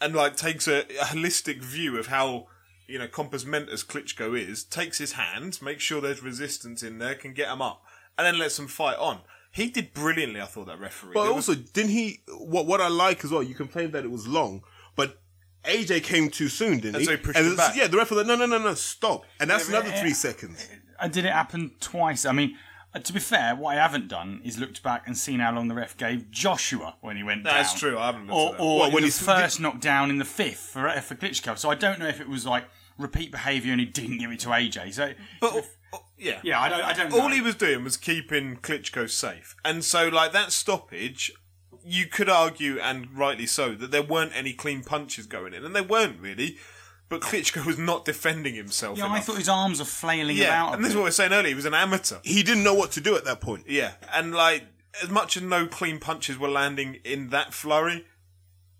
and 0.00 0.14
like 0.14 0.34
takes 0.34 0.66
a, 0.66 0.80
a 0.80 1.04
holistic 1.04 1.62
view 1.62 1.98
of 1.98 2.06
how 2.06 2.46
you 2.88 2.98
know 2.98 3.06
compos 3.06 3.44
mentis 3.44 3.84
Klitschko 3.84 4.38
is. 4.38 4.64
Takes 4.64 4.96
his 4.96 5.12
hand, 5.12 5.60
makes 5.60 5.82
sure 5.82 6.00
there's 6.00 6.22
resistance 6.22 6.82
in 6.82 6.98
there, 6.98 7.14
can 7.14 7.34
get 7.34 7.52
him 7.52 7.60
up, 7.60 7.84
and 8.16 8.26
then 8.26 8.38
lets 8.38 8.58
him 8.58 8.66
fight 8.66 8.96
on. 8.96 9.20
He 9.52 9.68
did 9.68 9.92
brilliantly. 9.94 10.40
I 10.40 10.46
thought 10.46 10.66
that 10.66 10.80
referee. 10.80 11.12
But 11.14 11.24
There 11.24 11.32
was- 11.34 11.48
also, 11.48 11.60
didn't 11.74 11.90
he? 11.92 12.22
What 12.28 12.66
what 12.66 12.80
I 12.80 12.88
like 12.88 13.24
as 13.24 13.30
well. 13.30 13.42
You 13.42 13.54
complained 13.54 13.92
that 13.92 14.04
it 14.04 14.10
was 14.10 14.26
long, 14.26 14.62
but 14.96 15.20
AJ 15.64 16.02
came 16.02 16.30
too 16.30 16.48
soon, 16.48 16.80
didn't 16.80 16.96
And 16.96 17.02
he? 17.02 17.04
so 17.04 17.10
he 17.12 17.16
pushed 17.18 17.38
and 17.38 17.52
it 17.52 17.56
back. 17.56 17.76
Yeah, 17.76 17.86
the 17.86 17.96
referee 17.98 18.16
was 18.18 18.26
like, 18.26 18.38
no, 18.38 18.46
no, 18.46 18.58
no, 18.58 18.64
no, 18.64 18.74
stop, 18.74 19.24
and 19.38 19.48
that's 19.50 19.68
Yeah, 19.68 19.76
but- 19.76 19.84
another 19.86 20.00
three 20.00 20.14
seconds. 20.14 20.68
Uh, 20.98 21.08
did 21.08 21.24
it 21.24 21.32
happen 21.32 21.72
twice? 21.80 22.24
I 22.24 22.32
mean, 22.32 22.56
uh, 22.94 22.98
to 23.00 23.12
be 23.12 23.20
fair, 23.20 23.54
what 23.56 23.76
I 23.76 23.80
haven't 23.80 24.08
done 24.08 24.40
is 24.44 24.58
looked 24.58 24.82
back 24.82 25.06
and 25.06 25.16
seen 25.16 25.40
how 25.40 25.52
long 25.52 25.68
the 25.68 25.74
ref 25.74 25.96
gave 25.96 26.30
Joshua 26.30 26.96
when 27.00 27.16
he 27.16 27.22
went 27.22 27.44
down. 27.44 27.54
That's 27.54 27.78
true, 27.78 27.98
I 27.98 28.06
haven't 28.06 28.26
looked 28.28 28.32
Or, 28.38 28.48
at 28.52 28.56
that. 28.58 28.62
or 28.62 28.78
What, 28.80 28.88
in 28.88 28.94
when 28.94 29.02
the 29.02 29.06
he's- 29.08 29.22
first 29.22 29.60
knockdown 29.60 30.10
in 30.10 30.18
the 30.18 30.24
fifth 30.24 30.60
for, 30.72 30.90
for 31.00 31.14
Klitschko. 31.14 31.58
So 31.58 31.70
I 31.70 31.74
don't 31.74 31.98
know 31.98 32.08
if 32.08 32.20
it 32.20 32.28
was 32.28 32.46
like 32.46 32.64
repeat 32.98 33.30
behaviour 33.30 33.72
and 33.72 33.80
he 33.80 33.86
didn't 33.86 34.18
give 34.18 34.30
it 34.30 34.40
to 34.40 34.48
AJ. 34.48 34.92
So, 34.94 35.12
But 35.40 35.66
yeah, 36.22 36.40
yeah, 36.42 36.60
I 36.60 36.68
don't, 36.68 36.80
I 36.82 36.92
don't 36.92 37.10
know. 37.10 37.20
all 37.20 37.30
he 37.30 37.40
was 37.40 37.54
doing 37.54 37.84
was 37.84 37.96
keeping 37.96 38.56
Klitschko 38.56 39.10
safe, 39.10 39.56
and 39.64 39.84
so 39.84 40.08
like 40.08 40.32
that 40.32 40.52
stoppage, 40.52 41.32
you 41.84 42.06
could 42.06 42.28
argue, 42.28 42.78
and 42.78 43.16
rightly 43.16 43.46
so, 43.46 43.74
that 43.74 43.90
there 43.90 44.02
weren't 44.02 44.32
any 44.34 44.52
clean 44.52 44.82
punches 44.82 45.26
going 45.26 45.54
in, 45.54 45.64
and 45.64 45.74
there 45.74 45.82
weren't 45.82 46.20
really. 46.20 46.58
But 47.08 47.20
Klitschko 47.20 47.66
was 47.66 47.76
not 47.76 48.06
defending 48.06 48.54
himself. 48.54 48.96
yeah, 48.96 49.06
I 49.06 49.20
thought 49.20 49.36
his 49.36 49.48
arms 49.48 49.80
were 49.80 49.84
flailing 49.84 50.38
yeah, 50.38 50.46
about. 50.46 50.70
a 50.70 50.72
and 50.76 50.84
this 50.84 50.92
is 50.92 50.96
what 50.96 51.02
we 51.02 51.08
were 51.08 51.10
saying 51.10 51.32
earlier. 51.32 51.48
He 51.48 51.54
was 51.54 51.66
an 51.66 51.74
amateur. 51.74 52.16
He 52.22 52.42
didn't 52.42 52.64
know 52.64 52.72
what 52.72 52.90
to 52.92 53.02
do 53.02 53.16
at 53.16 53.26
that 53.26 53.42
point. 53.42 53.64
Yeah, 53.68 53.92
and 54.14 54.34
like 54.34 54.64
as 55.02 55.10
much 55.10 55.36
as 55.36 55.42
no 55.42 55.66
clean 55.66 55.98
punches 55.98 56.38
were 56.38 56.48
landing 56.48 57.00
in 57.04 57.28
that 57.28 57.52
flurry, 57.52 58.06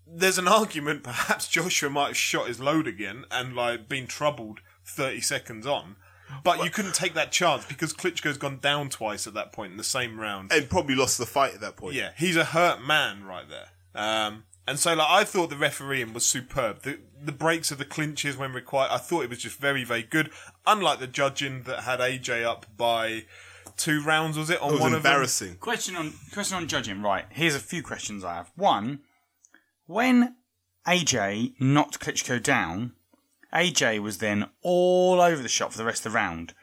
there's 0.07 0.37
an 0.37 0.47
argument 0.47 1.03
perhaps 1.03 1.47
Joshua 1.47 1.89
might 1.89 2.07
have 2.07 2.17
shot 2.17 2.47
his 2.47 2.59
load 2.59 2.87
again 2.87 3.25
and 3.31 3.55
like 3.55 3.87
been 3.87 4.07
troubled 4.07 4.61
30 4.85 5.21
seconds 5.21 5.65
on. 5.65 5.95
But 6.43 6.63
you 6.63 6.69
couldn't 6.69 6.95
take 6.95 7.13
that 7.15 7.31
chance 7.31 7.65
because 7.65 7.93
Klitschko's 7.93 8.37
gone 8.37 8.59
down 8.59 8.89
twice 8.89 9.27
at 9.27 9.33
that 9.33 9.51
point 9.51 9.71
in 9.71 9.77
the 9.77 9.83
same 9.83 10.19
round. 10.19 10.51
And 10.51 10.69
probably 10.69 10.95
lost 10.95 11.17
the 11.17 11.25
fight 11.25 11.53
at 11.53 11.61
that 11.61 11.75
point. 11.75 11.95
Yeah, 11.95 12.11
he's 12.17 12.35
a 12.35 12.45
hurt 12.45 12.81
man 12.81 13.23
right 13.25 13.45
there. 13.49 13.67
Um, 13.95 14.43
and 14.67 14.79
so, 14.79 14.93
like, 14.93 15.07
I 15.09 15.23
thought 15.25 15.49
the 15.49 15.57
refereeing 15.57 16.13
was 16.13 16.25
superb. 16.25 16.83
The 16.83 16.99
the 17.21 17.31
breaks 17.31 17.71
of 17.71 17.77
the 17.77 17.85
clinches 17.85 18.35
when 18.35 18.51
required, 18.53 18.89
I 18.91 18.97
thought 18.97 19.23
it 19.23 19.29
was 19.29 19.39
just 19.39 19.57
very, 19.59 19.83
very 19.85 20.03
good. 20.03 20.29
Unlike 20.65 20.99
the 20.99 21.07
judging 21.07 21.63
that 21.63 21.83
had 21.83 21.99
AJ 21.99 22.43
up 22.43 22.65
by 22.75 23.25
two 23.77 24.01
rounds, 24.03 24.37
was 24.37 24.49
it 24.49 24.61
on 24.61 24.69
It 24.69 24.71
was 24.73 24.81
one 24.81 24.93
of 24.93 25.03
them? 25.03 25.11
embarrassing. 25.11 25.55
Question 25.57 25.95
on 25.95 26.13
question 26.33 26.57
on 26.57 26.67
judging. 26.67 27.01
Right, 27.01 27.25
here's 27.29 27.55
a 27.55 27.59
few 27.59 27.81
questions 27.83 28.23
I 28.23 28.35
have. 28.35 28.51
One, 28.55 28.99
when 29.85 30.35
AJ 30.87 31.53
knocked 31.59 31.99
Klitschko 31.99 32.41
down, 32.41 32.93
AJ 33.53 33.99
was 34.01 34.17
then 34.19 34.49
all 34.61 35.21
over 35.21 35.41
the 35.41 35.49
shop 35.49 35.71
for 35.71 35.77
the 35.77 35.85
rest 35.85 36.05
of 36.05 36.11
the 36.11 36.15
round. 36.17 36.53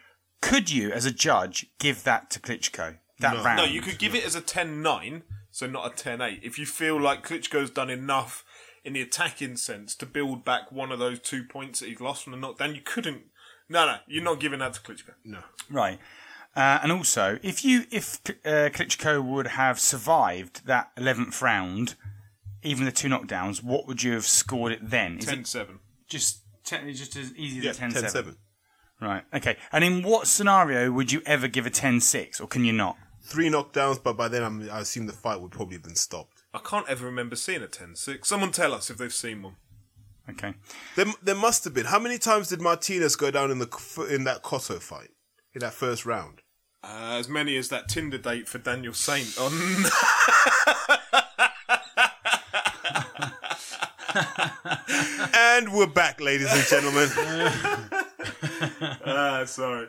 Could 0.40 0.70
you, 0.70 0.90
as 0.90 1.04
a 1.06 1.10
judge, 1.10 1.66
give 1.78 2.02
that 2.04 2.30
to 2.30 2.40
Klitschko 2.40 2.98
that 3.18 3.34
No. 3.36 3.42
round? 3.44 3.56
No, 3.58 3.64
you 3.64 3.80
could 3.82 3.98
give 3.98 4.14
it 4.14 4.24
as 4.24 4.34
a 4.34 4.40
10-9, 4.40 5.22
so 5.50 5.66
not 5.66 5.86
a 5.86 5.90
10-8. 5.90 6.40
If 6.42 6.58
you 6.58 6.66
feel 6.66 7.00
like 7.00 7.26
Klitschko's 7.26 7.70
done 7.70 7.90
enough 7.90 8.44
in 8.84 8.94
the 8.94 9.02
attacking 9.02 9.56
sense 9.56 9.94
to 9.96 10.06
build 10.06 10.44
back 10.44 10.72
one 10.72 10.90
of 10.90 10.98
those 10.98 11.20
two 11.20 11.44
points 11.44 11.80
that 11.80 11.88
he's 11.90 12.00
lost 12.00 12.24
from 12.24 12.32
the 12.32 12.38
knockdown, 12.38 12.74
you 12.74 12.80
couldn't. 12.80 13.24
No, 13.68 13.86
no, 13.86 13.96
you're 14.08 14.24
not 14.24 14.40
giving 14.40 14.58
that 14.60 14.72
to 14.74 14.80
Klitschko. 14.80 15.12
No. 15.24 15.40
Right. 15.70 15.98
Uh, 16.56 16.80
and 16.82 16.90
also, 16.90 17.38
if 17.44 17.64
you 17.64 17.84
if 17.92 18.18
uh, 18.44 18.70
Klitschko 18.74 19.22
would 19.24 19.46
have 19.48 19.78
survived 19.78 20.66
that 20.66 20.90
eleventh 20.96 21.40
round, 21.40 21.94
even 22.64 22.86
the 22.86 22.90
two 22.90 23.06
knockdowns, 23.08 23.62
what 23.62 23.86
would 23.86 24.02
you 24.02 24.14
have 24.14 24.26
scored 24.26 24.72
it 24.72 24.90
then? 24.90 25.18
Is 25.18 25.26
10-7. 25.26 25.78
just 26.08 26.40
te- 26.64 26.92
just 26.92 27.16
as 27.16 27.34
easy 27.34 27.60
Yeah, 27.60 27.70
as 27.70 27.78
10 27.78 27.92
10-7. 27.92 28.36
Right. 29.00 29.22
Okay. 29.34 29.56
And 29.72 29.82
in 29.82 30.02
what 30.02 30.26
scenario 30.26 30.92
would 30.92 31.10
you 31.10 31.22
ever 31.24 31.48
give 31.48 31.66
a 31.66 31.70
10-6, 31.70 32.40
or 32.40 32.46
can 32.46 32.64
you 32.64 32.72
not? 32.72 32.96
Three 33.22 33.48
knockdowns, 33.48 34.02
but 34.02 34.16
by 34.16 34.28
then 34.28 34.42
I'm, 34.42 34.70
I 34.70 34.80
assume 34.80 35.06
the 35.06 35.12
fight 35.12 35.40
would 35.40 35.52
probably 35.52 35.76
have 35.76 35.84
been 35.84 35.94
stopped. 35.94 36.42
I 36.52 36.58
can't 36.58 36.88
ever 36.88 37.06
remember 37.06 37.36
seeing 37.36 37.62
a 37.62 37.66
10-6. 37.66 38.26
Someone 38.26 38.50
tell 38.50 38.74
us 38.74 38.90
if 38.90 38.98
they've 38.98 39.12
seen 39.12 39.42
one. 39.42 39.56
Okay. 40.28 40.54
There, 40.96 41.06
there 41.22 41.34
must 41.34 41.64
have 41.64 41.74
been. 41.74 41.86
How 41.86 41.98
many 41.98 42.18
times 42.18 42.48
did 42.48 42.60
Martinez 42.60 43.16
go 43.16 43.30
down 43.30 43.50
in 43.50 43.58
the 43.58 44.06
in 44.10 44.24
that 44.24 44.42
Cotto 44.42 44.80
fight 44.80 45.10
in 45.54 45.60
that 45.60 45.72
first 45.72 46.06
round? 46.06 46.42
Uh, 46.82 47.16
as 47.18 47.28
many 47.28 47.56
as 47.56 47.68
that 47.68 47.88
Tinder 47.88 48.18
date 48.18 48.48
for 48.48 48.58
Daniel 48.58 48.92
Saint 48.92 49.36
on. 49.38 49.50
And 55.34 55.72
we're 55.72 55.86
back, 55.86 56.20
ladies 56.20 56.52
and 56.52 56.66
gentlemen. 56.66 57.08
Ah, 59.04 59.44
sorry. 59.46 59.88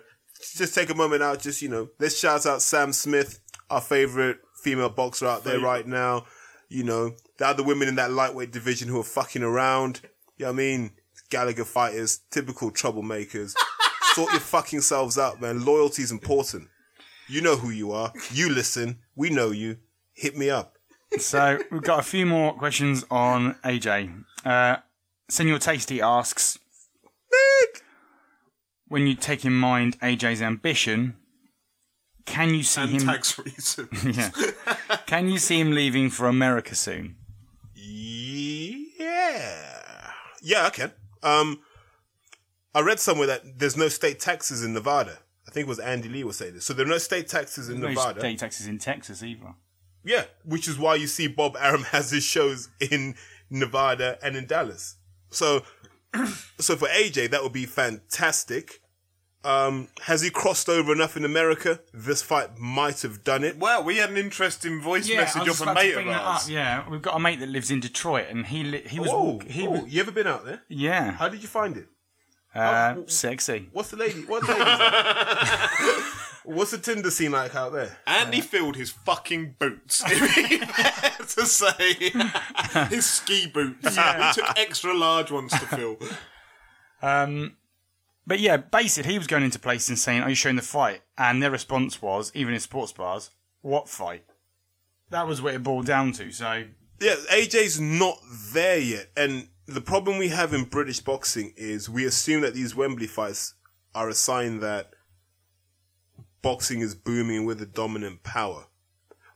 just 0.56 0.74
take 0.74 0.90
a 0.90 0.96
moment 0.96 1.22
out. 1.22 1.40
Just 1.40 1.62
you 1.62 1.70
know, 1.70 1.90
let's 2.00 2.18
shout 2.18 2.46
out 2.46 2.62
Sam 2.62 2.94
Smith, 2.94 3.40
our 3.70 3.82
favorite 3.82 4.40
female 4.64 4.90
boxer 4.90 5.28
out 5.28 5.44
there 5.44 5.60
right 5.60 5.86
now. 5.86 6.26
You 6.70 6.84
know, 6.84 7.12
the 7.38 7.48
other 7.48 7.64
women 7.64 7.88
in 7.88 7.96
that 7.96 8.12
lightweight 8.12 8.52
division 8.52 8.88
who 8.88 9.00
are 9.00 9.04
fucking 9.04 9.44
around. 9.44 10.02
You 10.38 10.46
know 10.46 10.52
what 10.52 10.56
I 10.56 10.58
mean? 10.58 10.92
Gallagher 11.30 11.66
fighters, 11.66 12.22
typical 12.32 12.72
troublemakers. 12.72 13.54
sort 14.14 14.32
your 14.32 14.42
fucking 14.42 14.82
selves 14.82 15.18
out, 15.18 15.42
man. 15.42 15.64
Loyalty 15.66 16.02
is 16.04 16.12
important. 16.12 16.68
You 17.28 17.42
know 17.42 17.56
who 17.56 17.70
you 17.70 17.92
are. 17.92 18.12
You 18.32 18.50
listen. 18.50 19.00
We 19.16 19.30
know 19.30 19.52
you. 19.52 19.78
Hit 20.14 20.38
me 20.38 20.50
up. 20.50 20.78
So 21.20 21.60
we've 21.72 21.82
got 21.82 22.00
a 22.00 22.04
few 22.04 22.26
more 22.26 22.54
questions 22.54 23.04
on 23.12 23.56
AJ. 23.64 24.24
Uh, 24.46 24.78
Senor 25.30 25.60
Tasty 25.60 26.02
asks, 26.02 26.58
when 28.88 29.08
you 29.08 29.16
take 29.16 29.46
in 29.46 29.54
mind 29.54 30.00
AJ's 30.00 30.42
ambition, 30.42 31.16
can 32.26 32.54
you 32.54 32.64
see 32.64 32.82
And 32.82 32.92
him? 32.92 33.02
tax 33.08 33.38
reason. 33.38 33.90
Yeah. 34.14 34.30
can 35.06 35.28
you 35.30 35.38
see 35.38 35.60
him 35.60 35.72
leaving 35.72 36.10
for 36.10 36.28
America 36.28 36.76
soon? 36.76 37.16
Yeah. 37.76 39.12
Yeah, 40.42 40.66
I 40.66 40.70
can. 40.70 40.92
Um, 41.24 41.60
I 42.74 42.82
read 42.82 43.00
somewhere 43.00 43.28
that 43.28 43.60
there's 43.60 43.78
no 43.78 43.88
state 43.90 44.20
taxes 44.20 44.64
in 44.64 44.74
Nevada. 44.74 45.20
I 45.48 45.52
think 45.52 45.66
it 45.66 45.70
was 45.70 45.80
Andy 45.80 46.10
Lee 46.10 46.24
was 46.24 46.38
saying 46.38 46.54
this. 46.56 46.66
So 46.66 46.74
there 46.74 46.86
are 46.86 46.90
no 46.90 46.98
state 46.98 47.28
taxes 47.28 47.70
in 47.70 47.80
No 47.82 47.90
Nevada. 47.90 48.20
state 48.20 48.40
taxes 48.40 48.68
in 48.68 48.78
Texas 48.80 49.22
either. 49.24 49.54
Yeah, 50.04 50.26
which 50.44 50.68
is 50.68 50.78
why 50.80 50.96
you 50.96 51.08
see 51.08 51.28
Bob 51.28 51.56
Arum 51.60 51.84
has 51.92 52.12
his 52.12 52.24
shows 52.24 52.70
in 52.80 53.16
Nevada 53.50 54.18
and 54.24 54.36
in 54.36 54.46
Dallas. 54.48 54.96
So, 55.30 55.64
so 56.60 56.76
for 56.76 56.88
AJ, 56.88 57.32
that 57.32 57.44
would 57.44 57.54
be 57.54 57.66
fantastic. 57.66 58.82
Um, 59.44 59.88
has 60.02 60.22
he 60.22 60.30
crossed 60.30 60.70
over 60.70 60.94
enough 60.94 61.18
in 61.18 61.26
America? 61.26 61.80
This 61.94 62.22
fight 62.22 62.60
might 62.60 63.02
have 63.02 63.24
done 63.24 63.44
it. 63.44 63.58
Well, 63.58 63.84
we 63.84 63.98
had 63.98 64.12
an 64.12 64.18
interesting 64.18 64.80
voice 64.80 65.10
message 65.10 65.48
off 65.50 65.62
a 65.62 65.74
mate 65.74 65.96
of 65.96 66.08
ours. 66.08 66.48
Yeah, 66.48 66.88
we've 66.88 67.02
got 67.02 67.16
a 67.16 67.20
mate 67.20 67.40
that 67.40 67.50
lives 67.50 67.72
in 67.72 67.80
Detroit, 67.80 68.28
and 68.30 68.46
he 68.46 68.64
li- 68.64 68.84
he 68.86 69.00
was 69.00 69.10
Oh, 69.12 69.40
he 69.40 69.66
oh, 69.66 69.72
was 69.72 69.92
you 69.92 70.00
ever 70.00 70.12
been 70.12 70.28
out 70.28 70.46
there? 70.46 70.62
yeah 70.70 71.12
How 71.14 71.28
did 71.28 71.42
you 71.42 71.48
find 71.48 71.76
it? 71.76 71.88
uh, 72.54 72.98
sexy. 73.08 73.68
What's 73.72 73.90
the 73.90 73.98
lady? 73.98 74.22
What 74.26 74.48
lady? 74.48 74.62
like? 76.46 76.56
What's 76.58 76.72
the 76.72 76.78
Tinder 76.78 77.12
scene 77.12 77.32
like 77.32 77.56
out 77.56 77.74
there? 77.74 77.98
Andy 78.08 78.42
filled 78.42 78.76
his 78.76 78.92
fucking 78.92 79.56
boots. 79.60 80.04
If 80.06 80.36
he 80.36 80.58
had 80.58 81.28
to 81.28 81.46
say 81.46 82.88
his 82.90 83.06
ski 83.06 83.48
boots. 83.48 83.96
He 83.96 84.34
took 84.34 84.58
extra 84.58 84.94
large 84.94 85.32
ones 85.32 85.52
to 85.52 85.60
fill. 85.60 85.98
Um, 87.02 87.58
but 88.28 88.40
yeah, 88.40 88.58
basically, 88.58 89.14
he 89.14 89.18
was 89.18 89.28
going 89.28 89.44
into 89.44 89.60
places 89.60 89.90
and 89.90 90.00
saying, 90.00 90.22
"Are 90.22 90.30
you 90.30 90.36
showing 90.36 90.56
the 90.56 90.62
fight?" 90.62 91.02
And 91.18 91.42
their 91.42 91.52
response 91.52 92.02
was, 92.02 92.32
even 92.36 92.54
in 92.54 92.60
sports 92.60 92.92
bars, 92.92 93.32
"What 93.62 93.90
fight?" 93.90 94.26
That 95.10 95.28
was 95.28 95.42
what 95.42 95.54
it 95.54 95.64
boiled 95.64 95.86
down 95.86 96.14
to. 96.14 96.32
So 96.32 96.66
Yeah, 97.00 97.16
AJ's 97.30 97.80
not 97.80 98.20
there 98.54 98.80
yet. 98.80 99.08
And 99.18 99.50
the 99.66 99.82
problem 99.82 100.18
we 100.18 100.30
have 100.30 100.54
in 100.54 100.64
British 100.64 101.00
boxing 101.00 101.54
is 101.58 101.90
we 101.90 102.06
assume 102.06 102.42
that 102.42 102.54
these 102.54 102.76
Wembley 102.76 103.08
fights 103.08 103.56
are 103.94 104.08
a 104.08 104.14
sign 104.14 104.60
that 104.62 104.91
boxing 106.42 106.82
is 106.82 106.96
booming 106.96 107.46
with 107.46 107.62
a 107.62 107.66
dominant 107.66 108.24
power. 108.24 108.66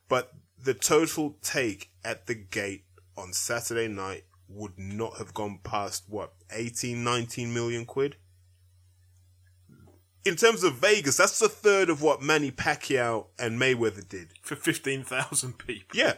But 0.08 0.34
the 0.62 0.74
total 0.74 1.38
take 1.42 1.92
at 2.04 2.28
the 2.28 2.36
gate 2.36 2.86
on 3.18 3.34
Saturday 3.34 3.88
night 3.88 4.26
would 4.48 4.78
not 4.78 5.18
have 5.18 5.34
gone 5.34 5.60
past 5.64 6.04
what 6.08 6.34
18 6.52 7.04
19 7.04 7.54
million 7.54 7.86
quid 7.86 8.16
in 10.24 10.36
terms 10.36 10.64
of 10.64 10.76
Vegas 10.76 11.18
that's 11.18 11.42
a 11.42 11.50
third 11.50 11.90
of 11.90 12.02
what 12.02 12.22
Manny 12.22 12.52
Pacquiao 12.52 13.28
and 13.40 13.60
Mayweather 13.60 14.08
did 14.08 14.34
For 14.42 14.56
15,000 14.56 15.58
people. 15.58 15.98
yeah. 15.98 16.14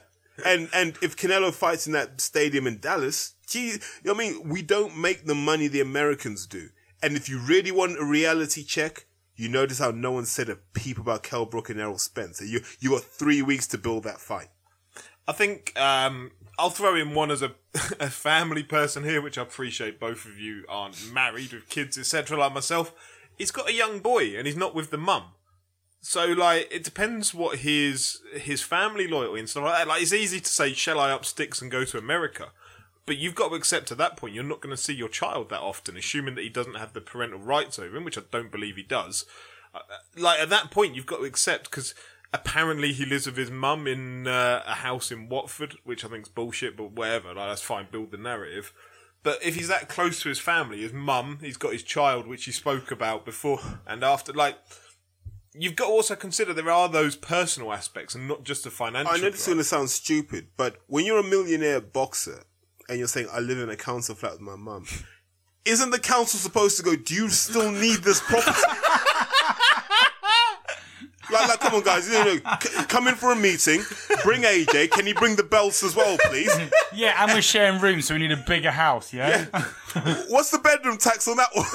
And 0.45 0.69
and 0.71 0.95
if 1.01 1.17
Canelo 1.17 1.51
fights 1.51 1.87
in 1.87 1.93
that 1.93 2.21
stadium 2.21 2.67
in 2.67 2.77
Dallas, 2.77 3.33
gee, 3.47 3.69
you 3.69 3.77
know 4.03 4.13
what 4.13 4.23
I 4.23 4.29
mean, 4.29 4.47
we 4.47 4.61
don't 4.61 4.95
make 4.95 5.25
the 5.25 5.33
money 5.33 5.67
the 5.67 5.81
Americans 5.81 6.45
do. 6.45 6.69
And 7.01 7.15
if 7.15 7.27
you 7.27 7.39
really 7.39 7.71
want 7.71 7.99
a 7.99 8.05
reality 8.05 8.63
check, 8.63 9.06
you 9.37 9.47
notice 9.47 9.79
how 9.79 9.91
no 9.91 10.11
one 10.11 10.25
said 10.25 10.49
a 10.49 10.55
peep 10.55 10.97
about 10.97 11.23
Kell 11.23 11.45
Brook 11.45 11.69
and 11.69 11.79
Errol 11.79 11.99
Spencer. 11.99 12.43
You 12.43 12.61
you 12.79 12.89
got 12.89 13.03
three 13.03 13.41
weeks 13.41 13.67
to 13.67 13.77
build 13.77 14.03
that 14.03 14.19
fight. 14.19 14.49
I 15.27 15.31
think 15.31 15.77
um, 15.79 16.31
I'll 16.57 16.69
throw 16.69 16.95
in 16.95 17.13
one 17.13 17.31
as 17.31 17.41
a, 17.41 17.51
a 17.99 18.09
family 18.09 18.63
person 18.63 19.03
here, 19.03 19.21
which 19.21 19.37
I 19.37 19.43
appreciate 19.43 19.99
both 19.99 20.25
of 20.25 20.39
you 20.39 20.65
aren't 20.67 21.11
married 21.13 21.53
with 21.53 21.69
kids, 21.69 21.97
etc. 21.97 22.37
Like 22.37 22.53
myself, 22.53 22.93
he's 23.37 23.51
got 23.51 23.69
a 23.69 23.73
young 23.73 23.99
boy 23.99 24.35
and 24.37 24.47
he's 24.47 24.57
not 24.57 24.73
with 24.73 24.89
the 24.89 24.97
mum. 24.97 25.23
So 26.01 26.25
like, 26.25 26.67
it 26.71 26.83
depends 26.83 27.33
what 27.33 27.59
his 27.59 28.21
his 28.33 28.61
family 28.61 29.07
loyalty 29.07 29.39
and 29.39 29.49
stuff 29.49 29.63
like 29.63 29.79
that. 29.79 29.87
Like, 29.87 30.01
it's 30.01 30.13
easy 30.13 30.39
to 30.39 30.49
say, 30.49 30.73
"Shall 30.73 30.99
I 30.99 31.11
up 31.11 31.25
sticks 31.25 31.61
and 31.61 31.69
go 31.69 31.83
to 31.83 31.97
America?" 31.97 32.51
But 33.07 33.17
you've 33.17 33.35
got 33.35 33.49
to 33.49 33.55
accept 33.55 33.89
at 33.89 33.97
that 33.97 34.17
point 34.17 34.35
you're 34.35 34.43
not 34.43 34.59
going 34.61 34.75
to 34.75 34.81
see 34.81 34.93
your 34.93 35.07
child 35.07 35.49
that 35.49 35.61
often, 35.61 35.95
assuming 35.95 36.35
that 36.35 36.43
he 36.43 36.49
doesn't 36.49 36.75
have 36.75 36.93
the 36.93 37.01
parental 37.01 37.39
rights 37.39 37.79
over 37.79 37.95
him, 37.95 38.03
which 38.03 38.17
I 38.17 38.21
don't 38.29 38.51
believe 38.51 38.75
he 38.75 38.83
does. 38.83 39.25
Uh, 39.73 39.79
like 40.17 40.39
at 40.41 40.49
that 40.49 40.71
point, 40.71 40.93
you've 40.93 41.05
got 41.05 41.19
to 41.19 41.23
accept 41.23 41.71
because 41.71 41.95
apparently 42.33 42.91
he 42.91 43.05
lives 43.05 43.25
with 43.25 43.37
his 43.37 43.49
mum 43.49 43.87
in 43.87 44.27
uh, 44.27 44.61
a 44.67 44.73
house 44.73 45.09
in 45.09 45.29
Watford, 45.29 45.77
which 45.85 46.03
I 46.03 46.09
think 46.09 46.23
is 46.23 46.29
bullshit, 46.29 46.75
but 46.75 46.91
whatever. 46.91 47.33
Like 47.33 47.49
that's 47.49 47.61
fine. 47.61 47.87
Build 47.89 48.11
the 48.11 48.17
narrative. 48.17 48.73
But 49.23 49.39
if 49.41 49.55
he's 49.55 49.69
that 49.69 49.87
close 49.87 50.21
to 50.21 50.29
his 50.29 50.39
family, 50.39 50.81
his 50.81 50.93
mum, 50.93 51.39
he's 51.41 51.57
got 51.57 51.71
his 51.71 51.83
child, 51.83 52.27
which 52.27 52.43
he 52.43 52.51
spoke 52.51 52.91
about 52.91 53.23
before 53.23 53.59
and 53.87 54.03
after. 54.03 54.33
Like, 54.33 54.57
you've 55.53 55.75
got 55.77 55.85
to 55.87 55.91
also 55.91 56.15
consider 56.15 56.53
there 56.53 56.69
are 56.69 56.89
those 56.89 57.15
personal 57.15 57.71
aspects 57.71 58.15
and 58.15 58.27
not 58.27 58.43
just 58.43 58.65
the 58.65 58.69
financial. 58.69 59.13
I 59.13 59.17
know 59.17 59.29
this 59.29 59.41
is 59.41 59.45
going 59.45 59.57
to 59.57 59.63
sound 59.63 59.89
stupid, 59.89 60.49
but 60.57 60.81
when 60.87 61.05
you're 61.05 61.19
a 61.19 61.23
millionaire 61.23 61.81
boxer 61.81 62.43
and 62.89 62.97
you're 62.99 63.07
saying, 63.07 63.27
I 63.31 63.39
live 63.39 63.59
in 63.59 63.69
a 63.69 63.75
council 63.75 64.15
flat 64.15 64.33
with 64.33 64.41
my 64.41 64.55
mum, 64.55 64.85
isn't 65.65 65.89
the 65.89 65.99
council 65.99 66.39
supposed 66.39 66.77
to 66.77 66.83
go, 66.83 66.95
do 66.95 67.13
you 67.13 67.29
still 67.29 67.71
need 67.71 67.97
this 67.99 68.21
property? 68.21 68.51
like, 71.31 71.47
like, 71.49 71.59
come 71.59 71.75
on, 71.75 71.83
guys, 71.83 72.07
you 72.07 72.13
know, 72.23 72.35
c- 72.61 72.83
come 72.87 73.07
in 73.07 73.15
for 73.15 73.31
a 73.33 73.35
meeting, 73.35 73.81
bring 74.23 74.43
AJ, 74.43 74.91
can 74.91 75.05
you 75.05 75.13
bring 75.13 75.35
the 75.35 75.43
belts 75.43 75.83
as 75.83 75.95
well, 75.95 76.17
please? 76.25 76.51
Yeah, 76.93 77.21
and 77.21 77.31
we're 77.31 77.43
sharing 77.43 77.79
rooms, 77.79 78.07
so 78.07 78.15
we 78.15 78.21
need 78.21 78.31
a 78.31 78.37
bigger 78.47 78.71
house. 78.71 79.13
Yeah. 79.13 79.45
What's 80.29 80.49
the 80.49 80.57
bedroom 80.57 80.97
tax 80.97 81.27
on 81.27 81.37
that 81.37 81.49
one? 81.53 81.65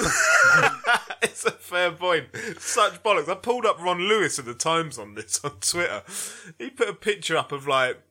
It's 1.21 1.45
a 1.45 1.51
fair 1.51 1.91
point. 1.91 2.25
Such 2.59 3.01
bollocks. 3.01 3.29
I 3.29 3.35
pulled 3.35 3.65
up 3.65 3.81
Ron 3.81 3.99
Lewis 3.99 4.37
of 4.37 4.43
the 4.45 4.53
Times 4.53 4.97
on 4.99 5.15
this 5.15 5.39
on 5.45 5.51
Twitter. 5.61 6.03
He 6.59 6.69
put 6.71 6.89
a 6.89 6.93
picture 6.93 7.37
up 7.37 7.53
of 7.53 7.65
like 7.67 8.01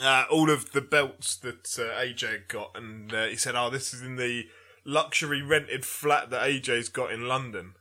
uh, 0.00 0.24
all 0.30 0.50
of 0.50 0.72
the 0.72 0.80
belts 0.80 1.36
that 1.36 1.78
uh, 1.78 2.00
AJ 2.00 2.30
had 2.30 2.48
got, 2.48 2.70
and 2.74 3.12
uh, 3.12 3.26
he 3.26 3.36
said, 3.36 3.54
"Oh, 3.54 3.70
this 3.70 3.92
is 3.92 4.02
in 4.02 4.16
the 4.16 4.46
luxury 4.84 5.42
rented 5.42 5.84
flat 5.84 6.30
that 6.30 6.42
AJ's 6.42 6.88
got 6.88 7.12
in 7.12 7.28
London." 7.28 7.74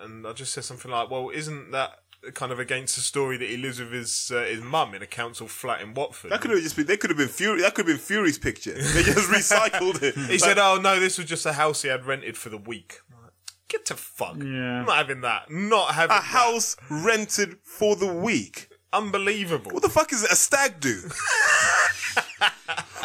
And 0.00 0.26
I 0.26 0.32
just 0.32 0.52
said 0.52 0.64
something 0.64 0.90
like, 0.90 1.10
"Well, 1.10 1.30
isn't 1.30 1.70
that?" 1.72 1.98
Kind 2.32 2.52
of 2.52 2.58
against 2.58 2.96
the 2.96 3.02
story 3.02 3.36
that 3.36 3.48
he 3.50 3.58
lives 3.58 3.78
with 3.78 3.92
his 3.92 4.32
uh, 4.34 4.44
his 4.44 4.62
mum 4.62 4.94
in 4.94 5.02
a 5.02 5.06
council 5.06 5.46
flat 5.46 5.82
in 5.82 5.92
Watford. 5.92 6.30
That 6.30 6.40
could 6.40 6.52
have 6.52 6.60
just 6.62 6.74
been, 6.74 6.86
they 6.86 6.96
could 6.96 7.10
have 7.10 7.18
been 7.18 7.28
Fury, 7.28 7.60
that 7.60 7.74
could 7.74 7.86
have 7.86 7.96
been 7.96 8.02
Fury's 8.02 8.38
picture. 8.38 8.72
They 8.72 9.02
just 9.02 9.28
recycled 9.30 10.02
it. 10.02 10.14
He 10.30 10.38
said, 10.38 10.56
"Oh 10.58 10.78
no, 10.82 10.98
this 10.98 11.18
was 11.18 11.26
just 11.26 11.44
a 11.44 11.52
house 11.52 11.82
he 11.82 11.88
had 11.88 12.06
rented 12.06 12.38
for 12.38 12.48
the 12.48 12.56
week." 12.56 13.00
Like, 13.10 13.32
Get 13.68 13.84
to 13.86 13.94
fuck! 13.94 14.36
Yeah. 14.38 14.78
I'm 14.80 14.86
not 14.86 14.96
having 14.96 15.20
that. 15.20 15.50
Not 15.50 15.92
having 15.92 16.16
a 16.16 16.20
that. 16.20 16.24
house 16.24 16.76
rented 16.88 17.58
for 17.62 17.94
the 17.94 18.10
week. 18.10 18.70
Unbelievable. 18.94 19.72
What 19.72 19.82
the 19.82 19.88
fuck 19.88 20.12
is 20.12 20.22
it? 20.22 20.30
a 20.30 20.36
stag 20.36 20.78
do? 20.78 21.02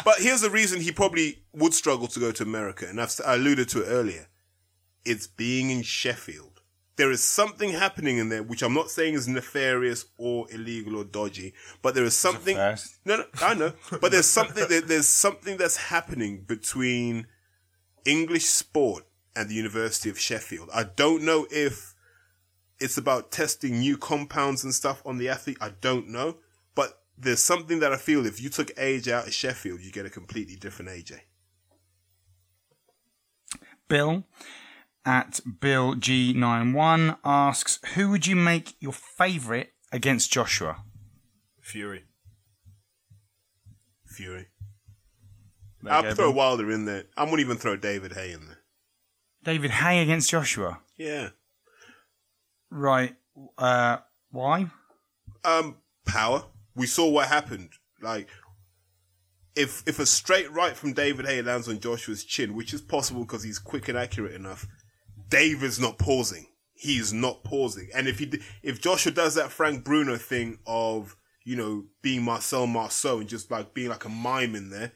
but 0.04 0.18
here's 0.18 0.40
the 0.40 0.50
reason 0.50 0.80
he 0.80 0.92
probably 0.92 1.42
would 1.52 1.74
struggle 1.74 2.06
to 2.06 2.20
go 2.20 2.30
to 2.30 2.44
America, 2.44 2.86
and 2.88 3.00
I've 3.00 3.20
I 3.26 3.34
alluded 3.34 3.68
to 3.70 3.82
it 3.82 3.86
earlier. 3.86 4.28
It's 5.04 5.26
being 5.26 5.70
in 5.70 5.82
Sheffield. 5.82 6.60
There 6.96 7.10
is 7.10 7.24
something 7.24 7.70
happening 7.70 8.18
in 8.18 8.28
there, 8.28 8.42
which 8.42 8.62
I'm 8.62 8.74
not 8.74 8.90
saying 8.90 9.14
is 9.14 9.26
nefarious 9.26 10.04
or 10.16 10.46
illegal 10.52 10.96
or 10.96 11.04
dodgy, 11.04 11.54
but 11.82 11.94
there 11.94 12.04
is 12.04 12.16
something. 12.16 12.56
first. 12.56 12.98
No, 13.04 13.16
no, 13.16 13.24
I 13.42 13.54
know, 13.54 13.72
but 14.00 14.12
there's 14.12 14.26
something. 14.26 14.66
There, 14.68 14.82
there's 14.82 15.08
something 15.08 15.56
that's 15.56 15.76
happening 15.76 16.42
between 16.42 17.26
English 18.04 18.44
sport 18.44 19.04
and 19.34 19.48
the 19.48 19.54
University 19.54 20.08
of 20.08 20.20
Sheffield. 20.20 20.68
I 20.72 20.84
don't 20.84 21.22
know 21.22 21.46
if 21.50 21.89
it's 22.80 22.96
about 22.96 23.30
testing 23.30 23.78
new 23.78 23.96
compounds 23.96 24.64
and 24.64 24.74
stuff 24.74 25.02
on 25.04 25.18
the 25.18 25.28
athlete. 25.28 25.58
I 25.60 25.70
don't 25.80 26.08
know. 26.08 26.38
But 26.74 27.02
there's 27.16 27.42
something 27.42 27.80
that 27.80 27.92
I 27.92 27.96
feel 27.96 28.26
if 28.26 28.40
you 28.40 28.48
took 28.48 28.74
AJ 28.76 29.12
out 29.12 29.26
of 29.26 29.34
Sheffield, 29.34 29.80
you 29.80 29.92
get 29.92 30.06
a 30.06 30.10
completely 30.10 30.56
different 30.56 30.90
AJ. 30.90 31.20
Bill 33.88 34.24
at 35.04 35.40
Bill 35.60 35.94
G91 35.94 37.18
asks, 37.24 37.80
"Who 37.94 38.10
would 38.10 38.26
you 38.26 38.36
make 38.36 38.76
your 38.80 38.92
favourite 38.92 39.72
against 39.92 40.32
Joshua?" 40.32 40.84
Fury. 41.60 42.04
Fury. 44.06 44.48
There 45.82 45.92
I'll 45.92 46.14
throw 46.14 46.26
Bill. 46.26 46.34
Wilder 46.34 46.70
in 46.70 46.84
there. 46.84 47.04
I 47.16 47.24
wouldn't 47.24 47.40
even 47.40 47.56
throw 47.56 47.76
David 47.76 48.12
Haye 48.12 48.32
in 48.32 48.46
there. 48.46 48.58
David 49.42 49.70
Haye 49.70 50.02
against 50.02 50.30
Joshua. 50.30 50.82
Yeah. 50.96 51.30
Right. 52.70 53.14
Uh, 53.58 53.98
why? 54.30 54.66
Um, 55.44 55.76
power. 56.06 56.44
We 56.74 56.86
saw 56.86 57.08
what 57.08 57.28
happened. 57.28 57.70
Like, 58.00 58.28
if 59.56 59.82
if 59.86 59.98
a 59.98 60.06
straight 60.06 60.50
right 60.52 60.76
from 60.76 60.92
David 60.92 61.26
Haye 61.26 61.42
lands 61.42 61.68
on 61.68 61.80
Joshua's 61.80 62.24
chin, 62.24 62.54
which 62.54 62.72
is 62.72 62.80
possible 62.80 63.22
because 63.22 63.42
he's 63.42 63.58
quick 63.58 63.88
and 63.88 63.98
accurate 63.98 64.34
enough, 64.34 64.66
David's 65.28 65.80
not 65.80 65.98
pausing. 65.98 66.46
He's 66.74 67.12
not 67.12 67.44
pausing. 67.44 67.88
And 67.94 68.08
if 68.08 68.18
he 68.18 68.32
if 68.62 68.80
Joshua 68.80 69.12
does 69.12 69.34
that 69.34 69.50
Frank 69.50 69.84
Bruno 69.84 70.16
thing 70.16 70.58
of 70.66 71.16
you 71.44 71.56
know 71.56 71.84
being 72.02 72.22
Marcel 72.22 72.66
Marceau 72.66 73.18
and 73.18 73.28
just 73.28 73.50
like 73.50 73.74
being 73.74 73.88
like 73.88 74.04
a 74.04 74.08
mime 74.08 74.54
in 74.54 74.70
there, 74.70 74.92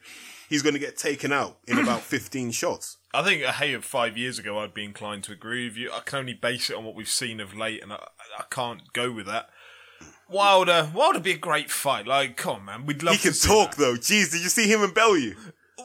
he's 0.49 0.61
going 0.61 0.73
to 0.73 0.79
get 0.79 0.97
taken 0.97 1.31
out 1.31 1.59
in 1.67 1.77
about 1.77 2.01
fifteen 2.13 2.51
shots. 2.51 2.97
I 3.15 3.23
think 3.23 3.43
uh, 3.43 3.47
a 3.47 3.51
Haye 3.53 3.73
of 3.73 3.85
five 3.85 4.17
years 4.17 4.37
ago, 4.39 4.59
I'd 4.59 4.73
be 4.73 4.83
inclined 4.83 5.23
to 5.25 5.31
agree 5.31 5.67
with 5.67 5.77
you. 5.77 5.91
I 5.91 5.99
can 6.01 6.19
only 6.19 6.33
base 6.33 6.69
it 6.69 6.75
on 6.75 6.83
what 6.83 6.95
we've 6.95 7.07
seen 7.09 7.39
of 7.39 7.55
late, 7.55 7.81
and 7.81 7.91
I, 7.93 8.07
I 8.37 8.43
can't 8.49 8.81
go 8.93 9.11
with 9.11 9.25
that. 9.27 9.49
Wilder, 10.29 10.89
Wilder 10.93 11.19
be 11.19 11.31
a 11.33 11.37
great 11.37 11.69
fight. 11.69 12.07
Like, 12.07 12.35
come 12.37 12.55
on, 12.55 12.65
man, 12.65 12.85
we'd 12.85 13.03
love 13.03 13.15
He 13.15 13.21
can 13.29 13.33
talk 13.33 13.71
that. 13.71 13.77
though. 13.79 13.93
Jeez, 13.95 14.31
did 14.31 14.41
you 14.41 14.49
see 14.49 14.67
him 14.67 14.81
and 14.83 14.93
Bellew? 14.93 15.35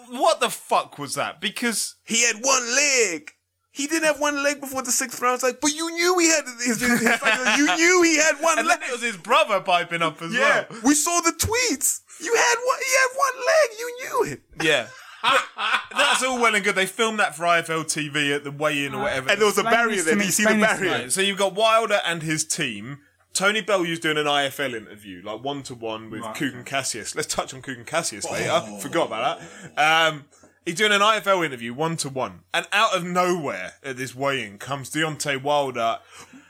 What 0.09 0.41
the 0.41 0.49
fuck 0.51 0.99
was 0.99 1.15
that? 1.15 1.41
Because 1.41 1.97
He 2.05 2.25
had 2.27 2.37
one 2.43 2.75
leg. 2.75 3.33
He 3.73 3.87
didn't 3.87 4.05
have 4.05 4.19
one 4.21 4.43
leg 4.43 4.61
before 4.61 4.83
the 4.83 4.91
sixth 4.91 5.21
round. 5.23 5.35
It's 5.35 5.43
like, 5.45 5.61
but 5.61 5.73
you 5.73 5.91
knew 5.93 6.19
he 6.19 6.29
had. 6.29 6.45
His, 6.45 6.81
his, 6.81 7.01
his- 7.01 7.01
you 7.59 7.77
knew 7.77 8.03
he 8.03 8.17
had 8.17 8.37
one 8.41 8.59
and 8.59 8.67
leg. 8.67 8.81
then 8.81 8.89
it 8.89 8.93
was 8.93 9.03
his 9.03 9.17
brother 9.17 9.61
piping 9.61 10.03
up 10.03 10.21
as 10.23 10.33
well. 10.33 10.41
Yeah, 10.41 10.65
well. 10.71 10.81
we 10.85 10.95
saw 10.95 11.21
the 11.21 11.31
tweets. 11.31 12.01
You 12.21 12.35
had 12.35 12.55
one. 12.67 12.79
He 12.79 12.93
had 12.99 13.17
one 13.17 13.47
leg. 13.47 13.79
You 13.79 13.97
knew 14.27 14.33
it. 14.33 14.43
Yeah. 14.65 14.87
But 15.23 15.43
that's 15.93 16.23
all 16.25 16.41
well 16.41 16.55
and 16.55 16.65
good. 16.65 16.75
They 16.75 16.87
filmed 16.87 17.19
that 17.19 17.35
for 17.35 17.45
IFL 17.45 17.85
TV 17.85 18.35
at 18.35 18.45
the 18.45 18.51
weigh-in 18.51 18.95
or 18.95 19.03
whatever. 19.03 19.31
And 19.31 19.41
there 19.41 19.47
was 19.47 19.59
a 19.59 19.61
Explain 19.63 19.75
barrier 19.75 19.97
this 19.97 20.05
there. 20.07 20.15
to 20.15 20.19
Did 20.21 20.27
you 20.27 20.33
see 20.33 20.43
the 20.45 20.49
explain 20.51 20.61
this 20.61 20.71
to 20.73 20.85
barrier? 20.85 21.03
Right, 21.05 21.13
so 21.13 21.21
you've 21.21 21.39
got 21.39 21.55
Wilder 21.55 22.01
and 22.05 22.23
his 22.23 22.45
team. 22.45 22.99
Tony 23.33 23.61
Bellew's 23.61 24.01
doing 24.01 24.19
an 24.19 24.27
IFL 24.27 24.75
interview, 24.75 25.23
like 25.25 25.43
one 25.45 25.63
to 25.65 25.75
one 25.75 26.11
with 26.11 26.23
Right. 26.23 26.35
Kugan 26.35 26.67
Cassius. 26.67 27.15
Let's 27.15 27.33
touch 27.33 27.55
on 27.55 27.63
Kugan 27.63 27.87
Cassius 27.87 28.29
later. 28.31 28.61
Forgot 28.81 29.07
about 29.07 29.41
that. 29.77 30.09
Um, 30.13 30.25
he's 30.67 30.75
doing 30.75 30.91
an 30.93 31.01
IFL 31.01 31.45
interview 31.47 31.73
one 31.73 31.97
to 31.99 32.09
one, 32.09 32.41
and 32.53 32.67
out 32.73 32.95
of 32.97 33.05
nowhere 33.05 33.75
at 33.85 33.97
this 33.97 34.15
weigh-in 34.17 34.59
comes 34.59 34.91
Deontay 34.91 35.43
Wilder. 35.43 35.99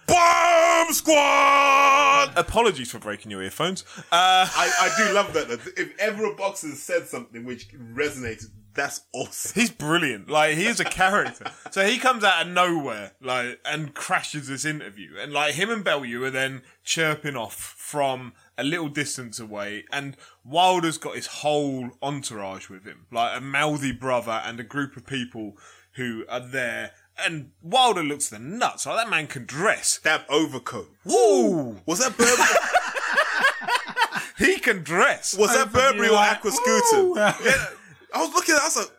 Bomb 0.07 0.93
squad. 0.93 2.33
Apologies 2.37 2.91
for 2.91 2.99
breaking 2.99 3.31
your 3.31 3.43
earphones. 3.43 3.85
Uh, 3.99 4.03
I, 4.13 4.71
I 4.81 4.95
do 4.97 5.15
love 5.15 5.33
that. 5.35 5.49
though. 5.49 5.59
If 5.77 5.99
ever 5.99 6.27
a 6.27 6.35
boxer 6.35 6.69
said 6.73 7.07
something 7.07 7.45
which 7.45 7.69
resonated, 7.73 8.51
that's 8.75 9.03
awesome. 9.13 9.61
He's 9.61 9.71
brilliant. 9.71 10.31
Like 10.31 10.57
he 10.57 10.67
is 10.67 10.81
a 10.81 10.85
character. 10.85 11.51
so 11.71 11.85
he 11.85 11.99
comes 11.99 12.23
out 12.25 12.47
of 12.47 12.53
nowhere, 12.53 13.13
like, 13.21 13.61
and 13.65 13.95
crashes 13.95 14.49
this 14.49 14.65
interview. 14.65 15.17
And 15.21 15.33
like 15.33 15.55
him 15.55 15.71
and 15.71 15.85
Bellew 15.85 16.23
are 16.25 16.31
then 16.31 16.63
chirping 16.85 17.37
off 17.37 17.55
from 17.55 18.33
a 18.57 18.65
little 18.65 18.89
distance 18.89 19.41
away. 19.41 19.85
And 19.93 20.17
Wilder's 20.45 20.99
got 20.99 21.17
his 21.17 21.27
whole 21.27 21.91
entourage 22.03 22.69
with 22.69 22.85
him, 22.85 23.07
like 23.11 23.37
a 23.37 23.41
mouthy 23.41 23.93
brother 23.93 24.41
and 24.45 24.61
a 24.61 24.65
group 24.65 24.97
of 24.97 25.07
people 25.07 25.57
who 25.95 26.25
are 26.29 26.41
there. 26.41 26.93
And 27.25 27.51
Wilder 27.63 28.03
looks 28.03 28.29
the 28.29 28.39
nuts. 28.39 28.87
Like 28.87 28.97
that 28.97 29.11
man 29.11 29.27
can 29.27 29.45
dress. 29.47 29.99
That 30.05 30.25
overcoat. 30.29 30.91
Ooh, 31.11 31.77
Was 31.87 31.99
that 32.01 32.17
Burberry? 32.17 32.47
he 34.39 34.59
can 34.59 34.83
dress. 34.83 35.37
was 35.37 35.55
that 35.55 35.73
Burberry 35.73 36.09
or 36.09 36.13
like, 36.13 36.39
Aqua 36.39 36.51
Scooter? 36.53 37.13
Yeah, 37.17 37.67
I 38.15 38.23
was 38.23 38.35
looking 38.35 38.55
at. 38.55 38.59
it, 38.59 38.63
I 38.63 38.67
was 38.67 38.77
like, 38.77 38.91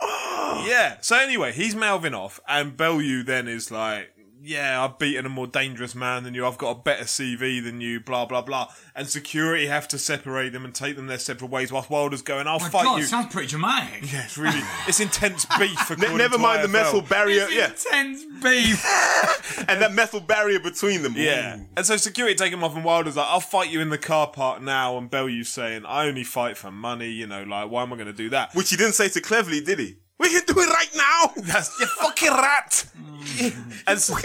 oh. 0.00 0.66
Yeah. 0.68 0.96
So 1.00 1.16
anyway, 1.16 1.52
he's 1.52 1.74
mouthing 1.74 2.14
off, 2.14 2.40
and 2.48 2.76
Bellew 2.76 3.22
then 3.22 3.48
is 3.48 3.70
like, 3.70 4.10
"Yeah, 4.42 4.82
I've 4.84 4.98
beaten 4.98 5.26
a 5.26 5.28
more 5.28 5.46
dangerous 5.46 5.94
man 5.94 6.24
than 6.24 6.34
you. 6.34 6.46
I've 6.46 6.58
got 6.58 6.70
a 6.70 6.80
better 6.80 7.04
CV 7.04 7.62
than 7.62 7.80
you." 7.80 8.00
Blah 8.00 8.26
blah 8.26 8.42
blah. 8.42 8.68
And 8.94 9.08
security 9.08 9.66
have 9.66 9.88
to 9.88 9.98
separate 9.98 10.52
them 10.52 10.64
and 10.64 10.74
take 10.74 10.96
them 10.96 11.06
their 11.06 11.18
separate 11.18 11.50
ways. 11.50 11.70
Whilst 11.72 11.90
Wilder's 11.90 12.22
going, 12.22 12.46
"I'll 12.46 12.58
fight 12.58 12.98
you." 12.98 13.04
sounds 13.04 13.32
pretty 13.32 13.48
dramatic. 13.48 14.12
yeah, 14.12 14.24
it's 14.24 14.38
really 14.38 14.60
it's 14.86 15.00
intense 15.00 15.44
beef. 15.58 15.90
Ne- 15.90 15.94
according 15.96 16.18
never 16.18 16.36
to 16.36 16.42
mind 16.42 16.64
the 16.64 16.68
metal 16.68 17.00
barrier. 17.02 17.46
Yeah, 17.50 17.66
Intense 17.70 18.24
beef. 18.42 18.84
and 19.68 19.80
that 19.82 19.92
metal 19.92 20.20
barrier 20.20 20.60
between 20.60 21.02
them. 21.02 21.14
Yeah. 21.16 21.56
Ooh. 21.58 21.66
And 21.76 21.86
so 21.86 21.96
security 21.96 22.34
take 22.34 22.52
him 22.52 22.62
off 22.64 22.74
and 22.76 22.84
Wilder's 22.84 23.16
like, 23.16 23.26
I'll 23.28 23.40
fight 23.40 23.70
you 23.70 23.80
in 23.80 23.90
the 23.90 23.98
car 23.98 24.26
park 24.28 24.62
now. 24.62 24.96
And 24.98 25.10
Bellew's 25.10 25.48
saying, 25.48 25.84
I 25.86 26.06
only 26.06 26.24
fight 26.24 26.56
for 26.56 26.70
money. 26.70 27.08
You 27.10 27.26
know, 27.26 27.42
like, 27.42 27.70
why 27.70 27.82
am 27.82 27.92
I 27.92 27.96
going 27.96 28.06
to 28.06 28.12
do 28.12 28.30
that? 28.30 28.54
Which 28.54 28.70
he 28.70 28.76
didn't 28.76 28.94
say 28.94 29.08
to 29.08 29.20
Cleverly, 29.20 29.60
did 29.60 29.78
he? 29.78 29.96
We 30.18 30.28
can 30.30 30.42
do 30.46 30.60
it 30.60 30.68
right 30.68 30.90
now. 30.96 31.32
That's, 31.42 31.78
you 31.78 31.86
fucking 31.86 32.30
rat! 32.32 32.86
and, 33.86 33.98
so, 33.98 34.16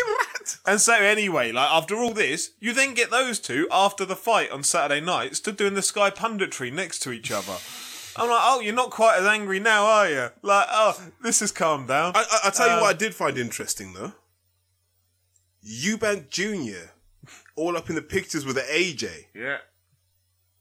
and 0.66 0.80
so 0.82 0.94
anyway, 0.94 1.52
like, 1.52 1.70
after 1.72 1.96
all 1.96 2.14
this, 2.14 2.52
you 2.60 2.74
then 2.74 2.94
get 2.94 3.10
those 3.12 3.40
two, 3.40 3.68
after 3.72 4.06
the 4.06 4.16
fight 4.16 4.52
on 4.52 4.64
Saturday 4.64 5.02
night, 5.02 5.36
stood 5.36 5.58
doing 5.58 5.74
the 5.74 5.82
Sky 5.82 6.10
punditry 6.10 6.72
next 6.72 7.00
to 7.00 7.12
each 7.12 7.32
other. 7.32 7.58
I'm 8.16 8.30
like, 8.30 8.42
oh, 8.44 8.60
you're 8.60 8.76
not 8.76 8.92
quite 8.92 9.18
as 9.20 9.26
angry 9.26 9.60
now, 9.60 9.86
are 9.86 10.10
you? 10.10 10.30
Like, 10.44 10.68
oh, 10.70 11.02
this 11.24 11.40
has 11.40 11.52
calmed 11.52 11.88
down. 11.88 12.12
I, 12.16 12.20
I, 12.22 12.40
I'll 12.46 12.52
tell 12.52 12.68
you 12.68 12.74
Uh, 12.74 12.82
what 12.82 12.96
I 12.96 12.98
did 12.98 13.16
find 13.16 13.38
interesting 13.38 13.94
though. 13.94 14.14
Eubank 15.66 16.30
Jr. 16.30 16.92
all 17.56 17.78
up 17.78 17.90
in 17.90 17.96
the 17.96 18.02
pictures 18.02 18.46
with 18.46 18.56
the 18.56 18.62
AJ. 18.64 19.10
yeah. 19.34 19.58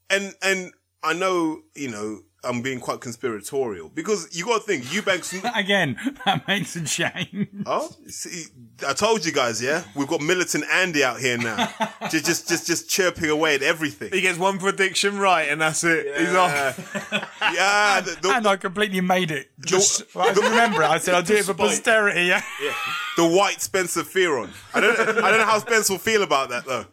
And 0.09 0.33
and 0.41 0.71
I 1.03 1.13
know, 1.13 1.61
you 1.75 1.89
know, 1.89 2.21
I'm 2.43 2.61
being 2.61 2.79
quite 2.79 2.99
conspiratorial 2.99 3.89
because 3.89 4.35
you 4.37 4.45
got 4.45 4.61
to 4.61 4.67
think 4.67 4.93
Eubanks. 4.93 5.33
Again, 5.55 5.97
that 6.25 6.47
makes 6.47 6.75
a 6.75 6.83
change. 6.83 7.47
oh, 7.65 7.89
see, 8.07 8.45
I 8.87 8.93
told 8.93 9.25
you 9.25 9.31
guys, 9.31 9.61
yeah, 9.61 9.83
we've 9.95 10.07
got 10.07 10.21
militant 10.21 10.65
Andy 10.71 11.03
out 11.03 11.19
here 11.19 11.37
now, 11.37 11.73
just 12.09 12.25
just 12.25 12.47
just 12.47 12.67
just 12.67 12.89
chirping 12.89 13.29
away 13.29 13.55
at 13.55 13.63
everything. 13.63 14.11
He 14.11 14.21
gets 14.21 14.37
one 14.37 14.59
prediction 14.59 15.17
right, 15.17 15.49
and 15.49 15.61
that's 15.61 15.83
it. 15.83 16.17
He's 16.17 16.33
off. 16.33 16.51
yeah, 17.41 18.01
the, 18.01 18.17
the, 18.21 18.35
And 18.35 18.47
I 18.47 18.57
completely 18.57 19.01
made 19.01 19.31
it. 19.31 19.49
Just, 19.59 20.03
I 20.15 20.31
remember 20.31 20.83
it. 20.83 20.89
I 20.89 20.97
said 20.97 21.15
I'll 21.15 21.23
do 21.23 21.35
it 21.35 21.45
for 21.45 21.53
posterity. 21.53 22.25
Yeah. 22.25 22.41
yeah. 22.61 22.73
the 23.17 23.27
white 23.27 23.61
Spencer 23.61 24.03
Fearon. 24.03 24.49
I 24.73 24.81
don't 24.81 24.99
I 24.99 25.05
don't 25.05 25.39
know 25.39 25.45
how 25.45 25.59
Spencer 25.59 25.93
will 25.93 25.99
feel 25.99 26.23
about 26.23 26.49
that 26.49 26.65
though. 26.65 26.85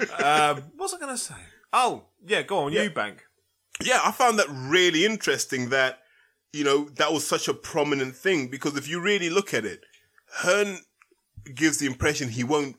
Um, 0.00 0.56
what 0.76 0.84
was 0.86 0.94
I 0.94 0.98
going 0.98 1.14
to 1.14 1.18
say? 1.18 1.34
Oh, 1.72 2.04
yeah, 2.26 2.42
go 2.42 2.64
on, 2.64 2.72
Eubank. 2.72 3.18
Yeah, 3.82 4.00
I 4.04 4.12
found 4.12 4.38
that 4.38 4.48
really 4.50 5.04
interesting 5.04 5.70
that, 5.70 6.00
you 6.52 6.64
know, 6.64 6.88
that 6.96 7.12
was 7.12 7.26
such 7.26 7.48
a 7.48 7.54
prominent 7.54 8.16
thing 8.16 8.48
because 8.48 8.76
if 8.76 8.88
you 8.88 9.00
really 9.00 9.30
look 9.30 9.54
at 9.54 9.64
it, 9.64 9.82
Hearn 10.38 10.78
gives 11.54 11.78
the 11.78 11.86
impression 11.86 12.28
he 12.28 12.44
won't 12.44 12.76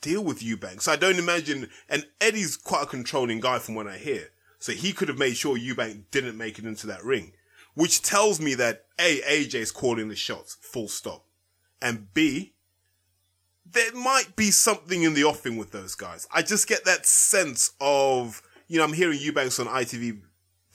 deal 0.00 0.22
with 0.22 0.42
Eubanks. 0.42 0.88
I 0.88 0.96
don't 0.96 1.18
imagine, 1.18 1.68
and 1.88 2.06
Eddie's 2.20 2.56
quite 2.56 2.84
a 2.84 2.86
controlling 2.86 3.40
guy 3.40 3.58
from 3.58 3.74
what 3.74 3.86
I 3.86 3.98
hear. 3.98 4.30
So 4.58 4.72
he 4.72 4.92
could 4.92 5.08
have 5.08 5.18
made 5.18 5.36
sure 5.36 5.56
Eubank 5.56 6.04
didn't 6.10 6.38
make 6.38 6.58
it 6.58 6.64
into 6.64 6.86
that 6.86 7.04
ring, 7.04 7.32
which 7.74 8.02
tells 8.02 8.40
me 8.40 8.54
that 8.54 8.86
A, 8.98 9.20
AJ's 9.20 9.70
calling 9.70 10.08
the 10.08 10.16
shots, 10.16 10.56
full 10.60 10.88
stop. 10.88 11.24
And 11.80 12.12
B, 12.14 12.54
there 13.70 13.92
might 13.92 14.36
be 14.36 14.50
something 14.50 15.02
in 15.02 15.14
the 15.14 15.24
offing 15.24 15.56
with 15.56 15.72
those 15.72 15.94
guys. 15.94 16.26
I 16.32 16.42
just 16.42 16.68
get 16.68 16.84
that 16.84 17.04
sense 17.04 17.72
of, 17.80 18.42
you 18.68 18.78
know, 18.78 18.84
I'm 18.84 18.92
hearing 18.92 19.18
Eubanks 19.20 19.60
on 19.60 19.66
ITV 19.66 20.22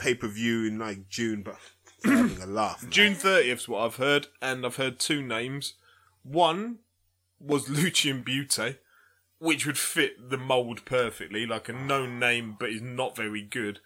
pay 0.01 0.15
per 0.15 0.27
view 0.27 0.65
in 0.65 0.79
like 0.79 1.07
June, 1.07 1.43
but 1.43 1.57
having 2.03 2.41
a 2.41 2.47
laugh. 2.47 2.85
June 2.89 3.13
30th 3.13 3.53
is 3.53 3.69
what 3.69 3.85
I've 3.85 3.95
heard, 3.97 4.27
and 4.41 4.65
I've 4.65 4.77
heard 4.77 4.99
two 4.99 5.21
names. 5.21 5.75
One 6.23 6.79
was 7.39 7.69
Lucian 7.69 8.23
Bute, 8.23 8.79
which 9.39 9.65
would 9.65 9.77
fit 9.77 10.29
the 10.29 10.37
mould 10.37 10.85
perfectly, 10.85 11.45
like 11.45 11.69
a 11.69 11.73
known 11.73 12.19
name, 12.19 12.57
but 12.59 12.69
is 12.69 12.81
not 12.81 13.15
very 13.15 13.41
good. 13.41 13.79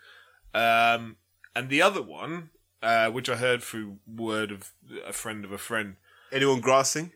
Um, 0.54 1.18
and 1.56 1.70
the 1.70 1.82
other 1.82 2.02
one, 2.02 2.50
uh, 2.82 3.10
which 3.10 3.30
I 3.30 3.36
heard 3.36 3.62
through 3.62 3.98
word 4.08 4.52
of 4.52 4.72
a 5.06 5.14
friend 5.14 5.44
of 5.44 5.52
a 5.52 5.58
friend, 5.58 5.98
Anyone 6.32 6.60
grassing? 6.60 7.12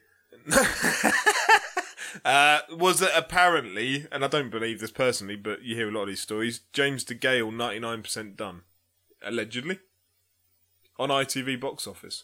uh, 2.23 2.59
was 2.71 2.99
that 2.99 3.11
apparently, 3.15 4.07
and 4.11 4.23
I 4.23 4.27
don't 4.27 4.49
believe 4.49 4.79
this 4.79 4.91
personally, 4.91 5.35
but 5.35 5.63
you 5.63 5.75
hear 5.75 5.89
a 5.89 5.91
lot 5.91 6.03
of 6.03 6.09
these 6.09 6.21
stories, 6.21 6.61
James 6.73 7.03
De 7.03 7.15
DeGale 7.15 7.51
99% 7.51 8.35
done. 8.35 8.61
Allegedly. 9.23 9.79
On 10.97 11.09
ITV 11.09 11.59
box 11.59 11.87
office. 11.87 12.23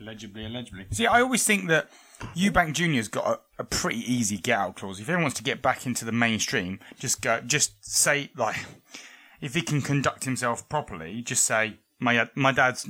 Allegedly, 0.00 0.44
allegedly. 0.44 0.86
See, 0.90 1.06
I 1.06 1.20
always 1.20 1.44
think 1.44 1.68
that 1.68 1.88
Eubank 2.34 2.72
Junior's 2.72 3.08
got 3.08 3.26
a, 3.26 3.62
a 3.62 3.64
pretty 3.64 4.00
easy 4.00 4.36
get 4.36 4.58
out 4.58 4.76
clause. 4.76 5.00
If 5.00 5.08
anyone 5.08 5.24
wants 5.24 5.36
to 5.36 5.42
get 5.42 5.62
back 5.62 5.86
into 5.86 6.04
the 6.04 6.12
mainstream, 6.12 6.80
just 6.98 7.20
go, 7.20 7.40
just 7.40 7.84
say 7.84 8.30
like, 8.36 8.56
if 9.40 9.54
he 9.54 9.62
can 9.62 9.82
conduct 9.82 10.24
himself 10.24 10.68
properly, 10.68 11.22
just 11.22 11.44
say 11.44 11.78
my 11.98 12.28
my 12.34 12.52
dad's, 12.52 12.88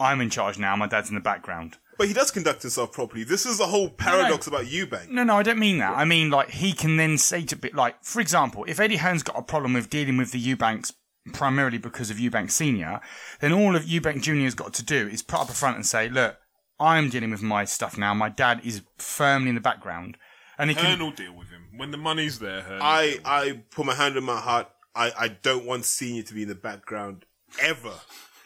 I'm 0.00 0.20
in 0.20 0.30
charge 0.30 0.58
now. 0.58 0.74
My 0.76 0.88
dad's 0.88 1.08
in 1.08 1.14
the 1.14 1.20
background. 1.20 1.78
But 1.96 2.08
he 2.08 2.14
does 2.14 2.32
conduct 2.32 2.62
himself 2.62 2.92
properly. 2.92 3.22
This 3.22 3.46
is 3.46 3.58
the 3.58 3.66
whole 3.66 3.88
paradox 3.88 4.48
about 4.48 4.64
Eubank. 4.64 5.10
No, 5.10 5.22
no, 5.22 5.36
I 5.36 5.44
don't 5.44 5.60
mean 5.60 5.78
that. 5.78 5.96
I 5.96 6.04
mean 6.04 6.30
like 6.30 6.50
he 6.50 6.72
can 6.72 6.96
then 6.96 7.18
say 7.18 7.44
to 7.44 7.56
bit 7.56 7.74
like, 7.74 8.02
for 8.02 8.20
example, 8.20 8.64
if 8.66 8.80
Eddie 8.80 8.96
Hearn's 8.96 9.22
got 9.22 9.38
a 9.38 9.42
problem 9.42 9.74
with 9.74 9.90
dealing 9.90 10.16
with 10.16 10.32
the 10.32 10.40
Eubanks 10.40 10.92
primarily 11.32 11.78
because 11.78 12.10
of 12.10 12.18
Eubank 12.18 12.50
Senior, 12.50 13.00
then 13.40 13.52
all 13.52 13.74
of 13.76 13.84
Eubank 13.84 14.22
Junior's 14.22 14.54
got 14.54 14.74
to 14.74 14.84
do 14.84 15.08
is 15.08 15.22
put 15.22 15.40
up 15.40 15.48
a 15.48 15.54
front 15.54 15.76
and 15.76 15.86
say, 15.86 16.08
look, 16.08 16.36
I'm 16.78 17.08
dealing 17.08 17.30
with 17.30 17.42
my 17.42 17.64
stuff 17.64 17.96
now. 17.96 18.12
My 18.14 18.28
dad 18.28 18.60
is 18.64 18.82
firmly 18.98 19.48
in 19.50 19.54
the 19.54 19.60
background, 19.60 20.16
and 20.58 20.70
he 20.70 20.76
Hearn 20.76 20.96
can. 20.96 21.04
will 21.04 21.12
deal 21.12 21.32
with 21.34 21.48
him. 21.50 21.68
When 21.76 21.90
the 21.90 21.96
money's 21.96 22.38
there, 22.38 22.62
Hearn. 22.62 22.78
will 22.78 22.82
I, 22.82 23.06
with 23.16 23.20
I 23.24 23.62
put 23.70 23.86
my 23.86 23.94
hand 23.94 24.16
on 24.16 24.24
my 24.24 24.38
heart. 24.40 24.68
I, 24.94 25.12
I 25.18 25.28
don't 25.28 25.64
want 25.66 25.84
Senior 25.84 26.22
to 26.24 26.34
be 26.34 26.42
in 26.42 26.48
the 26.48 26.54
background 26.54 27.24
ever. 27.60 27.92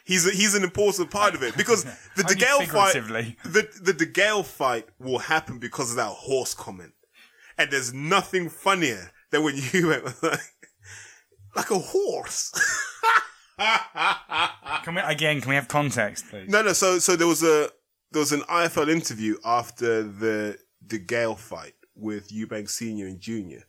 He's 0.04 0.26
a, 0.26 0.30
he's 0.30 0.54
an 0.54 0.62
important 0.62 1.10
part 1.10 1.34
of 1.34 1.42
it 1.42 1.54
because 1.56 1.84
the 2.16 2.24
Only 2.24 2.34
DeGale 2.34 2.66
fight, 2.66 2.92
figuratively. 2.94 3.36
the 3.44 3.68
the 3.82 3.92
DeGale 3.92 4.44
fight 4.44 4.86
will 4.98 5.18
happen 5.18 5.58
because 5.58 5.90
of 5.90 5.96
that 5.96 6.06
horse 6.08 6.54
comment, 6.54 6.92
and 7.58 7.70
there's 7.70 7.92
nothing 7.92 8.48
funnier 8.48 9.10
than 9.30 9.42
when 9.42 9.56
you 9.72 9.88
went 9.88 10.22
like, 10.22 10.40
like 11.56 11.70
a 11.70 11.78
horse. 11.78 12.52
Can 14.84 14.94
we 14.94 15.00
again? 15.00 15.40
Can 15.40 15.48
we 15.50 15.56
have 15.56 15.68
context, 15.68 16.26
please? 16.30 16.48
No, 16.48 16.62
no. 16.62 16.72
So, 16.72 16.98
so 16.98 17.16
there 17.16 17.26
was 17.26 17.42
a 17.42 17.70
there 18.12 18.20
was 18.20 18.32
an 18.32 18.42
IFL 18.42 18.88
interview 18.88 19.36
after 19.44 20.02
the 20.02 20.58
DeGale 20.86 21.36
fight 21.36 21.74
with 21.96 22.30
Eubank 22.30 22.70
Senior 22.70 23.06
and 23.06 23.20
Junior, 23.20 23.64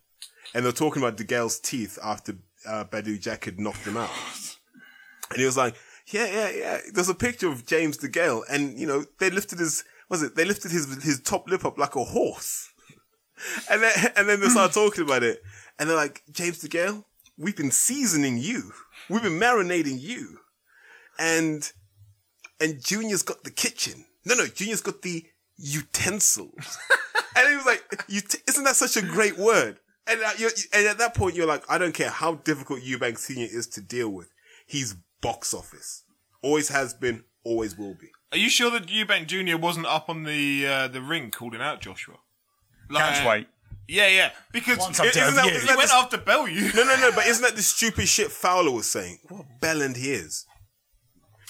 and 0.54 0.64
they're 0.64 0.72
talking 0.72 1.02
about 1.02 1.18
DeGale's 1.18 1.60
teeth 1.60 1.98
after 2.04 2.34
uh, 2.68 2.86
Badou 2.86 3.20
Jack 3.20 3.46
had 3.46 3.60
knocked 3.60 3.86
him 3.86 3.98
out, 3.98 4.12
and 5.32 5.40
he 5.40 5.46
was 5.46 5.58
like, 5.58 5.76
"Yeah, 6.08 6.28
yeah, 6.28 6.50
yeah." 6.52 6.78
There's 6.94 7.10
a 7.10 7.16
picture 7.16 7.48
of 7.48 7.66
James 7.66 7.98
DeGale, 7.98 8.44
and 8.50 8.78
you 8.78 8.86
know 8.86 9.06
they 9.20 9.32
lifted 9.32 9.60
his 9.60 9.84
was 10.10 10.22
it 10.22 10.36
they 10.36 10.46
lifted 10.46 10.72
his 10.72 11.04
his 11.04 11.20
top 11.20 11.50
lip 11.50 11.66
up 11.66 11.80
like 11.80 11.96
a 11.96 12.04
horse, 12.04 12.70
and 13.72 13.82
then 13.82 13.92
and 14.16 14.30
then 14.30 14.40
they 14.40 14.50
started 14.50 14.74
talking 14.74 15.04
about 15.04 15.24
it, 15.24 15.42
and 15.80 15.90
they're 15.90 15.98
like, 15.98 16.22
"James 16.32 16.62
DeGale, 16.62 17.06
we've 17.40 17.58
been 17.58 17.72
seasoning 17.72 18.38
you, 18.38 18.72
we've 19.10 19.24
been 19.24 19.40
marinating 19.40 20.00
you." 20.00 20.40
and 21.20 21.72
and 22.60 22.84
Junior's 22.84 23.24
got 23.24 23.44
the 23.44 23.52
kitchen. 23.52 24.06
No, 24.26 24.36
no, 24.36 24.48
Junior's 24.48 24.82
got 24.82 25.02
the 25.02 25.26
utensils. 25.58 26.78
and 27.36 27.48
he 27.50 27.56
was 27.56 27.66
like, 27.66 27.84
ut- 27.94 28.42
"Isn't 28.48 28.64
that 28.64 28.76
such 28.76 28.98
a 28.98 29.02
great 29.06 29.38
word?" 29.38 29.80
And, 30.08 30.22
uh, 30.22 30.32
you're, 30.38 30.52
and 30.74 30.88
at 30.88 30.98
that 30.98 31.14
point, 31.16 31.36
you're 31.36 31.48
like, 31.48 31.64
"I 31.70 31.78
don't 31.78 31.94
care 31.94 32.10
how 32.10 32.36
difficult 32.36 32.82
Eubank 32.82 33.18
Senior 33.18 33.48
is 33.50 33.68
to 33.68 33.82
deal 33.82 34.10
with. 34.10 34.30
He's 34.66 34.96
box 35.22 35.54
office. 35.54 36.04
Always 36.42 36.70
has 36.70 36.94
been. 36.94 37.24
Always 37.44 37.78
will 37.78 37.96
be." 37.96 38.10
Are 38.32 38.38
you 38.38 38.50
sure 38.50 38.70
that 38.72 38.88
Eubank 38.88 39.28
Jr. 39.28 39.58
wasn't 39.58 39.86
up 39.88 40.10
on 40.10 40.24
the 40.24 40.68
uh, 40.68 40.88
the 40.88 41.02
ring 41.02 41.32
calling 41.32 41.62
out 41.62 41.82
Joshua? 41.82 42.18
Catch 42.94 43.26
weight. 43.26 43.48
Yeah, 43.90 44.08
yeah. 44.08 44.30
Because 44.52 44.78
Once 44.78 45.00
I've 45.00 45.08
isn't 45.08 45.22
done 45.22 45.36
that, 45.36 45.46
you. 45.46 45.52
he 45.52 45.58
Isn't 45.58 45.68
that 45.68 45.78
went 45.78 45.90
the- 45.90 45.96
after 45.96 46.18
Bellew. 46.18 46.50
No, 46.76 46.84
no, 46.84 46.96
no. 46.98 47.12
But 47.14 47.26
isn't 47.28 47.44
that 47.44 47.56
the 47.56 47.62
stupid 47.64 48.08
shit 48.08 48.32
Fowler 48.32 48.72
was 48.72 48.86
saying? 48.88 49.20
What 49.30 49.46
a 49.46 49.66
bellend 49.66 49.98
he 49.98 50.12
is. 50.12 50.46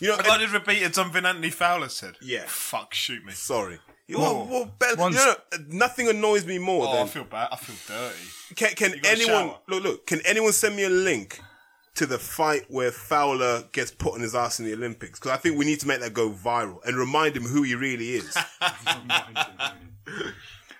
You 0.02 0.08
know, 0.10 0.18
I 0.18 0.38
just 0.38 0.54
repeated 0.54 0.96
something 0.96 1.26
Anthony 1.26 1.50
Fowler 1.50 1.90
said. 1.90 2.16
Yeah. 2.22 2.44
Fuck, 2.48 2.94
shoot 2.94 3.24
me. 3.26 3.34
sorry. 3.34 3.80
What, 4.12 4.48
what 4.48 4.80
bell- 4.80 4.96
Once- 4.98 5.18
you 5.20 5.26
know, 5.26 5.36
nothing 5.68 6.08
annoys 6.08 6.46
me 6.46 6.58
more 6.58 6.88
Oh, 6.88 6.94
than 6.94 7.04
I 7.04 7.08
feel 7.10 7.26
bad. 7.26 7.50
I 7.52 7.58
feel 7.58 7.76
dirty. 7.88 8.56
Can, 8.56 8.70
can 8.76 8.92
got 9.02 9.06
a 9.06 9.12
anyone 9.12 9.48
shower. 9.50 9.58
look? 9.68 9.84
Look, 9.84 10.08
can 10.08 10.22
anyone 10.26 10.54
send 10.54 10.76
me 10.76 10.86
a 10.86 10.90
link 10.90 11.40
to 11.96 12.06
the 12.06 12.18
fight 12.18 12.64
where 12.70 12.92
Fowler 12.92 13.64
gets 13.74 13.92
put 13.92 14.14
on 14.14 14.22
his 14.22 14.34
ass 14.34 14.60
in 14.60 14.66
the 14.66 14.74
Olympics? 14.74 15.20
Because 15.20 15.32
I 15.32 15.38
think 15.38 15.58
we 15.60 15.66
need 15.66 15.80
to 15.82 15.88
make 15.88 16.00
that 16.00 16.14
go 16.14 16.32
viral 16.32 16.84
and 16.86 16.96
remind 16.98 17.36
him 17.36 17.44
who 17.44 17.64
he 17.64 17.76
really 17.76 18.12
is. 18.14 18.36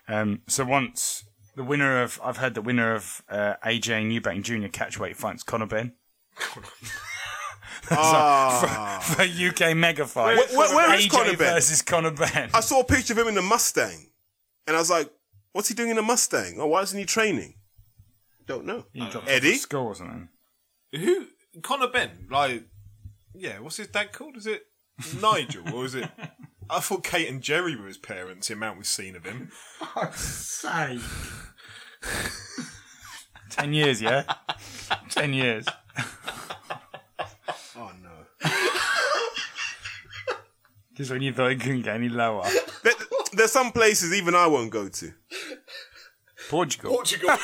Um, 0.08 0.42
so 0.48 0.66
once 0.66 1.24
the 1.60 1.66
winner 1.66 2.02
of, 2.02 2.22
I've 2.24 2.38
heard 2.38 2.54
the 2.54 2.62
winner 2.62 2.96
of 2.96 3.22
uh, 3.28 3.56
AJ 3.66 3.90
and 4.02 4.12
Eubank 4.14 4.44
Junior 4.44 4.70
catchweight 4.70 5.18
fights 5.18 5.44
Conor 5.44 5.66
Benn. 5.66 5.92
Ah. 7.92 9.00
for 9.16 9.24
UK 9.24 9.76
mega 9.76 10.06
fight. 10.06 10.38
Where- 10.38 10.58
where- 10.58 10.76
where 10.76 10.94
is 10.96 11.06
AJ 11.08 11.10
Conor 11.10 11.26
Benn? 11.38 11.54
versus 11.56 11.82
Conor 11.82 12.12
Benn? 12.12 12.50
I 12.54 12.60
saw 12.62 12.80
a 12.82 12.84
picture 12.84 13.14
of 13.14 13.20
him 13.20 13.28
in 13.28 13.38
a 13.38 13.42
Mustang, 13.42 14.10
and 14.68 14.76
I 14.76 14.80
was 14.80 14.90
like, 14.90 15.10
"What's 15.54 15.68
he 15.70 15.74
doing 15.76 15.90
in 15.90 15.98
a 15.98 16.02
Mustang? 16.02 16.56
Oh, 16.60 16.68
why 16.68 16.82
isn't 16.84 16.98
he 16.98 17.06
training?" 17.06 17.56
Don't 18.46 18.66
know. 18.66 18.86
He 18.94 19.00
dropped 19.00 19.16
off 19.18 19.28
Eddie? 19.28 19.54
at 19.54 19.60
School 19.60 19.88
or 19.88 19.96
something. 19.96 20.30
Who? 20.94 21.28
Conor 21.62 21.88
Benn. 21.88 22.28
Like, 22.30 22.64
yeah. 23.34 23.60
What's 23.60 23.78
his 23.78 23.88
dad 23.88 24.12
called? 24.12 24.38
Is 24.38 24.46
it 24.48 24.64
Nigel 25.22 25.74
or 25.74 25.86
is 25.86 25.96
it? 25.96 26.10
I 26.70 26.80
thought 26.82 27.04
Kate 27.04 27.28
and 27.28 27.42
Jerry 27.42 27.76
were 27.76 27.88
his 27.88 27.98
parents. 27.98 28.48
The 28.50 28.54
amount 28.54 28.78
we've 28.78 28.86
seen 28.88 29.16
of 29.16 29.26
him. 29.26 29.52
Say. 30.14 31.00
Ten 33.50 33.74
years, 33.74 34.02
yeah? 34.02 34.24
Ten 35.10 35.34
years. 35.34 35.66
Oh 37.76 37.92
no. 38.02 38.50
Just 40.96 41.12
when 41.12 41.22
you 41.22 41.34
thought 41.34 41.52
it 41.52 41.60
couldn't 41.62 41.84
get 41.84 41.96
any 41.96 42.10
lower. 42.10 42.44
There, 42.84 42.94
there's 43.34 43.52
some 43.52 43.72
places 43.72 44.14
even 44.14 44.36
I 44.36 44.48
won't 44.48 44.70
go 44.72 44.90
to. 44.90 45.14
Portugal. 46.50 46.92
Portugal. 46.92 47.30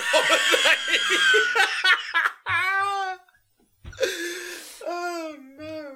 oh 4.87 5.37
no. 5.57 5.95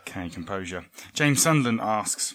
Okay, 0.00 0.28
composure. 0.28 0.84
James 1.14 1.40
Sunderland 1.40 1.80
asks, 1.80 2.34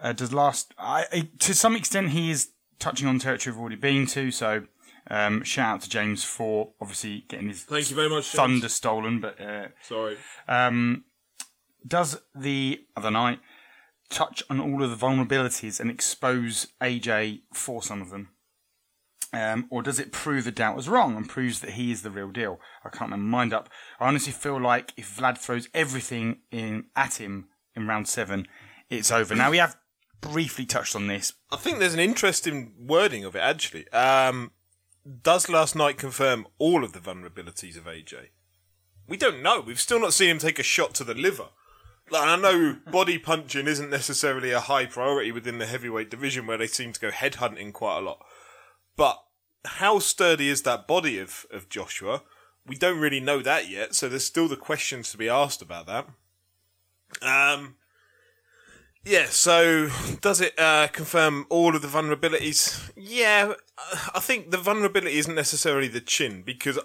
uh, 0.00 0.12
"Does 0.12 0.32
last? 0.32 0.72
I, 0.78 1.06
I, 1.12 1.28
to 1.40 1.54
some 1.54 1.74
extent, 1.76 2.10
he 2.10 2.30
is 2.30 2.50
touching 2.78 3.06
on 3.08 3.18
territory 3.18 3.52
we've 3.54 3.60
already 3.60 3.76
been 3.76 4.06
to. 4.08 4.30
So, 4.30 4.66
Um, 5.10 5.44
shout 5.44 5.74
out 5.74 5.80
to 5.82 5.90
James 5.90 6.24
for 6.24 6.72
obviously 6.80 7.24
getting 7.28 7.48
his 7.48 7.62
Thank 7.64 7.90
you 7.90 7.96
very 7.96 8.08
much. 8.08 8.24
James. 8.32 8.36
thunder 8.36 8.68
stolen, 8.70 9.20
but 9.20 9.38
uh, 9.40 9.68
Sorry. 9.82 10.16
um, 10.48 11.04
does 11.86 12.22
the 12.34 12.86
other 12.96 13.10
night 13.10 13.40
touch 14.08 14.42
on 14.48 14.58
all 14.60 14.82
of 14.82 14.88
the 14.90 14.96
vulnerabilities 15.06 15.78
and 15.78 15.90
expose 15.90 16.68
AJ 16.80 17.42
for 17.52 17.82
some 17.82 18.00
of 18.00 18.08
them? 18.10 18.30
Um, 19.32 19.66
or 19.68 19.82
does 19.82 19.98
it 19.98 20.12
prove 20.12 20.44
the 20.44 20.52
doubt 20.52 20.76
was 20.76 20.88
wrong 20.88 21.16
and 21.16 21.28
proves 21.28 21.60
that 21.60 21.72
he 21.72 21.90
is 21.90 22.00
the 22.02 22.10
real 22.10 22.30
deal? 22.30 22.58
I 22.84 22.88
can't 22.88 23.10
my 23.10 23.16
mind 23.16 23.52
up. 23.52 23.68
I 24.00 24.06
honestly 24.06 24.32
feel 24.32 24.60
like 24.60 24.92
if 24.96 25.16
Vlad 25.18 25.36
throws 25.38 25.68
everything 25.74 26.38
in 26.52 26.84
at 26.96 27.14
him 27.20 27.48
in 27.74 27.86
round 27.88 28.06
seven, 28.08 28.46
it's 28.88 29.10
over. 29.10 29.34
Now 29.34 29.50
we 29.50 29.58
have 29.58 29.76
briefly 30.32 30.66
touched 30.66 30.96
on 30.96 31.06
this. 31.06 31.32
I 31.50 31.56
think 31.56 31.78
there's 31.78 31.94
an 31.94 32.00
interesting 32.00 32.72
wording 32.78 33.24
of 33.24 33.36
it 33.36 33.40
actually. 33.40 33.88
Um, 33.90 34.52
does 35.22 35.48
last 35.48 35.76
night 35.76 35.98
confirm 35.98 36.46
all 36.58 36.82
of 36.82 36.92
the 36.92 36.98
vulnerabilities 36.98 37.76
of 37.76 37.84
AJ? 37.84 38.28
We 39.06 39.16
don't 39.16 39.42
know. 39.42 39.60
We've 39.60 39.80
still 39.80 40.00
not 40.00 40.14
seen 40.14 40.30
him 40.30 40.38
take 40.38 40.58
a 40.58 40.62
shot 40.62 40.94
to 40.94 41.04
the 41.04 41.14
liver. 41.14 41.48
Like, 42.10 42.26
I 42.26 42.36
know 42.36 42.78
body 42.90 43.18
punching 43.18 43.66
isn't 43.66 43.90
necessarily 43.90 44.50
a 44.50 44.60
high 44.60 44.86
priority 44.86 45.30
within 45.30 45.58
the 45.58 45.66
heavyweight 45.66 46.10
division 46.10 46.46
where 46.46 46.58
they 46.58 46.66
seem 46.66 46.92
to 46.92 47.00
go 47.00 47.10
headhunting 47.10 47.72
quite 47.72 47.98
a 47.98 48.02
lot. 48.02 48.24
But 48.96 49.22
how 49.64 49.98
sturdy 49.98 50.48
is 50.48 50.62
that 50.62 50.86
body 50.86 51.18
of, 51.18 51.44
of 51.50 51.68
Joshua? 51.68 52.22
We 52.66 52.76
don't 52.76 53.00
really 53.00 53.20
know 53.20 53.42
that 53.42 53.68
yet, 53.68 53.94
so 53.94 54.08
there's 54.08 54.24
still 54.24 54.48
the 54.48 54.56
questions 54.56 55.10
to 55.10 55.18
be 55.18 55.28
asked 55.28 55.60
about 55.60 55.86
that. 55.86 56.06
Um, 57.20 57.76
yeah, 59.04 59.26
so 59.26 59.88
does 60.20 60.40
it 60.40 60.58
uh, 60.58 60.88
confirm 60.88 61.46
all 61.50 61.76
of 61.76 61.82
the 61.82 61.88
vulnerabilities? 61.88 62.90
Yeah, 62.96 63.54
I 64.14 64.20
think 64.20 64.50
the 64.50 64.56
vulnerability 64.56 65.18
isn't 65.18 65.34
necessarily 65.34 65.88
the 65.88 66.00
chin 66.00 66.42
because, 66.42 66.78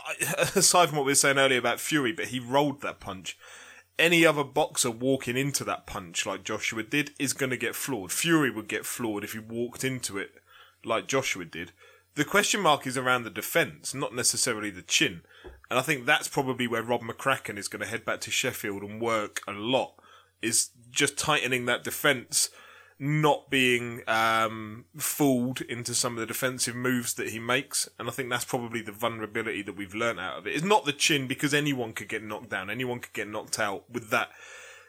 I, 0.00 0.14
aside 0.54 0.88
from 0.88 0.98
what 0.98 1.06
we 1.06 1.12
were 1.12 1.16
saying 1.16 1.38
earlier 1.38 1.58
about 1.58 1.80
Fury, 1.80 2.12
but 2.12 2.26
he 2.26 2.40
rolled 2.40 2.80
that 2.82 3.00
punch. 3.00 3.38
Any 3.98 4.24
other 4.24 4.44
boxer 4.44 4.90
walking 4.90 5.36
into 5.36 5.62
that 5.64 5.86
punch 5.86 6.24
like 6.24 6.44
Joshua 6.44 6.82
did 6.82 7.10
is 7.18 7.34
going 7.34 7.50
to 7.50 7.56
get 7.58 7.76
floored. 7.76 8.12
Fury 8.12 8.50
would 8.50 8.68
get 8.68 8.86
floored 8.86 9.24
if 9.24 9.34
he 9.34 9.38
walked 9.38 9.84
into 9.84 10.16
it 10.16 10.30
like 10.84 11.06
Joshua 11.06 11.44
did. 11.44 11.72
The 12.14 12.24
question 12.24 12.60
mark 12.60 12.86
is 12.86 12.96
around 12.96 13.24
the 13.24 13.30
defence, 13.30 13.94
not 13.94 14.14
necessarily 14.14 14.70
the 14.70 14.82
chin. 14.82 15.20
And 15.70 15.78
I 15.78 15.82
think 15.82 16.06
that's 16.06 16.28
probably 16.28 16.66
where 16.66 16.82
Rob 16.82 17.02
McCracken 17.02 17.56
is 17.56 17.68
going 17.68 17.80
to 17.80 17.88
head 17.88 18.04
back 18.04 18.20
to 18.22 18.30
Sheffield 18.30 18.82
and 18.82 19.00
work 19.00 19.42
a 19.46 19.52
lot, 19.52 19.94
is 20.42 20.70
just 20.90 21.18
tightening 21.18 21.66
that 21.66 21.84
defence, 21.84 22.50
not 22.98 23.50
being 23.50 24.02
um, 24.06 24.84
fooled 24.96 25.62
into 25.62 25.94
some 25.94 26.14
of 26.14 26.20
the 26.20 26.26
defensive 26.26 26.74
moves 26.74 27.14
that 27.14 27.30
he 27.30 27.38
makes. 27.38 27.88
And 27.98 28.08
I 28.08 28.12
think 28.12 28.28
that's 28.28 28.44
probably 28.44 28.82
the 28.82 28.92
vulnerability 28.92 29.62
that 29.62 29.76
we've 29.76 29.94
learnt 29.94 30.20
out 30.20 30.38
of 30.38 30.46
it. 30.46 30.54
It's 30.54 30.64
not 30.64 30.84
the 30.84 30.92
chin 30.92 31.26
because 31.26 31.54
anyone 31.54 31.92
could 31.92 32.08
get 32.08 32.22
knocked 32.22 32.50
down, 32.50 32.70
anyone 32.70 33.00
could 33.00 33.14
get 33.14 33.28
knocked 33.28 33.58
out 33.58 33.88
with 33.90 34.10
that 34.10 34.30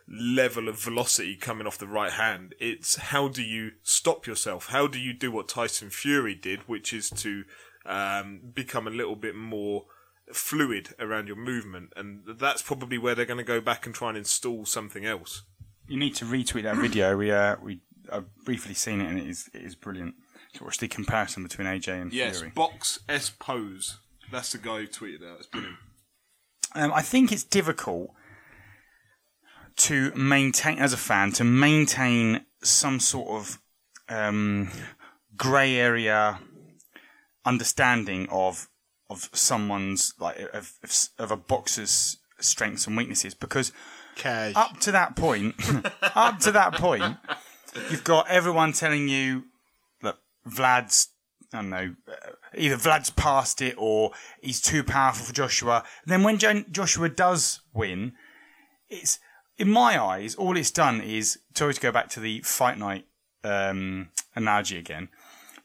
level 0.08 0.68
of 0.68 0.80
velocity 0.80 1.36
coming 1.36 1.66
off 1.66 1.78
the 1.78 1.88
right 1.88 2.12
hand. 2.12 2.54
It's 2.60 2.96
how 2.98 3.28
do 3.28 3.42
you 3.42 3.72
stop 3.84 4.28
yourself? 4.28 4.68
How 4.68 4.88
do 4.88 5.00
you 5.00 5.14
do 5.14 5.32
what 5.32 5.48
Tyson 5.48 5.90
Fury 5.90 6.36
did, 6.36 6.68
which 6.68 6.94
is 6.94 7.10
to 7.12 7.44
um, 7.86 8.42
become 8.54 8.88
a 8.88 8.92
little 8.92 9.16
bit 9.16 9.36
more 9.36 9.86
fluid 10.34 10.90
around 11.00 11.28
your 11.28 11.38
movement? 11.38 11.94
And 11.96 12.24
that's 12.28 12.62
probably 12.62 12.98
where 12.98 13.16
they're 13.16 13.26
going 13.26 13.38
to 13.38 13.44
go 13.44 13.62
back 13.62 13.86
and 13.86 13.96
try 13.96 14.10
and 14.10 14.18
install 14.18 14.66
something 14.66 15.06
else. 15.06 15.44
You 15.92 15.98
need 15.98 16.16
to 16.16 16.26
retweet 16.26 16.64
that 16.64 16.78
video. 16.78 17.18
We 17.18 17.32
uh, 17.32 17.58
we 17.62 17.82
I've 18.12 18.26
briefly 18.46 18.74
seen 18.74 19.02
it 19.02 19.10
and 19.10 19.20
it 19.20 19.28
is 19.28 19.50
it 19.54 19.62
is 19.62 19.76
brilliant. 19.76 20.16
To 20.54 20.64
watch 20.64 20.78
the 20.78 20.88
comparison 20.88 21.44
between 21.44 21.68
AJ 21.68 22.02
and 22.02 22.14
Yes, 22.14 22.38
Fury. 22.40 22.52
box 22.56 23.00
S 23.10 23.30
pose. 23.30 23.98
That's 24.32 24.52
the 24.54 24.58
guy 24.58 24.80
who 24.80 24.88
tweeted 24.88 25.20
that. 25.20 25.36
It's 25.40 25.48
brilliant. 25.48 25.76
Um, 26.76 26.94
I 26.94 27.02
think 27.02 27.34
it's 27.34 27.44
difficult 27.44 28.12
to 29.78 30.12
maintain, 30.16 30.78
as 30.80 30.94
a 30.94 30.98
fan, 30.98 31.34
to 31.34 31.44
maintain 31.44 32.46
some 32.64 33.00
sort 33.02 33.30
of 33.30 33.60
um, 34.08 34.70
grey 35.36 35.76
area 35.76 36.40
understanding 37.46 38.28
of 38.30 38.70
of 39.10 39.30
someone's 39.34 40.14
like 40.20 40.40
of, 40.54 40.74
of, 40.84 41.08
of 41.20 41.32
a 41.32 41.38
boxer's 41.38 42.18
strengths 42.40 42.88
and 42.88 42.96
weaknesses 42.96 43.34
because 43.34 43.74
Cash. 44.16 44.56
up 44.56 44.80
to 44.82 44.92
that 44.92 45.16
point, 45.16 45.56
up 46.16 46.40
to 46.40 46.52
that 46.52 46.74
point, 46.74 47.18
you've 47.90 48.04
got 48.04 48.28
everyone 48.28 48.74
telling 48.74 49.08
you 49.08 49.46
that 50.02 50.18
Vlad's, 50.46 51.10
I 51.54 51.58
don't 51.58 51.70
know, 51.70 51.96
uh, 52.08 52.32
either 52.56 52.76
Vlad's 52.78 53.10
past 53.10 53.62
it 53.62 53.76
or 53.78 54.12
he's 54.42 54.62
too 54.62 54.84
powerful 54.84 55.26
for 55.26 55.34
Joshua. 55.34 55.84
And 56.04 56.12
then 56.12 56.24
when 56.24 56.38
Jo- 56.38 56.64
Joshua 56.72 57.10
does 57.10 57.62
win, 57.74 58.14
it's, 58.90 59.20
in 59.58 59.70
my 59.70 60.02
eyes, 60.02 60.36
all 60.36 60.58
it's 60.58 60.72
done 60.72 61.02
is, 61.02 61.40
sorry 61.56 61.74
to 61.74 61.82
go 61.82 61.92
back 61.92 62.10
to 62.10 62.20
the 62.20 62.42
fight 62.42 62.78
night 62.78 63.06
um, 63.44 64.10
analogy 64.36 64.78
again, 64.78 65.10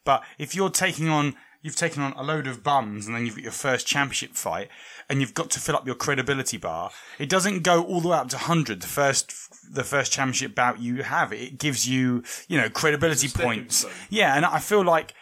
but 0.05 0.23
if 0.39 0.55
you're 0.55 0.70
taking 0.70 1.09
on, 1.09 1.35
you've 1.62 1.77
taken 1.77 2.02
on 2.02 2.12
a 2.12 2.23
load 2.23 2.47
of 2.47 2.62
bums 2.62 3.06
and 3.06 3.16
then 3.16 3.27
you've 3.27 3.35
got 3.35 3.43
your 3.43 3.52
first 3.52 3.86
championship 3.86 4.35
fight 4.35 4.68
and 5.09 5.20
you've 5.20 5.35
got 5.35 5.51
to 5.51 5.61
fill 5.61 5.77
up 5.77 5.87
your 5.87 5.95
credibility 5.95 6.57
bar, 6.57 6.91
it 7.19 7.28
doesn't 7.28 7.62
go 7.62 7.83
all 7.85 8.01
the 8.01 8.09
way 8.09 8.16
up 8.16 8.28
to 8.31 8.37
100 8.37 8.81
the 8.81 8.87
first 8.87 9.33
the 9.73 9.85
first 9.85 10.12
championship 10.12 10.55
bout 10.55 10.81
you 10.81 11.03
have. 11.03 11.33
It 11.33 11.59
gives 11.59 11.89
you, 11.89 12.23
you 12.49 12.57
know, 12.57 12.69
credibility 12.69 13.28
points. 13.28 13.85
Yeah, 14.11 14.37
and 14.37 14.45
I 14.45 14.59
feel 14.59 14.85
like 14.85 15.15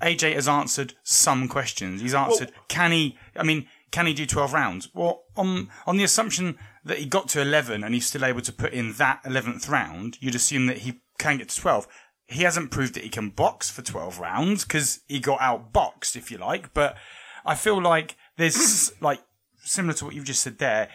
AJ 0.00 0.34
has 0.34 0.48
answered 0.48 0.94
some 1.02 1.48
questions. 1.48 2.00
He's 2.00 2.14
answered, 2.14 2.52
can 2.68 2.92
he, 2.92 3.16
I 3.36 3.42
mean, 3.42 3.66
can 3.90 4.06
he 4.06 4.14
do 4.14 4.26
12 4.26 4.52
rounds? 4.52 4.88
Well, 4.94 5.24
on, 5.36 5.68
on 5.86 5.96
the 5.96 6.04
assumption 6.04 6.58
that 6.84 6.98
he 6.98 7.06
got 7.06 7.28
to 7.30 7.40
11 7.40 7.84
and 7.84 7.94
he's 7.94 8.06
still 8.06 8.24
able 8.24 8.40
to 8.42 8.52
put 8.52 8.72
in 8.72 8.94
that 8.94 9.22
11th 9.24 9.68
round, 9.68 10.18
you'd 10.20 10.34
assume 10.34 10.66
that 10.66 10.78
he 10.78 11.00
can 11.18 11.38
get 11.38 11.48
to 11.50 11.60
12. 11.60 11.86
He 12.26 12.42
hasn't 12.42 12.70
proved 12.70 12.94
that 12.94 13.04
he 13.04 13.08
can 13.08 13.30
box 13.30 13.70
for 13.70 13.82
12 13.82 14.18
rounds 14.18 14.64
because 14.64 15.00
he 15.06 15.20
got 15.20 15.40
outboxed, 15.40 16.16
if 16.16 16.30
you 16.30 16.38
like. 16.38 16.74
But 16.74 16.96
I 17.44 17.54
feel 17.54 17.80
like 17.80 18.16
there's, 18.36 18.92
like, 19.00 19.20
similar 19.62 19.94
to 19.94 20.04
what 20.04 20.14
you've 20.14 20.24
just 20.24 20.42
said 20.42 20.58
there, 20.58 20.88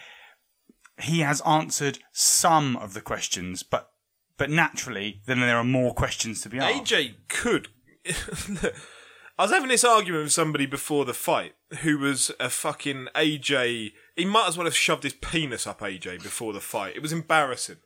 he 1.00 1.20
has 1.20 1.40
answered 1.42 1.98
some 2.12 2.76
of 2.76 2.94
the 2.94 3.00
questions, 3.00 3.62
but 3.62 3.88
but 4.36 4.48
naturally, 4.48 5.20
then 5.26 5.40
there 5.40 5.58
are 5.58 5.64
more 5.64 5.92
questions 5.92 6.40
to 6.40 6.48
be 6.48 6.58
asked. 6.58 6.90
AJ 6.90 7.14
could. 7.28 7.68
I 9.38 9.42
was 9.44 9.50
having 9.50 9.68
this 9.68 9.84
argument 9.84 10.24
with 10.24 10.32
somebody 10.32 10.64
before 10.64 11.04
the 11.04 11.12
fight 11.12 11.52
who 11.80 11.98
was 11.98 12.30
a 12.40 12.48
fucking 12.48 13.08
AJ. 13.14 13.92
He 14.16 14.24
might 14.24 14.48
as 14.48 14.56
well 14.56 14.64
have 14.64 14.74
shoved 14.74 15.02
his 15.02 15.12
penis 15.12 15.66
up 15.66 15.80
AJ 15.80 16.22
before 16.22 16.54
the 16.54 16.60
fight. 16.60 16.96
It 16.96 17.02
was 17.02 17.12
embarrassing. 17.12 17.76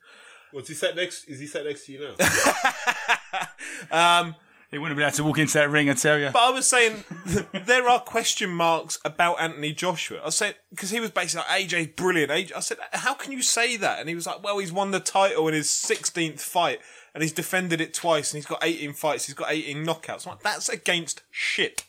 Was 0.53 0.69
he 0.69 0.75
sat 0.75 0.95
next? 0.95 1.25
Is 1.25 1.41
he 1.41 1.49
sat 1.49 1.65
next 1.65 1.87
to 1.87 1.93
you 1.93 2.15
now? 2.19 2.27
Um, 3.91 4.37
He 4.75 4.79
wouldn't 4.79 4.99
have 4.99 5.03
been 5.03 5.07
able 5.07 5.17
to 5.17 5.25
walk 5.25 5.39
into 5.39 5.55
that 5.55 5.71
ring, 5.71 5.89
I 5.89 5.95
tell 5.95 6.19
you. 6.19 6.31
but 6.33 6.43
I 6.43 6.51
was 6.51 6.67
saying 6.67 7.05
there 7.67 7.89
are 7.89 8.01
question 8.01 8.51
marks 8.51 8.99
about 9.05 9.41
Anthony 9.41 9.73
Joshua. 9.73 10.21
I 10.25 10.31
said 10.31 10.57
because 10.71 10.91
he 10.91 10.99
was 10.99 11.11
basically 11.13 11.45
like 11.49 11.69
AJ's 11.69 11.87
brilliant. 11.95 12.33
AJ, 12.33 12.57
I 12.57 12.61
said 12.61 12.79
how 12.93 13.15
can 13.15 13.31
you 13.31 13.41
say 13.41 13.77
that? 13.77 14.01
And 14.01 14.09
he 14.09 14.15
was 14.17 14.27
like, 14.27 14.43
well, 14.43 14.59
he's 14.59 14.73
won 14.73 14.91
the 14.91 14.99
title 15.01 15.47
in 15.47 15.55
his 15.55 15.69
16th 15.69 16.41
fight 16.41 16.81
and 17.15 17.23
he's 17.23 17.33
defended 17.33 17.81
it 17.81 17.95
twice 17.95 18.33
and 18.33 18.39
he's 18.39 18.47
got 18.47 18.59
18 18.65 18.93
fights. 18.95 19.27
He's 19.27 19.35
got 19.37 19.53
18 19.53 19.87
knockouts. 19.87 20.27
I'm 20.27 20.33
like 20.33 20.43
that's 20.43 20.69
against 20.69 21.23
shit. 21.31 21.85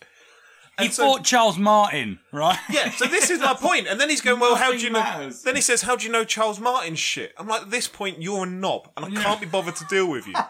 he 0.80 0.90
so- 0.90 1.04
fought 1.04 1.24
Charles 1.24 1.58
Martin, 1.58 2.20
right? 2.32 2.60
Yeah, 2.70 2.92
so 2.92 3.06
this 3.06 3.32
is 3.32 3.40
my 3.40 3.54
point. 3.60 3.88
And 3.88 4.00
then 4.00 4.10
he's 4.12 4.22
going, 4.22 4.40
well, 4.40 4.56
how 4.56 4.72
do 4.72 4.78
you 4.78 4.92
know? 4.92 5.00
Matters. 5.00 5.42
Then 5.42 5.56
he 5.56 5.62
says, 5.62 5.82
how 5.82 5.96
do 5.96 6.06
you 6.06 6.12
know 6.12 6.24
Charles 6.24 6.60
Martin's 6.60 7.00
shit? 7.00 7.34
I'm 7.40 7.48
like, 7.48 7.64
at 7.64 7.72
this 7.72 7.88
point, 7.88 8.22
you're 8.22 8.44
a 8.44 8.46
knob, 8.46 8.90
and 8.96 9.06
I 9.06 9.10
can't 9.24 9.42
be 9.42 9.48
bothered 9.48 9.76
to 9.78 9.86
deal 9.86 10.08
with 10.08 10.28
you. 10.28 10.36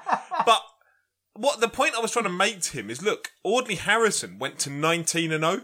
But 0.45 0.61
what 1.35 1.59
the 1.59 1.67
point 1.67 1.95
I 1.95 1.99
was 1.99 2.11
trying 2.11 2.23
to 2.23 2.29
make 2.29 2.61
to 2.61 2.77
him 2.77 2.89
is, 2.89 3.01
look, 3.01 3.31
Audley 3.43 3.75
Harrison 3.75 4.39
went 4.39 4.57
to 4.59 4.69
19 4.69 5.31
and 5.31 5.43
0, 5.43 5.61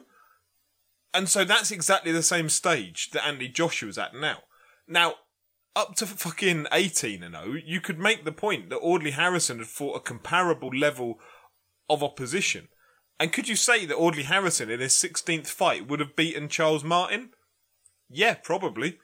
and 1.13 1.27
so 1.27 1.43
that's 1.43 1.71
exactly 1.71 2.11
the 2.11 2.23
same 2.23 2.49
stage 2.49 3.11
that 3.11 3.25
Andy 3.25 3.47
Joshua's 3.47 3.97
at 3.97 4.13
now. 4.13 4.39
Now, 4.87 5.15
up 5.75 5.95
to 5.95 6.05
fucking 6.05 6.67
18 6.71 7.23
and 7.23 7.35
0, 7.35 7.55
you 7.65 7.79
could 7.79 7.99
make 7.99 8.25
the 8.25 8.31
point 8.31 8.69
that 8.69 8.79
Audley 8.79 9.11
Harrison 9.11 9.59
had 9.59 9.67
fought 9.67 9.95
a 9.95 10.01
comparable 10.01 10.69
level 10.69 11.19
of 11.89 12.03
opposition. 12.03 12.67
And 13.19 13.31
could 13.31 13.47
you 13.47 13.55
say 13.55 13.85
that 13.85 13.97
Audley 13.97 14.23
Harrison 14.23 14.69
in 14.69 14.79
his 14.79 14.93
16th 14.93 15.47
fight 15.47 15.87
would 15.87 15.99
have 15.99 16.15
beaten 16.15 16.49
Charles 16.49 16.83
Martin? 16.83 17.29
Yeah, 18.09 18.33
probably. 18.33 18.99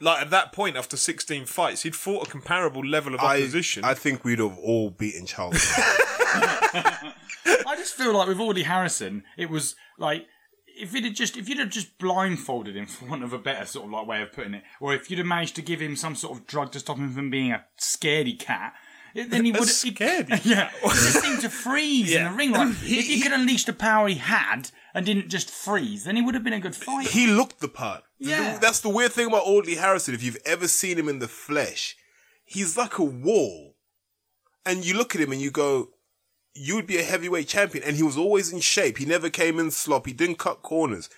Like 0.00 0.22
at 0.22 0.30
that 0.30 0.52
point, 0.52 0.76
after 0.76 0.96
16 0.96 1.44
fights, 1.44 1.82
he'd 1.82 1.94
fought 1.94 2.26
a 2.26 2.30
comparable 2.30 2.84
level 2.84 3.14
of 3.14 3.20
opposition. 3.20 3.84
I 3.84 3.94
think 3.94 4.24
we'd 4.24 4.38
have 4.38 4.56
all 4.58 4.90
beaten 4.90 5.26
Charles. 5.26 5.62
I 5.76 7.74
just 7.76 7.94
feel 7.94 8.14
like 8.14 8.28
with 8.28 8.40
Audley 8.40 8.62
Harrison, 8.62 9.24
it 9.36 9.50
was 9.50 9.76
like 9.98 10.26
if 10.66 10.94
you'd 10.94 11.04
have 11.04 11.14
just 11.14 11.36
if 11.36 11.48
you'd 11.48 11.58
have 11.58 11.68
just 11.68 11.98
blindfolded 11.98 12.76
him, 12.76 12.86
for 12.86 13.06
want 13.06 13.22
of 13.22 13.32
a 13.32 13.38
better 13.38 13.66
sort 13.66 13.86
of 13.86 13.92
like 13.92 14.06
way 14.06 14.22
of 14.22 14.32
putting 14.32 14.54
it, 14.54 14.62
or 14.80 14.94
if 14.94 15.10
you'd 15.10 15.18
have 15.18 15.26
managed 15.26 15.56
to 15.56 15.62
give 15.62 15.80
him 15.80 15.96
some 15.96 16.14
sort 16.14 16.38
of 16.38 16.46
drug 16.46 16.72
to 16.72 16.80
stop 16.80 16.96
him 16.96 17.12
from 17.12 17.30
being 17.30 17.52
a 17.52 17.64
scaredy 17.78 18.38
cat, 18.38 18.72
then 19.14 19.44
he 19.44 19.52
would 19.52 19.62
That's 19.62 19.76
scared. 19.76 20.28
Yeah, 20.44 20.70
he 20.82 20.88
just 20.88 21.20
seemed 21.20 21.40
to 21.42 21.50
freeze 21.50 22.14
in 22.14 22.24
the 22.24 22.30
ring. 22.30 22.52
Like, 22.52 22.68
if 22.82 23.06
he 23.06 23.20
could 23.20 23.32
unleash 23.32 23.64
the 23.64 23.72
power 23.72 24.08
he 24.08 24.14
had 24.16 24.70
and 24.94 25.04
didn't 25.04 25.28
just 25.28 25.50
freeze, 25.50 26.04
then 26.04 26.16
he 26.16 26.22
would 26.22 26.34
have 26.34 26.44
been 26.44 26.52
a 26.52 26.60
good 26.60 26.76
fighter. 26.76 27.10
He 27.10 27.26
looked 27.26 27.60
the 27.60 27.68
part. 27.68 28.04
Yeah. 28.20 28.58
That's 28.58 28.80
the 28.80 28.88
weird 28.88 29.12
thing 29.12 29.26
about 29.26 29.46
Audley 29.46 29.76
Harrison. 29.76 30.14
If 30.14 30.22
you've 30.22 30.38
ever 30.44 30.68
seen 30.68 30.98
him 30.98 31.08
in 31.08 31.18
the 31.18 31.28
flesh, 31.28 31.96
he's 32.44 32.76
like 32.76 32.98
a 32.98 33.04
wall. 33.04 33.76
And 34.64 34.84
you 34.84 34.96
look 34.96 35.14
at 35.14 35.20
him 35.20 35.32
and 35.32 35.40
you 35.40 35.50
go, 35.50 35.88
you 36.54 36.76
would 36.76 36.86
be 36.86 36.98
a 36.98 37.02
heavyweight 37.02 37.48
champion. 37.48 37.82
And 37.82 37.96
he 37.96 38.02
was 38.02 38.18
always 38.18 38.52
in 38.52 38.60
shape. 38.60 38.98
He 38.98 39.06
never 39.06 39.30
came 39.30 39.58
in 39.58 39.70
slop. 39.70 40.06
He 40.06 40.12
didn't 40.12 40.38
cut 40.38 40.62
corners. 40.62 41.08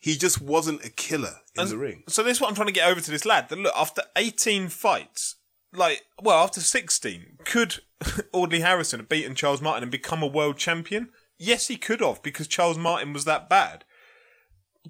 He 0.00 0.16
just 0.16 0.40
wasn't 0.40 0.84
a 0.84 0.90
killer 0.90 1.40
in 1.58 1.68
the 1.68 1.76
ring. 1.76 2.04
So 2.08 2.22
this 2.22 2.36
is 2.36 2.40
what 2.40 2.48
I'm 2.48 2.54
trying 2.54 2.68
to 2.68 2.72
get 2.72 2.88
over 2.88 3.00
to 3.00 3.10
this 3.10 3.26
lad. 3.26 3.48
That 3.48 3.58
look, 3.58 3.72
after 3.76 4.02
18 4.14 4.68
fights, 4.68 5.36
like, 5.72 6.04
well, 6.22 6.42
after 6.42 6.60
16, 6.60 7.38
could 7.44 7.80
Audley 8.32 8.60
Harrison 8.60 9.00
have 9.00 9.08
beaten 9.08 9.34
Charles 9.34 9.60
Martin 9.60 9.82
and 9.82 9.92
become 9.92 10.22
a 10.22 10.26
world 10.26 10.56
champion? 10.58 11.10
Yes, 11.38 11.68
he 11.68 11.76
could 11.76 12.00
have 12.00 12.22
because 12.22 12.46
Charles 12.46 12.78
Martin 12.78 13.12
was 13.12 13.24
that 13.24 13.48
bad. 13.48 13.84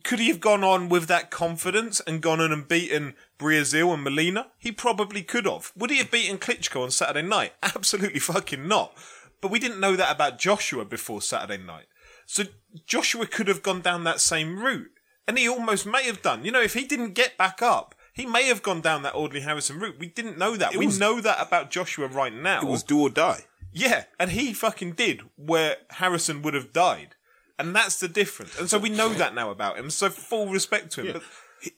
Could 0.04 0.18
he 0.18 0.28
have 0.28 0.40
gone 0.40 0.64
on 0.64 0.88
with 0.88 1.06
that 1.08 1.30
confidence 1.30 2.00
and 2.00 2.20
gone 2.20 2.40
on 2.40 2.52
and 2.52 2.66
beaten 2.66 3.14
Breazeale 3.38 3.94
and 3.94 4.02
Molina? 4.02 4.48
He 4.58 4.72
probably 4.72 5.22
could 5.22 5.46
have. 5.46 5.72
Would 5.76 5.90
he 5.90 5.98
have 5.98 6.10
beaten 6.10 6.38
Klitschko 6.38 6.82
on 6.82 6.90
Saturday 6.90 7.26
night? 7.26 7.52
Absolutely 7.62 8.20
fucking 8.20 8.66
not. 8.66 8.92
But 9.40 9.50
we 9.50 9.58
didn't 9.58 9.80
know 9.80 9.96
that 9.96 10.14
about 10.14 10.38
Joshua 10.38 10.84
before 10.84 11.22
Saturday 11.22 11.62
night. 11.62 11.86
So 12.26 12.44
Joshua 12.86 13.26
could 13.26 13.48
have 13.48 13.62
gone 13.62 13.80
down 13.80 14.04
that 14.04 14.20
same 14.20 14.58
route. 14.58 14.90
And 15.28 15.38
he 15.38 15.48
almost 15.48 15.86
may 15.86 16.04
have 16.04 16.22
done. 16.22 16.44
You 16.44 16.52
know, 16.52 16.62
if 16.62 16.74
he 16.74 16.84
didn't 16.84 17.14
get 17.14 17.36
back 17.36 17.60
up, 17.60 17.94
he 18.12 18.26
may 18.26 18.46
have 18.46 18.62
gone 18.62 18.80
down 18.80 19.02
that 19.02 19.14
Audley 19.14 19.40
Harrison 19.40 19.78
route. 19.78 19.98
We 19.98 20.06
didn't 20.06 20.38
know 20.38 20.56
that. 20.56 20.74
we 20.74 20.86
was- 20.86 20.98
know 20.98 21.20
that 21.20 21.44
about 21.44 21.70
Joshua 21.70 22.06
right 22.06 22.32
now. 22.32 22.60
It 22.62 22.68
was 22.68 22.82
do 22.82 23.00
or 23.00 23.10
die. 23.10 23.44
Yeah, 23.72 24.04
and 24.18 24.30
he 24.30 24.54
fucking 24.54 24.92
did 24.92 25.22
where 25.36 25.76
Harrison 25.90 26.40
would 26.42 26.54
have 26.54 26.72
died. 26.72 27.15
And 27.58 27.74
that's 27.74 28.00
the 28.00 28.08
difference. 28.08 28.58
And 28.58 28.68
so 28.68 28.78
we 28.78 28.90
know 28.90 29.08
that 29.14 29.34
now 29.34 29.50
about 29.50 29.78
him. 29.78 29.90
So 29.90 30.10
full 30.10 30.48
respect 30.48 30.92
to 30.92 31.02
him. 31.02 31.12
But 31.14 31.22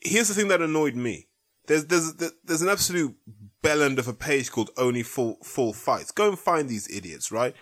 Here's 0.02 0.28
the 0.28 0.34
thing 0.34 0.48
that 0.48 0.60
annoyed 0.60 0.94
me. 0.94 1.28
There's 1.66 1.86
there's 1.86 2.14
there's 2.44 2.62
an 2.62 2.68
absolute 2.68 3.14
bell 3.62 3.82
end 3.82 3.98
of 3.98 4.08
a 4.08 4.14
page 4.14 4.50
called 4.50 4.70
Only 4.76 5.02
Full 5.02 5.38
Full 5.44 5.72
Fights. 5.72 6.10
Go 6.10 6.30
and 6.30 6.38
find 6.38 6.68
these 6.68 6.90
idiots, 6.90 7.30
right? 7.30 7.54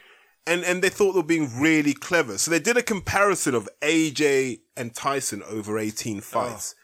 And 0.46 0.64
and 0.64 0.82
they 0.82 0.88
thought 0.88 1.12
they 1.12 1.18
were 1.18 1.26
being 1.26 1.60
really 1.60 1.92
clever. 1.92 2.38
So 2.38 2.50
they 2.50 2.60
did 2.60 2.76
a 2.76 2.82
comparison 2.82 3.54
of 3.54 3.68
AJ 3.82 4.60
and 4.76 4.94
Tyson 4.94 5.42
over 5.42 5.78
18 5.78 6.20
fights. 6.20 6.74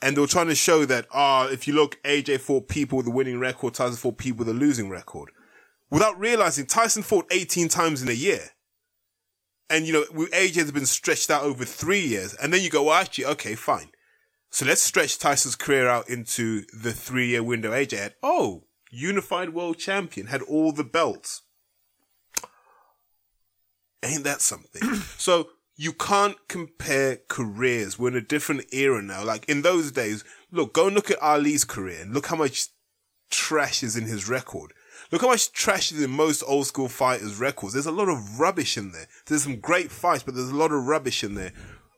And 0.00 0.16
they 0.16 0.20
were 0.20 0.28
trying 0.28 0.46
to 0.46 0.54
show 0.54 0.84
that, 0.84 1.06
ah, 1.12 1.48
if 1.48 1.66
you 1.66 1.74
look, 1.74 2.00
AJ 2.04 2.40
fought 2.40 2.68
people 2.68 2.98
with 2.98 3.08
a 3.08 3.10
winning 3.10 3.40
record, 3.40 3.74
Tyson 3.74 3.96
fought 3.96 4.16
people 4.16 4.38
with 4.38 4.48
a 4.48 4.58
losing 4.58 4.88
record. 4.88 5.30
Without 5.90 6.18
realizing 6.20 6.66
Tyson 6.66 7.02
fought 7.02 7.26
18 7.32 7.68
times 7.68 8.00
in 8.00 8.08
a 8.08 8.12
year. 8.12 8.50
And, 9.70 9.86
you 9.86 9.92
know, 9.92 10.04
AJ 10.28 10.56
has 10.56 10.72
been 10.72 10.86
stretched 10.86 11.30
out 11.30 11.42
over 11.42 11.64
three 11.64 12.00
years. 12.00 12.34
And 12.34 12.52
then 12.52 12.62
you 12.62 12.70
go, 12.70 12.84
well, 12.84 12.94
actually, 12.94 13.26
okay, 13.26 13.54
fine. 13.54 13.90
So 14.50 14.64
let's 14.64 14.80
stretch 14.80 15.18
Tyson's 15.18 15.56
career 15.56 15.88
out 15.88 16.08
into 16.08 16.64
the 16.72 16.92
three 16.92 17.28
year 17.28 17.42
window 17.42 17.70
AJ 17.72 17.98
had. 17.98 18.14
Oh, 18.22 18.64
unified 18.90 19.50
world 19.50 19.78
champion, 19.78 20.28
had 20.28 20.42
all 20.42 20.72
the 20.72 20.84
belts. 20.84 21.42
Ain't 24.02 24.24
that 24.24 24.40
something? 24.40 24.94
so 25.18 25.50
you 25.76 25.92
can't 25.92 26.36
compare 26.48 27.18
careers. 27.28 27.98
We're 27.98 28.08
in 28.08 28.16
a 28.16 28.20
different 28.20 28.64
era 28.72 29.02
now. 29.02 29.24
Like 29.24 29.44
in 29.48 29.62
those 29.62 29.92
days, 29.92 30.24
look, 30.50 30.72
go 30.72 30.86
and 30.86 30.96
look 30.96 31.10
at 31.10 31.22
Ali's 31.22 31.64
career 31.64 32.00
and 32.00 32.14
look 32.14 32.26
how 32.26 32.36
much 32.36 32.68
trash 33.30 33.82
is 33.82 33.96
in 33.96 34.04
his 34.04 34.28
record. 34.28 34.72
Look 35.10 35.22
how 35.22 35.28
much 35.28 35.52
trash 35.52 35.90
is 35.90 36.02
in 36.02 36.10
most 36.10 36.42
old 36.46 36.66
school 36.66 36.88
fighters' 36.88 37.40
records. 37.40 37.72
There's 37.72 37.86
a 37.86 37.92
lot 37.92 38.08
of 38.08 38.38
rubbish 38.38 38.76
in 38.76 38.92
there. 38.92 39.06
There's 39.26 39.42
some 39.42 39.56
great 39.60 39.90
fights, 39.90 40.22
but 40.22 40.34
there's 40.34 40.50
a 40.50 40.56
lot 40.56 40.72
of 40.72 40.86
rubbish 40.86 41.24
in 41.24 41.34
there 41.34 41.52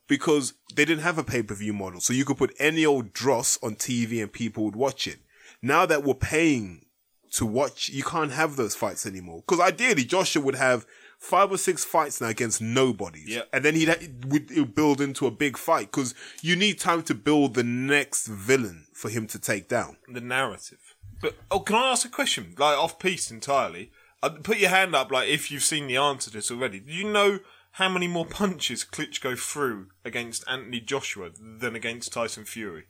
because 0.06 0.54
they 0.74 0.84
didn't 0.84 1.02
have 1.02 1.18
a 1.18 1.24
pay 1.24 1.42
per 1.42 1.54
view 1.54 1.72
model. 1.72 2.00
So 2.00 2.12
you 2.12 2.24
could 2.24 2.36
put 2.36 2.54
any 2.58 2.86
old 2.86 3.12
dross 3.12 3.58
on 3.62 3.76
TV 3.76 4.22
and 4.22 4.32
people 4.32 4.64
would 4.64 4.76
watch 4.76 5.06
it. 5.06 5.18
Now 5.62 5.86
that 5.86 6.04
we're 6.04 6.14
paying 6.14 6.86
to 7.32 7.46
watch, 7.46 7.88
you 7.88 8.02
can't 8.02 8.32
have 8.32 8.56
those 8.56 8.74
fights 8.74 9.06
anymore. 9.06 9.42
Because 9.46 9.60
ideally, 9.60 10.04
Joshua 10.04 10.42
would 10.42 10.56
have 10.56 10.86
five 11.18 11.52
or 11.52 11.58
six 11.58 11.84
fights 11.84 12.20
now 12.20 12.28
against 12.28 12.60
nobodies. 12.60 13.28
Yep. 13.28 13.48
And 13.52 13.64
then 13.64 13.74
he'd, 13.74 13.88
ha- 13.88 14.06
would 14.26 14.50
it 14.50 14.60
would 14.60 14.74
build 14.74 15.00
into 15.00 15.26
a 15.26 15.30
big 15.30 15.56
fight 15.56 15.92
because 15.92 16.14
you 16.42 16.56
need 16.56 16.80
time 16.80 17.02
to 17.04 17.14
build 17.14 17.54
the 17.54 17.62
next 17.62 18.26
villain 18.26 18.86
for 18.92 19.10
him 19.10 19.26
to 19.28 19.38
take 19.38 19.68
down. 19.68 19.96
the 20.08 20.20
narrative. 20.20 20.78
But 21.20 21.36
oh, 21.50 21.60
can 21.60 21.76
I 21.76 21.92
ask 21.92 22.06
a 22.06 22.10
question? 22.10 22.54
Like 22.58 22.78
off 22.78 22.98
piece 22.98 23.30
entirely. 23.30 23.90
Uh, 24.22 24.30
put 24.42 24.58
your 24.58 24.70
hand 24.70 24.94
up, 24.94 25.10
like 25.10 25.28
if 25.28 25.50
you've 25.50 25.62
seen 25.62 25.86
the 25.86 25.96
answer 25.96 26.30
to 26.30 26.36
this 26.36 26.50
already. 26.50 26.80
Do 26.80 26.92
you 26.92 27.10
know 27.10 27.40
how 27.72 27.88
many 27.88 28.08
more 28.08 28.26
punches 28.26 28.84
Klitschko 28.84 29.38
threw 29.38 29.88
against 30.04 30.44
Anthony 30.48 30.80
Joshua 30.80 31.30
than 31.38 31.74
against 31.74 32.12
Tyson 32.12 32.44
Fury? 32.44 32.84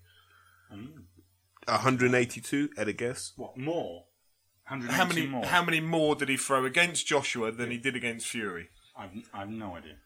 182 1.67 2.71
at 2.77 2.89
a 2.89 2.93
guess. 2.93 3.33
What 3.37 3.57
more? 3.57 4.05
How 4.65 5.05
many? 5.05 5.27
more? 5.27 5.45
How 5.45 5.65
many 5.65 5.81
more 5.81 6.15
did 6.15 6.29
he 6.29 6.37
throw 6.37 6.65
against 6.65 7.07
Joshua 7.07 7.51
than 7.51 7.71
he 7.71 7.79
did 7.79 7.97
against 7.97 8.29
Fury? 8.29 8.69
I've, 8.97 9.11
I've 9.35 9.49
no 9.49 9.75
idea. 9.75 9.97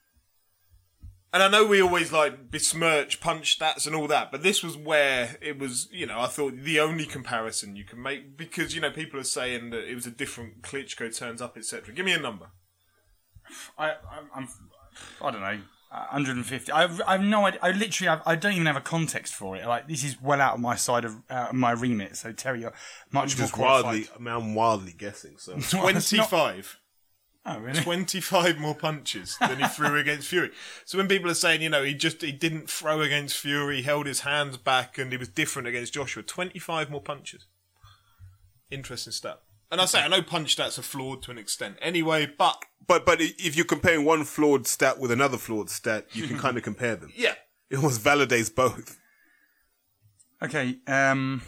And 1.34 1.42
I 1.42 1.48
know 1.48 1.66
we 1.66 1.82
always 1.82 2.12
like 2.12 2.50
besmirch 2.52 3.20
punch 3.20 3.58
stats 3.58 3.88
and 3.88 3.96
all 3.96 4.06
that, 4.06 4.30
but 4.30 4.44
this 4.44 4.62
was 4.62 4.76
where 4.76 5.36
it 5.42 5.58
was, 5.58 5.88
you 5.90 6.06
know, 6.06 6.20
I 6.20 6.28
thought 6.28 6.54
the 6.62 6.78
only 6.78 7.06
comparison 7.06 7.74
you 7.74 7.82
can 7.84 8.00
make 8.00 8.36
because 8.36 8.72
you 8.72 8.80
know 8.80 8.92
people 8.92 9.18
are 9.18 9.24
saying 9.24 9.70
that 9.70 9.90
it 9.90 9.96
was 9.96 10.06
a 10.06 10.12
different 10.12 10.62
Klitschko 10.62 11.14
turns 11.14 11.42
up, 11.42 11.56
etc. 11.56 11.92
Give 11.92 12.06
me 12.06 12.12
a 12.12 12.20
number. 12.20 12.46
I, 13.76 13.90
I 13.90 13.94
I'm 14.34 14.48
I 15.20 15.30
don't 15.32 15.40
know. 15.40 15.58
uh, 15.90 16.06
150. 16.12 16.70
I've, 16.70 17.00
I've 17.04 17.20
no 17.22 17.46
idea. 17.46 17.58
I 17.62 17.72
literally, 17.72 18.08
have, 18.10 18.22
I 18.24 18.36
don't 18.36 18.52
even 18.52 18.66
have 18.66 18.76
a 18.76 18.80
context 18.80 19.34
for 19.34 19.56
it. 19.56 19.66
Like 19.66 19.88
this 19.88 20.04
is 20.04 20.22
well 20.22 20.40
out 20.40 20.54
of 20.54 20.60
my 20.60 20.76
side 20.76 21.04
of 21.04 21.16
uh, 21.28 21.48
my 21.52 21.72
remit. 21.72 22.16
So 22.16 22.30
Terry, 22.32 22.60
you're 22.60 22.72
much 23.10 23.36
more 23.36 23.42
Just 23.44 23.54
qualified. 23.54 23.84
wildly, 23.84 24.08
I 24.14 24.18
mean, 24.20 24.34
I'm 24.34 24.54
wildly 24.54 24.94
guessing. 24.96 25.34
So 25.38 25.56
Twenty-five. 25.68 26.78
Oh, 27.46 27.58
really? 27.58 27.80
25 27.82 28.58
more 28.58 28.74
punches 28.74 29.36
than 29.38 29.58
he 29.58 29.66
threw 29.68 29.98
against 29.98 30.28
Fury. 30.28 30.50
So 30.86 30.96
when 30.96 31.08
people 31.08 31.30
are 31.30 31.34
saying, 31.34 31.60
you 31.60 31.68
know, 31.68 31.82
he 31.84 31.92
just 31.92 32.22
he 32.22 32.32
didn't 32.32 32.70
throw 32.70 33.02
against 33.02 33.36
Fury, 33.36 33.76
he 33.78 33.82
held 33.82 34.06
his 34.06 34.20
hands 34.20 34.56
back, 34.56 34.96
and 34.96 35.12
he 35.12 35.18
was 35.18 35.28
different 35.28 35.68
against 35.68 35.92
Joshua. 35.92 36.22
25 36.22 36.90
more 36.90 37.02
punches. 37.02 37.44
Interesting 38.70 39.12
stat. 39.12 39.40
And 39.70 39.80
I 39.80 39.84
say 39.84 40.00
I 40.00 40.08
know 40.08 40.22
punch 40.22 40.56
stats 40.56 40.78
are 40.78 40.82
flawed 40.82 41.22
to 41.24 41.30
an 41.30 41.38
extent, 41.38 41.76
anyway. 41.82 42.26
But 42.26 42.64
but 42.86 43.04
but 43.04 43.20
if 43.20 43.56
you're 43.56 43.66
comparing 43.66 44.04
one 44.06 44.24
flawed 44.24 44.66
stat 44.66 44.98
with 44.98 45.10
another 45.10 45.36
flawed 45.36 45.68
stat, 45.68 46.06
you 46.12 46.26
can 46.26 46.38
kind 46.44 46.56
of 46.56 46.62
compare 46.62 46.96
them. 46.96 47.12
yeah, 47.14 47.34
It 47.68 47.76
almost 47.76 48.02
validates 48.02 48.54
both. 48.54 48.98
Okay. 50.42 50.76
Um, 50.86 51.42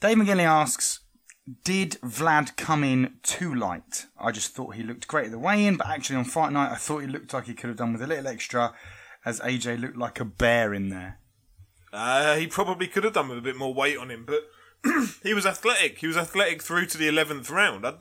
Dave 0.00 0.16
McGinley 0.16 0.44
asks, 0.44 1.00
did 1.64 1.92
Vlad 2.02 2.56
come 2.56 2.84
in 2.84 3.14
too 3.22 3.54
light? 3.54 4.06
I 4.18 4.30
just 4.30 4.54
thought 4.54 4.74
he 4.76 4.82
looked 4.82 5.08
great 5.08 5.26
at 5.26 5.32
the 5.32 5.38
weigh-in, 5.38 5.76
but 5.76 5.88
actually 5.88 6.16
on 6.16 6.24
fight 6.24 6.52
night, 6.52 6.70
I 6.72 6.76
thought 6.76 7.00
he 7.00 7.06
looked 7.08 7.32
like 7.34 7.46
he 7.46 7.54
could 7.54 7.68
have 7.68 7.76
done 7.76 7.92
with 7.92 8.02
a 8.02 8.06
little 8.06 8.28
extra, 8.28 8.74
as 9.24 9.40
AJ 9.40 9.80
looked 9.80 9.96
like 9.96 10.20
a 10.20 10.24
bear 10.24 10.72
in 10.72 10.88
there. 10.88 11.18
uh, 11.92 12.36
he 12.36 12.46
probably 12.46 12.86
could 12.86 13.04
have 13.04 13.12
done 13.12 13.28
with 13.28 13.38
a 13.38 13.42
bit 13.42 13.56
more 13.56 13.74
weight 13.74 13.98
on 13.98 14.10
him, 14.10 14.24
but 14.24 14.48
he 15.22 15.34
was 15.34 15.46
athletic. 15.46 15.98
He 15.98 16.06
was 16.06 16.16
athletic 16.16 16.62
through 16.62 16.86
to 16.86 16.98
the 16.98 17.08
11th 17.08 17.50
round. 17.50 17.86
I, 17.86 17.94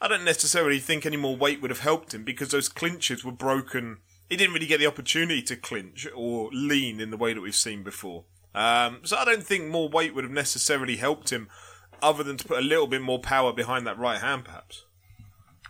I 0.00 0.08
don't 0.08 0.24
necessarily 0.24 0.78
think 0.78 1.04
any 1.04 1.16
more 1.16 1.36
weight 1.36 1.60
would 1.60 1.70
have 1.70 1.80
helped 1.80 2.14
him 2.14 2.24
because 2.24 2.50
those 2.50 2.68
clinches 2.68 3.24
were 3.24 3.32
broken. 3.32 3.98
He 4.28 4.36
didn't 4.36 4.54
really 4.54 4.66
get 4.66 4.78
the 4.78 4.86
opportunity 4.86 5.42
to 5.42 5.56
clinch 5.56 6.06
or 6.14 6.48
lean 6.52 7.00
in 7.00 7.10
the 7.10 7.16
way 7.16 7.34
that 7.34 7.40
we've 7.40 7.54
seen 7.54 7.82
before. 7.82 8.24
Um, 8.54 9.00
so 9.04 9.16
I 9.16 9.24
don't 9.24 9.44
think 9.44 9.66
more 9.66 9.88
weight 9.88 10.14
would 10.14 10.24
have 10.24 10.32
necessarily 10.32 10.96
helped 10.96 11.30
him, 11.30 11.48
other 12.02 12.22
than 12.22 12.36
to 12.36 12.46
put 12.46 12.58
a 12.58 12.62
little 12.62 12.86
bit 12.86 13.02
more 13.02 13.18
power 13.18 13.52
behind 13.52 13.86
that 13.86 13.98
right 13.98 14.20
hand, 14.20 14.44
perhaps. 14.44 14.84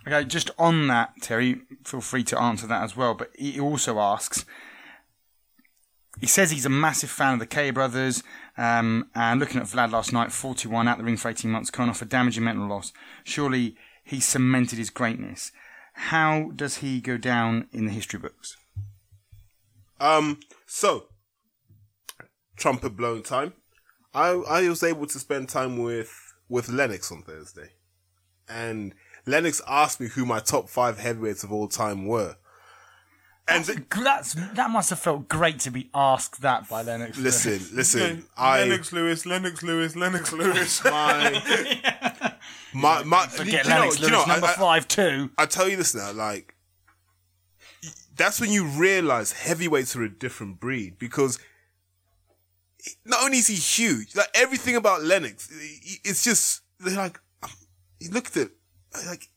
Okay, 0.07 0.25
just 0.25 0.51
on 0.59 0.87
that, 0.89 1.13
Terry, 1.21 1.63
feel 1.85 2.01
free 2.01 2.25
to 2.25 2.41
answer 2.41 2.67
that 2.67 2.83
as 2.83 2.97
well. 2.97 3.15
But 3.15 3.31
he 3.39 3.61
also 3.61 3.99
asks, 3.99 4.47
he 6.21 6.27
says 6.27 6.51
he's 6.51 6.67
a 6.67 6.71
massive 6.71 7.11
fan 7.11 7.35
of 7.35 7.41
the 7.41 7.47
K 7.47 7.71
brothers, 7.71 8.23
um, 8.57 9.11
and 9.15 9.41
looking 9.41 9.61
at 9.61 9.67
Vlad 9.67 9.93
last 9.93 10.13
night, 10.13 10.33
41 10.33 10.89
at 10.89 10.99
the 10.99 11.05
ring 11.05 11.17
for 11.17 11.29
18 11.29 11.51
months, 11.51 11.71
coming 11.71 11.91
off 11.91 12.03
a 12.03 12.07
damaging 12.07 12.45
mental 12.45 12.67
loss. 12.67 12.93
Surely 13.25 13.77
he 14.03 14.21
cemented 14.21 14.79
his 14.79 14.91
greatness. 14.91 15.53
How 15.95 16.51
does 16.57 16.79
he 16.79 17.01
go 17.01 17.17
down 17.17 17.69
in 17.73 17.87
the 17.87 17.93
history 17.93 18.19
books? 18.19 18.57
Um, 20.01 20.41
so 20.67 21.05
trumpet 22.57 22.97
blown 22.97 23.23
time. 23.23 23.53
I 24.15 24.29
I 24.31 24.69
was 24.69 24.83
able 24.83 25.07
to 25.07 25.19
spend 25.19 25.49
time 25.49 25.79
with 25.79 26.13
with 26.49 26.69
Lennox 26.69 27.11
on 27.13 27.23
Thursday, 27.23 27.71
and 28.49 28.95
Lennox 29.27 29.61
asked 29.69 30.01
me 30.01 30.09
who 30.09 30.27
my 30.27 30.41
top 30.41 30.69
five 30.69 30.99
heavyweights 30.99 31.45
of 31.45 31.53
all 31.53 31.69
time 31.69 32.07
were. 32.07 32.37
And 33.49 33.65
th- 33.65 33.79
That's 33.91 34.35
that 34.55 34.71
must 34.71 34.91
have 34.91 35.01
felt 35.01 35.29
great 35.29 35.59
to 35.61 35.71
be 35.71 35.91
asked 35.95 36.41
that 36.43 36.69
by 36.69 36.83
Lennox. 36.83 37.19
listen, 37.19 37.61
listen, 37.77 38.25
I 38.37 38.61
Lennox 38.61 38.93
Lewis, 38.93 39.27
Lennox 39.27 39.63
Lewis, 39.63 39.97
Lennox 39.97 40.33
Lewis. 40.41 40.85
my 40.85 42.35
My, 42.73 43.03
my, 43.03 43.27
Forget 43.27 43.65
do 43.65 43.69
you 43.71 43.75
know- 43.75 43.81
Lennox 43.81 43.99
you 44.01 44.07
Lewis, 44.09 44.27
know, 44.27 44.33
number 44.33 44.47
I- 44.47 44.53
five 44.55 44.87
too. 44.87 45.31
I 45.37 45.47
tell 45.47 45.69
you 45.69 45.77
this 45.77 45.95
now, 45.95 46.13
like 46.13 46.55
that's 48.17 48.41
when 48.41 48.51
you 48.53 48.67
realize 48.67 49.33
heavyweights 49.33 49.97
are 49.97 50.03
a 50.05 50.11
different 50.11 50.61
breed 50.61 50.99
because 50.99 51.39
not 53.05 53.23
only 53.25 53.39
is 53.39 53.47
he 53.49 53.55
huge, 53.55 54.15
like 54.17 54.29
everything 54.35 54.77
about 54.77 55.03
Lennox, 55.03 55.49
it's 56.05 56.25
just 56.25 56.63
they're 56.79 56.97
like 56.97 57.19
um, 57.43 57.51
you 57.99 58.11
look 58.11 58.27
at 58.29 58.37
it, 58.37 58.51
like 59.07 59.29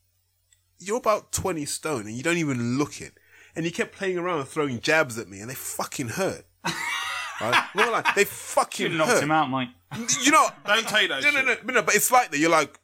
you're 0.78 0.98
about 0.98 1.32
twenty 1.32 1.64
stone 1.64 2.06
and 2.06 2.16
you 2.16 2.22
don't 2.22 2.38
even 2.38 2.78
look 2.78 3.00
it, 3.00 3.14
and 3.56 3.64
he 3.64 3.70
kept 3.70 3.94
playing 3.94 4.18
around 4.18 4.40
and 4.40 4.48
throwing 4.48 4.80
jabs 4.80 5.18
at 5.18 5.28
me, 5.28 5.40
and 5.40 5.50
they 5.50 5.54
fucking 5.54 6.08
hurt. 6.08 6.44
right? 7.40 7.64
Like 7.74 8.14
they 8.14 8.24
fucking 8.24 8.92
You 8.92 8.98
knocked 8.98 9.10
hurt. 9.12 9.22
him 9.22 9.30
out, 9.30 9.50
mate. 9.50 9.68
You 10.22 10.30
know, 10.30 10.46
Don't 10.66 10.88
take 10.88 11.08
that 11.08 11.22
no, 11.22 11.30
no, 11.30 11.42
no, 11.42 11.72
no, 11.74 11.82
but 11.82 11.94
it's 11.94 12.10
like 12.10 12.30
that. 12.30 12.38
You're 12.38 12.50
like, 12.50 12.78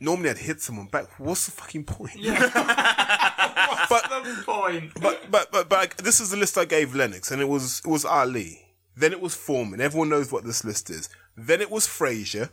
normally 0.00 0.30
I'd 0.30 0.38
hit 0.38 0.60
someone 0.60 0.86
back. 0.86 1.06
What's 1.20 1.46
the 1.46 1.52
fucking 1.52 1.84
point? 1.84 2.16
Yeah. 2.16 2.50
but, 3.88 4.02
Point. 4.46 4.92
but, 5.00 5.30
but, 5.30 5.50
but, 5.52 5.68
but 5.68 5.70
like, 5.78 5.96
this 5.98 6.20
is 6.20 6.30
the 6.30 6.36
list 6.36 6.56
I 6.58 6.64
gave 6.64 6.94
Lennox, 6.94 7.30
and 7.30 7.40
it 7.42 7.48
was 7.48 7.80
it 7.84 7.88
was 7.88 8.04
Ali. 8.04 8.60
Then 8.96 9.12
it 9.12 9.20
was 9.20 9.34
Foreman. 9.34 9.80
Everyone 9.80 10.08
knows 10.08 10.30
what 10.30 10.44
this 10.44 10.64
list 10.64 10.90
is. 10.90 11.08
Then 11.36 11.60
it 11.60 11.70
was 11.70 11.86
Frazier, 11.86 12.50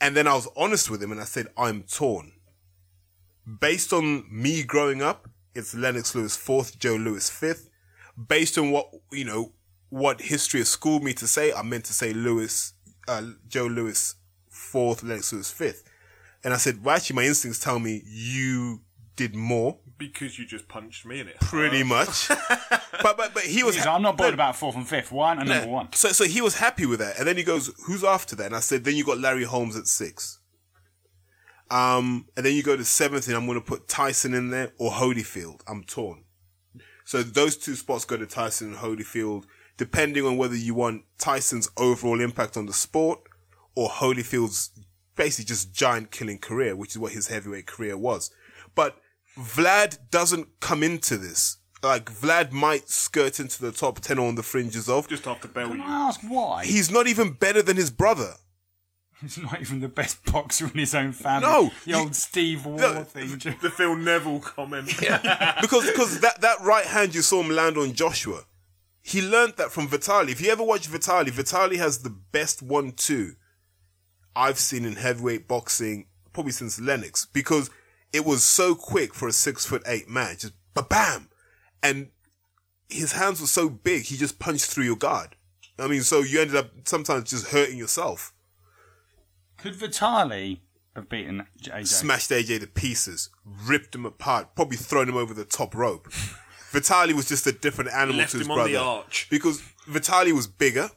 and 0.00 0.16
then 0.16 0.26
I 0.26 0.34
was 0.34 0.48
honest 0.56 0.90
with 0.90 1.02
him, 1.02 1.12
and 1.12 1.20
I 1.20 1.24
said 1.24 1.46
I'm 1.56 1.84
torn. 1.84 2.32
Based 3.60 3.92
on 3.92 4.24
me 4.30 4.62
growing 4.62 5.02
up, 5.02 5.28
it's 5.54 5.74
Lennox 5.74 6.14
Lewis 6.14 6.36
fourth, 6.36 6.78
Joe 6.78 6.96
Louis 6.96 7.28
fifth. 7.30 7.70
Based 8.28 8.58
on 8.58 8.70
what 8.70 8.90
you 9.12 9.24
know, 9.24 9.52
what 9.90 10.20
history 10.20 10.60
has 10.60 10.68
schooled 10.68 11.04
me 11.04 11.12
to 11.14 11.26
say, 11.26 11.52
I 11.52 11.62
meant 11.62 11.84
to 11.84 11.92
say 11.92 12.12
Lewis, 12.12 12.72
uh, 13.06 13.22
Joe 13.48 13.66
Louis 13.66 14.16
fourth, 14.48 15.02
Lennox 15.02 15.32
Lewis 15.32 15.50
fifth. 15.50 15.84
And 16.42 16.52
I 16.52 16.58
said, 16.58 16.84
well, 16.84 16.96
actually, 16.96 17.16
my 17.16 17.24
instincts 17.24 17.60
tell 17.60 17.78
me 17.78 18.02
you 18.06 18.80
did 19.16 19.34
more, 19.34 19.78
Because 19.96 20.38
you 20.38 20.44
just 20.46 20.66
punched 20.66 21.06
me 21.06 21.20
in 21.20 21.28
it. 21.28 21.40
pretty 21.40 21.82
much. 21.84 22.28
but 22.58 23.16
but 23.16 23.32
but 23.34 23.44
he 23.44 23.62
was. 23.62 23.76
I'm 23.86 24.02
not 24.02 24.16
bothered 24.16 24.34
about 24.34 24.56
fourth 24.56 24.74
and 24.76 24.88
fifth. 24.88 25.12
One 25.12 25.38
and 25.38 25.48
number 25.48 25.68
one. 25.68 25.92
So 25.92 26.08
so 26.08 26.24
he 26.24 26.40
was 26.40 26.56
happy 26.56 26.84
with 26.86 26.98
that, 26.98 27.18
and 27.18 27.26
then 27.28 27.36
he 27.36 27.44
goes, 27.44 27.72
"Who's 27.86 28.02
after 28.02 28.34
that?" 28.36 28.46
And 28.46 28.56
I 28.56 28.60
said, 28.60 28.84
"Then 28.84 28.96
you 28.96 29.04
got 29.04 29.18
Larry 29.18 29.44
Holmes 29.44 29.76
at 29.76 29.86
six. 29.86 30.40
Um, 31.70 32.26
and 32.36 32.44
then 32.44 32.54
you 32.54 32.62
go 32.62 32.76
to 32.76 32.84
seventh, 32.84 33.26
and 33.26 33.36
I'm 33.36 33.46
going 33.46 33.58
to 33.58 33.64
put 33.64 33.88
Tyson 33.88 34.34
in 34.34 34.50
there 34.50 34.72
or 34.78 34.92
Holyfield. 34.92 35.60
I'm 35.66 35.82
torn. 35.84 36.24
So 37.04 37.22
those 37.22 37.56
two 37.56 37.74
spots 37.74 38.04
go 38.04 38.16
to 38.16 38.26
Tyson 38.26 38.68
and 38.68 38.76
Holyfield, 38.76 39.44
depending 39.76 40.26
on 40.26 40.36
whether 40.36 40.56
you 40.56 40.74
want 40.74 41.04
Tyson's 41.18 41.70
overall 41.76 42.20
impact 42.20 42.56
on 42.56 42.66
the 42.66 42.72
sport 42.72 43.20
or 43.74 43.88
Holyfield's 43.88 44.70
basically 45.16 45.46
just 45.46 45.72
giant 45.72 46.10
killing 46.10 46.38
career, 46.38 46.76
which 46.76 46.90
is 46.90 46.98
what 46.98 47.12
his 47.12 47.28
heavyweight 47.28 47.66
career 47.66 47.96
was. 47.96 48.30
But 48.74 48.96
Vlad 49.38 49.98
doesn't 50.10 50.60
come 50.60 50.82
into 50.82 51.16
this. 51.16 51.58
Like 51.82 52.06
Vlad 52.10 52.52
might 52.52 52.88
skirt 52.88 53.38
into 53.40 53.60
the 53.60 53.72
top 53.72 54.00
ten 54.00 54.18
or 54.18 54.28
on 54.28 54.36
the 54.36 54.42
fringes 54.42 54.88
of. 54.88 55.08
Just 55.08 55.26
after 55.26 55.48
bell 55.48 55.68
Can. 55.68 55.80
I 55.80 56.08
ask 56.08 56.20
why? 56.22 56.64
He's 56.64 56.90
not 56.90 57.06
even 57.06 57.32
better 57.32 57.60
than 57.62 57.76
his 57.76 57.90
brother. 57.90 58.34
He's 59.20 59.38
not 59.38 59.60
even 59.60 59.80
the 59.80 59.88
best 59.88 60.24
boxer 60.32 60.66
in 60.66 60.78
his 60.78 60.94
own 60.94 61.12
family. 61.12 61.46
No, 61.48 61.70
the 61.84 61.90
you- 61.90 61.96
old 61.96 62.14
Steve 62.16 62.64
War 62.66 62.78
No, 62.78 63.04
thing. 63.04 63.28
The 63.60 63.70
Phil 63.70 63.96
Neville 63.96 64.40
comment. 64.40 64.92
Yeah. 65.02 65.58
because 65.60 65.86
because 65.90 66.20
that, 66.20 66.40
that 66.40 66.60
right 66.62 66.84
hand 66.86 67.14
you 67.14 67.22
saw 67.22 67.42
him 67.42 67.50
land 67.54 67.76
on 67.76 67.92
Joshua, 67.92 68.44
he 69.02 69.20
learned 69.22 69.54
that 69.56 69.70
from 69.70 69.88
Vitali. 69.88 70.32
If 70.32 70.40
you 70.40 70.50
ever 70.50 70.62
watch 70.64 70.86
Vitali, 70.86 71.30
Vitali 71.30 71.76
has 71.76 71.98
the 71.98 72.10
best 72.10 72.62
one 72.62 72.92
two 72.92 73.34
I've 74.34 74.58
seen 74.58 74.84
in 74.84 74.96
heavyweight 74.96 75.46
boxing 75.48 76.06
probably 76.32 76.52
since 76.52 76.80
Lennox 76.80 77.26
because 77.26 77.70
it 78.14 78.24
was 78.24 78.44
so 78.44 78.74
quick 78.74 79.12
for 79.12 79.26
a 79.28 79.32
six 79.32 79.66
foot 79.66 79.82
eight 79.86 80.08
man, 80.08 80.36
just 80.38 80.54
ba 80.72 80.82
bam, 80.82 81.28
and 81.82 82.08
his 82.88 83.12
hands 83.12 83.40
were 83.40 83.46
so 83.46 83.68
big 83.68 84.04
he 84.04 84.16
just 84.16 84.38
punched 84.38 84.66
through 84.66 84.84
your 84.84 84.96
guard. 84.96 85.36
I 85.78 85.88
mean, 85.88 86.02
so 86.02 86.20
you 86.20 86.40
ended 86.40 86.56
up 86.56 86.70
sometimes 86.84 87.30
just 87.30 87.48
hurting 87.48 87.76
yourself. 87.76 88.32
Could 89.58 89.74
Vitali 89.74 90.62
have 90.94 91.08
beaten 91.08 91.46
AJ? 91.60 91.88
smashed 91.88 92.30
AJ 92.30 92.60
to 92.60 92.66
pieces, 92.68 93.30
ripped 93.44 93.94
him 93.94 94.06
apart, 94.06 94.54
probably 94.54 94.76
thrown 94.76 95.08
him 95.08 95.16
over 95.16 95.34
the 95.34 95.44
top 95.44 95.74
rope. 95.74 96.08
Vitali 96.70 97.14
was 97.14 97.26
just 97.28 97.46
a 97.46 97.52
different 97.52 97.90
animal 97.90 98.18
Left 98.18 98.32
to 98.32 98.38
his 98.38 98.46
him 98.46 98.52
on 98.52 98.56
brother 98.58 98.70
the 98.72 98.76
arch. 98.78 99.26
because 99.30 99.60
Vitali 99.86 100.32
was 100.32 100.46
bigger, 100.46 100.90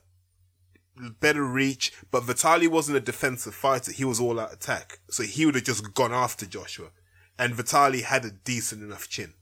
better 1.20 1.44
reach, 1.44 1.94
but 2.12 2.24
Vitali 2.24 2.68
wasn't 2.68 2.98
a 2.98 3.02
defensive 3.02 3.54
fighter. 3.54 3.92
He 3.92 4.04
was 4.04 4.20
all 4.20 4.40
out 4.40 4.54
attack, 4.54 5.00
so 5.10 5.24
he 5.24 5.46
would 5.46 5.56
have 5.56 5.64
just 5.64 5.94
gone 5.94 6.14
after 6.14 6.46
Joshua, 6.46 6.88
and 7.38 7.54
Vitali 7.54 8.02
had 8.02 8.26
a 8.26 8.32
decent 8.32 8.82
enough 8.82 9.08
chin. 9.08 9.34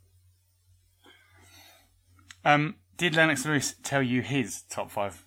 Um, 2.43 2.75
did 2.97 3.15
Lennox 3.15 3.45
Lewis 3.45 3.75
tell 3.83 4.03
you 4.03 4.21
his 4.21 4.61
top 4.69 4.91
five? 4.91 5.25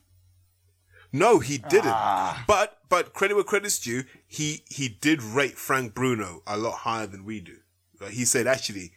No, 1.13 1.39
he 1.39 1.59
didn't. 1.59 1.93
Ah. 1.93 2.45
But 2.47 2.79
but 2.89 3.15
credit 3.15 3.35
where 3.35 3.45
credit's 3.45 3.79
due, 3.79 4.05
he 4.27 4.63
he 4.69 4.89
did 4.89 5.23
rate 5.23 5.57
Frank 5.57 5.95
Bruno 5.95 6.43
a 6.47 6.57
lot 6.57 6.79
higher 6.79 7.07
than 7.07 7.25
we 7.25 7.41
do. 7.41 7.57
Like, 8.01 8.13
he 8.13 8.25
said 8.25 8.47
actually, 8.47 8.93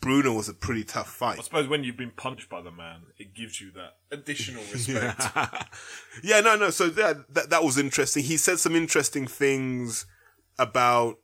Bruno 0.00 0.32
was 0.32 0.48
a 0.48 0.54
pretty 0.54 0.84
tough 0.84 1.10
fight. 1.10 1.38
I 1.38 1.42
suppose 1.42 1.68
when 1.68 1.84
you've 1.84 1.96
been 1.96 2.12
punched 2.12 2.48
by 2.48 2.62
the 2.62 2.70
man, 2.70 3.02
it 3.18 3.34
gives 3.34 3.60
you 3.60 3.70
that 3.72 3.96
additional 4.10 4.62
respect. 4.72 5.22
Yeah, 6.22 6.40
no, 6.40 6.56
no. 6.56 6.70
So 6.70 6.88
that, 6.88 7.32
that 7.34 7.50
that 7.50 7.62
was 7.62 7.78
interesting. 7.78 8.24
He 8.24 8.36
said 8.36 8.58
some 8.58 8.74
interesting 8.74 9.26
things 9.26 10.06
about 10.58 11.18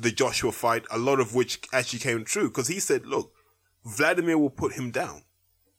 the 0.00 0.10
Joshua 0.10 0.52
fight, 0.52 0.84
a 0.90 0.98
lot 0.98 1.20
of 1.20 1.34
which 1.34 1.60
actually 1.72 1.98
came 1.98 2.24
true. 2.24 2.48
Because 2.48 2.68
he 2.68 2.80
said, 2.80 3.06
"Look, 3.06 3.32
Vladimir 3.84 4.38
will 4.38 4.50
put 4.50 4.74
him 4.74 4.90
down." 4.90 5.24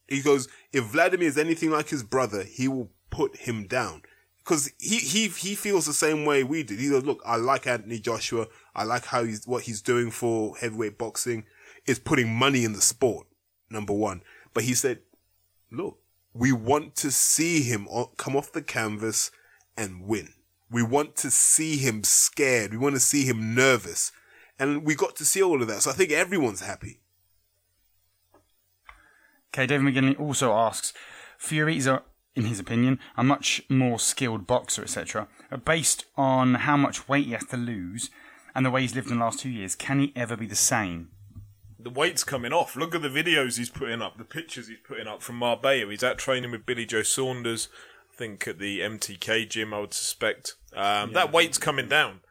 He 0.07 0.21
goes, 0.21 0.47
"If 0.71 0.85
Vladimir 0.85 1.27
is 1.27 1.37
anything 1.37 1.71
like 1.71 1.89
his 1.89 2.03
brother, 2.03 2.43
he 2.43 2.67
will 2.67 2.91
put 3.09 3.35
him 3.37 3.67
down." 3.67 4.03
Because 4.37 4.71
he, 4.77 4.97
he 4.97 5.27
he 5.27 5.55
feels 5.55 5.85
the 5.85 5.93
same 5.93 6.25
way 6.25 6.43
we 6.43 6.63
did. 6.63 6.79
He 6.79 6.89
goes, 6.89 7.03
"Look, 7.03 7.21
I 7.25 7.37
like 7.37 7.65
Anthony 7.65 7.99
Joshua. 7.99 8.47
I 8.75 8.83
like 8.83 9.05
how 9.05 9.23
he's 9.23 9.47
what 9.47 9.63
he's 9.63 9.81
doing 9.81 10.11
for 10.11 10.55
heavyweight 10.57 10.97
boxing. 10.97 11.45
Is 11.85 11.99
putting 11.99 12.33
money 12.33 12.63
in 12.63 12.73
the 12.73 12.81
sport. 12.81 13.27
Number 13.69 13.93
one." 13.93 14.21
But 14.53 14.63
he 14.63 14.73
said, 14.73 15.01
"Look." 15.71 15.99
We 16.37 16.51
want 16.51 16.97
to 16.97 17.11
see 17.11 17.61
him 17.61 17.87
come 18.17 18.35
off 18.35 18.51
the 18.51 18.61
canvas 18.61 19.31
and 19.77 20.05
win. 20.05 20.33
We 20.71 20.83
want 20.83 21.15
to 21.17 21.31
see 21.31 21.77
him 21.77 22.03
scared. 22.03 22.71
We 22.71 22.77
want 22.77 22.95
to 22.95 22.99
see 22.99 23.25
him 23.25 23.53
nervous. 23.53 24.11
And 24.57 24.85
we 24.85 24.95
got 24.95 25.15
to 25.17 25.25
see 25.25 25.41
all 25.41 25.61
of 25.61 25.67
that. 25.67 25.83
So 25.83 25.91
I 25.91 25.93
think 25.93 26.11
everyone's 26.11 26.61
happy. 26.61 26.99
Okay, 29.53 29.65
David 29.67 29.93
McGinley 29.93 30.19
also 30.19 30.53
asks, 30.53 30.93
Fury 31.37 31.77
is, 31.77 31.87
a, 31.87 32.03
in 32.35 32.45
his 32.45 32.59
opinion, 32.59 32.99
a 33.15 33.23
much 33.23 33.61
more 33.69 33.99
skilled 33.99 34.47
boxer, 34.47 34.81
etc. 34.81 35.27
Uh, 35.51 35.57
Based 35.57 36.05
on 36.17 36.55
how 36.55 36.75
much 36.75 37.07
weight 37.07 37.25
he 37.25 37.31
has 37.31 37.45
to 37.45 37.57
lose 37.57 38.09
and 38.53 38.65
the 38.65 38.71
way 38.71 38.81
he's 38.81 38.95
lived 38.95 39.09
in 39.11 39.17
the 39.17 39.23
last 39.23 39.39
two 39.39 39.49
years, 39.49 39.75
can 39.75 39.99
he 39.99 40.13
ever 40.15 40.35
be 40.35 40.47
the 40.47 40.55
same? 40.55 41.09
the 41.85 41.91
weight's 41.91 42.23
coming 42.23 42.51
off. 42.51 42.75
Look 42.75 42.95
at 42.95 43.03
the 43.03 43.09
videos 43.09 43.59
he's 43.59 43.69
putting 43.69 44.01
up, 44.01 44.17
the 44.17 44.23
pictures 44.23 44.67
he's 44.67 44.79
putting 44.79 45.05
up 45.05 45.21
from 45.21 45.35
Marbella. 45.35 45.91
He's 45.91 46.03
out 46.03 46.17
training 46.17 46.49
with 46.49 46.65
Billy 46.65 46.83
Joe 46.83 47.03
Saunders, 47.03 47.69
I 47.69 47.94
think 48.17 48.47
at 48.47 48.59
the 48.59 48.79
MTK 48.81 49.49
gym, 49.49 49.73
I 49.73 49.79
would 49.79 49.93
suspect. 49.93 50.55
Um, 50.75 51.13
that 51.13 51.31
weight's 51.31 51.57
coming 51.57 51.87
down. 51.87 52.21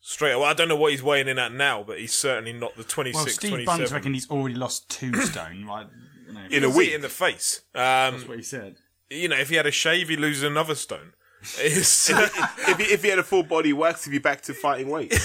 Straight 0.00 0.32
away. 0.32 0.46
I 0.46 0.54
don't 0.54 0.68
know 0.68 0.76
what 0.76 0.92
he's 0.92 1.02
weighing 1.02 1.28
in 1.28 1.38
at 1.38 1.52
now, 1.52 1.82
but 1.82 1.98
he's 1.98 2.12
certainly 2.12 2.52
not 2.52 2.76
the 2.76 2.84
26, 2.84 3.24
Well, 3.24 3.32
Steve 3.32 3.50
27. 3.50 3.78
Bunce 3.80 3.92
reckon 3.92 4.14
he's 4.14 4.30
already 4.30 4.54
lost 4.54 4.88
two 4.88 5.12
stone. 5.22 5.66
Like, 5.66 5.88
you 6.26 6.32
know, 6.34 6.40
In 6.50 6.64
a 6.64 6.68
You 6.68 6.76
week. 6.76 6.92
in 6.94 7.00
the 7.02 7.08
face. 7.08 7.62
Um, 7.74 7.80
that's 8.14 8.28
what 8.28 8.36
he 8.38 8.42
said. 8.44 8.76
you 9.10 9.28
know, 9.28 9.36
if 9.36 9.48
he 9.48 9.56
had 9.56 9.66
a 9.66 9.70
shave, 9.72 10.08
he 10.08 10.16
loses 10.16 10.42
another 10.44 10.74
stone. 10.74 11.12
If, 11.60 12.78
he, 12.78 12.84
if 12.92 13.02
he 13.02 13.08
had 13.10 13.18
a 13.20 13.22
full 13.22 13.44
body 13.44 13.72
wax, 13.72 14.04
he'd 14.04 14.10
be 14.10 14.18
back 14.18 14.42
to 14.42 14.54
fighting 14.54 14.88
weight. 14.88 15.12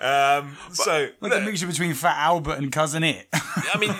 um, 0.00 0.56
so 0.72 1.08
Like 1.20 1.34
a 1.34 1.40
mixture 1.40 1.66
between 1.66 1.94
Fat 1.94 2.16
Albert 2.18 2.58
and 2.58 2.70
Cousin 2.72 3.02
It. 3.02 3.28
I 3.32 3.78
mean, 3.78 3.94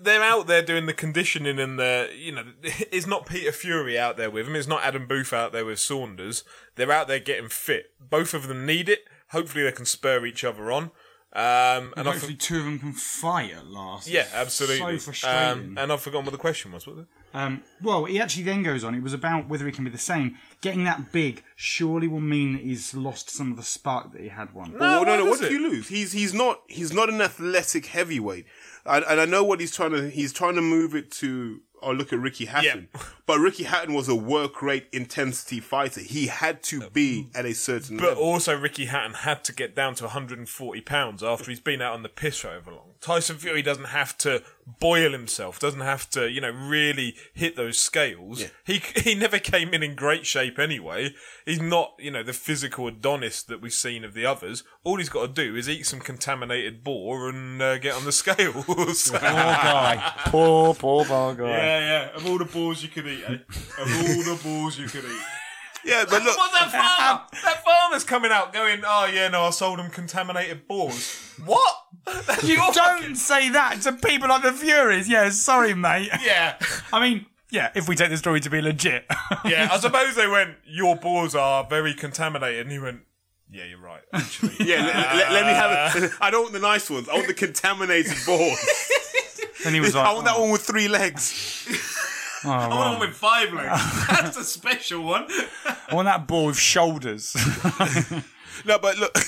they're 0.00 0.22
out 0.22 0.46
there 0.46 0.62
doing 0.62 0.86
the 0.86 0.92
conditioning 0.92 1.58
and 1.58 1.78
the, 1.78 2.10
you 2.16 2.32
know, 2.32 2.44
it's 2.62 3.06
not 3.06 3.26
Peter 3.26 3.52
Fury 3.52 3.98
out 3.98 4.16
there 4.16 4.30
with 4.30 4.46
him. 4.46 4.56
It's 4.56 4.68
not 4.68 4.82
Adam 4.82 5.06
Booth 5.06 5.32
out 5.32 5.52
there 5.52 5.64
with 5.64 5.78
Saunders. 5.78 6.44
They're 6.76 6.92
out 6.92 7.08
there 7.08 7.20
getting 7.20 7.48
fit. 7.48 7.92
Both 8.00 8.34
of 8.34 8.48
them 8.48 8.66
need 8.66 8.88
it. 8.88 9.04
Hopefully, 9.28 9.64
they 9.64 9.72
can 9.72 9.86
spur 9.86 10.24
each 10.26 10.44
other 10.44 10.70
on. 10.70 10.90
Um, 11.32 11.92
and 11.96 12.06
Hopefully, 12.06 12.36
two 12.36 12.58
of 12.58 12.64
them 12.64 12.78
can 12.78 12.92
fight 12.92 13.52
at 13.52 13.66
last. 13.66 14.06
yeah, 14.08 14.26
absolutely. 14.32 14.98
So 14.98 15.06
frustrating. 15.06 15.70
Um, 15.70 15.78
and 15.78 15.92
I've 15.92 16.00
forgotten 16.00 16.26
what 16.26 16.32
the 16.32 16.38
question 16.38 16.70
was. 16.70 16.86
Was 16.86 16.98
it? 16.98 17.06
Um, 17.34 17.62
well, 17.82 18.04
he 18.04 18.20
actually 18.20 18.44
then 18.44 18.62
goes 18.62 18.84
on. 18.84 18.94
It 18.94 19.02
was 19.02 19.12
about 19.12 19.48
whether 19.48 19.66
he 19.66 19.72
can 19.72 19.82
be 19.84 19.90
the 19.90 19.98
same. 19.98 20.36
Getting 20.60 20.84
that 20.84 21.10
big 21.12 21.42
surely 21.56 22.06
will 22.06 22.20
mean 22.20 22.52
that 22.52 22.62
he's 22.62 22.94
lost 22.94 23.28
some 23.28 23.50
of 23.50 23.56
the 23.56 23.62
spark 23.64 24.12
that 24.12 24.20
he 24.22 24.28
had 24.28 24.54
one. 24.54 24.72
Oh, 24.76 24.78
no, 24.78 24.98
why 25.00 25.04
no. 25.04 25.24
does 25.26 25.40
What 25.40 25.48
it? 25.48 25.52
you 25.52 25.68
lose? 25.68 25.88
He's 25.88 26.12
he's 26.12 26.32
not 26.32 26.60
he's 26.68 26.92
not 26.92 27.08
an 27.10 27.20
athletic 27.20 27.86
heavyweight, 27.86 28.46
and, 28.86 29.04
and 29.08 29.20
I 29.20 29.24
know 29.24 29.42
what 29.42 29.58
he's 29.60 29.74
trying 29.74 29.90
to 29.90 30.08
he's 30.08 30.32
trying 30.32 30.54
to 30.54 30.62
move 30.62 30.94
it 30.94 31.10
to 31.12 31.60
oh, 31.82 31.90
look 31.92 32.12
at 32.12 32.20
Ricky 32.20 32.46
Hatton. 32.46 32.88
But 33.26 33.38
Ricky 33.38 33.64
Hatton 33.64 33.94
was 33.94 34.06
a 34.06 34.14
work 34.14 34.60
rate 34.60 34.86
intensity 34.92 35.58
fighter. 35.58 36.02
He 36.02 36.26
had 36.26 36.62
to 36.64 36.90
be 36.90 37.30
at 37.34 37.46
a 37.46 37.54
certain 37.54 37.96
But 37.96 38.08
level. 38.10 38.22
also, 38.22 38.54
Ricky 38.54 38.84
Hatton 38.84 39.14
had 39.14 39.42
to 39.44 39.52
get 39.54 39.74
down 39.74 39.94
to 39.94 40.04
140 40.04 40.80
pounds 40.82 41.22
after 41.22 41.50
he's 41.50 41.58
been 41.58 41.80
out 41.80 41.94
on 41.94 42.02
the 42.02 42.10
piss 42.10 42.40
for 42.40 42.48
over 42.48 42.70
long. 42.70 42.90
Tyson 43.04 43.36
Fury 43.36 43.60
doesn't 43.60 43.88
have 43.88 44.16
to 44.16 44.42
boil 44.80 45.12
himself, 45.12 45.60
doesn't 45.60 45.82
have 45.82 46.08
to, 46.08 46.30
you 46.30 46.40
know, 46.40 46.50
really 46.50 47.14
hit 47.34 47.54
those 47.54 47.78
scales. 47.78 48.40
Yeah. 48.40 48.46
He 48.64 48.78
he 48.96 49.14
never 49.14 49.38
came 49.38 49.74
in 49.74 49.82
in 49.82 49.94
great 49.94 50.24
shape 50.24 50.58
anyway. 50.58 51.14
He's 51.44 51.60
not, 51.60 51.96
you 51.98 52.10
know, 52.10 52.22
the 52.22 52.32
physical 52.32 52.88
Adonis 52.88 53.42
that 53.42 53.60
we've 53.60 53.74
seen 53.74 54.04
of 54.04 54.14
the 54.14 54.24
others. 54.24 54.64
All 54.84 54.96
he's 54.96 55.10
got 55.10 55.26
to 55.26 55.32
do 55.44 55.54
is 55.54 55.68
eat 55.68 55.84
some 55.84 56.00
contaminated 56.00 56.82
boar 56.82 57.28
and 57.28 57.60
uh, 57.60 57.76
get 57.76 57.94
on 57.94 58.06
the 58.06 58.12
scales. 58.24 58.64
Poor 58.64 59.20
guy. 59.20 60.12
Poor, 60.24 60.74
poor, 60.74 61.04
poor 61.04 61.34
guy. 61.34 61.44
yeah, 61.48 61.78
yeah. 61.80 62.16
Of 62.16 62.26
all 62.26 62.38
the 62.38 62.46
boars 62.46 62.82
you 62.82 62.88
could 62.88 63.06
eat, 63.06 63.22
eh? 63.28 63.34
Of 63.34 63.96
all 63.98 64.34
the 64.34 64.40
boars 64.42 64.78
you 64.78 64.86
could 64.86 65.04
eat. 65.04 65.22
Yeah, 65.84 66.04
but 66.08 66.22
look, 66.22 66.36
What's 66.36 66.52
that 66.58 66.70
farmer? 66.70 67.22
that 67.44 67.64
farmer's 67.64 68.04
coming 68.04 68.30
out 68.30 68.52
going, 68.52 68.82
oh 68.86 69.06
yeah, 69.12 69.28
no, 69.28 69.42
I 69.42 69.50
sold 69.50 69.78
him 69.78 69.90
contaminated 69.90 70.66
boars. 70.66 71.34
What? 71.44 71.74
That's 72.26 72.44
You 72.44 72.56
your 72.56 72.72
don't 72.72 73.16
say 73.16 73.50
that 73.50 73.82
to 73.82 73.92
people 73.92 74.28
like 74.28 74.42
the 74.42 74.52
Furies. 74.52 75.08
Yeah, 75.08 75.30
sorry, 75.30 75.74
mate. 75.74 76.10
Yeah. 76.22 76.56
I 76.92 77.00
mean, 77.00 77.26
yeah, 77.50 77.70
if 77.74 77.88
we 77.88 77.96
take 77.96 78.10
the 78.10 78.16
story 78.16 78.40
to 78.40 78.50
be 78.50 78.60
legit. 78.60 79.04
Yeah, 79.44 79.68
I 79.70 79.78
suppose 79.78 80.14
they 80.16 80.26
went, 80.26 80.56
your 80.66 80.96
boars 80.96 81.34
are 81.34 81.64
very 81.64 81.94
contaminated. 81.94 82.62
And 82.62 82.72
he 82.72 82.78
went, 82.78 83.00
yeah, 83.50 83.64
you're 83.64 83.78
right, 83.78 84.02
actually. 84.12 84.54
yeah, 84.60 84.84
let, 84.84 85.16
let- 85.16 85.32
let 85.32 85.46
me 85.46 85.52
have 85.52 86.02
it. 86.04 86.12
I 86.20 86.30
don't 86.30 86.42
want 86.42 86.52
the 86.54 86.60
nice 86.60 86.90
ones. 86.90 87.08
I 87.08 87.14
want 87.14 87.28
the 87.28 87.34
contaminated 87.34 88.16
balls. 88.26 88.58
and 89.64 89.74
he 89.74 89.80
was 89.80 89.94
like, 89.94 90.06
I 90.06 90.12
want 90.12 90.24
that 90.26 90.34
oh. 90.36 90.42
one 90.42 90.50
with 90.50 90.62
three 90.62 90.88
legs. 90.88 91.92
oh, 92.48 92.50
I 92.50 92.68
well, 92.68 92.78
want 92.78 92.98
one 92.98 93.08
with 93.08 93.16
five 93.16 93.52
legs. 93.52 94.06
That's 94.08 94.36
a 94.36 94.44
special 94.44 95.02
one. 95.02 95.26
I 95.66 95.94
want 95.94 96.06
that 96.06 96.26
ball 96.26 96.46
with 96.46 96.58
shoulders. 96.58 97.34
No, 98.64 98.78
but 98.78 98.96
look, 98.98 99.18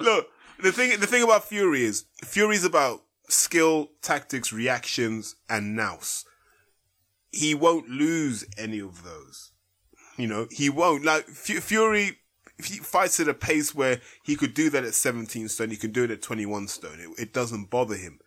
look. 0.00 0.28
The 0.62 0.72
thing, 0.72 0.98
the 1.00 1.06
thing 1.06 1.22
about 1.22 1.44
Fury 1.44 1.84
is 1.84 2.04
Fury's 2.24 2.64
about 2.64 3.02
skill, 3.28 3.90
tactics, 4.02 4.52
reactions, 4.52 5.36
and 5.48 5.74
nous. 5.76 6.24
He 7.30 7.54
won't 7.54 7.88
lose 7.88 8.44
any 8.58 8.80
of 8.80 9.04
those. 9.04 9.52
You 10.16 10.26
know, 10.26 10.48
he 10.50 10.68
won't. 10.68 11.04
Like 11.04 11.26
Fu- 11.26 11.60
Fury, 11.60 12.18
if 12.58 12.66
he 12.66 12.78
fights 12.78 13.20
at 13.20 13.28
a 13.28 13.34
pace 13.34 13.74
where 13.74 14.00
he 14.24 14.36
could 14.36 14.52
do 14.52 14.68
that 14.70 14.84
at 14.84 14.94
17 14.94 15.48
stone, 15.48 15.70
he 15.70 15.76
can 15.76 15.92
do 15.92 16.04
it 16.04 16.10
at 16.10 16.20
21 16.20 16.68
stone. 16.68 16.98
It, 16.98 17.22
it 17.22 17.32
doesn't 17.32 17.70
bother 17.70 17.96
him. 17.96 18.18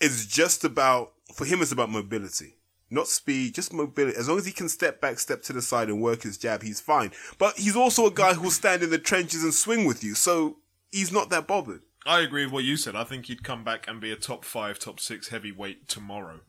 It's 0.00 0.26
just 0.26 0.64
about 0.64 1.12
for 1.34 1.44
him. 1.44 1.62
It's 1.62 1.72
about 1.72 1.90
mobility 1.90 2.58
not 2.90 3.08
speed, 3.08 3.54
just 3.54 3.72
mobility. 3.72 4.16
As 4.16 4.28
long 4.28 4.38
as 4.38 4.46
he 4.46 4.52
can 4.52 4.68
step 4.68 5.00
back, 5.00 5.18
step 5.18 5.42
to 5.42 5.52
the 5.52 5.62
side, 5.62 5.88
and 5.88 6.00
work 6.00 6.22
his 6.22 6.38
jab, 6.38 6.62
he's 6.62 6.80
fine. 6.80 7.12
But 7.38 7.58
he's 7.58 7.76
also 7.76 8.06
a 8.06 8.10
guy 8.10 8.34
who'll 8.34 8.50
stand 8.50 8.82
in 8.82 8.90
the 8.90 8.98
trenches 8.98 9.42
and 9.42 9.52
swing 9.52 9.84
with 9.84 10.02
you, 10.02 10.14
so 10.14 10.58
he's 10.90 11.12
not 11.12 11.30
that 11.30 11.46
bothered. 11.46 11.82
I 12.06 12.20
agree 12.20 12.44
with 12.44 12.52
what 12.52 12.64
you 12.64 12.76
said. 12.76 12.96
I 12.96 13.04
think 13.04 13.26
he'd 13.26 13.44
come 13.44 13.64
back 13.64 13.86
and 13.86 14.00
be 14.00 14.10
a 14.10 14.16
top 14.16 14.44
five, 14.44 14.78
top 14.78 15.00
six 15.00 15.28
heavyweight 15.28 15.88
tomorrow. 15.88 16.40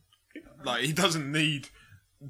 Like, 0.64 0.84
he 0.84 0.94
doesn't 0.94 1.30
need 1.30 1.70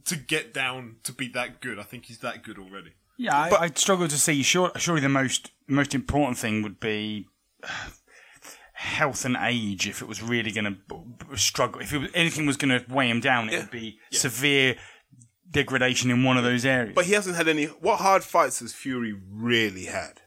to 0.05 0.15
get 0.15 0.53
down 0.53 0.97
to 1.03 1.13
be 1.13 1.27
that 1.29 1.61
good. 1.61 1.77
I 1.79 1.83
think 1.83 2.05
he's 2.05 2.19
that 2.19 2.43
good 2.43 2.57
already. 2.57 2.93
yeah, 3.17 3.37
I, 3.37 3.63
I'd 3.63 3.77
struggle 3.77 4.07
to 4.07 4.17
see. 4.17 4.41
Sure, 4.41 4.71
surely 4.77 5.01
the 5.01 5.09
most 5.09 5.51
most 5.67 5.93
important 5.93 6.37
thing 6.39 6.63
would 6.63 6.79
be 6.79 7.27
health 8.79 9.25
and 9.25 9.35
age. 9.39 9.87
If 9.87 10.01
it 10.01 10.07
was 10.07 10.23
really 10.23 10.51
going 10.51 10.77
to 10.89 11.37
struggle, 11.37 11.81
if 11.81 11.93
it 11.93 11.97
was, 11.99 12.09
anything 12.13 12.45
was 12.45 12.55
going 12.57 12.79
to 12.79 12.85
weigh 12.93 13.09
him 13.09 13.19
down, 13.19 13.49
it 13.49 13.57
would 13.57 13.71
be 13.71 13.99
severe 14.11 14.75
degradation 15.51 16.09
in 16.11 16.23
one 16.23 16.37
of 16.37 16.43
those 16.43 16.65
areas. 16.65 16.93
But 16.95 17.05
he 17.05 17.13
hasn't 17.13 17.35
had 17.35 17.47
any. 17.47 17.65
What 17.65 17.99
hard 17.99 18.23
fights 18.23 18.59
has 18.59 18.73
Fury 18.73 19.13
really 19.31 19.85
had? 19.85 20.21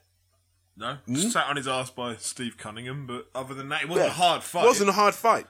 No? 0.76 0.98
Hmm? 1.06 1.14
Sat 1.16 1.46
on 1.48 1.56
his 1.56 1.68
ass 1.68 1.90
by 1.90 2.16
Steve 2.16 2.56
Cunningham, 2.56 3.06
but 3.06 3.26
other 3.34 3.54
than 3.54 3.68
that, 3.70 3.82
it 3.82 3.88
wasn't 3.88 4.08
a 4.08 4.12
hard 4.12 4.42
fight. 4.42 4.64
It 4.64 4.68
wasn't 4.68 4.90
a 4.90 4.94
hard 4.94 5.14
fight. 5.14 5.46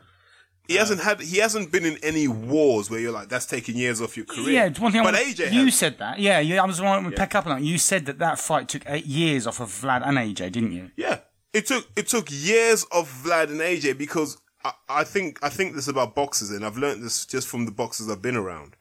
He 0.68 0.76
hasn't 0.76 1.00
had. 1.00 1.20
He 1.20 1.38
hasn't 1.38 1.72
been 1.72 1.84
in 1.84 1.98
any 2.04 2.28
wars 2.28 2.88
where 2.88 3.00
you're 3.00 3.12
like, 3.12 3.28
that's 3.28 3.46
taking 3.46 3.76
years 3.76 4.00
off 4.00 4.16
your 4.16 4.26
career. 4.26 4.50
Yeah, 4.50 4.66
it's 4.66 4.78
one 4.78 4.92
thing. 4.92 5.00
I 5.00 5.04
But 5.04 5.14
want- 5.14 5.26
AJ, 5.26 5.52
you 5.52 5.64
has. 5.64 5.74
said 5.76 5.98
that. 5.98 6.20
Yeah, 6.20 6.38
yeah. 6.38 6.62
I 6.62 6.66
was 6.66 6.80
wanting 6.80 7.10
to 7.10 7.16
pick 7.16 7.34
up 7.34 7.46
on 7.46 7.60
that. 7.60 7.66
You 7.66 7.78
said 7.78 8.06
that 8.06 8.20
that 8.20 8.38
fight 8.38 8.68
took 8.68 8.82
eight 8.86 9.04
years 9.06 9.46
off 9.46 9.58
of 9.60 9.68
Vlad 9.70 10.06
and 10.06 10.16
AJ, 10.18 10.52
didn't 10.52 10.70
you? 10.72 10.90
Yeah, 10.96 11.18
it 11.52 11.66
took 11.66 11.88
it 11.96 12.08
took 12.08 12.28
years 12.30 12.84
of 12.92 13.08
Vlad 13.24 13.50
and 13.50 13.60
AJ 13.60 13.98
because 13.98 14.38
I, 14.64 14.72
I 14.88 15.04
think 15.04 15.38
I 15.42 15.48
think 15.48 15.74
this 15.74 15.88
about 15.88 16.14
boxers, 16.14 16.50
and 16.50 16.64
I've 16.64 16.78
learned 16.78 17.02
this 17.02 17.26
just 17.26 17.48
from 17.48 17.66
the 17.66 17.72
boxers 17.72 18.08
I've 18.08 18.22
been 18.22 18.36
around. 18.36 18.76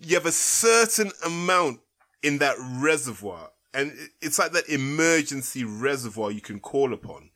You 0.00 0.16
have 0.16 0.26
a 0.26 0.32
certain 0.32 1.12
amount 1.24 1.80
in 2.22 2.38
that 2.38 2.56
reservoir, 2.58 3.50
and 3.74 3.92
it's 4.20 4.38
like 4.38 4.52
that 4.52 4.68
emergency 4.68 5.64
reservoir 5.64 6.30
you 6.30 6.40
can 6.40 6.58
call 6.58 6.92
upon, 6.92 7.30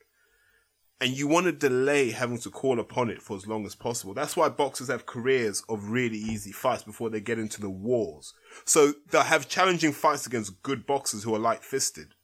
and 1.01 1.17
you 1.17 1.29
want 1.29 1.47
to 1.47 1.53
delay 1.53 2.11
having 2.11 2.39
to 2.39 2.51
call 2.51 2.81
upon 2.81 3.11
it 3.11 3.23
for 3.23 3.37
as 3.37 3.47
long 3.47 3.67
as 3.67 3.75
possible. 3.75 4.15
That's 4.15 4.37
why 4.37 4.49
boxers 4.49 4.89
have 4.89 5.07
careers 5.07 5.63
of 5.69 5.91
really 5.91 6.19
easy 6.19 6.53
fights 6.53 6.83
before 6.83 7.11
they 7.11 7.21
get 7.21 7.39
into 7.39 7.61
the 7.61 7.71
wars. 7.71 8.33
So 8.65 8.95
they'll 9.11 9.23
have 9.23 9.49
challenging 9.49 9.93
fights 9.93 10.27
against 10.27 10.63
good 10.63 10.87
boxers 10.87 11.23
who 11.23 11.35
are 11.35 11.39
light 11.39 11.63
fisted. 11.63 12.15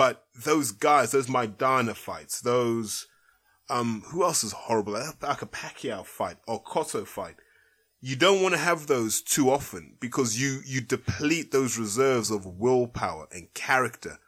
But 0.00 0.24
those 0.34 0.72
guys, 0.72 1.10
those 1.10 1.26
Maidana 1.26 1.94
fights, 1.94 2.40
those, 2.40 3.06
um, 3.68 4.02
who 4.06 4.24
else 4.24 4.42
is 4.42 4.52
horrible? 4.52 4.94
Like 4.94 5.42
a 5.42 5.46
Pacquiao 5.46 6.06
fight 6.06 6.38
or 6.48 6.64
Cotto 6.64 7.06
fight. 7.06 7.34
You 8.00 8.16
don't 8.16 8.40
want 8.40 8.54
to 8.54 8.58
have 8.60 8.86
those 8.86 9.20
too 9.20 9.50
often 9.50 9.98
because 10.00 10.40
you, 10.40 10.60
you 10.64 10.80
deplete 10.80 11.52
those 11.52 11.76
reserves 11.76 12.30
of 12.30 12.46
willpower 12.46 13.28
and 13.30 13.52
character 13.52 14.18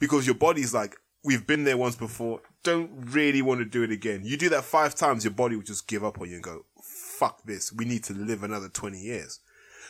because 0.00 0.26
your 0.26 0.34
body's 0.34 0.74
like, 0.74 0.96
we've 1.22 1.46
been 1.46 1.62
there 1.62 1.76
once 1.76 1.94
before. 1.94 2.40
Don't 2.64 2.90
really 3.12 3.42
want 3.42 3.60
to 3.60 3.66
do 3.66 3.84
it 3.84 3.92
again. 3.92 4.22
You 4.24 4.36
do 4.36 4.48
that 4.48 4.64
five 4.64 4.96
times, 4.96 5.24
your 5.24 5.34
body 5.34 5.54
will 5.54 5.62
just 5.62 5.86
give 5.86 6.02
up 6.02 6.20
on 6.20 6.28
you 6.28 6.34
and 6.34 6.42
go, 6.42 6.64
fuck 6.82 7.44
this. 7.44 7.72
We 7.72 7.84
need 7.84 8.02
to 8.02 8.12
live 8.12 8.42
another 8.42 8.68
20 8.68 8.98
years. 8.98 9.38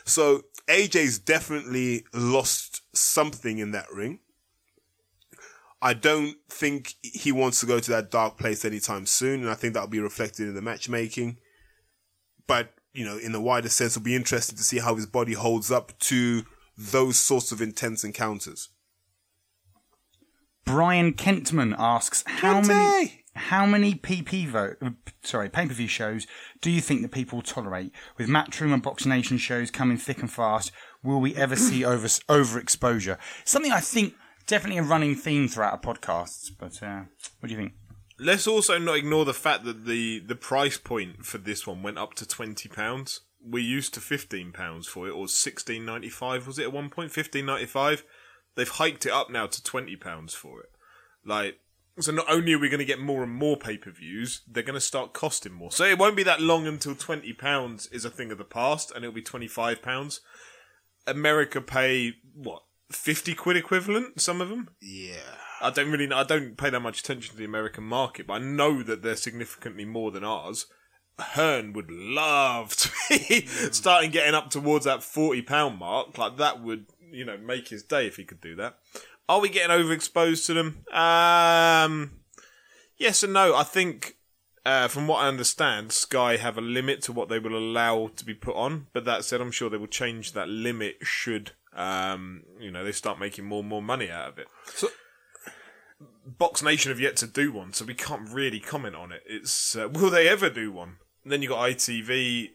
So 0.05 0.43
AJ's 0.67 1.17
definitely 1.17 2.05
lost 2.13 2.83
something 2.93 3.57
in 3.57 3.71
that 3.71 3.91
ring. 3.91 4.19
I 5.81 5.93
don't 5.93 6.35
think 6.49 6.95
he 7.01 7.31
wants 7.31 7.59
to 7.61 7.65
go 7.65 7.79
to 7.79 7.91
that 7.91 8.11
dark 8.11 8.37
place 8.37 8.63
anytime 8.63 9.05
soon, 9.05 9.41
and 9.41 9.49
I 9.49 9.55
think 9.55 9.73
that'll 9.73 9.89
be 9.89 9.99
reflected 9.99 10.47
in 10.47 10.53
the 10.53 10.61
matchmaking. 10.61 11.37
But, 12.45 12.73
you 12.93 13.03
know, 13.03 13.17
in 13.17 13.31
the 13.31 13.41
wider 13.41 13.69
sense, 13.69 13.93
it'll 13.93 14.03
be 14.03 14.15
interesting 14.15 14.57
to 14.57 14.63
see 14.63 14.79
how 14.79 14.95
his 14.95 15.07
body 15.07 15.33
holds 15.33 15.71
up 15.71 15.97
to 15.99 16.43
those 16.77 17.17
sorts 17.17 17.51
of 17.51 17.61
intense 17.61 18.03
encounters. 18.03 18.69
Brian 20.65 21.13
Kentman 21.13 21.75
asks 21.77 22.23
how 22.27 22.61
Kente! 22.61 22.67
many 22.67 23.17
how 23.33 23.65
many 23.65 23.95
PP 23.95 24.45
vote 24.47 24.77
sorry 25.23 25.49
pay 25.49 25.65
per 25.65 25.73
view 25.73 25.87
shows 25.87 26.27
do 26.61 26.69
you 26.69 26.81
think 26.81 27.01
that 27.01 27.11
people 27.11 27.41
tolerate 27.41 27.93
with 28.17 28.27
Matchroom 28.27 28.73
and 28.73 28.83
Box 28.83 29.05
Nation 29.05 29.37
shows 29.37 29.71
coming 29.71 29.97
thick 29.97 30.19
and 30.19 30.31
fast? 30.31 30.71
Will 31.01 31.21
we 31.21 31.35
ever 31.35 31.55
see 31.55 31.83
over 31.83 32.07
overexposure? 32.07 33.17
Something 33.45 33.71
I 33.71 33.79
think 33.79 34.13
definitely 34.51 34.77
a 34.77 34.83
running 34.83 35.15
theme 35.15 35.47
throughout 35.47 35.73
our 35.73 35.79
podcasts. 35.79 36.51
But 36.55 36.83
uh, 36.83 37.05
what 37.39 37.47
do 37.47 37.55
you 37.55 37.57
think? 37.57 37.73
Let's 38.19 38.45
also 38.45 38.77
not 38.77 38.97
ignore 38.97 39.25
the 39.25 39.33
fact 39.33 39.63
that 39.63 39.85
the, 39.85 40.19
the 40.19 40.35
price 40.35 40.77
point 40.77 41.25
for 41.25 41.39
this 41.39 41.65
one 41.65 41.81
went 41.81 41.97
up 41.97 42.13
to 42.15 42.27
twenty 42.27 42.69
pounds. 42.69 43.21
We 43.43 43.63
used 43.63 43.95
to 43.95 43.99
fifteen 43.99 44.51
pounds 44.51 44.87
for 44.87 45.07
it, 45.07 45.11
or 45.11 45.27
sixteen 45.27 45.85
ninety 45.85 46.09
five. 46.09 46.45
Was 46.45 46.59
it 46.59 46.63
at 46.63 46.73
one 46.73 46.89
point 46.89 47.11
fifteen 47.11 47.47
ninety 47.47 47.65
five? 47.65 48.03
They've 48.55 48.69
hiked 48.69 49.05
it 49.07 49.11
up 49.11 49.31
now 49.31 49.47
to 49.47 49.63
twenty 49.63 49.95
pounds 49.95 50.35
for 50.35 50.59
it. 50.59 50.69
Like, 51.25 51.59
so 51.99 52.11
not 52.11 52.29
only 52.29 52.53
are 52.53 52.59
we 52.59 52.69
going 52.69 52.79
to 52.79 52.85
get 52.85 52.99
more 52.99 53.23
and 53.23 53.31
more 53.31 53.57
pay 53.57 53.77
per 53.77 53.89
views, 53.89 54.41
they're 54.47 54.61
going 54.61 54.75
to 54.75 54.81
start 54.81 55.13
costing 55.13 55.53
more. 55.53 55.71
So 55.71 55.85
it 55.85 55.97
won't 55.97 56.17
be 56.17 56.23
that 56.23 56.41
long 56.41 56.67
until 56.67 56.93
twenty 56.93 57.33
pounds 57.33 57.87
is 57.87 58.05
a 58.05 58.11
thing 58.11 58.31
of 58.31 58.37
the 58.37 58.43
past, 58.43 58.91
and 58.91 59.03
it'll 59.03 59.15
be 59.15 59.21
twenty 59.21 59.47
five 59.47 59.81
pounds. 59.81 60.21
America 61.07 61.61
pay 61.61 62.13
what 62.35 62.61
fifty 62.93 63.33
quid 63.33 63.57
equivalent? 63.57 64.21
Some 64.21 64.41
of 64.41 64.49
them. 64.49 64.69
Yeah. 64.81 65.37
I 65.61 65.69
don't 65.69 65.91
really, 65.91 66.11
I 66.11 66.23
don't 66.23 66.57
pay 66.57 66.69
that 66.71 66.79
much 66.79 67.01
attention 67.01 67.31
to 67.31 67.37
the 67.37 67.45
American 67.45 67.83
market, 67.83 68.27
but 68.27 68.33
I 68.33 68.39
know 68.39 68.81
that 68.83 69.03
they're 69.03 69.15
significantly 69.15 69.85
more 69.85 70.11
than 70.11 70.23
ours. 70.23 70.65
Hearn 71.19 71.73
would 71.73 71.91
love 71.91 72.75
to 72.77 72.89
be 73.09 73.45
starting 73.45 74.09
getting 74.09 74.33
up 74.33 74.49
towards 74.49 74.85
that 74.85 75.03
forty 75.03 75.43
pound 75.43 75.77
mark. 75.77 76.17
Like 76.17 76.37
that 76.37 76.63
would, 76.63 76.87
you 77.11 77.25
know, 77.25 77.37
make 77.37 77.67
his 77.67 77.83
day 77.83 78.07
if 78.07 78.15
he 78.15 78.23
could 78.23 78.41
do 78.41 78.55
that. 78.55 78.79
Are 79.29 79.39
we 79.39 79.49
getting 79.49 79.75
overexposed 79.75 80.47
to 80.47 80.53
them? 80.55 80.83
Um, 80.91 82.21
yes 82.97 83.21
and 83.21 83.33
no. 83.33 83.55
I 83.55 83.63
think, 83.63 84.17
uh, 84.65 84.87
from 84.87 85.07
what 85.07 85.23
I 85.23 85.27
understand, 85.27 85.91
Sky 85.91 86.37
have 86.37 86.57
a 86.57 86.61
limit 86.61 87.03
to 87.03 87.13
what 87.13 87.29
they 87.29 87.37
will 87.39 87.55
allow 87.55 88.07
to 88.15 88.25
be 88.25 88.33
put 88.33 88.55
on. 88.55 88.87
But 88.91 89.05
that 89.05 89.23
said, 89.23 89.41
I'm 89.41 89.51
sure 89.51 89.69
they 89.69 89.77
will 89.77 89.87
change 89.87 90.31
that 90.31 90.49
limit 90.49 90.97
should, 91.03 91.51
um, 91.73 92.43
you 92.59 92.71
know, 92.71 92.83
they 92.83 92.91
start 92.91 93.19
making 93.19 93.45
more 93.45 93.59
and 93.59 93.69
more 93.69 93.81
money 93.81 94.09
out 94.09 94.29
of 94.29 94.37
it. 94.37 94.47
So, 94.65 94.89
Box 96.25 96.61
Nation 96.61 96.91
have 96.91 96.99
yet 96.99 97.15
to 97.17 97.27
do 97.27 97.51
one, 97.51 97.73
so 97.73 97.85
we 97.85 97.93
can't 97.93 98.29
really 98.29 98.59
comment 98.59 98.95
on 98.95 99.11
it. 99.11 99.23
It's 99.25 99.75
uh, 99.75 99.89
will 99.93 100.09
they 100.09 100.27
ever 100.27 100.49
do 100.49 100.71
one? 100.71 100.97
And 101.23 101.31
then 101.31 101.41
you 101.41 101.49
got 101.49 101.69
ITV. 101.69 102.49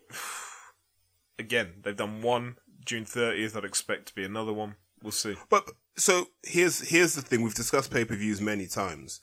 Again, 1.38 1.74
they've 1.82 1.96
done 1.96 2.22
one 2.22 2.56
June 2.84 3.04
thirtieth. 3.04 3.56
I'd 3.56 3.64
expect 3.64 4.08
to 4.08 4.14
be 4.14 4.24
another 4.24 4.52
one. 4.52 4.76
We'll 5.02 5.12
see. 5.12 5.34
But 5.50 5.70
so 5.96 6.28
here's 6.42 6.88
here's 6.88 7.14
the 7.14 7.22
thing: 7.22 7.42
we've 7.42 7.54
discussed 7.54 7.90
pay 7.90 8.04
per 8.04 8.16
views 8.16 8.40
many 8.40 8.66
times. 8.66 9.20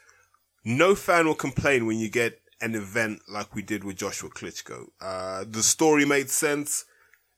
No 0.64 0.95
fan 0.95 1.26
will 1.26 1.36
complain 1.36 1.86
when 1.86 1.98
you 1.98 2.10
get 2.10 2.40
an 2.61 2.76
event 2.76 3.22
like 3.28 3.53
we 3.53 3.61
did 3.61 3.84
with 3.84 3.98
Joshua 3.98 4.30
Klitschko. 4.30 4.86
Uh, 5.02 5.44
the 5.48 5.64
story 5.64 6.06
made 6.06 6.30
sense. 6.30 6.86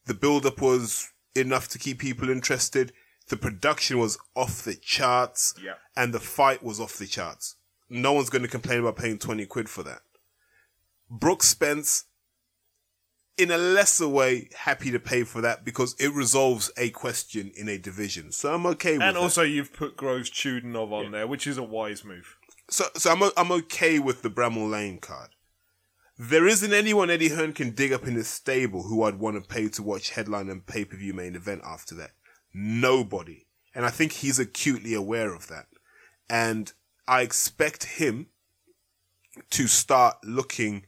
The 0.06 0.14
build 0.14 0.45
up 0.45 0.61
was 0.61 1.10
enough 1.35 1.67
to 1.69 1.79
keep 1.79 1.99
people 1.99 2.29
interested. 2.29 2.93
The 3.29 3.37
production 3.37 3.97
was 3.99 4.17
off 4.35 4.63
the 4.63 4.75
charts. 4.75 5.53
Yeah. 5.63 5.73
And 5.95 6.13
the 6.13 6.19
fight 6.19 6.63
was 6.63 6.79
off 6.79 6.97
the 6.97 7.07
charts. 7.07 7.55
No 7.89 8.13
one's 8.13 8.29
going 8.29 8.41
to 8.43 8.47
complain 8.47 8.79
about 8.79 8.95
paying 8.97 9.17
20 9.17 9.45
quid 9.45 9.69
for 9.69 9.83
that. 9.83 10.01
Brooks 11.09 11.47
Spence, 11.49 12.05
in 13.37 13.51
a 13.51 13.57
lesser 13.57 14.07
way, 14.07 14.49
happy 14.57 14.89
to 14.91 14.99
pay 14.99 15.23
for 15.23 15.41
that 15.41 15.63
because 15.65 15.95
it 15.99 16.11
resolves 16.13 16.71
a 16.77 16.89
question 16.91 17.51
in 17.55 17.67
a 17.69 17.77
division. 17.77 18.31
So 18.31 18.53
I'm 18.53 18.65
okay 18.67 18.93
with 18.93 19.01
And 19.03 19.15
that. 19.15 19.21
also, 19.21 19.43
you've 19.43 19.73
put 19.73 19.97
Groves 19.97 20.31
Chudinov 20.31 20.91
on 20.91 21.11
there, 21.11 21.27
which 21.27 21.45
is 21.45 21.57
a 21.57 21.63
wise 21.63 22.03
move. 22.03 22.37
so, 22.69 22.85
so 22.95 23.11
I'm, 23.11 23.21
o- 23.21 23.31
I'm 23.37 23.51
okay 23.51 23.99
with 23.99 24.21
the 24.23 24.29
Bramall 24.29 24.69
Lane 24.71 24.97
card. 24.99 25.29
There 26.17 26.47
isn't 26.47 26.73
anyone 26.73 27.09
Eddie 27.09 27.29
Hearn 27.29 27.51
can 27.51 27.71
dig 27.71 27.91
up 27.91 28.07
in 28.07 28.15
his 28.15 28.29
stable 28.29 28.83
who 28.83 29.03
I'd 29.03 29.19
want 29.19 29.35
to 29.35 29.47
pay 29.47 29.67
to 29.69 29.83
watch 29.83 30.11
headline 30.11 30.49
and 30.49 30.65
pay 30.65 30.85
per 30.85 30.95
view 30.95 31.13
main 31.13 31.35
event 31.35 31.61
after 31.65 31.93
that. 31.95 32.11
Nobody. 32.53 33.47
And 33.73 33.85
I 33.85 33.89
think 33.89 34.13
he's 34.13 34.39
acutely 34.39 34.93
aware 34.93 35.33
of 35.33 35.47
that. 35.49 35.65
And 36.29 36.71
I 37.07 37.21
expect 37.21 37.83
him 37.83 38.27
to 39.49 39.67
start 39.67 40.15
looking 40.23 40.85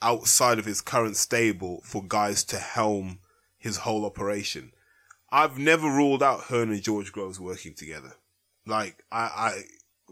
outside 0.00 0.60
of 0.60 0.64
his 0.64 0.80
current 0.80 1.16
stable 1.16 1.82
for 1.84 2.04
guys 2.06 2.44
to 2.44 2.58
helm 2.58 3.18
his 3.58 3.78
whole 3.78 4.04
operation. 4.06 4.72
I've 5.30 5.58
never 5.58 5.88
ruled 5.88 6.22
out 6.22 6.44
Hearn 6.44 6.70
and 6.70 6.82
George 6.82 7.10
Groves 7.10 7.40
working 7.40 7.74
together. 7.74 8.14
Like, 8.64 9.02
I, 9.10 9.18
I, 9.18 9.62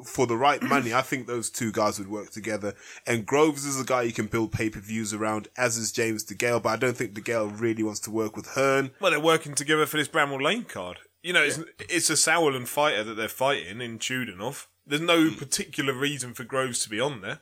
for 0.05 0.27
the 0.27 0.37
right 0.37 0.63
money, 0.63 0.93
I 0.93 1.03
think 1.03 1.27
those 1.27 1.51
two 1.51 1.73
guys 1.73 1.99
would 1.99 2.09
work 2.09 2.31
together. 2.31 2.75
And 3.07 3.27
Groves 3.27 3.65
is 3.65 3.81
a 3.81 3.85
guy 3.85 4.03
you 4.03 4.13
can 4.13 4.27
build 4.27 4.53
pay 4.53 4.71
per 4.71 4.81
views 4.81 5.15
around, 5.15 5.49
as 5.57 5.77
is 5.77 5.93
James 5.93 6.25
DeGale, 6.25 6.63
but 6.63 6.71
I 6.71 6.77
don't 6.77 6.97
think 6.97 7.15
DeGale 7.15 7.59
really 7.61 7.83
wants 7.83 8.01
to 8.01 8.11
work 8.11 8.37
with 8.37 8.49
Hearn. 8.49 8.91
Well, 9.01 9.11
they're 9.11 9.21
working 9.21 9.55
together 9.55 9.87
for 9.87 9.97
this 9.97 10.09
Bramall 10.09 10.43
Lane 10.43 10.65
card. 10.65 10.99
You 11.23 11.33
know, 11.33 11.43
it's, 11.43 11.59
it's 11.81 12.11
a 12.11 12.15
Sauerland 12.15 12.69
fighter 12.69 13.03
that 13.03 13.15
they're 13.15 13.29
fighting 13.29 13.81
in 13.81 13.99
Chudinov. 13.99 14.67
There's 14.87 15.01
no 15.01 15.29
hmm. 15.29 15.35
particular 15.35 15.93
reason 15.93 16.35
for 16.35 16.45
Groves 16.45 16.81
to 16.81 16.91
be 16.91 17.01
on 17.01 17.21
there. 17.21 17.41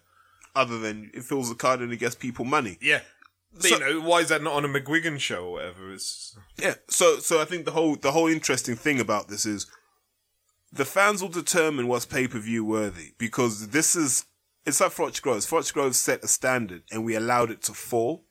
Other 0.56 0.78
than 0.78 1.10
it 1.12 1.24
fills 1.24 1.48
the 1.48 1.54
card 1.56 1.80
and 1.80 1.92
it 1.92 1.96
gets 1.96 2.14
people 2.14 2.44
money. 2.44 2.78
Yeah. 2.80 3.00
So- 3.58 3.68
you 3.68 3.78
know, 3.78 4.00
why 4.00 4.20
is 4.20 4.28
that 4.28 4.42
not 4.42 4.54
on 4.54 4.64
a 4.64 4.68
McGuigan 4.68 5.18
show 5.20 5.46
or 5.46 5.52
whatever? 5.52 5.92
It's 5.92 6.36
Yeah. 6.56 6.74
So 6.88 7.18
so 7.18 7.40
I 7.40 7.44
think 7.44 7.64
the 7.64 7.72
whole 7.72 7.96
the 7.96 8.12
whole 8.12 8.28
interesting 8.28 8.76
thing 8.76 9.00
about 9.00 9.28
this 9.28 9.46
is 9.46 9.66
the 10.74 10.84
fans 10.84 11.22
will 11.22 11.28
determine 11.28 11.86
what's 11.86 12.04
pay 12.04 12.26
per 12.26 12.38
view 12.38 12.64
worthy 12.64 13.12
because 13.16 13.68
this 13.68 13.94
is 13.94 14.26
it's 14.66 14.80
like 14.80 14.92
Froch 14.92 15.20
Groves. 15.22 15.46
Froch 15.46 15.72
Groves 15.72 16.00
set 16.00 16.24
a 16.24 16.28
standard 16.28 16.82
and 16.90 17.04
we 17.04 17.14
allowed 17.14 17.50
it 17.50 17.62
to 17.62 17.72
fall. 17.72 18.24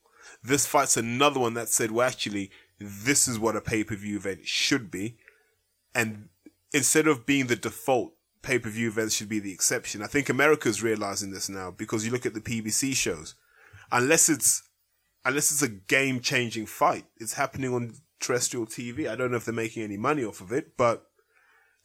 This 0.44 0.66
fight's 0.66 0.98
another 0.98 1.40
one 1.40 1.54
that 1.54 1.70
said, 1.70 1.92
well, 1.92 2.08
actually, 2.08 2.52
this 2.80 3.28
is 3.28 3.40
what 3.40 3.56
a 3.56 3.62
pay 3.62 3.84
per 3.84 3.96
view 3.96 4.18
event 4.18 4.46
should 4.46 4.92
be, 4.92 5.18
and 5.96 6.30
instead 6.74 7.08
of 7.08 7.26
being 7.26 7.48
the 7.48 7.56
default, 7.56 8.14
pay 8.42 8.60
per 8.60 8.70
view 8.70 8.90
events 8.90 9.16
should 9.16 9.30
be 9.30 9.40
the 9.40 9.54
exception. 9.54 10.02
I 10.02 10.08
think 10.08 10.28
America's 10.28 10.84
realizing 10.84 11.32
this 11.32 11.48
now 11.48 11.72
because 11.72 12.06
you 12.06 12.12
look 12.12 12.26
at 12.26 12.34
the 12.34 12.42
PBC 12.42 12.94
shows, 12.94 13.36
unless 13.92 14.28
it's 14.28 14.64
unless 15.24 15.52
it's 15.52 15.62
a 15.62 15.70
game 15.70 16.20
changing 16.20 16.66
fight, 16.66 17.06
it's 17.18 17.36
happening 17.36 17.74
on 17.74 17.94
terrestrial 18.20 18.66
TV. 18.66 19.08
I 19.08 19.16
don't 19.16 19.32
know 19.32 19.38
if 19.38 19.46
they're 19.46 19.54
making 19.54 19.84
any 19.84 19.98
money 19.98 20.26
off 20.26 20.42
of 20.42 20.52
it, 20.52 20.76
but 20.76 21.06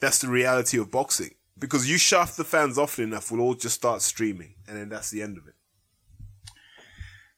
that's 0.00 0.18
the 0.18 0.28
reality 0.28 0.78
of 0.78 0.90
boxing. 0.90 1.34
Because 1.58 1.90
you 1.90 1.98
shaft 1.98 2.36
the 2.36 2.44
fans 2.44 2.78
often 2.78 3.04
enough, 3.04 3.32
we'll 3.32 3.40
all 3.40 3.54
just 3.54 3.74
start 3.74 4.00
streaming, 4.02 4.54
and 4.68 4.76
then 4.76 4.88
that's 4.88 5.10
the 5.10 5.22
end 5.22 5.36
of 5.38 5.48
it. 5.48 5.54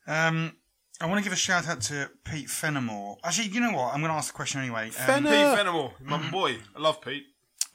Um, 0.07 0.57
I 1.01 1.07
want 1.07 1.19
to 1.19 1.25
give 1.25 1.33
a 1.33 1.37
shout 1.37 1.67
out 1.69 1.81
to 1.83 2.11
Pete 2.25 2.51
Fenimore. 2.51 3.17
Actually, 3.25 3.49
you 3.49 3.61
know 3.61 3.73
what? 3.73 3.95
I'm 3.95 4.01
going 4.01 4.11
to 4.11 4.17
ask 4.17 4.33
the 4.33 4.37
question 4.37 4.61
anyway. 4.61 4.87
Um, 4.87 4.91
Fen- 4.93 5.23
Pete 5.25 5.33
Fenimore, 5.59 5.93
my 6.05 6.31
boy. 6.31 6.59
I 6.77 6.81
love 6.81 7.01
Pete. 7.01 7.25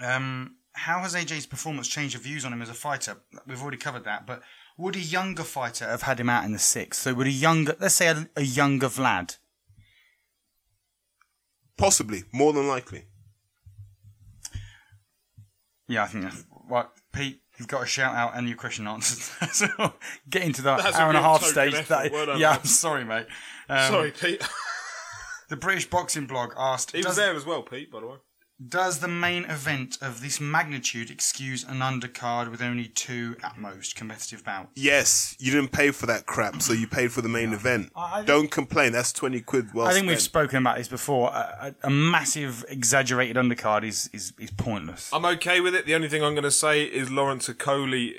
um, 0.04 0.58
how 0.74 1.00
has 1.00 1.16
AJ's 1.16 1.46
performance 1.46 1.88
changed 1.88 2.14
your 2.16 2.22
views 2.22 2.44
on 2.44 2.52
him 2.52 2.62
as 2.62 2.70
a 2.70 2.74
fighter? 2.74 3.16
We've 3.48 3.62
already 3.62 3.78
covered 3.78 4.04
that, 4.04 4.28
but 4.28 4.42
would 4.78 4.98
a 4.98 5.00
younger 5.00 5.44
fighter 5.44 5.86
have 5.86 6.02
had 6.02 6.20
him 6.20 6.30
out 6.30 6.44
in 6.44 6.52
the 6.52 6.60
sixth? 6.60 7.02
So 7.02 7.14
would 7.14 7.28
a 7.28 7.32
younger, 7.32 7.76
let's 7.80 7.96
say 7.96 8.08
a, 8.08 8.28
a 8.36 8.44
younger 8.44 8.88
Vlad, 8.90 9.38
Possibly, 11.78 12.24
more 12.32 12.54
than 12.54 12.68
likely. 12.68 13.06
Yeah, 15.88 16.04
I 16.04 16.08
think 16.08 16.24
that's 16.24 16.44
right. 16.70 16.88
Pete, 17.14 17.42
you've 17.58 17.68
got 17.68 17.84
a 17.84 17.86
shout 17.86 18.16
out 18.16 18.36
and 18.38 18.48
your 18.48 18.58
question 18.58 18.88
answered. 18.88 19.50
so 19.54 19.68
get 20.30 20.44
into 20.44 20.62
that 20.64 20.84
That's 20.84 20.98
a 20.98 21.02
hour 21.02 21.10
and 21.10 21.18
a 21.18 21.22
half 21.22 21.44
stage. 21.44 21.74
That- 21.88 22.38
yeah. 22.40 22.58
I'm 22.58 22.66
sorry, 22.66 23.04
mate. 23.04 23.28
Um, 23.68 23.92
Sorry, 23.92 24.12
Pete. 24.12 24.48
The 25.50 25.56
British 25.56 25.90
Boxing 25.90 26.26
Blog 26.28 26.54
asked, 26.58 26.92
he 26.92 27.02
was 27.04 27.16
there 27.16 27.34
as 27.36 27.46
well, 27.46 27.62
Pete, 27.64 27.92
by 27.92 28.00
the 28.00 28.08
way. 28.08 28.16
Does 28.70 29.00
the 29.00 29.08
main 29.08 29.44
event 29.46 29.98
of 30.02 30.22
this 30.22 30.40
magnitude 30.40 31.12
excuse 31.12 31.64
an 31.64 31.80
undercard 31.80 32.50
with 32.50 32.62
only 32.62 32.88
two 32.88 33.36
at 33.44 33.58
most 33.58 33.96
competitive 33.96 34.44
bouts? 34.46 34.70
Yes, 34.76 35.36
you 35.40 35.52
didn't 35.52 35.72
pay 35.72 35.92
for 35.92 36.06
that 36.06 36.26
crap, 36.26 36.62
so 36.62 36.72
you 36.74 36.88
paid 36.88 37.12
for 37.12 37.22
the 37.22 37.30
main 37.30 37.52
event. 37.54 37.92
I- 37.96 38.20
I- 38.20 38.24
don't 38.24 38.50
complain. 38.50 38.94
That's 38.94 39.12
twenty 39.12 39.42
quid. 39.42 39.74
Well 39.74 39.88
I 39.88 39.94
think 39.94 40.08
we've 40.08 40.22
spoken 40.22 40.58
about 40.60 40.78
this 40.78 40.88
before. 40.88 41.30
A, 41.32 41.76
a, 41.84 41.88
a 41.88 41.90
massive, 41.90 42.64
exaggerated 42.70 43.36
undercard 43.36 43.84
is, 43.84 44.10
is, 44.14 44.34
is 44.40 44.52
pointless. 44.52 45.10
I'm 45.12 45.26
okay 45.26 45.60
with 45.60 45.76
it. 45.76 45.86
The 45.86 45.96
only 45.96 46.08
thing 46.08 46.24
I'm 46.24 46.34
going 46.34 46.44
to 46.44 46.52
say 46.52 46.84
is 46.84 47.12
Lawrence 47.12 47.50
Okoli 47.50 48.14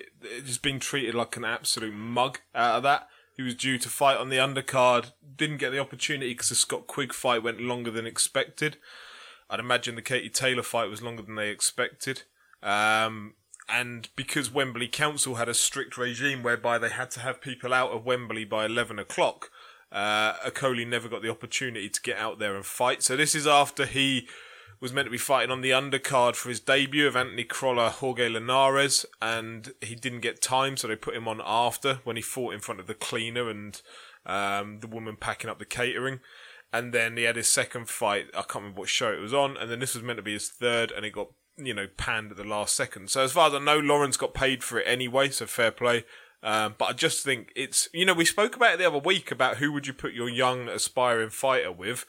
just 0.44 0.62
being 0.62 0.78
treated 0.80 1.14
like 1.14 1.36
an 1.36 1.44
absolute 1.44 1.94
mug 1.94 2.40
out 2.54 2.76
of 2.76 2.82
that. 2.82 3.08
He 3.36 3.42
was 3.42 3.54
due 3.54 3.78
to 3.78 3.88
fight 3.88 4.16
on 4.16 4.30
the 4.30 4.36
undercard, 4.36 5.12
didn't 5.36 5.58
get 5.58 5.70
the 5.70 5.78
opportunity 5.78 6.32
because 6.32 6.48
the 6.48 6.54
Scott 6.54 6.86
Quigg 6.86 7.12
fight 7.12 7.42
went 7.42 7.60
longer 7.60 7.90
than 7.90 8.06
expected. 8.06 8.78
I'd 9.48 9.60
imagine 9.60 9.94
the 9.94 10.02
Katie 10.02 10.28
Taylor 10.28 10.62
fight 10.62 10.90
was 10.90 11.02
longer 11.02 11.22
than 11.22 11.36
they 11.36 11.50
expected. 11.50 12.22
Um, 12.62 13.34
and 13.68 14.08
because 14.16 14.52
Wembley 14.52 14.88
Council 14.88 15.36
had 15.36 15.48
a 15.48 15.54
strict 15.54 15.96
regime 15.96 16.42
whereby 16.42 16.78
they 16.78 16.88
had 16.88 17.10
to 17.12 17.20
have 17.20 17.40
people 17.40 17.74
out 17.74 17.90
of 17.90 18.04
Wembley 18.04 18.44
by 18.44 18.64
11 18.64 18.98
o'clock, 18.98 19.50
uh, 19.90 20.34
Okoli 20.44 20.86
never 20.86 21.08
got 21.08 21.22
the 21.22 21.30
opportunity 21.30 21.88
to 21.88 22.02
get 22.02 22.16
out 22.16 22.38
there 22.38 22.54
and 22.54 22.64
fight. 22.64 23.02
So 23.02 23.16
this 23.16 23.34
is 23.34 23.46
after 23.46 23.86
he 23.86 24.28
was 24.80 24.92
meant 24.92 25.06
to 25.06 25.10
be 25.10 25.18
fighting 25.18 25.50
on 25.50 25.62
the 25.62 25.70
undercard 25.70 26.36
for 26.36 26.48
his 26.48 26.60
debut 26.60 27.06
of 27.06 27.16
Anthony 27.16 27.44
Crolla, 27.44 27.88
Jorge 27.90 28.28
Linares, 28.28 29.06
and 29.22 29.72
he 29.80 29.94
didn't 29.94 30.20
get 30.20 30.42
time, 30.42 30.76
so 30.76 30.86
they 30.86 30.96
put 30.96 31.16
him 31.16 31.26
on 31.26 31.40
after 31.44 32.00
when 32.04 32.16
he 32.16 32.22
fought 32.22 32.54
in 32.54 32.60
front 32.60 32.80
of 32.80 32.86
the 32.86 32.94
cleaner 32.94 33.48
and 33.48 33.80
um, 34.26 34.80
the 34.80 34.86
woman 34.86 35.16
packing 35.16 35.48
up 35.48 35.58
the 35.58 35.64
catering. 35.64 36.20
And 36.72 36.92
then 36.92 37.16
he 37.16 37.22
had 37.22 37.36
his 37.36 37.48
second 37.48 37.88
fight. 37.88 38.26
I 38.34 38.42
can't 38.42 38.56
remember 38.56 38.80
what 38.80 38.88
show 38.88 39.12
it 39.12 39.20
was 39.20 39.32
on. 39.32 39.56
And 39.56 39.70
then 39.70 39.78
this 39.78 39.94
was 39.94 40.02
meant 40.02 40.18
to 40.18 40.22
be 40.22 40.34
his 40.34 40.48
third, 40.48 40.90
and 40.90 41.06
it 41.06 41.10
got 41.10 41.28
you 41.56 41.72
know 41.72 41.86
panned 41.96 42.32
at 42.32 42.36
the 42.36 42.44
last 42.44 42.74
second. 42.74 43.10
So 43.10 43.22
as 43.22 43.32
far 43.32 43.48
as 43.48 43.54
I 43.54 43.58
know, 43.58 43.78
Lawrence 43.78 44.16
got 44.16 44.34
paid 44.34 44.62
for 44.62 44.78
it 44.78 44.86
anyway. 44.86 45.30
So 45.30 45.46
fair 45.46 45.70
play. 45.70 46.04
Um, 46.42 46.74
but 46.78 46.86
I 46.86 46.92
just 46.92 47.24
think 47.24 47.50
it's 47.56 47.88
you 47.92 48.04
know 48.04 48.14
we 48.14 48.24
spoke 48.24 48.56
about 48.56 48.74
it 48.74 48.78
the 48.78 48.86
other 48.86 48.98
week 48.98 49.30
about 49.30 49.56
who 49.56 49.72
would 49.72 49.86
you 49.86 49.92
put 49.92 50.12
your 50.12 50.28
young 50.28 50.68
aspiring 50.68 51.30
fighter 51.30 51.72
with, 51.72 52.04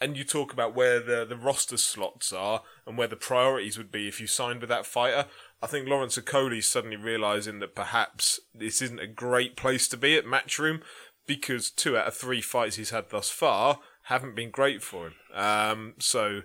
and 0.00 0.16
you 0.16 0.24
talk 0.24 0.52
about 0.52 0.74
where 0.74 1.00
the 1.00 1.24
the 1.24 1.36
roster 1.36 1.76
slots 1.76 2.32
are 2.32 2.62
and 2.86 2.98
where 2.98 3.08
the 3.08 3.16
priorities 3.16 3.78
would 3.78 3.90
be 3.90 4.06
if 4.06 4.20
you 4.20 4.26
signed 4.26 4.60
with 4.60 4.68
that 4.68 4.86
fighter. 4.86 5.26
I 5.62 5.66
think 5.66 5.88
Lawrence 5.88 6.16
Okoli's 6.16 6.66
suddenly 6.66 6.96
realizing 6.96 7.58
that 7.58 7.74
perhaps 7.74 8.40
this 8.54 8.80
isn't 8.80 9.00
a 9.00 9.06
great 9.06 9.56
place 9.56 9.88
to 9.88 9.96
be 9.96 10.16
at 10.16 10.24
Matchroom 10.24 10.80
because 11.26 11.70
two 11.70 11.98
out 11.98 12.06
of 12.06 12.14
three 12.14 12.40
fights 12.40 12.76
he's 12.76 12.90
had 12.90 13.10
thus 13.10 13.28
far 13.28 13.80
haven't 14.10 14.34
been 14.34 14.50
great 14.50 14.82
for 14.82 15.06
him. 15.06 15.14
Um, 15.32 15.94
so, 15.98 16.42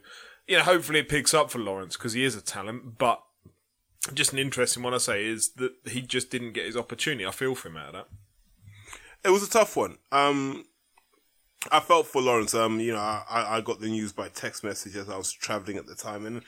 you 0.48 0.58
know, 0.58 0.64
hopefully 0.64 1.00
it 1.00 1.10
picks 1.10 1.34
up 1.34 1.50
for 1.50 1.58
Lawrence 1.58 1.98
because 1.98 2.14
he 2.14 2.24
is 2.24 2.36
a 2.36 2.42
talent, 2.42 3.00
but 3.00 3.24
just 4.14 4.32
an 4.34 4.40
interesting 4.40 4.84
one 4.84 4.94
I 4.94 5.00
say 5.00 5.26
is 5.26 5.50
that 5.54 5.74
he 5.88 6.02
just 6.02 6.30
didn't 6.30 6.54
get 6.54 6.68
his 6.68 6.78
opportunity. 6.78 7.26
I 7.26 7.32
feel 7.32 7.56
for 7.56 7.70
him 7.70 7.78
out 7.78 7.88
of 7.88 7.94
that. 7.94 8.08
It 9.24 9.30
was 9.32 9.42
a 9.42 9.50
tough 9.50 9.76
one. 9.76 9.98
Um, 10.12 10.66
I 11.72 11.80
felt 11.80 12.06
for 12.06 12.22
Lawrence. 12.22 12.54
Um, 12.54 12.80
you 12.80 12.94
know, 12.94 13.00
I, 13.00 13.58
I 13.58 13.62
got 13.62 13.80
the 13.80 13.90
news 13.90 14.14
by 14.14 14.30
text 14.30 14.64
message 14.64 14.96
as 14.96 15.10
I 15.10 15.18
was 15.18 15.32
traveling 15.32 15.78
at 15.78 15.88
the 15.88 15.96
time, 15.96 16.28
and 16.28 16.44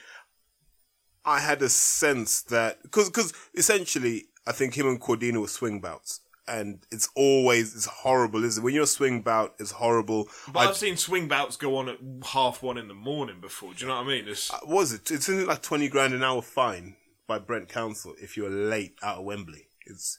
I 1.26 1.40
had 1.40 1.64
a 1.64 1.70
sense 1.70 2.44
that 2.44 2.84
because 2.84 3.10
because 3.10 3.34
essentially 3.56 4.26
I 4.46 4.52
think 4.52 4.76
him 4.76 4.88
and 4.88 5.02
Cordina 5.02 5.42
were 5.42 5.48
swing 5.48 5.80
bouts, 5.80 6.20
and 6.48 6.86
it's 6.92 7.10
always 7.16 7.76
it's 7.76 7.86
horrible, 7.86 8.44
isn't 8.44 8.62
it? 8.62 8.64
When 8.64 8.74
you're 8.74 8.84
a 8.84 8.88
swing 8.88 9.22
bout, 9.22 9.56
it's 9.60 9.72
horrible. 9.72 10.28
But 10.52 10.60
I- 10.60 10.70
I've 10.70 10.78
seen 10.78 10.98
swing 10.98 11.28
bouts 11.28 11.58
go 11.58 11.78
on 11.78 11.90
at 11.90 11.98
half 12.28 12.64
one 12.64 12.78
in 12.78 12.88
the 12.88 12.94
morning 12.94 13.42
before. 13.42 13.74
Do 13.74 13.82
you 13.82 13.88
know 13.88 13.96
what 13.98 14.06
I 14.06 14.08
mean? 14.08 14.28
It's, 14.28 14.52
what 14.52 14.68
was 14.68 14.94
it? 14.94 15.12
It's 15.12 15.30
in 15.30 15.46
like 15.46 15.62
twenty 15.62 15.90
grand 15.90 16.14
an 16.14 16.24
hour 16.24 16.42
fine 16.42 16.96
by 17.28 17.40
Brent 17.40 17.68
Council 17.70 18.14
if 18.22 18.38
you're 18.38 18.50
late 18.50 18.96
out 19.04 19.18
of 19.18 19.26
Wembley. 19.26 19.68
It's, 19.86 20.18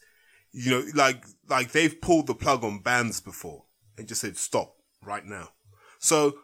you 0.52 0.70
know, 0.70 0.84
like, 0.94 1.24
like 1.48 1.72
they've 1.72 2.00
pulled 2.00 2.26
the 2.26 2.34
plug 2.34 2.64
on 2.64 2.80
bands 2.80 3.20
before 3.20 3.64
and 3.96 4.06
just 4.06 4.20
said, 4.20 4.36
stop 4.36 4.74
right 5.02 5.24
now. 5.24 5.50
So 5.98 6.38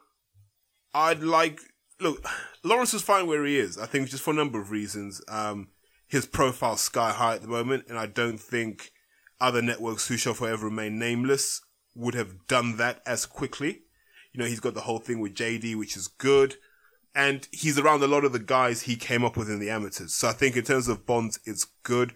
I'd 0.94 1.22
like, 1.22 1.60
look, 2.00 2.24
Lawrence 2.64 2.94
is 2.94 3.02
fine 3.02 3.26
where 3.26 3.44
he 3.44 3.58
is. 3.58 3.76
I 3.78 3.86
think 3.86 4.08
just 4.08 4.22
for 4.22 4.30
a 4.30 4.34
number 4.34 4.60
of 4.60 4.70
reasons. 4.70 5.20
Um, 5.28 5.68
his 6.06 6.26
profile's 6.26 6.80
sky 6.80 7.10
high 7.12 7.34
at 7.34 7.42
the 7.42 7.48
moment, 7.48 7.86
and 7.88 7.98
I 7.98 8.06
don't 8.06 8.38
think 8.38 8.92
other 9.40 9.62
networks 9.62 10.08
who 10.08 10.16
shall 10.16 10.34
forever 10.34 10.66
remain 10.66 10.98
nameless 10.98 11.60
would 11.94 12.14
have 12.14 12.46
done 12.46 12.76
that 12.76 13.00
as 13.06 13.26
quickly. 13.26 13.82
You 14.32 14.40
know, 14.40 14.46
he's 14.46 14.60
got 14.60 14.74
the 14.74 14.82
whole 14.82 14.98
thing 14.98 15.20
with 15.20 15.34
JD, 15.34 15.76
which 15.76 15.96
is 15.96 16.08
good. 16.08 16.56
And 17.14 17.46
he's 17.52 17.78
around 17.78 18.02
a 18.02 18.08
lot 18.08 18.24
of 18.24 18.32
the 18.32 18.40
guys 18.40 18.82
he 18.82 18.96
came 18.96 19.24
up 19.24 19.36
with 19.36 19.48
in 19.48 19.60
the 19.60 19.70
amateurs. 19.70 20.12
So 20.12 20.28
I 20.28 20.32
think 20.32 20.56
in 20.56 20.64
terms 20.64 20.88
of 20.88 21.06
bonds, 21.06 21.38
it's 21.44 21.66
good. 21.84 22.12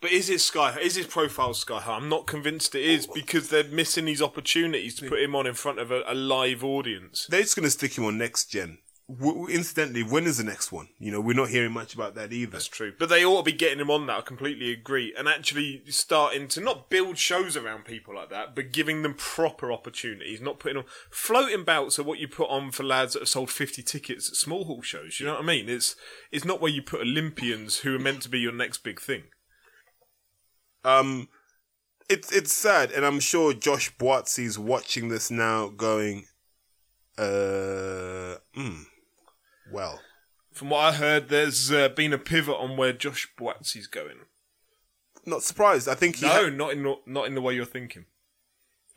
But 0.00 0.12
is 0.12 0.28
his 0.28 0.44
sky? 0.44 0.78
Is 0.80 0.94
his 0.94 1.06
profile 1.06 1.52
sky 1.52 1.80
high? 1.80 1.96
I'm 1.96 2.08
not 2.08 2.26
convinced 2.26 2.74
it 2.74 2.84
is 2.84 3.06
because 3.06 3.48
they're 3.48 3.64
missing 3.64 4.04
these 4.06 4.22
opportunities 4.22 4.94
to 4.96 5.08
put 5.08 5.20
him 5.20 5.34
on 5.34 5.46
in 5.46 5.54
front 5.54 5.78
of 5.78 5.90
a, 5.90 6.02
a 6.06 6.14
live 6.14 6.64
audience. 6.64 7.26
They're 7.28 7.42
just 7.42 7.56
going 7.56 7.64
to 7.64 7.70
stick 7.70 7.98
him 7.98 8.04
on 8.04 8.16
next 8.16 8.46
gen. 8.46 8.78
W- 9.08 9.46
incidentally, 9.46 10.02
when 10.02 10.24
is 10.24 10.38
the 10.38 10.44
next 10.44 10.72
one? 10.72 10.88
You 10.98 11.12
know, 11.12 11.20
we're 11.20 11.36
not 11.36 11.50
hearing 11.50 11.72
much 11.72 11.94
about 11.94 12.16
that 12.16 12.32
either. 12.32 12.52
That's 12.52 12.66
true. 12.66 12.92
But 12.98 13.08
they 13.08 13.24
ought 13.24 13.38
to 13.38 13.44
be 13.44 13.56
getting 13.56 13.78
him 13.78 13.90
on 13.90 14.06
that. 14.06 14.18
I 14.18 14.20
completely 14.22 14.72
agree. 14.72 15.14
And 15.16 15.28
actually 15.28 15.82
starting 15.88 16.48
to 16.48 16.60
not 16.60 16.90
build 16.90 17.16
shows 17.16 17.56
around 17.56 17.84
people 17.84 18.16
like 18.16 18.30
that, 18.30 18.56
but 18.56 18.72
giving 18.72 19.02
them 19.02 19.14
proper 19.14 19.70
opportunities, 19.70 20.40
not 20.40 20.58
putting 20.58 20.78
on 20.78 20.84
floating 21.08 21.62
bouts 21.62 22.00
are 22.00 22.02
what 22.02 22.18
you 22.18 22.26
put 22.26 22.50
on 22.50 22.72
for 22.72 22.82
lads 22.82 23.12
that 23.12 23.20
have 23.20 23.28
sold 23.28 23.50
50 23.50 23.80
tickets 23.82 24.28
at 24.28 24.34
small 24.34 24.64
hall 24.64 24.82
shows. 24.82 25.20
You 25.20 25.26
know 25.26 25.34
what 25.34 25.44
I 25.44 25.46
mean? 25.46 25.68
It's, 25.68 25.94
it's 26.32 26.44
not 26.44 26.60
where 26.60 26.72
you 26.72 26.82
put 26.82 27.02
Olympians 27.02 27.78
who 27.78 27.94
are 27.94 28.00
meant 28.00 28.22
to 28.22 28.28
be 28.28 28.40
your 28.40 28.52
next 28.52 28.78
big 28.78 29.00
thing. 29.00 29.24
Um, 30.84 31.28
it's 32.08 32.30
it's 32.30 32.52
sad, 32.52 32.92
and 32.92 33.04
I'm 33.04 33.18
sure 33.18 33.52
Josh 33.52 33.94
Buatsi's 33.96 34.56
watching 34.56 35.08
this 35.08 35.30
now, 35.30 35.68
going, 35.68 36.26
uh, 37.18 38.38
mm, 38.56 38.84
well, 39.72 40.00
From 40.52 40.70
what 40.70 40.80
I 40.80 40.92
heard, 40.92 41.28
there's 41.28 41.70
uh, 41.72 41.88
been 41.90 42.12
a 42.12 42.18
pivot 42.18 42.56
on 42.56 42.76
where 42.76 42.92
Josh 42.92 43.28
Buatsi's 43.38 43.86
going. 43.86 44.16
not 45.26 45.42
surprised. 45.42 45.88
I 45.88 45.94
think 45.94 46.16
he 46.16 46.26
No, 46.26 46.44
had- 46.44 46.56
not 46.56 46.72
in 46.72 46.82
the, 46.82 46.96
not 47.06 47.26
in 47.26 47.34
the 47.34 47.40
way 47.42 47.54
you're 47.54 47.64
thinking. 47.64 48.06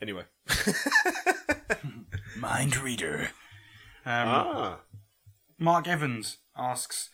Anyway, 0.00 0.24
Mind 2.36 2.76
reader. 2.78 3.30
Um, 4.06 4.28
ah, 4.28 4.80
Mark 5.58 5.86
Evans 5.86 6.38
asks, 6.56 7.10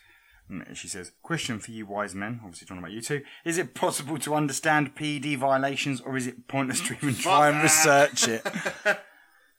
mm, 0.50 0.74
she 0.76 0.86
says, 0.88 1.12
question 1.22 1.58
for 1.58 1.72
you 1.72 1.84
wise 1.86 2.14
men, 2.14 2.40
obviously 2.44 2.66
talking 2.66 2.78
about 2.78 2.92
you 2.92 3.00
two. 3.00 3.22
Is 3.44 3.58
it 3.58 3.74
possible 3.74 4.18
to 4.18 4.34
understand 4.34 4.94
PED 4.94 5.36
violations 5.38 6.00
or 6.00 6.16
is 6.16 6.26
it 6.28 6.46
pointless 6.46 6.80
to 6.82 6.94
even 6.94 7.14
try 7.16 7.48
and 7.48 7.62
research 7.62 8.28
it? 8.28 8.46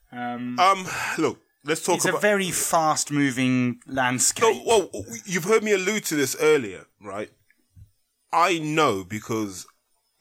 Um, 0.10 0.58
um, 0.58 0.88
look, 1.18 1.42
let's 1.68 1.84
talk 1.84 1.96
it's 1.96 2.06
a 2.06 2.18
very 2.18 2.52
fast 2.52 3.12
moving 3.12 3.80
landscape. 3.86 4.44
No, 4.44 4.64
well, 4.66 5.06
you've 5.26 5.44
heard 5.44 5.64
me 5.64 5.74
allude 5.74 6.06
to 6.06 6.16
this 6.16 6.36
earlier, 6.40 6.86
right? 7.02 7.30
I 8.34 8.60
know 8.60 9.04
because 9.04 9.68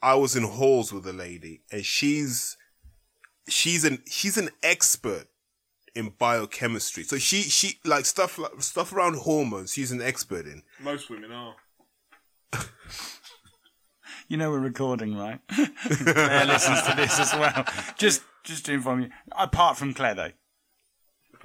I 0.01 0.15
was 0.15 0.35
in 0.35 0.43
halls 0.43 0.93
with 0.93 1.07
a 1.07 1.13
lady, 1.13 1.61
and 1.71 1.85
she's 1.85 2.57
she's 3.47 3.83
an 3.83 4.03
she's 4.07 4.37
an 4.37 4.49
expert 4.61 5.27
in 5.95 6.13
biochemistry. 6.17 7.03
So 7.03 7.17
she 7.17 7.41
she 7.41 7.79
like 7.83 8.05
stuff 8.05 8.37
like 8.37 8.61
stuff 8.61 8.93
around 8.93 9.17
hormones. 9.17 9.73
She's 9.73 9.91
an 9.91 10.01
expert 10.01 10.45
in. 10.45 10.63
most 10.79 11.09
women 11.09 11.31
are. 11.31 11.55
You 14.29 14.35
know 14.35 14.51
we're 14.51 14.59
recording, 14.59 15.15
right? 15.15 15.39
Claire 15.49 16.45
listens 16.45 16.81
to 16.81 16.93
this 16.97 17.17
as 17.17 17.31
well. 17.33 17.65
Just, 17.97 18.23
just 18.43 18.65
to 18.65 18.73
inform 18.73 19.03
you. 19.03 19.09
Apart 19.31 19.77
from 19.77 19.93
Claire, 19.93 20.15
though. 20.15 20.31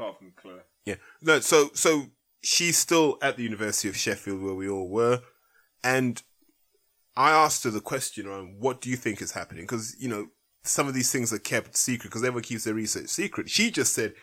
Apart 0.02 0.18
from 0.18 0.32
Claire. 0.36 0.64
Yeah. 0.84 0.96
No, 1.20 1.40
so 1.40 1.70
so 1.74 2.06
she's 2.42 2.76
still 2.76 3.18
at 3.22 3.36
the 3.36 3.44
University 3.44 3.88
of 3.88 3.96
Sheffield 3.96 4.42
where 4.42 4.54
we 4.54 4.68
all 4.68 4.88
were, 4.88 5.22
and 5.84 6.20
I 7.16 7.30
asked 7.30 7.64
her 7.64 7.70
the 7.70 7.80
question 7.80 8.26
around 8.26 8.56
what 8.58 8.80
do 8.80 8.90
you 8.90 8.96
think 8.96 9.22
is 9.22 9.32
happening 9.32 9.64
because 9.64 9.94
you 10.00 10.08
know 10.08 10.28
some 10.64 10.88
of 10.88 10.94
these 10.94 11.12
things 11.12 11.32
are 11.32 11.38
kept 11.38 11.76
secret 11.76 12.08
because 12.08 12.22
everyone 12.22 12.42
keeps 12.42 12.64
their 12.64 12.74
research 12.74 13.08
secret. 13.08 13.48
She 13.48 13.70
just 13.70 13.92
said 13.92 14.14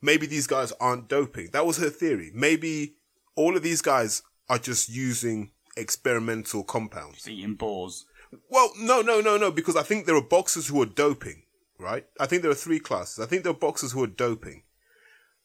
maybe 0.00 0.26
these 0.26 0.46
guys 0.46 0.72
aren't 0.80 1.08
doping. 1.08 1.50
That 1.52 1.66
was 1.66 1.78
her 1.78 1.90
theory. 1.90 2.30
Maybe 2.34 2.94
all 3.34 3.56
of 3.56 3.62
these 3.62 3.82
guys 3.82 4.22
are 4.48 4.58
just 4.58 4.88
using 4.88 5.50
experimental 5.76 6.64
compounds. 6.64 7.28
Eating 7.28 7.54
boars. 7.54 8.06
Well, 8.48 8.70
no, 8.78 9.00
no, 9.00 9.20
no, 9.20 9.36
no, 9.36 9.50
because 9.50 9.76
I 9.76 9.82
think 9.82 10.06
there 10.06 10.14
are 10.16 10.22
boxers 10.22 10.68
who 10.68 10.80
are 10.82 10.86
doping, 10.86 11.42
right? 11.78 12.06
I 12.20 12.26
think 12.26 12.42
there 12.42 12.50
are 12.50 12.54
three 12.54 12.78
classes. 12.78 13.18
I 13.18 13.26
think 13.26 13.42
there 13.42 13.50
are 13.50 13.54
boxers 13.54 13.92
who 13.92 14.02
are 14.04 14.08
doping. 14.08 14.62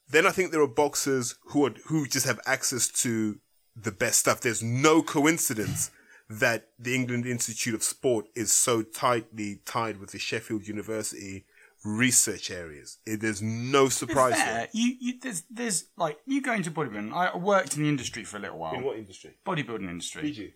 Then 0.09 0.25
I 0.25 0.31
think 0.31 0.51
there 0.51 0.61
are 0.61 0.67
boxers 0.67 1.35
who 1.47 1.65
are 1.65 1.73
who 1.87 2.07
just 2.07 2.25
have 2.25 2.39
access 2.45 2.87
to 3.03 3.39
the 3.75 3.91
best 3.91 4.19
stuff. 4.19 4.41
There's 4.41 4.63
no 4.63 5.01
coincidence 5.01 5.91
that 6.29 6.69
the 6.79 6.95
England 6.95 7.25
Institute 7.25 7.73
of 7.75 7.83
Sport 7.83 8.25
is 8.35 8.51
so 8.51 8.81
tightly 8.81 9.59
tied 9.65 9.99
with 9.99 10.11
the 10.11 10.19
Sheffield 10.19 10.67
University 10.67 11.45
research 11.83 12.49
areas. 12.49 12.97
It, 13.05 13.21
there's 13.21 13.41
no 13.41 13.89
surprise 13.89 14.33
there. 14.33 14.67
You, 14.73 14.95
you, 14.99 15.13
there's, 15.21 15.43
there's 15.49 15.85
like 15.97 16.17
you 16.25 16.41
go 16.41 16.53
into 16.53 16.71
bodybuilding. 16.71 17.13
I 17.13 17.37
worked 17.37 17.77
in 17.77 17.83
the 17.83 17.89
industry 17.89 18.23
for 18.23 18.37
a 18.37 18.39
little 18.39 18.57
while. 18.57 18.73
In 18.73 18.83
what 18.83 18.97
industry? 18.97 19.37
Bodybuilding 19.45 19.89
industry. 19.89 20.23
Did 20.23 20.37
you? 20.37 20.51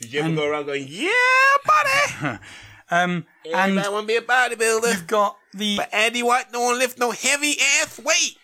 Did 0.00 0.12
you 0.12 0.20
ever 0.20 0.34
go 0.34 0.48
around 0.50 0.66
going, 0.66 0.86
yeah, 0.88 1.10
buddy? 1.64 2.38
Um, 2.90 3.24
and 3.50 3.80
I 3.80 3.88
want 3.88 4.04
to 4.04 4.06
be 4.06 4.16
a 4.16 4.20
bodybuilder. 4.20 4.92
you've 4.92 5.06
got 5.06 5.38
the 5.54 5.78
But 5.78 5.94
Andy 5.94 6.22
White 6.22 6.52
don't 6.52 6.78
lift 6.78 6.98
no 6.98 7.12
heavy 7.12 7.56
ass 7.80 7.98
weight. 7.98 8.36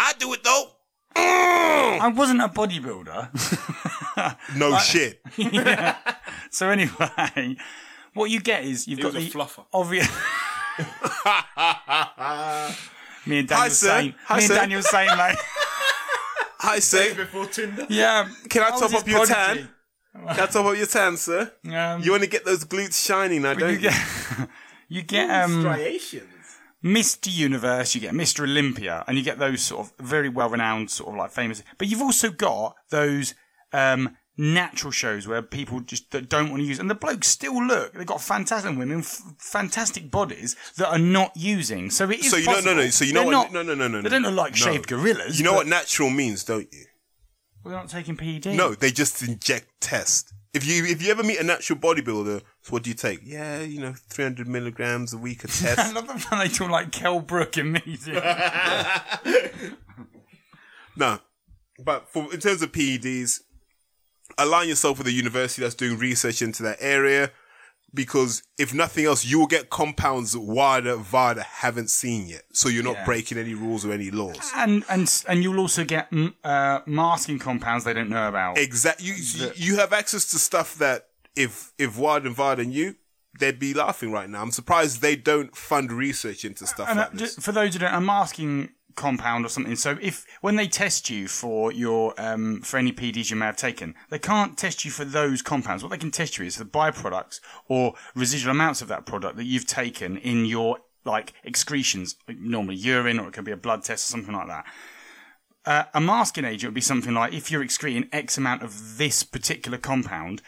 I 0.00 0.12
do 0.18 0.32
it 0.34 0.44
though. 0.44 0.70
I 1.16 2.12
wasn't 2.14 2.40
a 2.42 2.48
bodybuilder. 2.48 3.30
No 4.56 4.78
shit. 4.90 5.20
so 6.50 6.68
anyway, 6.70 7.56
what 8.14 8.30
you 8.30 8.40
get 8.40 8.64
is 8.64 8.86
you've 8.86 8.98
He 8.98 9.02
got 9.02 9.14
was 9.14 9.24
a 9.24 9.28
the 9.28 9.32
fluffer. 9.38 9.64
obvious. 9.72 10.08
me 13.26 13.38
and 13.40 13.48
Daniel 13.48 13.62
Hi, 13.64 13.68
saying, 13.68 14.14
Hi, 14.26 14.36
me 14.38 14.44
and. 14.44 14.52
Daniel 14.54 14.82
saying, 14.82 15.10
mate. 15.16 15.36
Hi, 16.60 16.78
sir. 16.78 17.14
Before 17.14 17.46
Tinder. 17.46 17.86
Yeah. 17.88 18.28
Can 18.48 18.62
I 18.62 18.70
was 18.70 18.80
top 18.80 18.94
up 18.94 19.06
your 19.08 19.26
prodigy. 19.26 19.66
tan? 20.14 20.26
Can 20.34 20.40
I 20.40 20.46
top 20.46 20.66
up 20.66 20.76
your 20.76 20.86
tan, 20.86 21.16
sir? 21.16 21.52
Um, 21.72 22.02
You 22.02 22.10
want 22.12 22.22
to 22.24 22.28
get 22.28 22.44
those 22.44 22.64
glutes 22.64 23.04
shining 23.04 23.42
now, 23.42 23.54
don't 23.54 23.70
you 23.70 23.76
you? 23.76 23.80
get 23.90 24.48
you 24.88 25.02
get 25.02 25.30
um 25.30 25.60
Striations. 25.62 26.37
Mr. 26.84 27.32
Universe, 27.32 27.94
you 27.94 28.00
get 28.00 28.14
Mr. 28.14 28.44
Olympia, 28.44 29.04
and 29.06 29.16
you 29.16 29.24
get 29.24 29.38
those 29.38 29.62
sort 29.62 29.86
of 29.86 30.06
very 30.06 30.28
well 30.28 30.48
renowned, 30.48 30.90
sort 30.90 31.10
of 31.10 31.16
like 31.16 31.30
famous. 31.32 31.62
But 31.76 31.88
you've 31.88 32.02
also 32.02 32.30
got 32.30 32.76
those 32.90 33.34
um, 33.72 34.16
natural 34.36 34.92
shows 34.92 35.26
where 35.26 35.42
people 35.42 35.80
just 35.80 36.12
that 36.12 36.28
don't 36.28 36.50
want 36.50 36.62
to 36.62 36.66
use, 36.66 36.78
and 36.78 36.88
the 36.88 36.94
blokes 36.94 37.26
still 37.26 37.62
look. 37.64 37.92
They've 37.94 38.06
got 38.06 38.20
fantastic 38.20 38.76
women, 38.78 39.00
f- 39.00 39.22
fantastic 39.38 40.10
bodies 40.10 40.54
that 40.76 40.88
are 40.88 40.98
not 40.98 41.32
using. 41.36 41.90
So 41.90 42.08
it 42.10 42.20
is. 42.20 42.30
So 42.30 42.36
you 42.36 42.46
know, 42.46 42.60
no, 42.60 42.74
no. 42.74 42.88
So 42.90 43.04
you 43.04 43.12
know 43.12 43.24
They're 43.24 43.38
what? 43.38 43.52
Not, 43.52 43.66
no, 43.66 43.74
no, 43.74 43.88
no, 43.88 43.88
no. 43.88 44.02
They 44.02 44.08
don't 44.08 44.22
look 44.22 44.34
like 44.34 44.52
no. 44.52 44.56
shaved 44.56 44.86
gorillas. 44.86 45.38
You 45.38 45.44
know 45.44 45.54
what 45.54 45.66
natural 45.66 46.10
means, 46.10 46.44
don't 46.44 46.72
you? 46.72 46.84
Well, 47.64 47.72
they're 47.72 47.80
not 47.80 47.90
taking 47.90 48.16
PED. 48.16 48.56
No, 48.56 48.74
they 48.74 48.92
just 48.92 49.20
inject 49.22 49.80
test. 49.80 50.32
If 50.54 50.66
you 50.66 50.84
if 50.86 51.02
you 51.02 51.10
ever 51.10 51.22
meet 51.22 51.38
a 51.38 51.44
natural 51.44 51.78
bodybuilder, 51.78 52.40
so 52.62 52.70
what 52.70 52.82
do 52.82 52.90
you 52.90 52.96
take? 52.96 53.20
Yeah, 53.22 53.60
you 53.60 53.80
know, 53.80 53.94
three 54.08 54.24
hundred 54.24 54.48
milligrams 54.48 55.12
a 55.12 55.18
week 55.18 55.44
of 55.44 55.50
I 55.62 55.74
test. 55.74 55.94
love 55.94 56.06
the 56.08 56.14
fact 56.18 56.42
they 56.42 56.48
talk 56.48 56.70
like 56.70 56.90
Kel 56.90 57.20
Brook 57.20 57.58
in. 57.58 57.80
No, 60.96 61.20
but 61.84 62.08
for 62.08 62.32
in 62.34 62.40
terms 62.40 62.60
of 62.62 62.72
PEDs, 62.72 63.40
align 64.36 64.68
yourself 64.68 64.98
with 64.98 65.06
a 65.06 65.12
university 65.12 65.62
that's 65.62 65.76
doing 65.76 65.96
research 65.98 66.42
into 66.42 66.62
that 66.64 66.78
area, 66.80 67.30
because 67.94 68.42
if 68.58 68.74
nothing 68.74 69.04
else, 69.06 69.24
you 69.24 69.38
will 69.38 69.46
get 69.46 69.70
compounds 69.70 70.32
that 70.32 70.40
WADA, 70.40 70.96
VADA 70.98 71.42
haven't 71.42 71.90
seen 71.90 72.26
yet, 72.26 72.42
so 72.52 72.68
you're 72.68 72.84
not 72.84 72.96
Yeah. 72.96 73.04
breaking 73.04 73.38
any 73.38 73.54
rules 73.54 73.84
or 73.84 73.92
any 73.92 74.10
laws. 74.10 74.50
and 74.54 74.84
and 74.88 75.24
and 75.28 75.42
you'll 75.42 75.60
also 75.60 75.84
get 75.84 76.10
mm, 76.10 76.34
uh, 76.44 76.80
masking 76.86 77.38
compounds 77.38 77.84
they 77.84 77.94
don't 77.94 78.10
know 78.10 78.28
about. 78.28 78.58
Exactly, 78.58 79.06
you 79.06 79.50
you 79.56 79.76
have 79.76 79.92
access 79.92 80.26
to 80.30 80.38
stuff 80.38 80.74
that 80.76 81.08
if 81.34 81.72
if 81.78 81.96
WADA 81.96 82.26
and 82.26 82.36
VADA 82.36 82.64
knew, 82.64 82.94
they'd 83.38 83.58
be 83.58 83.72
laughing 83.74 84.10
right 84.12 84.28
now. 84.28 84.42
I'm 84.42 84.50
surprised 84.50 85.00
they 85.00 85.16
don't 85.16 85.54
fund 85.56 85.92
research 85.92 86.44
into 86.44 86.66
stuff 86.66 86.88
And 86.88 86.98
uh, 86.98 87.02
like 87.02 87.12
this. 87.12 87.36
for 87.36 87.52
those 87.52 87.72
who 87.74 87.78
don't, 87.80 87.94
a 87.94 88.00
masking 88.00 88.70
compound 88.98 89.46
or 89.46 89.48
something. 89.48 89.76
So 89.76 89.96
if 90.02 90.26
when 90.42 90.56
they 90.56 90.68
test 90.68 91.08
you 91.08 91.28
for 91.28 91.72
your 91.72 92.12
um, 92.18 92.60
for 92.62 92.76
any 92.78 92.92
PDs 92.92 93.30
you 93.30 93.36
may 93.36 93.46
have 93.46 93.56
taken, 93.56 93.94
they 94.10 94.18
can't 94.18 94.58
test 94.58 94.84
you 94.84 94.90
for 94.90 95.06
those 95.06 95.40
compounds. 95.42 95.82
What 95.82 95.90
they 95.92 96.04
can 96.04 96.10
test 96.10 96.36
you 96.36 96.44
is 96.44 96.56
the 96.56 96.64
byproducts 96.64 97.40
or 97.68 97.94
residual 98.14 98.50
amounts 98.50 98.82
of 98.82 98.88
that 98.88 99.06
product 99.06 99.36
that 99.36 99.44
you've 99.44 99.66
taken 99.66 100.16
in 100.18 100.44
your 100.44 100.78
like 101.04 101.32
excretions, 101.44 102.16
like 102.26 102.38
normally 102.38 102.76
urine 102.76 103.18
or 103.18 103.28
it 103.28 103.32
could 103.34 103.44
be 103.44 103.52
a 103.52 103.56
blood 103.66 103.82
test 103.84 104.02
or 104.06 104.10
something 104.10 104.34
like 104.34 104.48
that. 104.48 104.64
uh, 105.68 105.84
a 105.94 106.00
masking 106.00 106.46
agent 106.46 106.70
would 106.70 106.74
be 106.74 106.80
something 106.80 107.14
like 107.14 107.32
if 107.34 107.50
you're 107.50 107.62
excreting 107.62 108.08
X 108.12 108.38
amount 108.38 108.62
of 108.62 108.96
this 108.96 109.22
particular 109.22 109.78
compound, 109.78 110.40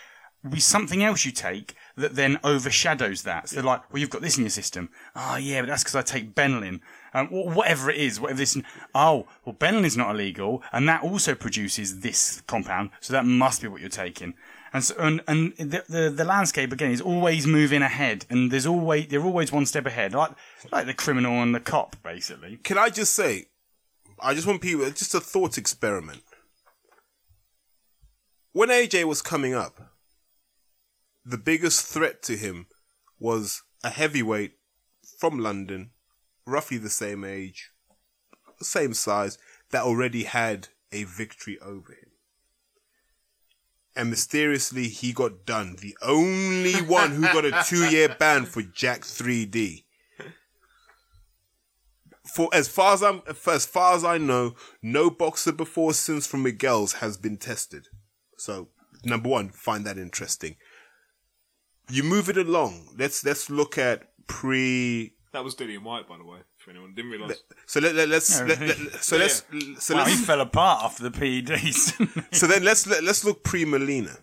would 0.42 0.52
be 0.52 0.60
something 0.60 1.04
else 1.04 1.26
you 1.26 1.32
take 1.32 1.74
that 1.96 2.14
then 2.14 2.40
overshadows 2.42 3.22
that. 3.24 3.48
So 3.48 3.56
they're 3.56 3.64
like, 3.64 3.82
well, 3.92 4.00
you've 4.00 4.10
got 4.10 4.22
this 4.22 4.38
in 4.38 4.44
your 4.44 4.50
system. 4.50 4.88
Oh, 5.14 5.36
yeah, 5.36 5.60
but 5.60 5.68
that's 5.68 5.82
because 5.82 5.96
I 5.96 6.02
take 6.02 6.34
Benylin. 6.34 6.80
Um, 7.12 7.26
whatever 7.28 7.90
it 7.90 7.96
is, 7.96 8.20
whatever 8.20 8.38
this. 8.38 8.56
Oh, 8.94 9.26
well, 9.44 9.54
Benylin's 9.54 9.96
not 9.96 10.14
illegal, 10.14 10.62
and 10.72 10.88
that 10.88 11.02
also 11.02 11.34
produces 11.34 12.00
this 12.00 12.42
compound, 12.46 12.90
so 13.00 13.12
that 13.12 13.24
must 13.24 13.62
be 13.62 13.68
what 13.68 13.80
you're 13.80 13.90
taking. 13.90 14.34
And 14.72 14.84
so, 14.84 14.94
and, 14.98 15.20
and 15.26 15.52
the, 15.56 15.84
the, 15.88 16.10
the 16.10 16.24
landscape 16.24 16.72
again 16.72 16.92
is 16.92 17.00
always 17.00 17.46
moving 17.46 17.82
ahead, 17.82 18.26
and 18.30 18.50
there's 18.50 18.66
always 18.66 19.08
they're 19.08 19.24
always 19.24 19.50
one 19.50 19.66
step 19.66 19.86
ahead, 19.86 20.12
like 20.12 20.30
like 20.70 20.86
the 20.86 20.94
criminal 20.94 21.42
and 21.42 21.54
the 21.54 21.60
cop, 21.60 21.96
basically. 22.02 22.58
Can 22.58 22.78
I 22.78 22.90
just 22.90 23.14
say, 23.14 23.46
I 24.20 24.34
just 24.34 24.46
want 24.46 24.60
people, 24.60 24.88
just 24.90 25.14
a 25.14 25.20
thought 25.20 25.58
experiment. 25.58 26.22
When 28.52 28.68
AJ 28.68 29.04
was 29.04 29.22
coming 29.22 29.54
up, 29.54 29.80
the 31.24 31.38
biggest 31.38 31.86
threat 31.86 32.22
to 32.24 32.36
him 32.36 32.66
was 33.18 33.62
a 33.84 33.90
heavyweight 33.90 34.52
from 35.18 35.38
London, 35.38 35.90
roughly 36.50 36.78
the 36.78 36.90
same 36.90 37.24
age, 37.24 37.70
same 38.60 38.94
size, 38.94 39.38
that 39.70 39.82
already 39.82 40.24
had 40.24 40.68
a 40.92 41.04
victory 41.04 41.58
over 41.60 41.92
him. 41.92 42.10
And 43.96 44.10
mysteriously, 44.10 44.88
he 44.88 45.12
got 45.12 45.44
done. 45.44 45.76
The 45.80 45.96
only 46.02 46.72
one 46.82 47.12
who 47.12 47.22
got 47.22 47.44
a 47.44 47.64
two 47.66 47.90
year 47.90 48.14
ban 48.18 48.44
for 48.44 48.62
Jack 48.62 49.02
3D 49.02 49.84
for 52.30 52.48
as 52.52 52.68
far 52.68 52.94
as 52.94 53.02
I'm 53.02 53.22
as 53.46 53.66
far 53.66 53.94
as 53.94 54.04
I 54.04 54.18
know, 54.18 54.54
no 54.82 55.10
boxer 55.10 55.52
before 55.52 55.92
since 55.92 56.26
from 56.26 56.42
Miguel's 56.42 56.94
has 56.94 57.16
been 57.16 57.36
tested. 57.36 57.88
So 58.38 58.68
number 59.04 59.28
one, 59.28 59.50
find 59.50 59.84
that 59.86 59.98
interesting. 59.98 60.56
You 61.90 62.04
move 62.04 62.28
it 62.28 62.36
along. 62.36 62.94
Let's 62.96 63.24
let's 63.24 63.50
look 63.50 63.76
at 63.78 64.04
pre. 64.26 65.14
That 65.32 65.44
was 65.44 65.54
Dillian 65.54 65.82
Whyte, 65.82 66.08
by 66.08 66.18
the 66.18 66.24
way. 66.24 66.38
For 66.56 66.70
anyone 66.70 66.92
didn't 66.94 67.12
realise. 67.12 67.42
So 67.66 67.80
let, 67.80 67.94
let, 67.94 68.08
let's 68.08 68.40
let, 68.40 68.60
let, 68.60 68.76
so 69.02 69.16
Yeah, 69.16 69.22
let's 69.22 69.44
so 69.78 69.94
Wow, 69.94 70.04
he 70.04 70.10
let's 70.10 70.24
fell 70.24 70.40
apart 70.40 70.84
after 70.84 71.08
the 71.08 71.10
PEDs. 71.10 72.34
so 72.34 72.46
then 72.46 72.64
let's 72.64 72.86
let, 72.86 73.04
let's 73.04 73.24
look 73.24 73.44
pre 73.44 73.64
Molina. 73.64 74.18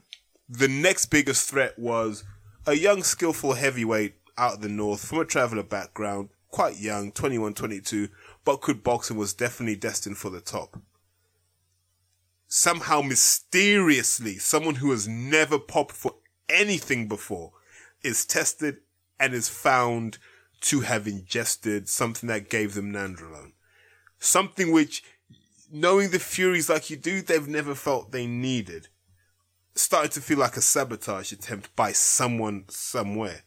The 0.50 0.68
next 0.68 1.06
biggest 1.06 1.50
threat 1.50 1.80
was 1.80 2.26
a 2.66 2.74
young, 2.74 3.04
skillful 3.04 3.54
heavyweight 3.54 4.16
out 4.38 4.56
of 4.56 4.62
the 4.62 4.70
north 4.70 5.06
from 5.06 5.20
a 5.20 5.26
traveler 5.26 5.64
background, 5.64 6.30
quite 6.50 6.78
young, 6.78 7.12
21, 7.12 7.54
22, 7.54 8.10
but 8.44 8.62
could 8.62 8.84
box 8.84 9.10
and 9.10 9.18
was 9.18 9.34
definitely 9.34 9.76
destined 9.76 10.18
for 10.18 10.30
the 10.30 10.42
top. 10.42 10.80
Somehow, 12.48 13.02
mysteriously, 13.02 14.38
someone 14.38 14.76
who 14.76 14.92
has 14.92 15.08
never 15.08 15.60
popped 15.60 15.96
for 15.96 16.16
anything 16.50 17.08
before 17.08 17.52
is 18.04 18.26
tested 18.26 18.78
and 19.20 19.34
is 19.34 19.50
found 19.50 20.18
to 20.62 20.82
have 20.82 21.08
ingested 21.08 21.88
something 21.88 22.28
that 22.28 22.50
gave 22.50 22.74
them 22.74 22.92
nandrolone. 22.92 23.54
Something 24.20 24.72
which 24.72 25.04
knowing 25.72 26.10
the 26.10 26.20
Furies 26.20 26.70
like 26.70 26.90
you 26.90 26.98
do, 26.98 27.22
they've 27.22 27.48
never 27.48 27.76
felt 27.76 28.12
they 28.12 28.26
needed. 28.26 28.88
Started 29.76 30.12
to 30.14 30.22
feel 30.22 30.40
like 30.40 30.58
a 30.58 30.62
sabotage 30.62 31.32
attempt 31.32 31.76
by 31.76 31.92
someone 31.92 32.66
somewhere. 32.70 33.44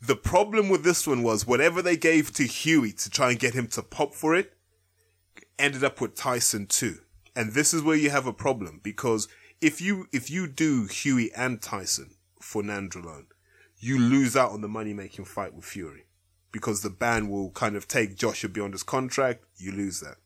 The 0.00 0.16
problem 0.16 0.68
with 0.68 0.84
this 0.84 1.06
one 1.06 1.24
was 1.24 1.46
whatever 1.46 1.82
they 1.82 1.96
gave 1.96 2.32
to 2.34 2.44
Hughie 2.44 2.92
to 2.92 3.10
try 3.10 3.30
and 3.30 3.38
get 3.38 3.54
him 3.54 3.66
to 3.68 3.82
pop 3.82 4.14
for 4.14 4.36
it 4.36 4.54
ended 5.58 5.82
up 5.82 6.00
with 6.00 6.14
Tyson 6.14 6.66
too. 6.66 6.98
And 7.34 7.52
this 7.52 7.74
is 7.74 7.82
where 7.82 7.96
you 7.96 8.10
have 8.10 8.26
a 8.26 8.32
problem 8.32 8.80
because 8.82 9.28
if 9.60 9.80
you 9.80 10.06
if 10.12 10.30
you 10.30 10.46
do 10.46 10.86
Hughie 10.86 11.32
and 11.34 11.60
Tyson 11.60 12.14
for 12.40 12.62
Nandrolone, 12.62 13.26
you 13.78 13.98
lose 13.98 14.36
out 14.36 14.52
on 14.52 14.60
the 14.60 14.68
money 14.68 14.92
making 14.92 15.24
fight 15.24 15.54
with 15.54 15.64
Fury. 15.64 16.04
Because 16.50 16.82
the 16.82 16.90
ban 16.90 17.28
will 17.28 17.50
kind 17.50 17.76
of 17.76 17.86
take 17.86 18.16
Joshua 18.16 18.48
beyond 18.48 18.72
his 18.72 18.82
contract, 18.82 19.44
you 19.56 19.72
lose 19.72 20.00
that 20.00 20.16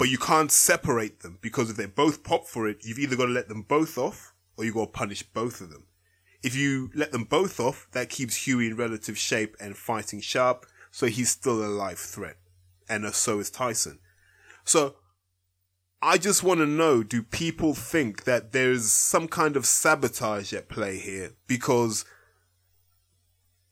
but 0.00 0.08
you 0.08 0.16
can't 0.16 0.50
separate 0.50 1.20
them 1.20 1.36
because 1.42 1.68
if 1.68 1.76
they 1.76 1.84
both 1.84 2.24
pop 2.24 2.46
for 2.46 2.66
it, 2.66 2.78
you've 2.80 2.98
either 2.98 3.16
got 3.16 3.26
to 3.26 3.32
let 3.32 3.48
them 3.48 3.60
both 3.60 3.98
off 3.98 4.32
or 4.56 4.64
you've 4.64 4.74
got 4.74 4.86
to 4.86 4.92
punish 4.92 5.22
both 5.22 5.60
of 5.60 5.68
them. 5.68 5.84
If 6.42 6.56
you 6.56 6.90
let 6.94 7.12
them 7.12 7.24
both 7.24 7.60
off, 7.60 7.86
that 7.92 8.08
keeps 8.08 8.46
Hughie 8.46 8.68
in 8.68 8.76
relative 8.76 9.18
shape 9.18 9.54
and 9.60 9.76
fighting 9.76 10.22
sharp, 10.22 10.64
so 10.90 11.04
he's 11.04 11.28
still 11.28 11.62
a 11.62 11.68
live 11.68 11.98
threat. 11.98 12.38
And 12.88 13.04
uh, 13.04 13.10
so 13.10 13.40
is 13.40 13.50
Tyson. 13.50 13.98
So 14.64 14.94
I 16.00 16.16
just 16.16 16.42
want 16.42 16.60
to 16.60 16.66
know, 16.66 17.02
do 17.02 17.22
people 17.22 17.74
think 17.74 18.24
that 18.24 18.52
there's 18.52 18.90
some 18.90 19.28
kind 19.28 19.54
of 19.54 19.66
sabotage 19.66 20.54
at 20.54 20.70
play 20.70 20.96
here? 20.96 21.32
Because 21.46 22.06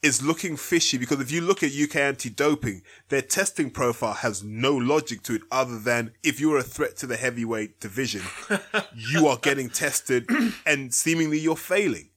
is 0.03 0.23
looking 0.23 0.57
fishy 0.57 0.97
because 0.97 1.21
if 1.21 1.33
you 1.33 1.41
look 1.41 1.63
at 1.63 1.73
UK 1.73 1.97
anti-doping, 1.97 2.83
their 3.09 3.23
testing 3.23 3.71
profile 3.71 4.15
has 4.15 4.45
no 4.45 4.75
logic 4.77 5.23
to 5.25 5.35
it 5.35 5.43
other 5.51 5.79
than 5.79 6.13
if 6.23 6.41
you're 6.41 6.59
a 6.59 6.63
threat 6.63 6.97
to 6.97 7.07
the 7.07 7.17
heavyweight 7.17 7.81
division, 7.81 8.23
you 8.95 9.27
are 9.27 9.39
getting 9.39 9.69
tested 9.69 10.29
and 10.65 10.95
seemingly 10.95 11.39
you're 11.39 11.57
failing. 11.57 12.11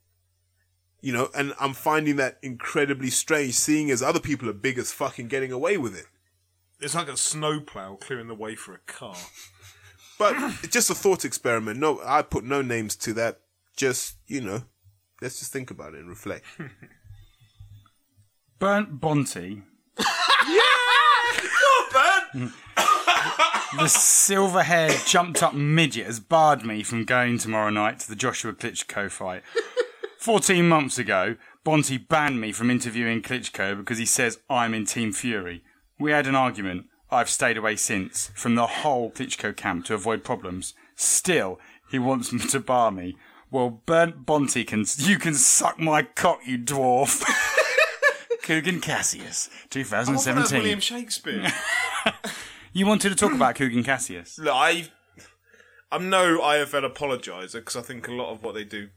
You 1.02 1.14
know, 1.14 1.30
and 1.36 1.54
I'm 1.60 1.74
finding 1.74 2.18
that 2.18 2.38
incredibly 2.44 3.10
strange 3.10 3.56
seeing 3.56 3.90
as 3.90 4.04
other 4.04 4.20
people 4.20 4.48
are 4.50 4.54
big 4.54 4.78
as 4.78 4.92
fucking 4.92 5.30
getting 5.30 5.52
away 5.52 5.78
with 5.78 5.98
it. 5.98 6.06
It's 6.80 6.94
like 6.94 7.08
a 7.08 7.18
snowplow 7.18 7.96
clearing 7.96 8.28
the 8.28 8.36
way 8.36 8.56
for 8.56 8.74
a 8.76 8.80
car. 8.80 9.16
But 10.20 10.36
it's 10.62 10.74
just 10.74 10.92
a 10.92 10.96
thought 10.96 11.26
experiment. 11.26 11.80
No, 11.80 12.00
I 12.06 12.22
put 12.22 12.44
no 12.44 12.62
names 12.62 12.96
to 12.98 13.14
that. 13.14 13.40
Just, 13.76 14.18
you 14.28 14.42
know, 14.42 14.64
let's 15.20 15.40
just 15.40 15.52
think 15.52 15.72
about 15.72 15.96
it 15.96 16.02
and 16.02 16.10
reflect. 16.10 16.46
Bernd 18.62 19.02
Bonte. 19.02 19.64
the 23.76 23.88
silver 23.88 24.62
haired, 24.62 25.02
jumped 25.08 25.42
up 25.42 25.56
midget 25.56 26.06
has 26.06 26.20
barred 26.20 26.64
me 26.64 26.84
from 26.84 27.04
going 27.04 27.40
tomorrow 27.40 27.72
night 27.72 27.98
to 28.02 28.08
the 28.08 28.16
Joshua 28.16 28.54
Klitschko 28.54 29.10
fight. 29.10 29.42
14 30.20 30.70
months 30.70 31.00
ago, 31.00 31.38
Bonte 31.66 32.08
banned 32.08 32.40
me 32.40 32.52
from 32.52 32.70
interviewing 32.70 33.24
Klitschko 33.24 33.76
because 33.76 33.98
he 33.98 34.06
says 34.06 34.38
I'm 34.48 34.76
in 34.76 34.86
Team 34.86 35.12
Fury. 35.12 35.64
We 35.98 36.12
had 36.12 36.28
an 36.28 36.36
argument. 36.36 36.86
I've 37.10 37.32
stayed 37.32 37.58
away 37.58 37.78
since 37.78 38.30
from 38.36 38.54
the 38.54 38.68
whole 38.68 39.10
Klitschko 39.10 39.58
camp 39.58 39.86
to 39.86 39.96
avoid 39.96 40.24
problems. 40.24 40.76
Still, 40.96 41.60
he 41.90 41.98
wants 41.98 42.30
to 42.52 42.60
bar 42.60 42.92
me. 42.92 43.18
Well, 43.50 43.82
Bernd 43.88 44.28
Bonte 44.28 44.68
can, 44.68 44.86
you 44.98 45.18
can 45.18 45.34
suck 45.34 45.80
my 45.80 46.04
cock, 46.04 46.42
you 46.46 46.60
dwarf. 46.60 47.26
Kugan 48.44 48.82
Cassius, 48.82 49.50
Oh, 49.52 49.68
that's 49.74 49.74
2017. 49.74 50.60
William 50.60 50.80
Shakespeare. 50.80 51.48
You 52.74 52.86
wanted 52.86 53.10
to 53.10 53.16
talk 53.16 53.34
about 53.34 53.56
Kugan 53.56 53.84
Cassius. 53.84 54.40
Look, 54.40 54.54
I, 54.56 54.88
I'm 55.92 56.10
no 56.10 56.40
IFL 56.40 56.90
apologiser 56.90 57.56
because 57.60 57.76
I 57.76 57.82
think 57.82 58.08
a 58.08 58.14
lot 58.14 58.32
of 58.32 58.44
what 58.44 58.56
they 58.56 58.64
do 58.64 58.90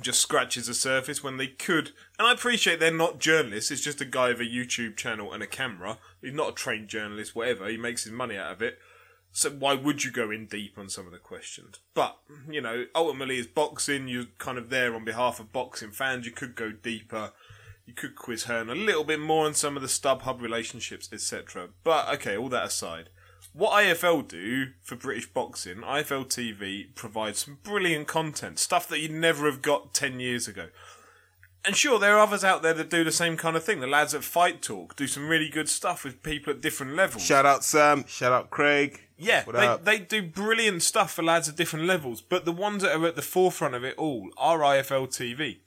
just 0.00 0.20
scratches 0.20 0.68
the 0.68 0.74
surface 0.74 1.24
when 1.24 1.38
they 1.38 1.48
could. 1.48 1.90
And 2.20 2.28
I 2.28 2.32
appreciate 2.32 2.78
they're 2.78 2.94
not 2.94 3.18
journalists. 3.18 3.72
It's 3.72 3.82
just 3.82 4.00
a 4.00 4.04
guy 4.04 4.28
with 4.28 4.40
a 4.40 4.44
YouTube 4.44 4.96
channel 4.96 5.32
and 5.32 5.42
a 5.42 5.46
camera. 5.48 5.98
He's 6.20 6.32
not 6.32 6.50
a 6.50 6.54
trained 6.54 6.86
journalist, 6.88 7.34
whatever. 7.34 7.68
He 7.68 7.76
makes 7.76 8.04
his 8.04 8.12
money 8.12 8.36
out 8.36 8.52
of 8.52 8.62
it. 8.62 8.78
So 9.32 9.50
why 9.50 9.74
would 9.74 10.04
you 10.04 10.12
go 10.12 10.30
in 10.30 10.46
deep 10.46 10.78
on 10.78 10.88
some 10.88 11.06
of 11.06 11.12
the 11.12 11.18
questions? 11.18 11.80
But, 11.94 12.16
you 12.48 12.60
know, 12.60 12.84
ultimately 12.94 13.38
it's 13.38 13.48
boxing. 13.48 14.06
You're 14.06 14.26
kind 14.38 14.56
of 14.56 14.70
there 14.70 14.94
on 14.94 15.04
behalf 15.04 15.40
of 15.40 15.52
boxing 15.52 15.90
fans. 15.90 16.26
You 16.26 16.32
could 16.32 16.54
go 16.54 16.70
deeper. 16.70 17.32
You 17.86 17.94
could 17.94 18.14
quiz 18.16 18.44
Hearn 18.44 18.70
a 18.70 18.74
little 18.74 19.04
bit 19.04 19.20
more 19.20 19.46
on 19.46 19.54
some 19.54 19.76
of 19.76 19.82
the 19.82 19.88
StubHub 19.88 20.40
relationships, 20.40 21.08
etc. 21.12 21.68
But, 21.82 22.12
okay, 22.14 22.36
all 22.36 22.48
that 22.50 22.66
aside. 22.66 23.08
What 23.52 23.72
IFL 23.72 24.26
do 24.28 24.68
for 24.82 24.96
British 24.96 25.26
boxing, 25.26 25.78
IFL 25.78 26.26
TV 26.26 26.94
provides 26.94 27.40
some 27.40 27.58
brilliant 27.62 28.06
content, 28.08 28.58
stuff 28.58 28.88
that 28.88 29.00
you'd 29.00 29.10
never 29.10 29.46
have 29.46 29.60
got 29.60 29.92
10 29.92 30.20
years 30.20 30.48
ago. 30.48 30.68
And 31.64 31.76
sure, 31.76 31.98
there 31.98 32.16
are 32.16 32.20
others 32.20 32.42
out 32.42 32.62
there 32.62 32.74
that 32.74 32.90
do 32.90 33.04
the 33.04 33.12
same 33.12 33.36
kind 33.36 33.56
of 33.56 33.62
thing. 33.62 33.80
The 33.80 33.86
lads 33.86 34.14
at 34.14 34.24
Fight 34.24 34.62
Talk 34.62 34.96
do 34.96 35.06
some 35.06 35.28
really 35.28 35.48
good 35.48 35.68
stuff 35.68 36.02
with 36.02 36.22
people 36.22 36.52
at 36.52 36.60
different 36.60 36.96
levels. 36.96 37.24
Shout 37.24 37.46
out 37.46 37.62
Sam, 37.62 38.04
shout 38.08 38.32
out 38.32 38.50
Craig. 38.50 39.02
Yeah, 39.16 39.44
What 39.44 39.54
they, 39.54 39.66
up? 39.66 39.84
they 39.84 39.98
do 40.00 40.22
brilliant 40.22 40.82
stuff 40.82 41.12
for 41.12 41.22
lads 41.22 41.48
at 41.48 41.54
different 41.54 41.86
levels, 41.86 42.20
but 42.20 42.44
the 42.44 42.52
ones 42.52 42.82
that 42.82 42.96
are 42.96 43.06
at 43.06 43.14
the 43.14 43.22
forefront 43.22 43.74
of 43.76 43.84
it 43.84 43.96
all 43.96 44.30
are 44.36 44.58
IFL 44.60 45.08
TV. 45.08 45.58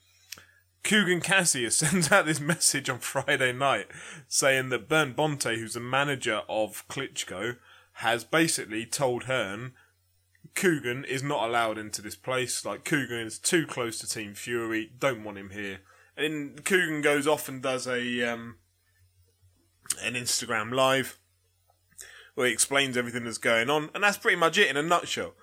Kugan 0.86 1.22
Cassius 1.22 1.76
sends 1.78 2.12
out 2.12 2.28
this 2.28 2.40
message 2.40 2.90
on 2.90 3.00
Friday 3.00 3.52
night 3.52 3.88
saying 4.28 4.70
that 4.70 4.88
Bernd 4.88 5.16
Bonte, 5.16 5.58
who's 5.58 5.74
the 5.74 5.80
manager 5.80 6.44
of 6.48 6.88
Klitschko, 6.88 7.58
has 7.94 8.24
basically 8.24 8.86
told 8.86 9.24
Hearn 9.24 9.74
Kugan 10.54 11.04
is 11.06 11.24
not 11.24 11.50
allowed 11.50 11.80
into 11.80 12.04
this 12.04 12.16
place. 12.16 12.64
Like 12.64 12.86
Kugan 12.86 13.26
is 13.26 13.40
too 13.40 13.66
close 13.66 13.98
to 14.00 14.08
Team 14.08 14.36
Fury. 14.36 14.92
Don't 15.00 15.24
want 15.24 15.40
him 15.40 15.50
here. 15.50 15.80
And 16.16 16.64
Kugan 16.64 17.02
goes 17.02 17.28
off 17.28 17.50
and 17.50 17.62
does 17.62 17.88
a 17.88 18.22
um, 18.22 18.58
an 20.04 20.14
Instagram 20.14 20.72
live 20.72 21.18
where 22.36 22.48
he 22.48 22.54
explains 22.54 22.96
everything 22.96 23.24
that's 23.24 23.38
going 23.38 23.70
on, 23.70 23.90
and 23.96 24.04
that's 24.04 24.18
pretty 24.18 24.38
much 24.38 24.58
it 24.58 24.70
in 24.70 24.78
a 24.78 24.84
nutshell. 24.84 25.34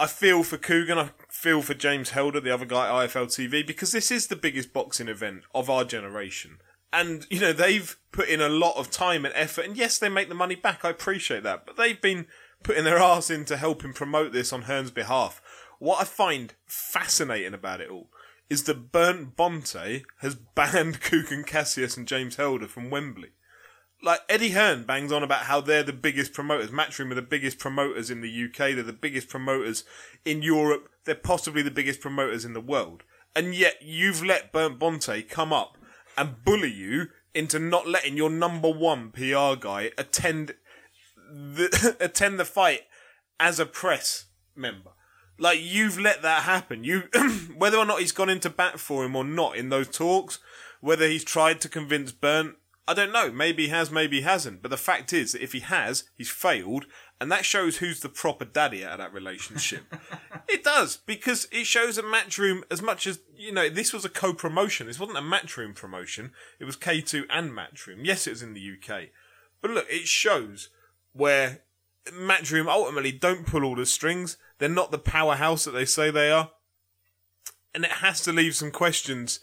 I 0.00 0.06
feel 0.06 0.42
for 0.42 0.56
Kugan, 0.56 0.96
I 0.96 1.10
feel 1.28 1.60
for 1.60 1.74
James 1.74 2.10
Helder, 2.10 2.40
the 2.40 2.54
other 2.54 2.64
guy 2.64 2.86
at 2.88 3.10
IFL 3.10 3.26
TV, 3.26 3.66
because 3.66 3.92
this 3.92 4.10
is 4.10 4.28
the 4.28 4.34
biggest 4.34 4.72
boxing 4.72 5.08
event 5.08 5.42
of 5.54 5.68
our 5.68 5.84
generation. 5.84 6.56
And, 6.90 7.26
you 7.28 7.38
know, 7.38 7.52
they've 7.52 7.94
put 8.10 8.30
in 8.30 8.40
a 8.40 8.48
lot 8.48 8.78
of 8.78 8.90
time 8.90 9.26
and 9.26 9.34
effort, 9.36 9.66
and 9.66 9.76
yes, 9.76 9.98
they 9.98 10.08
make 10.08 10.30
the 10.30 10.34
money 10.34 10.54
back, 10.54 10.86
I 10.86 10.88
appreciate 10.88 11.42
that, 11.42 11.66
but 11.66 11.76
they've 11.76 12.00
been 12.00 12.28
putting 12.62 12.84
their 12.84 12.98
arse 12.98 13.28
into 13.28 13.58
helping 13.58 13.92
promote 13.92 14.32
this 14.32 14.54
on 14.54 14.62
Hearn's 14.62 14.90
behalf. 14.90 15.42
What 15.78 16.00
I 16.00 16.04
find 16.04 16.54
fascinating 16.64 17.52
about 17.52 17.82
it 17.82 17.90
all 17.90 18.08
is 18.48 18.64
that 18.64 18.92
Bernd 18.92 19.36
Bonte 19.36 20.04
has 20.20 20.34
banned 20.54 21.02
Kugan 21.02 21.46
Cassius 21.46 21.98
and 21.98 22.08
James 22.08 22.36
Helder 22.36 22.68
from 22.68 22.88
Wembley. 22.88 23.32
Like 24.02 24.20
Eddie 24.28 24.50
Hearn 24.50 24.84
bangs 24.84 25.12
on 25.12 25.22
about 25.22 25.42
how 25.42 25.60
they're 25.60 25.82
the 25.82 25.92
biggest 25.92 26.32
promoters. 26.32 26.70
Matchroom 26.70 27.12
are 27.12 27.16
the 27.16 27.22
biggest 27.22 27.58
promoters 27.58 28.10
in 28.10 28.22
the 28.22 28.44
UK. 28.44 28.74
They're 28.74 28.82
the 28.82 28.92
biggest 28.92 29.28
promoters 29.28 29.84
in 30.24 30.42
Europe. 30.42 30.88
They're 31.04 31.14
possibly 31.14 31.62
the 31.62 31.70
biggest 31.70 32.00
promoters 32.00 32.44
in 32.44 32.54
the 32.54 32.60
world. 32.60 33.02
And 33.36 33.54
yet 33.54 33.76
you've 33.82 34.24
let 34.24 34.52
Bernd 34.52 34.78
Bonte 34.78 35.28
come 35.28 35.52
up 35.52 35.76
and 36.16 36.44
bully 36.44 36.72
you 36.72 37.08
into 37.34 37.58
not 37.58 37.86
letting 37.86 38.16
your 38.16 38.30
number 38.30 38.70
one 38.70 39.10
PR 39.10 39.54
guy 39.58 39.90
attend 39.96 40.54
the 41.30 41.96
attend 42.00 42.40
the 42.40 42.44
fight 42.44 42.82
as 43.38 43.60
a 43.60 43.66
press 43.66 44.26
member. 44.56 44.90
Like 45.38 45.60
you've 45.62 45.98
let 45.98 46.22
that 46.22 46.42
happen. 46.42 46.84
You 46.84 47.04
whether 47.56 47.78
or 47.78 47.84
not 47.84 48.00
he's 48.00 48.12
gone 48.12 48.28
into 48.28 48.50
bat 48.50 48.80
for 48.80 49.04
him 49.04 49.16
or 49.16 49.24
not 49.24 49.56
in 49.56 49.68
those 49.68 49.88
talks, 49.88 50.38
whether 50.80 51.06
he's 51.06 51.24
tried 51.24 51.60
to 51.62 51.68
convince 51.68 52.12
Bernd, 52.12 52.54
I 52.90 52.94
don't 52.94 53.12
know. 53.12 53.30
Maybe 53.30 53.66
he 53.66 53.68
has, 53.68 53.90
maybe 53.90 54.16
he 54.16 54.22
hasn't. 54.22 54.62
But 54.62 54.70
the 54.70 54.76
fact 54.76 55.12
is 55.12 55.32
that 55.32 55.42
if 55.44 55.52
he 55.52 55.60
has, 55.60 56.04
he's 56.16 56.28
failed, 56.28 56.86
and 57.20 57.30
that 57.30 57.44
shows 57.44 57.76
who's 57.76 58.00
the 58.00 58.08
proper 58.08 58.44
daddy 58.44 58.84
out 58.84 58.94
of 58.94 58.98
that 58.98 59.12
relationship. 59.12 59.84
it 60.48 60.64
does 60.64 60.96
because 60.96 61.46
it 61.52 61.66
shows 61.66 61.98
a 61.98 62.02
matchroom 62.02 62.62
as 62.68 62.82
much 62.82 63.06
as 63.06 63.20
you 63.36 63.52
know. 63.52 63.68
This 63.68 63.92
was 63.92 64.04
a 64.04 64.08
co-promotion. 64.08 64.88
This 64.88 64.98
wasn't 64.98 65.18
a 65.18 65.22
matchroom 65.22 65.74
promotion. 65.76 66.32
It 66.58 66.64
was 66.64 66.76
K2 66.76 67.26
and 67.30 67.52
matchroom. 67.52 68.00
Yes, 68.02 68.26
it 68.26 68.30
was 68.30 68.42
in 68.42 68.54
the 68.54 68.72
UK, 68.72 69.10
but 69.62 69.70
look, 69.70 69.86
it 69.88 70.08
shows 70.08 70.70
where 71.12 71.60
Matchroom 72.08 72.68
ultimately 72.68 73.12
don't 73.12 73.46
pull 73.46 73.64
all 73.64 73.76
the 73.76 73.86
strings. 73.86 74.36
They're 74.58 74.68
not 74.68 74.90
the 74.90 74.98
powerhouse 74.98 75.64
that 75.64 75.72
they 75.72 75.84
say 75.84 76.10
they 76.10 76.30
are. 76.30 76.50
And 77.74 77.84
it 77.84 77.90
has 77.90 78.20
to 78.22 78.32
leave 78.32 78.56
some 78.56 78.70
questions. 78.70 79.40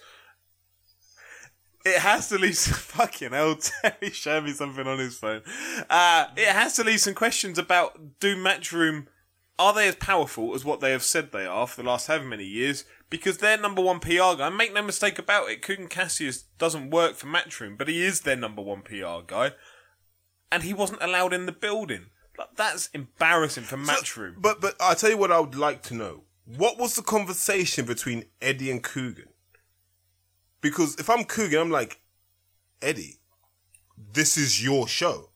It 1.87 1.99
has 1.99 2.29
to 2.29 2.37
leave 2.37 2.57
some 2.57 2.73
fucking 2.77 3.31
hell. 3.31 3.55
Terry 3.55 4.11
showed 4.11 4.43
me 4.43 4.51
something 4.51 4.85
on 4.85 4.99
his 4.99 5.17
phone. 5.17 5.41
Uh, 5.89 6.27
it 6.35 6.49
has 6.49 6.75
to 6.75 6.83
leave 6.83 7.01
some 7.01 7.13
questions 7.13 7.57
about 7.57 8.19
do 8.19 8.35
Matchroom 8.35 9.07
are 9.59 9.73
they 9.73 9.87
as 9.87 9.95
powerful 9.95 10.53
as 10.53 10.63
what 10.63 10.81
they 10.81 10.91
have 10.91 11.01
said 11.01 11.31
they 11.31 11.45
are 11.45 11.65
for 11.65 11.81
the 11.81 11.87
last 11.87 12.07
however 12.07 12.25
many 12.25 12.43
years? 12.43 12.85
Because 13.09 13.39
their 13.39 13.57
number 13.57 13.81
one 13.81 13.99
PR 13.99 14.35
guy, 14.37 14.49
make 14.49 14.73
no 14.73 14.83
mistake 14.83 15.17
about 15.17 15.49
it, 15.49 15.61
Kugan 15.61 15.89
Cassius 15.89 16.43
doesn't 16.59 16.91
work 16.91 17.15
for 17.15 17.27
Matchroom, 17.27 17.77
but 17.77 17.87
he 17.87 18.03
is 18.03 18.21
their 18.21 18.35
number 18.35 18.61
one 18.61 18.81
PR 18.81 19.25
guy 19.25 19.53
and 20.51 20.63
he 20.63 20.73
wasn't 20.73 21.01
allowed 21.01 21.33
in 21.33 21.45
the 21.45 21.51
building. 21.51 22.07
Like, 22.37 22.55
that's 22.55 22.87
embarrassing 22.93 23.63
for 23.63 23.77
Matchroom. 23.77 24.35
So, 24.35 24.41
but 24.41 24.61
but 24.61 24.75
I'll 24.79 24.95
tell 24.95 25.09
you 25.09 25.17
what 25.17 25.31
I 25.31 25.39
would 25.39 25.55
like 25.55 25.81
to 25.83 25.95
know. 25.95 26.23
What 26.45 26.77
was 26.77 26.95
the 26.95 27.01
conversation 27.01 27.85
between 27.85 28.25
Eddie 28.41 28.71
and 28.71 28.83
Kugan? 28.83 29.27
Because 30.69 30.95
if 30.95 31.09
I'm 31.09 31.23
Kugan, 31.23 31.61
I'm 31.61 31.71
like, 31.71 32.01
Eddie, 32.81 33.19
this 34.13 34.37
is 34.37 34.61
your 34.61 34.85
show. 34.87 35.29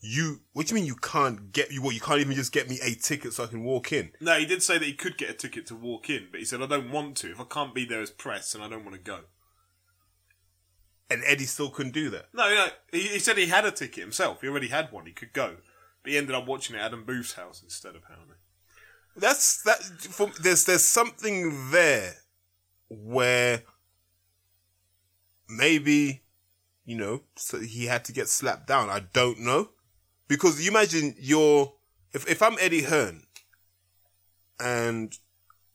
You, 0.00 0.40
what 0.54 0.66
do 0.66 0.70
you 0.70 0.80
mean 0.80 0.86
you 0.86 0.96
can't 0.96 1.52
get 1.52 1.70
you? 1.70 1.80
What 1.80 1.94
you 1.94 2.00
can't 2.00 2.20
even 2.20 2.34
just 2.34 2.52
get 2.52 2.68
me 2.68 2.80
a 2.82 2.94
ticket 2.94 3.32
so 3.32 3.44
I 3.44 3.46
can 3.46 3.62
walk 3.62 3.92
in? 3.92 4.10
No, 4.20 4.36
he 4.38 4.44
did 4.46 4.62
say 4.62 4.76
that 4.78 4.84
he 4.84 4.94
could 4.94 5.16
get 5.16 5.30
a 5.30 5.34
ticket 5.34 5.66
to 5.66 5.76
walk 5.76 6.10
in, 6.10 6.28
but 6.32 6.40
he 6.40 6.46
said 6.46 6.62
I 6.62 6.66
don't 6.66 6.90
want 6.90 7.16
to. 7.18 7.30
If 7.30 7.40
I 7.40 7.44
can't 7.44 7.74
be 7.74 7.84
there 7.84 8.00
as 8.00 8.10
press, 8.10 8.54
and 8.54 8.64
I 8.64 8.68
don't 8.68 8.84
want 8.84 8.96
to 8.96 9.02
go. 9.02 9.20
And 11.08 11.22
Eddie 11.24 11.44
still 11.44 11.70
couldn't 11.70 11.92
do 11.92 12.10
that. 12.10 12.26
No, 12.32 12.48
no. 12.48 12.68
He, 12.90 13.08
he 13.08 13.18
said 13.20 13.36
he 13.36 13.46
had 13.46 13.64
a 13.64 13.70
ticket 13.70 14.02
himself. 14.02 14.40
He 14.40 14.48
already 14.48 14.68
had 14.68 14.90
one. 14.90 15.06
He 15.06 15.12
could 15.12 15.32
go, 15.32 15.56
but 16.02 16.10
he 16.10 16.18
ended 16.18 16.34
up 16.34 16.46
watching 16.46 16.74
it 16.74 16.80
at 16.80 16.86
Adam 16.86 17.04
Booth's 17.04 17.34
house 17.34 17.62
instead. 17.62 17.94
Apparently, 17.94 18.36
that's 19.16 19.62
that. 19.62 19.80
For, 19.82 20.30
there's 20.42 20.64
there's 20.64 20.84
something 20.84 21.70
there 21.70 22.14
where 22.90 23.62
maybe 25.48 26.22
you 26.84 26.96
know 26.96 27.22
so 27.36 27.58
he 27.60 27.86
had 27.86 28.04
to 28.04 28.12
get 28.12 28.28
slapped 28.28 28.66
down. 28.66 28.90
I 28.90 29.00
don't 29.12 29.40
know 29.40 29.70
because 30.28 30.62
you 30.62 30.70
imagine 30.70 31.14
you're 31.18 31.72
if 32.12 32.28
if 32.28 32.42
I'm 32.42 32.56
Eddie 32.60 32.82
Hearn 32.82 33.22
and 34.58 35.16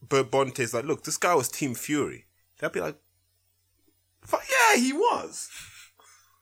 Bernd 0.02 0.30
Bonte's 0.32 0.74
like, 0.74 0.86
look, 0.86 1.04
this 1.04 1.18
guy 1.18 1.34
was 1.34 1.50
Team 1.50 1.74
Fury. 1.74 2.26
They'd 2.60 2.72
be 2.72 2.80
like, 2.82 2.98
yeah, 4.32 4.80
he 4.80 4.94
was. 4.94 5.50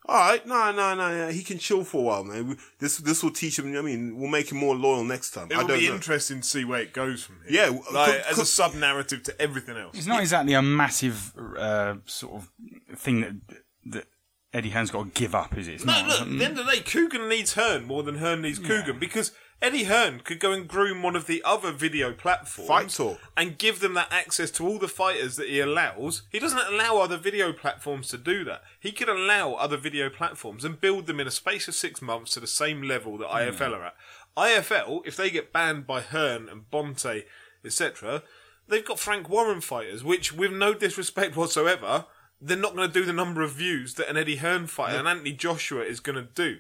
All 0.06 0.18
right, 0.18 0.46
no, 0.46 0.72
no, 0.74 0.96
no, 0.96 1.10
yeah. 1.10 1.32
he 1.32 1.44
can 1.44 1.58
chill 1.58 1.86
for 1.86 2.00
a 2.00 2.02
while, 2.02 2.24
man. 2.26 2.58
This 2.80 2.98
this 2.98 3.24
will 3.24 3.32
teach 3.32 3.58
him. 3.58 3.74
I 3.78 3.82
mean, 3.82 4.18
we'll 4.18 4.30
make 4.30 4.52
him 4.52 4.58
more 4.58 4.76
loyal 4.76 5.06
next 5.06 5.32
time. 5.32 5.48
It 5.50 5.58
will 5.58 5.68
be 5.68 5.88
know. 5.88 5.96
interesting 5.96 6.42
to 6.42 6.48
see 6.48 6.66
where 6.66 6.82
it 6.82 6.92
goes 6.92 7.24
from 7.24 7.38
here. 7.48 7.72
Yeah, 7.72 7.80
like, 7.94 8.22
as 8.30 8.38
a 8.38 8.46
sub 8.46 8.76
narrative 8.76 9.24
to 9.24 9.42
everything 9.42 9.78
else. 9.78 9.98
It's 9.98 10.08
not 10.08 10.20
exactly 10.20 10.56
a 10.56 10.62
massive 10.62 11.34
uh, 11.58 11.96
sort 12.06 12.34
of 12.42 12.52
thing 12.98 13.22
that 13.22 13.64
that 13.86 14.08
Eddie 14.54 14.72
Hearn's 14.72 14.92
got 14.92 15.06
to 15.06 15.10
give 15.20 15.34
up, 15.34 15.58
is 15.58 15.70
it? 15.70 15.76
It's 15.76 15.86
no, 15.86 15.94
not. 15.94 16.08
look. 16.08 16.22
At 16.22 16.38
the 16.38 16.46
end 16.46 16.60
of 16.60 16.66
the 16.66 16.72
day, 16.74 16.80
Kugan 16.80 17.30
needs 17.30 17.54
Hearn 17.54 17.86
more 17.86 18.04
than 18.04 18.16
Hearn 18.16 18.42
needs 18.42 18.60
Kugan 18.60 19.00
because 19.00 19.32
Eddie 19.62 19.86
Hearn 19.86 20.20
could 20.20 20.40
go 20.40 20.52
and 20.52 20.68
groom 20.68 21.02
one 21.02 21.16
of 21.16 21.26
the 21.26 21.42
other 21.46 21.72
video 21.72 22.12
platforms 22.12 22.68
Fight 22.68 22.90
Talk. 22.90 23.20
and 23.38 23.58
give 23.58 23.80
them 23.80 23.94
that 23.94 24.12
access 24.12 24.52
to 24.52 24.68
all 24.68 24.78
the 24.78 24.88
fighters 24.88 25.38
that 25.38 25.48
he 25.48 25.60
allows. 25.60 26.24
He 26.30 26.40
doesn't 26.40 26.68
allow 26.68 26.98
other 26.98 27.18
video 27.18 27.54
platforms 27.54 28.10
to 28.10 28.18
do 28.18 28.44
that. 28.44 28.64
He 28.80 28.92
could 28.92 29.08
allow 29.08 29.54
other 29.54 29.78
video 29.78 30.10
platforms 30.10 30.66
and 30.66 30.82
build 30.82 31.08
them 31.08 31.20
in 31.20 31.28
a 31.28 31.32
space 31.32 31.68
of 31.68 31.76
six 31.76 32.02
months 32.02 32.34
to 32.34 32.40
the 32.40 32.48
same 32.48 32.82
level 32.82 33.18
that 33.18 33.30
IFL 33.30 33.68
hmm. 33.68 33.74
are 33.74 33.86
at. 33.86 33.96
IFL, 34.36 35.06
if 35.06 35.16
they 35.16 35.30
get 35.30 35.54
banned 35.54 35.88
by 35.88 36.02
Hearn 36.02 36.50
and 36.50 36.70
Bonte, 36.70 37.24
etc., 37.64 38.24
they've 38.68 38.86
got 38.86 39.00
Frank 39.00 39.30
Warren 39.30 39.62
fighters, 39.62 40.04
which, 40.04 40.34
with 40.34 40.52
no 40.52 40.74
disrespect 40.74 41.38
whatsoever, 41.38 42.06
they're 42.42 42.58
not 42.58 42.76
going 42.76 42.88
to 42.88 42.94
do 42.94 43.06
the 43.06 43.14
number 43.14 43.42
of 43.42 43.54
views 43.54 43.94
that 43.96 44.10
an 44.10 44.18
Eddie 44.18 44.38
Hearn 44.38 44.68
fighter 44.68 44.98
and 44.98 45.08
Anthony 45.08 45.32
Joshua 45.32 45.84
is 45.84 46.00
going 46.00 46.16
to 46.16 46.28
do. 46.34 46.60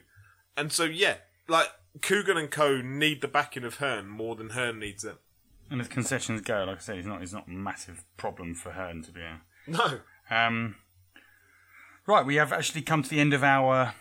And 0.55 0.71
so, 0.71 0.83
yeah, 0.83 1.15
like 1.47 1.69
Kugan 1.99 2.37
and 2.37 2.49
Co 2.51 2.81
need 2.81 3.21
the 3.21 3.27
backing 3.27 3.63
of 3.63 3.75
Hearn 3.75 4.07
more 4.07 4.35
than 4.35 4.49
Hearn 4.49 4.79
needs 4.79 5.03
it. 5.03 5.17
And 5.69 5.79
as 5.81 5.87
concessions 5.87 6.41
go, 6.41 6.63
like 6.65 6.77
I 6.77 6.79
said, 6.79 6.97
it's 6.97 7.07
not 7.07 7.21
it's 7.21 7.33
not 7.33 7.47
a 7.47 7.51
massive 7.51 8.03
problem 8.17 8.55
for 8.55 8.71
Hearn 8.71 9.01
to 9.03 9.11
be. 9.11 9.21
A, 9.21 9.41
No. 9.67 9.99
um, 10.29 10.75
right, 12.05 12.25
we 12.25 12.35
have 12.35 12.51
actually 12.51 12.81
come 12.81 13.01
to 13.03 13.09
the 13.09 13.19
end 13.19 13.33
of 13.33 13.43
our 13.43 13.93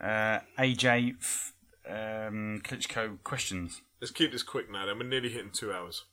uh, 0.00 0.40
AJ 0.58 1.16
f- 1.20 1.52
um, 1.88 2.60
Klitschko 2.64 3.18
questions. 3.24 3.82
Let's 4.00 4.10
keep 4.12 4.32
this 4.32 4.42
quick 4.42 4.70
now, 4.70 4.84
then. 4.86 4.98
We're 4.98 5.06
nearly 5.06 5.30
hitting 5.30 5.50
two 5.52 5.72
hours. 5.72 6.04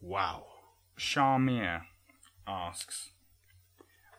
Wow. 0.00 0.44
Shamir 0.98 1.82
asks, 2.46 3.10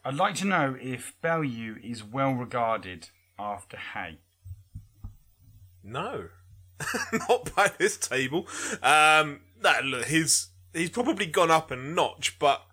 "I'd 0.04 0.16
like 0.16 0.34
to 0.36 0.46
know 0.46 0.76
if 0.82 1.14
Bellew 1.22 1.78
is 1.84 2.04
well 2.04 2.32
regarded 2.34 3.10
after 3.38 3.78
Haye." 3.78 4.18
No. 5.84 6.30
Not 7.30 7.56
by 7.56 7.72
this 7.78 7.98
table. 7.98 8.48
Um, 8.82 9.42
no, 9.62 9.74
look, 9.84 10.06
he's, 10.06 10.50
he's 10.74 10.90
probably 10.90 11.26
gone 11.26 11.52
up 11.52 11.72
a 11.72 11.76
notch, 11.76 12.38
but 12.40 12.64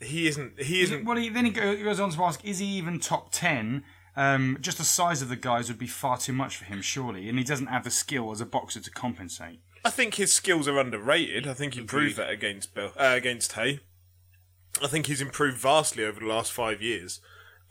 he 0.00 0.26
isn't. 0.28 0.60
He 0.62 0.82
isn't. 0.82 1.04
Well, 1.04 1.16
he, 1.16 1.28
then 1.28 1.44
he 1.46 1.50
go- 1.50 1.82
goes 1.82 2.00
on 2.00 2.10
to 2.10 2.22
ask, 2.24 2.44
"Is 2.44 2.58
he 2.58 2.66
even 2.66 3.00
top 3.00 3.28
ten? 3.32 3.84
Um, 4.16 4.58
just 4.60 4.78
the 4.78 4.84
size 4.84 5.22
of 5.22 5.28
the 5.28 5.36
guys 5.36 5.68
would 5.68 5.78
be 5.78 5.86
far 5.86 6.18
too 6.18 6.32
much 6.32 6.56
for 6.56 6.64
him, 6.64 6.82
surely, 6.82 7.28
and 7.28 7.36
he 7.38 7.44
doesn't 7.44 7.66
have 7.66 7.84
the 7.84 7.90
skill 7.90 8.30
as 8.30 8.40
a 8.40 8.46
boxer 8.46 8.80
to 8.80 8.90
compensate." 8.90 9.60
I 9.84 9.90
think 9.90 10.14
his 10.14 10.32
skills 10.32 10.66
are 10.66 10.78
underrated. 10.78 11.46
I 11.46 11.54
think 11.54 11.74
he 11.74 11.82
proved 11.82 12.16
that 12.16 12.30
against 12.30 12.74
Bill, 12.74 12.92
uh, 12.96 13.12
against 13.14 13.52
Haye. 13.52 13.80
I 14.82 14.86
think 14.88 15.06
he's 15.06 15.20
improved 15.20 15.58
vastly 15.58 16.04
over 16.04 16.20
the 16.20 16.26
last 16.26 16.52
five 16.52 16.80
years. 16.80 17.20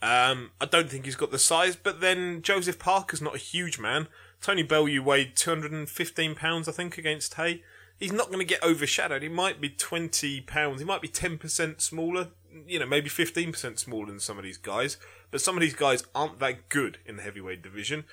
Um, 0.00 0.50
I 0.60 0.66
don't 0.66 0.88
think 0.90 1.06
he's 1.06 1.16
got 1.16 1.30
the 1.30 1.38
size, 1.38 1.76
but 1.76 2.00
then 2.00 2.42
Joseph 2.42 2.78
Parker's 2.78 3.22
not 3.22 3.34
a 3.34 3.38
huge 3.38 3.78
man. 3.78 4.08
Tony 4.44 4.62
Bellew 4.62 5.00
weighed 5.00 5.36
215 5.36 6.34
pounds, 6.34 6.68
I 6.68 6.72
think, 6.72 6.98
against 6.98 7.32
Haye. 7.32 7.62
He's 7.98 8.12
not 8.12 8.26
going 8.26 8.40
to 8.40 8.44
get 8.44 8.62
overshadowed. 8.62 9.22
He 9.22 9.28
might 9.30 9.58
be 9.58 9.70
20 9.70 10.42
pounds. 10.42 10.80
He 10.80 10.84
might 10.84 11.00
be 11.00 11.08
10% 11.08 11.80
smaller. 11.80 12.28
You 12.66 12.78
know, 12.78 12.84
maybe 12.84 13.08
15% 13.08 13.78
smaller 13.78 14.04
than 14.04 14.20
some 14.20 14.36
of 14.36 14.44
these 14.44 14.58
guys. 14.58 14.98
But 15.30 15.40
some 15.40 15.56
of 15.56 15.62
these 15.62 15.72
guys 15.72 16.04
aren't 16.14 16.40
that 16.40 16.68
good 16.68 16.98
in 17.06 17.16
the 17.16 17.22
heavyweight 17.22 17.62
division. 17.62 18.04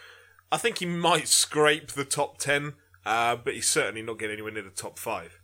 I 0.49 0.55
think 0.55 0.77
he 0.77 0.85
might 0.85 1.27
scrape 1.27 1.91
the 1.91 2.05
top 2.05 2.37
10, 2.37 2.75
uh, 3.05 3.35
but 3.35 3.53
he's 3.53 3.67
certainly 3.67 4.01
not 4.01 4.17
getting 4.17 4.35
anywhere 4.35 4.53
near 4.53 4.63
the 4.63 4.69
top 4.69 4.97
5. 4.97 5.37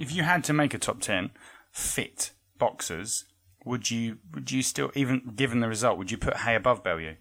If 0.00 0.12
you 0.12 0.24
had 0.24 0.42
to 0.44 0.52
make 0.52 0.74
a 0.74 0.78
top 0.78 1.00
ten 1.00 1.30
fit 1.70 2.32
boxers, 2.58 3.24
would 3.64 3.88
you 3.92 4.18
would 4.34 4.50
you 4.50 4.62
still 4.62 4.90
even 4.96 5.32
given 5.36 5.60
the 5.60 5.68
result 5.68 5.98
would 5.98 6.10
you 6.10 6.18
put 6.18 6.38
Haye 6.38 6.56
above 6.56 6.82
Bellew? 6.82 7.14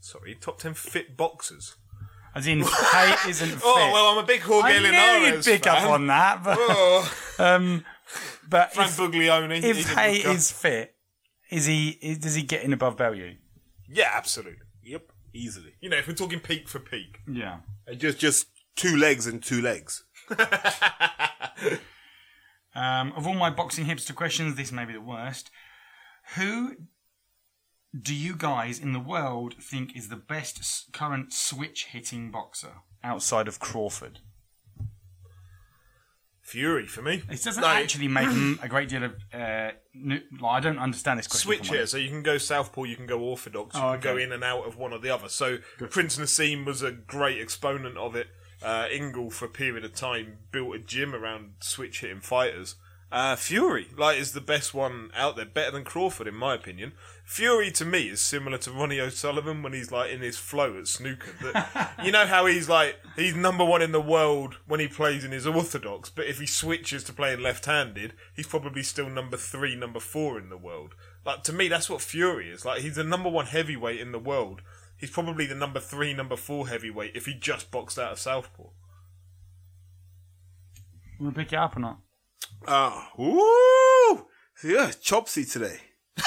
Sorry, 0.00 0.34
top 0.34 0.58
10 0.58 0.74
fit 0.74 1.16
boxers. 1.16 1.76
As 2.34 2.46
in, 2.46 2.62
Haye 2.62 3.16
isn't 3.28 3.48
fit. 3.50 3.60
Oh 3.64 3.90
well, 3.92 4.06
I'm 4.08 4.24
a 4.24 4.26
big 4.26 4.40
Jorge 4.40 4.68
I 4.68 4.78
knew 4.78 4.84
Linares 4.88 5.46
you'd 5.46 5.54
pick 5.54 5.64
fan. 5.64 5.84
up 5.84 5.90
on 5.90 6.06
that, 6.08 6.42
but 6.42 6.56
Oh, 6.60 7.14
um, 7.38 7.84
but 8.48 8.72
Frank 8.74 8.90
if, 8.90 8.96
Buglioni. 8.96 9.62
if 9.62 9.76
he's 9.76 9.90
a 9.92 9.94
Haye 10.00 10.22
good 10.22 10.36
is 10.36 10.50
fit, 10.50 10.94
is 11.50 11.66
he? 11.66 11.90
Is, 12.02 12.18
does 12.18 12.34
he 12.34 12.42
get 12.42 12.62
in 12.64 12.72
above 12.72 12.96
Bellew? 12.96 13.34
yeah, 13.88 14.10
absolutely. 14.14 14.58
Yep, 14.82 15.12
easily. 15.32 15.74
You 15.80 15.90
know, 15.90 15.96
if 15.96 16.08
we're 16.08 16.14
talking 16.14 16.40
peak 16.40 16.68
for 16.68 16.78
peak, 16.80 17.20
Yeah. 17.30 17.58
And 17.86 17.98
just 18.00 18.18
just 18.18 18.48
two 18.76 18.96
legs 18.96 19.26
and 19.26 19.42
two 19.42 19.62
legs. 19.62 20.04
Um, 22.76 23.12
of 23.12 23.24
all 23.24 23.34
my 23.34 23.50
boxing 23.50 23.84
hipster 23.84 24.14
questions, 24.16 24.56
this 24.56 24.72
may 24.72 24.84
be 24.84 24.94
the 24.94 25.00
worst. 25.00 25.48
Who 26.36 26.74
do 28.02 28.14
you 28.14 28.34
guys 28.36 28.78
in 28.78 28.92
the 28.92 29.00
world 29.00 29.54
think 29.60 29.96
is 29.96 30.08
the 30.08 30.16
best 30.16 30.92
current 30.92 31.32
switch 31.32 31.86
hitting 31.86 32.30
boxer 32.30 32.74
outside 33.02 33.46
of 33.48 33.58
Crawford? 33.60 34.20
Fury 36.42 36.86
for 36.86 37.00
me. 37.00 37.22
It 37.30 37.42
doesn't 37.42 37.62
No, 37.62 37.68
actually 37.68 38.06
make 38.08 38.28
a 38.62 38.68
great 38.68 38.90
deal 38.90 39.02
of. 39.04 39.14
Uh, 39.32 39.70
like, 39.94 40.22
I 40.44 40.60
don't 40.60 40.78
understand 40.78 41.18
this 41.18 41.26
question. 41.26 41.46
switch 41.46 41.60
if 41.60 41.66
I'm 41.68 41.72
here, 41.72 41.78
honest. 41.80 41.92
so 41.92 41.96
you 41.98 42.10
can 42.10 42.22
go 42.22 42.36
southpaw, 42.36 42.82
you 42.82 42.96
can 42.96 43.06
go 43.06 43.18
orthodox, 43.20 43.74
you 43.76 43.82
Oh, 43.82 43.92
can 43.92 44.00
go 44.00 44.10
okay. 44.12 44.22
in 44.24 44.32
and 44.32 44.44
out 44.44 44.66
of 44.66 44.76
one 44.76 44.92
or 44.92 44.98
the 44.98 45.08
other. 45.08 45.30
So 45.30 45.58
Prince 45.90 46.18
Naseem 46.18 46.66
was 46.66 46.82
a 46.82 46.92
great 46.92 47.40
exponent 47.40 47.96
of 47.96 48.14
it. 48.14 48.26
Uh, 48.62 48.86
Ingle, 48.92 49.30
for 49.30 49.46
a 49.46 49.48
period 49.48 49.84
of 49.84 49.94
time, 49.94 50.38
built 50.50 50.74
a 50.74 50.78
gym 50.78 51.14
around 51.14 51.52
switch 51.60 52.00
hitting 52.02 52.20
fighters. 52.20 52.76
Uh, 53.14 53.36
Fury, 53.36 53.86
like, 53.96 54.18
is 54.18 54.32
the 54.32 54.40
best 54.40 54.74
one 54.74 55.12
out 55.14 55.36
there, 55.36 55.44
better 55.44 55.70
than 55.70 55.84
Crawford, 55.84 56.26
in 56.26 56.34
my 56.34 56.52
opinion. 56.52 56.94
Fury, 57.24 57.70
to 57.70 57.84
me, 57.84 58.08
is 58.08 58.20
similar 58.20 58.58
to 58.58 58.72
Ronnie 58.72 58.98
O'Sullivan 58.98 59.62
when 59.62 59.72
he's 59.72 59.92
like 59.92 60.10
in 60.10 60.20
his 60.20 60.36
flow 60.36 60.76
at 60.76 60.88
snooker. 60.88 61.30
That, 61.40 61.94
you 62.04 62.10
know 62.10 62.26
how 62.26 62.46
he's 62.46 62.68
like 62.68 62.96
he's 63.14 63.36
number 63.36 63.64
one 63.64 63.82
in 63.82 63.92
the 63.92 64.00
world 64.00 64.56
when 64.66 64.80
he 64.80 64.88
plays 64.88 65.24
in 65.24 65.30
his 65.30 65.46
orthodox, 65.46 66.10
but 66.10 66.26
if 66.26 66.40
he 66.40 66.46
switches 66.46 67.04
to 67.04 67.12
playing 67.12 67.38
left-handed, 67.38 68.14
he's 68.34 68.48
probably 68.48 68.82
still 68.82 69.08
number 69.08 69.36
three, 69.36 69.76
number 69.76 70.00
four 70.00 70.36
in 70.36 70.48
the 70.48 70.58
world. 70.58 70.96
Like 71.24 71.44
to 71.44 71.52
me, 71.52 71.68
that's 71.68 71.88
what 71.88 72.02
Fury 72.02 72.50
is. 72.50 72.64
Like 72.64 72.82
he's 72.82 72.96
the 72.96 73.04
number 73.04 73.28
one 73.30 73.46
heavyweight 73.46 74.00
in 74.00 74.10
the 74.10 74.18
world. 74.18 74.60
He's 74.96 75.10
probably 75.10 75.46
the 75.46 75.54
number 75.54 75.78
three, 75.78 76.14
number 76.14 76.34
four 76.34 76.66
heavyweight 76.66 77.14
if 77.14 77.26
he 77.26 77.34
just 77.34 77.70
boxed 77.70 77.96
out 77.96 78.10
of 78.10 78.18
Southpaw. 78.18 78.70
Want 81.20 81.36
to 81.36 81.40
pick 81.40 81.52
it 81.52 81.56
up 81.60 81.76
or 81.76 81.80
not? 81.80 82.00
Ah, 82.66 83.10
ooh, 83.18 84.26
yeah, 84.64 84.90
chopsy 85.00 85.44
today. 85.44 85.78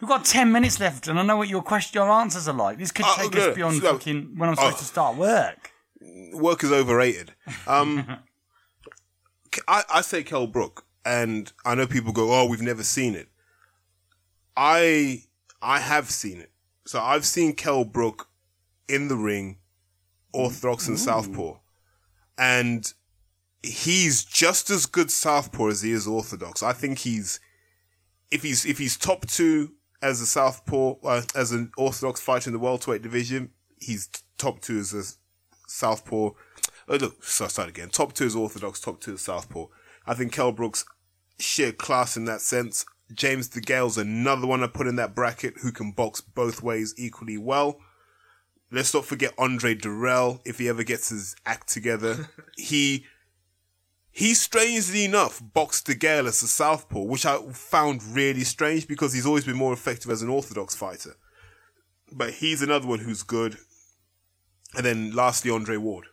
We've 0.00 0.08
got 0.08 0.24
ten 0.24 0.52
minutes 0.52 0.78
left, 0.80 1.08
and 1.08 1.18
I 1.18 1.22
know 1.22 1.36
what 1.36 1.48
your 1.48 1.62
question, 1.62 2.00
your 2.00 2.10
answers 2.10 2.46
are 2.48 2.54
like. 2.54 2.78
This 2.78 2.92
could 2.92 3.04
Oh, 3.08 3.16
take 3.18 3.36
us 3.36 3.54
beyond 3.54 3.82
fucking 3.82 4.34
when 4.36 4.48
I'm 4.50 4.54
supposed 4.54 4.76
Oh. 4.76 4.78
to 4.80 4.84
start 4.84 5.16
work. 5.16 5.72
Work 6.34 6.62
is 6.62 6.70
overrated. 6.72 7.34
Um, 7.66 8.06
I, 9.68 9.82
I 9.92 10.00
say 10.02 10.22
Kel 10.22 10.46
Brook, 10.46 10.84
and 11.04 11.52
I 11.64 11.74
know 11.74 11.86
people 11.86 12.12
go, 12.12 12.32
"Oh, 12.32 12.46
we've 12.46 12.62
never 12.62 12.84
seen 12.84 13.14
it." 13.14 13.28
I 14.56 15.22
I 15.62 15.80
have 15.80 16.10
seen 16.10 16.38
it. 16.38 16.52
So 16.86 17.00
I've 17.00 17.24
seen 17.26 17.54
Kel 17.54 17.84
Brook 17.84 18.28
in 18.88 19.08
the 19.08 19.16
ring, 19.16 19.58
orthodox 20.32 20.86
and 20.86 20.98
southpaw, 20.98 21.58
and 22.36 22.92
he's 23.62 24.24
just 24.24 24.70
as 24.70 24.86
good 24.86 25.10
southpaw 25.10 25.68
as 25.68 25.82
he 25.82 25.92
is 25.92 26.06
orthodox. 26.06 26.62
I 26.62 26.72
think 26.72 26.98
he's 26.98 27.40
if 28.30 28.42
he's 28.42 28.64
if 28.64 28.78
he's 28.78 28.96
top 28.96 29.26
two 29.26 29.72
as 30.02 30.20
a 30.20 30.26
southpaw 30.26 30.94
uh, 31.04 31.22
as 31.34 31.52
an 31.52 31.72
orthodox 31.76 32.20
fighter 32.20 32.50
in 32.50 32.54
the 32.54 32.58
welterweight 32.58 33.02
division, 33.02 33.50
he's 33.80 34.08
top 34.36 34.60
two 34.60 34.78
as 34.78 34.94
a 34.94 35.02
southpaw. 35.68 36.30
Oh, 36.90 36.96
look, 36.96 37.22
so 37.22 37.44
I 37.44 37.48
start 37.48 37.68
again. 37.68 37.90
Top 37.90 38.14
two 38.14 38.24
is 38.24 38.36
orthodox, 38.36 38.80
top 38.80 39.00
two 39.00 39.14
is 39.14 39.20
southpaw. 39.20 39.66
I 40.06 40.14
think 40.14 40.32
Kel 40.32 40.52
Brook's 40.52 40.84
sheer 41.38 41.72
class 41.72 42.16
in 42.16 42.24
that 42.26 42.40
sense. 42.40 42.84
James 43.12 43.48
DeGale's 43.48 43.98
another 43.98 44.46
one 44.46 44.62
I 44.62 44.66
put 44.66 44.86
in 44.86 44.96
that 44.96 45.14
bracket 45.14 45.54
who 45.62 45.72
can 45.72 45.92
box 45.92 46.20
both 46.20 46.62
ways 46.62 46.94
equally 46.96 47.38
well. 47.38 47.80
Let's 48.70 48.92
not 48.92 49.06
forget 49.06 49.32
Andre 49.38 49.74
Dirrell 49.74 50.40
if 50.44 50.58
he 50.58 50.68
ever 50.68 50.82
gets 50.82 51.08
his 51.08 51.34
act 51.46 51.68
together. 51.68 52.28
he 52.56 53.06
he 54.18 54.34
strangely 54.34 55.04
enough 55.04 55.40
boxed 55.54 55.86
DeGale 55.86 56.26
as 56.26 56.42
a 56.42 56.48
southpaw, 56.48 57.02
which 57.02 57.24
I 57.24 57.38
found 57.52 58.02
really 58.02 58.42
strange 58.42 58.88
because 58.88 59.12
he's 59.12 59.24
always 59.24 59.44
been 59.44 59.54
more 59.56 59.72
effective 59.72 60.10
as 60.10 60.22
an 60.22 60.28
orthodox 60.28 60.74
fighter. 60.74 61.14
But 62.10 62.32
he's 62.32 62.60
another 62.60 62.88
one 62.88 62.98
who's 62.98 63.22
good. 63.22 63.58
And 64.74 64.84
then 64.84 65.12
lastly, 65.12 65.52
Andre 65.52 65.76
Ward. 65.76 66.06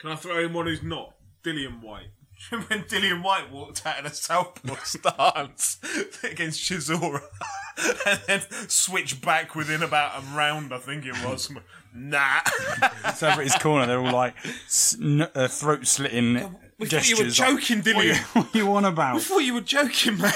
Can 0.00 0.10
I 0.10 0.16
throw 0.16 0.44
in 0.44 0.52
one 0.52 0.66
who's 0.66 0.82
not? 0.82 1.14
Dillian 1.44 1.80
Whyte. 1.80 2.10
when 2.50 2.82
Dillian 2.82 3.22
Whyte 3.22 3.52
walked 3.52 3.86
out 3.86 4.00
in 4.00 4.06
a 4.06 4.12
southpaw 4.12 4.74
stance 4.82 5.78
against 6.24 6.68
Chisora 6.68 7.22
and 8.08 8.20
then 8.26 8.40
switched 8.66 9.24
back 9.24 9.54
within 9.54 9.84
about 9.84 10.20
a 10.20 10.26
round, 10.36 10.74
I 10.74 10.78
think 10.78 11.06
it 11.06 11.14
was. 11.24 11.48
Nah. 11.94 12.40
It's 13.04 13.22
over 13.22 13.40
at 13.40 13.44
his 13.46 13.54
corner. 13.54 13.86
They're 13.86 14.00
all 14.04 14.12
like 14.12 14.34
s- 14.66 14.96
n- 15.00 15.28
uh, 15.32 15.46
throat 15.46 15.86
slitting 15.86 16.56
We 16.80 16.86
thought 16.86 17.08
you 17.08 17.18
were 17.18 17.30
joking, 17.30 17.78
What 17.80 17.96
are 17.96 18.04
you, 18.04 18.14
what 18.32 18.54
are 18.54 18.58
you 18.58 18.72
on 18.72 18.84
about? 18.86 19.16
I 19.16 19.18
thought 19.20 19.38
you 19.40 19.54
were 19.54 19.60
joking, 19.60 20.18
mate. 20.18 20.32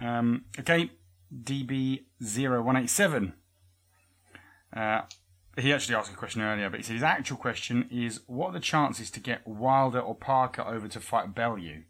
Um, 0.00 0.44
okay, 0.58 0.90
DB0187. 1.34 3.32
Uh, 4.74 5.02
he 5.56 5.72
actually 5.72 5.94
asked 5.94 6.12
a 6.12 6.16
question 6.16 6.42
earlier, 6.42 6.68
but 6.68 6.80
he 6.80 6.84
said 6.84 6.94
his 6.94 7.02
actual 7.02 7.36
question 7.36 7.88
is 7.90 8.20
what 8.26 8.48
are 8.48 8.54
the 8.54 8.60
chances 8.60 9.10
to 9.12 9.20
get 9.20 9.46
Wilder 9.46 10.00
or 10.00 10.14
Parker 10.14 10.62
over 10.62 10.88
to 10.88 11.00
fight 11.00 11.34
Bellew? 11.34 11.82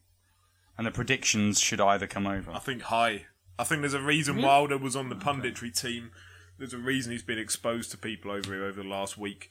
And 0.77 0.87
the 0.87 0.91
predictions 0.91 1.61
should 1.61 1.81
either 1.81 2.07
come 2.07 2.27
over. 2.27 2.51
I 2.51 2.59
think 2.59 2.83
high. 2.83 3.27
I 3.59 3.65
think 3.65 3.81
there's 3.83 3.95
a 3.95 4.01
reason 4.01 4.43
Wilder 4.43 4.77
was 4.77 4.97
on 4.97 5.09
the 5.09 5.15
punditry 5.15 5.73
team. 5.79 6.11
There's 6.59 6.75
a 6.75 6.79
reason 6.79 7.13
he's 7.13 7.23
been 7.23 7.39
exposed 7.39 7.93
to 7.93 7.99
people 7.99 8.33
over 8.33 8.53
here 8.53 8.65
over 8.65 8.83
the 8.83 8.89
last 8.89 9.17
week. 9.17 9.49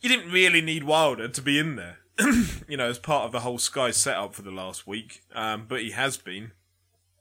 You 0.00 0.08
didn't 0.08 0.32
really 0.32 0.60
need 0.60 0.84
Wilder 0.84 1.28
to 1.28 1.42
be 1.42 1.58
in 1.58 1.76
there, 1.76 1.99
you 2.68 2.76
know, 2.76 2.88
as 2.88 2.98
part 2.98 3.24
of 3.24 3.32
the 3.32 3.40
whole 3.40 3.58
Sky 3.58 3.90
setup 3.90 4.34
for 4.34 4.42
the 4.42 4.50
last 4.50 4.86
week. 4.86 5.22
Um, 5.34 5.66
but 5.68 5.80
he 5.80 5.90
has 5.92 6.16
been. 6.16 6.52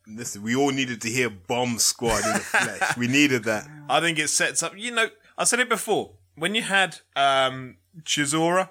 Listen, 0.07 0.41
we 0.41 0.55
all 0.55 0.71
needed 0.71 1.01
to 1.01 1.09
hear 1.09 1.29
Bomb 1.29 1.77
Squad 1.77 2.25
in 2.25 2.33
the 2.33 2.39
flesh. 2.39 2.97
We 2.97 3.07
needed 3.07 3.43
that. 3.43 3.67
I 3.89 3.99
think 3.99 4.17
it 4.17 4.29
sets 4.29 4.63
up. 4.63 4.75
You 4.75 4.91
know, 4.91 5.09
I 5.37 5.43
said 5.43 5.59
it 5.59 5.69
before. 5.69 6.11
When 6.35 6.55
you 6.55 6.63
had 6.63 6.97
um, 7.15 7.77
Chisora 8.03 8.69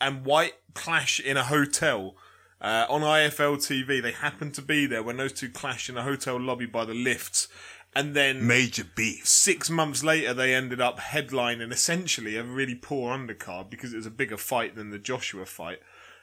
and 0.00 0.24
Whyte 0.24 0.54
clash 0.74 1.20
in 1.20 1.36
a 1.36 1.44
hotel 1.44 2.16
uh, 2.60 2.86
on 2.88 3.02
IFL 3.02 3.56
TV, 3.58 4.02
they 4.02 4.12
happened 4.12 4.54
to 4.54 4.62
be 4.62 4.86
there 4.86 5.02
when 5.02 5.16
those 5.16 5.32
two 5.32 5.48
clashed 5.48 5.88
in 5.88 5.96
a 5.96 6.02
hotel 6.02 6.40
lobby 6.40 6.66
by 6.66 6.84
the 6.84 6.94
lifts, 6.94 7.48
and 7.94 8.14
then 8.14 8.46
Major 8.46 8.84
beef. 8.84 9.26
six 9.26 9.68
months 9.68 10.04
later 10.04 10.32
they 10.32 10.54
ended 10.54 10.80
up 10.80 11.00
headlining 11.00 11.72
essentially 11.72 12.36
a 12.36 12.42
really 12.42 12.74
poor 12.74 13.16
undercard 13.16 13.70
because 13.70 13.92
it 13.92 13.96
was 13.96 14.06
a 14.06 14.10
bigger 14.10 14.36
fight 14.36 14.76
than 14.76 14.90
the 14.90 14.98
Joshua 14.98 15.46
fight. 15.46 15.80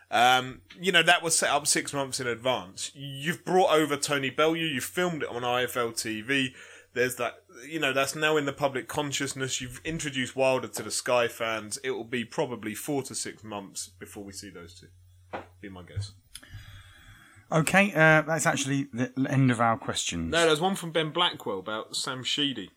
Um, 0.09 0.61
you 0.79 0.91
know, 0.91 1.03
that 1.03 1.21
was 1.21 1.37
set 1.37 1.49
up 1.49 1.67
six 1.67 1.93
months 1.93 2.19
in 2.19 2.27
advance. 2.27 2.91
You've 2.95 3.43
brought 3.43 3.71
over 3.71 3.97
Tony 3.97 4.29
Bellew, 4.29 4.55
you 4.55 4.79
filmed 4.79 5.23
it 5.23 5.29
on 5.29 5.41
IFL 5.41 5.93
TV. 5.93 6.53
There's 6.93 7.15
that, 7.17 7.43
you 7.67 7.79
know, 7.79 7.93
that's 7.93 8.15
now 8.15 8.37
in 8.37 8.45
the 8.45 8.53
public 8.53 8.87
consciousness. 8.87 9.59
You've 9.61 9.81
introduced 9.83 10.35
Wilder 10.35 10.69
to 10.69 10.83
the 10.83 10.91
Sky 10.91 11.27
fans. 11.27 11.77
It 11.83 11.91
will 11.91 12.05
be 12.05 12.23
probably 12.23 12.73
four 12.73 13.03
to 13.03 13.13
six 13.13 13.43
months 13.43 13.89
before 13.99 14.23
we 14.23 14.31
see 14.31 14.49
those 14.49 14.79
two. 14.79 14.87
Be 15.59 15.69
my 15.69 15.83
guess. 15.83 16.13
Okay, 17.51 17.91
uh, 17.91 18.21
that's 18.23 18.45
actually 18.45 18.87
the 18.93 19.11
end 19.29 19.51
of 19.51 19.61
our 19.61 19.77
questions. 19.77 20.31
No, 20.31 20.45
there's 20.45 20.59
one 20.59 20.75
from 20.75 20.91
Ben 20.91 21.11
Blackwell 21.11 21.59
about 21.59 21.95
Sam 21.95 22.23
Sheedy. 22.23 22.71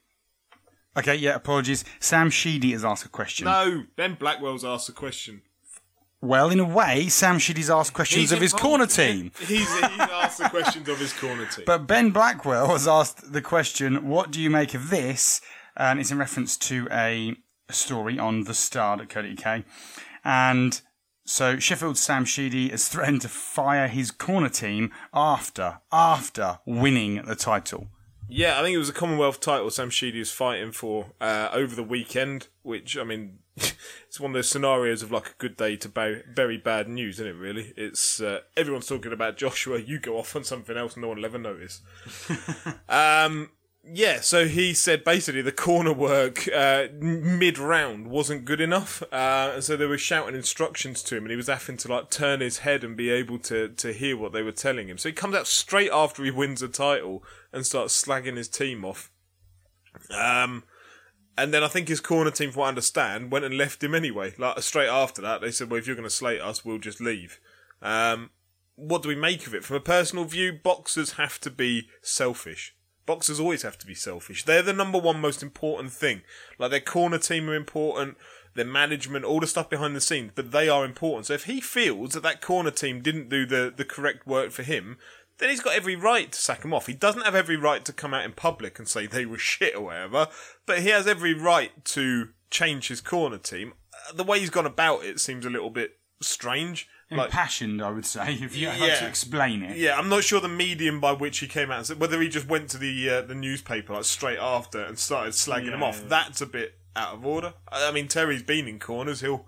Okay, 0.97 1.15
yeah, 1.15 1.35
apologies. 1.35 1.85
Sam 1.99 2.31
Sheedy 2.31 2.73
has 2.73 2.85
asked 2.85 3.05
a 3.05 3.09
question. 3.09 3.47
No, 3.47 3.85
Ben 3.97 4.15
Blackwell's 4.15 4.65
asked 4.65 4.89
a 4.89 4.93
question. 4.93 5.43
Well, 6.23 6.51
in 6.51 6.61
a 6.61 6.65
way, 6.65 7.09
Sam 7.09 7.39
Sheedy's 7.39 7.71
asked 7.71 7.95
questions 7.95 8.31
of 8.31 8.41
his 8.41 8.53
corner 8.53 8.87
team. 8.87 9.33
He's, 9.39 9.73
he's 9.73 10.01
asked 10.01 10.39
the 10.39 10.51
questions 10.51 10.87
of 10.87 10.99
his 10.99 11.15
corner 11.15 11.47
team. 11.47 11.65
But 11.67 11.87
Ben 11.87 12.11
Blackwell 12.11 12.69
has 12.69 12.87
asked 12.87 13.33
the 13.33 13.41
question, 13.41 14.07
what 14.07 14.31
do 14.31 14.39
you 14.39 14.51
make 14.51 14.75
of 14.75 14.91
this? 14.91 15.41
And 15.77 15.99
it's 15.99 16.11
in 16.11 16.19
reference 16.19 16.59
to 16.59 16.89
a 16.91 17.37
story 17.71 18.19
on 18.19 18.45
the 18.45 18.53
star.co.uk. 18.53 19.65
And 20.23 20.83
so 21.31 21.61
Sheffield's 21.61 22.01
Sam 22.01 22.25
Sheedy 22.25 22.71
has 22.71 22.89
threatened 22.89 23.23
to 23.23 23.29
fire 23.29 23.87
his 23.87 24.11
corner 24.11 24.49
team 24.49 24.91
after, 25.15 25.79
after 25.93 26.59
winning 26.67 27.23
the 27.25 27.37
title. 27.37 27.87
Yeah, 28.29 28.59
I 28.59 28.63
think 28.63 28.75
it 28.75 28.79
was 28.79 28.89
a 28.89 28.93
Commonwealth 28.93 29.39
title 29.39 29.71
Sam 29.71 29.91
Sheedy 29.91 30.19
was 30.19 30.33
fighting 30.33 30.73
for 30.73 31.13
uh, 31.21 31.49
over 31.53 31.77
the 31.77 31.85
weekend, 31.85 32.49
which, 32.63 32.97
I 32.99 33.05
mean, 33.05 33.39
it's 33.57 34.19
one 34.19 34.33
of 34.33 34.35
those 34.35 34.49
scenarios 34.49 35.05
of 35.05 35.13
like 35.13 35.29
a 35.29 35.35
good 35.39 35.57
day 35.57 35.77
to 35.77 35.89
bury, 35.89 36.25
bury 36.35 36.57
bad 36.57 36.89
news, 36.89 37.21
isn't 37.21 37.29
it, 37.29 37.39
really? 37.39 37.75
It's 37.77 38.21
uh, 38.21 38.41
everyone's 38.57 38.89
talking 38.89 39.13
about 39.13 39.37
Joshua, 39.37 39.79
you 39.79 40.01
go 40.01 40.19
off 40.19 40.35
on 40.35 40.43
something 40.43 40.77
else, 40.77 40.97
no 40.97 41.09
one 41.09 41.19
will 41.19 41.27
ever 41.27 41.39
notice. 41.39 41.81
um, 42.89 43.51
yeah, 43.83 44.21
so 44.21 44.47
he 44.47 44.75
said 44.75 45.05
basically 45.05 45.41
the 45.41 45.53
corner 45.53 45.93
work 45.93 46.47
uh, 46.49 46.89
mid 47.01 47.59
round 47.59 48.09
wasn't 48.09 48.45
good 48.45 48.61
enough, 48.61 49.03
uh, 49.11 49.53
and 49.55 49.65
so 49.65 49.77
they 49.77 49.87
were 49.87 49.97
shouting 49.97 50.35
instructions 50.35 51.03
to 51.05 51.17
him, 51.17 51.25
and 51.25 51.31
he 51.31 51.37
was 51.37 51.47
having 51.47 51.79
to 51.79 51.89
like 51.89 52.11
turn 52.11 52.41
his 52.41 52.59
head 52.59 52.85
and 52.85 52.97
be 52.97 53.09
able 53.09 53.39
to 53.39 53.69
to 53.69 53.93
hear 53.93 54.17
what 54.17 54.33
they 54.33 54.43
were 54.43 54.53
telling 54.53 54.89
him. 54.89 54.99
So 54.99 55.09
he 55.09 55.15
comes 55.15 55.35
out 55.35 55.47
straight 55.47 55.91
after 55.91 56.23
he 56.23 56.31
wins 56.31 56.61
a 56.61 56.69
title 56.69 57.25
and 57.53 57.65
starts 57.65 58.01
slagging 58.01 58.37
his 58.37 58.49
team 58.49 58.85
off. 58.85 59.11
Um, 60.11 60.65
and 61.39 61.55
then 61.55 61.65
I 61.65 61.69
think 61.69 61.89
his 61.89 62.01
corner 62.01 62.31
team, 62.31 62.51
from 62.51 62.61
what 62.61 62.67
I 62.67 62.69
understand, 62.69 63.33
went 63.33 63.47
and 63.47 63.57
left 63.57 63.83
him 63.83 63.95
anyway. 63.95 64.35
Like 64.37 64.61
straight 64.61 64.91
after 64.91 65.23
that, 65.23 65.41
they 65.41 65.51
said, 65.51 65.71
"Well, 65.71 65.79
if 65.79 65.87
you're 65.87 65.97
going 65.97 66.05
to 66.05 66.15
slate 66.15 66.43
us, 66.43 66.67
we'll 66.67 66.79
just 66.79 67.01
leave." 67.01 67.41
Um, 67.81 68.31
what 68.77 69.03
do 69.03 69.09
we 69.09 69.15
make 69.15 69.47
of 69.47 69.55
it? 69.55 69.65
From 69.65 69.77
a 69.77 69.81
personal 69.81 70.27
view, 70.27 70.53
boxers 70.53 71.13
have 71.13 71.41
to 71.41 71.51
be 71.51 71.89
selfish. 72.03 72.75
Boxers 73.07 73.41
always 73.41 73.63
have 73.63 73.79
to 73.79 73.87
be 73.87 73.95
selfish. 73.95 74.45
They're 74.45 74.63
the 74.63 74.73
number 74.73 74.99
one 74.99 75.21
most 75.21 75.43
important 75.43 75.93
thing. 75.93 76.23
Like 76.59 76.71
their 76.71 76.81
corner 76.81 77.19
team 77.19 77.49
are 77.51 77.55
important, 77.55 78.17
their 78.55 78.65
management, 78.65 79.25
all 79.25 79.41
the 79.41 79.47
stuff 79.47 79.71
behind 79.71 79.97
the 79.97 80.01
scenes, 80.01 80.33
but 80.35 80.53
they 80.53 80.69
are 80.69 80.85
important. 80.85 81.27
So 81.27 81.35
if 81.35 81.45
he 81.45 81.61
feels 81.61 82.13
that 82.13 82.23
that 82.23 82.41
corner 82.41 82.71
team 82.71 83.01
didn't 83.01 83.29
do 83.29 83.47
the, 83.47 83.73
the 83.75 83.85
correct 83.85 84.27
work 84.27 84.51
for 84.51 84.63
him, 84.63 84.99
then 85.39 85.49
he's 85.49 85.61
got 85.63 85.75
every 85.75 85.97
right 85.97 86.31
to 86.31 86.39
sack 86.39 86.65
him 86.65 86.75
off. 86.75 86.87
He 86.87 86.93
doesn't 86.93 87.25
have 87.25 87.35
every 87.35 87.57
right 87.57 87.85
to 87.87 87.93
come 87.93 88.13
out 88.13 88.25
in 88.25 88.33
public 88.33 88.79
and 88.79 88.87
say 88.87 89.07
they 89.07 89.27
were 89.27 89.39
shit 89.39 89.75
or 89.75 89.87
whatever, 89.87 90.29
but 90.67 90.81
he 90.81 90.89
has 90.91 91.07
every 91.07 91.35
right 91.35 91.85
to 91.87 92.29
change 92.51 92.89
his 92.89 93.01
corner 93.01 93.39
team. 93.39 93.73
Uh, 93.93 94.13
The 94.13 94.25
way 94.25 94.41
he's 94.41 94.51
gone 94.51 94.67
about 94.67 95.05
it 95.05 95.19
seems 95.19 95.47
a 95.47 95.51
little 95.51 95.71
bit 95.71 95.99
strange. 96.21 96.89
Like, 97.13 97.27
Impassioned, 97.27 97.83
I 97.83 97.91
would 97.91 98.07
say, 98.07 98.35
if 98.41 98.57
you 98.57 98.69
had 98.69 98.79
Yeah. 98.89 99.01
to 99.01 99.07
explain 99.09 99.63
it. 99.63 99.77
yeah, 99.77 99.99
I'm 99.99 100.09
not 100.09 100.23
sure 100.23 100.41
the 100.41 100.49
medium 100.49 101.01
by 101.01 101.13
which 101.13 101.39
he 101.39 101.49
came 101.49 101.71
out, 101.71 101.89
whether 101.89 102.21
he 102.21 102.29
just 102.29 102.47
went 102.49 102.71
to 102.71 102.79
the 102.79 103.11
uh, 103.11 103.23
the 103.23 103.35
newspaper 103.35 103.95
like 103.95 104.05
straight 104.05 104.39
after 104.39 104.81
and 104.85 104.97
started 104.99 105.33
slagging 105.33 105.73
him 105.73 105.83
off. 105.83 106.01
yeah. 106.03 106.09
That's 106.09 106.41
a 106.41 106.47
bit 106.47 106.75
out 106.95 107.15
of 107.15 107.27
order. 107.27 107.55
I 107.69 107.89
I 107.89 107.91
mean, 107.93 108.07
Terry's 108.09 108.43
been 108.45 108.69
in 108.69 108.79
corners; 108.79 109.21
he'll 109.23 109.45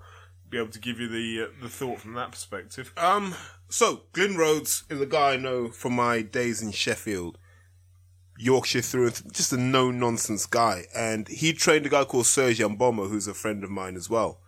be 0.50 0.58
able 0.58 0.70
to 0.72 0.78
give 0.80 0.98
you 0.98 1.08
the 1.08 1.44
uh, 1.44 1.46
the 1.62 1.68
thought 1.68 2.00
from 2.00 2.14
that 2.14 2.32
perspective. 2.32 2.92
Um, 2.96 3.34
so 3.68 4.02
Glyn 4.12 4.36
Rhodes 4.36 4.82
is 4.90 5.00
a 5.00 5.06
guy 5.06 5.34
I 5.34 5.36
know 5.36 5.68
from 5.68 5.92
my 5.94 6.20
days 6.22 6.62
in 6.62 6.72
Sheffield, 6.72 7.38
Yorkshire 8.38 8.82
through 8.82 9.06
and 9.06 9.14
th- 9.14 9.32
just 9.32 9.52
a 9.52 9.56
no 9.56 9.90
nonsense 9.92 10.46
guy. 10.46 10.86
And 10.96 11.28
he 11.28 11.52
trained 11.52 11.86
a 11.86 11.88
guy 11.88 12.04
called 12.04 12.26
Serge 12.26 12.58
Mboma, 12.58 13.08
who's 13.08 13.28
a 13.28 13.34
friend 13.34 13.62
of 13.62 13.70
mine 13.70 13.94
as 13.96 14.10
well. 14.10 14.40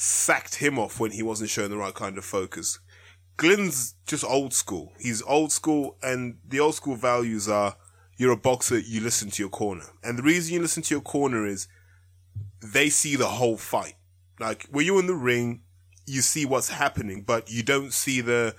Sacked 0.00 0.54
him 0.54 0.78
off 0.78 1.00
when 1.00 1.10
he 1.10 1.24
wasn't 1.24 1.50
showing 1.50 1.70
the 1.70 1.76
right 1.76 1.92
kind 1.92 2.16
of 2.16 2.24
focus. 2.24 2.78
Glyn's 3.36 3.96
just 4.06 4.22
old 4.22 4.54
school. 4.54 4.92
He's 5.00 5.22
old 5.22 5.50
school, 5.50 5.96
and 6.00 6.38
the 6.46 6.60
old 6.60 6.76
school 6.76 6.94
values 6.94 7.48
are 7.48 7.76
you're 8.16 8.30
a 8.30 8.36
boxer, 8.36 8.78
you 8.78 9.00
listen 9.00 9.30
to 9.30 9.42
your 9.42 9.50
corner. 9.50 9.86
And 10.04 10.16
the 10.16 10.22
reason 10.22 10.54
you 10.54 10.60
listen 10.60 10.84
to 10.84 10.94
your 10.94 11.00
corner 11.00 11.46
is 11.46 11.66
they 12.62 12.90
see 12.90 13.16
the 13.16 13.26
whole 13.26 13.56
fight. 13.56 13.94
Like 14.38 14.66
when 14.70 14.86
you're 14.86 15.00
in 15.00 15.08
the 15.08 15.14
ring, 15.14 15.62
you 16.06 16.20
see 16.20 16.46
what's 16.46 16.68
happening, 16.68 17.22
but 17.22 17.50
you 17.50 17.64
don't 17.64 17.92
see 17.92 18.20
the 18.20 18.54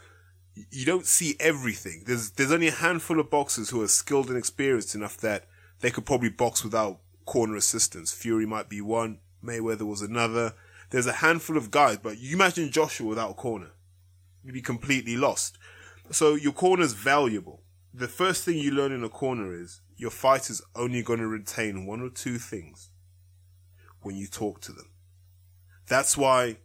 you 0.72 0.86
don't 0.86 1.06
see 1.06 1.38
everything. 1.40 2.03
There's 2.06 2.32
there's 2.32 2.52
only 2.52 2.68
a 2.68 2.72
handful 2.72 3.18
of 3.18 3.30
boxers 3.30 3.70
who 3.70 3.82
are 3.82 3.88
skilled 3.88 4.28
and 4.28 4.38
experienced 4.38 4.94
enough 4.94 5.16
that 5.18 5.45
they 5.80 5.90
could 5.90 6.06
probably 6.06 6.30
box 6.30 6.66
without 6.66 6.99
corner 7.26 7.56
assistance. 7.56 8.11
Fury 8.11 8.45
might 8.45 8.68
be 8.68 8.82
one, 8.82 9.20
Mayweather 9.41 9.88
was 9.88 10.02
another. 10.02 10.53
There's 10.90 11.07
a 11.07 11.14
handful 11.14 11.57
of 11.57 11.72
guys, 11.72 11.98
but 11.98 12.18
you 12.18 12.36
imagine 12.36 12.72
Joshua 12.72 13.07
without 13.07 13.32
a 13.32 13.36
corner. 13.36 13.72
You'd 14.44 14.53
be 14.53 14.61
completely 14.61 15.18
lost. 15.18 15.57
So 16.11 16.36
your 16.36 16.53
corner's 16.53 16.94
valuable. 16.94 17.61
The 17.94 18.07
first 18.07 18.44
thing 18.44 18.57
you 18.57 18.72
learn 18.72 18.91
in 18.91 19.03
a 19.03 19.10
corner 19.10 19.53
is 19.53 19.82
your 19.98 20.11
fighter's 20.11 20.61
only 20.76 21.03
going 21.03 21.20
to 21.20 21.28
retain 21.28 21.86
one 21.86 22.02
or 22.02 22.10
two 22.10 22.38
things 22.38 22.90
when 24.02 24.16
you 24.16 24.28
talk 24.28 24.61
to 24.61 24.72
them. 24.72 24.90
That's 25.88 26.18
why 26.18 26.57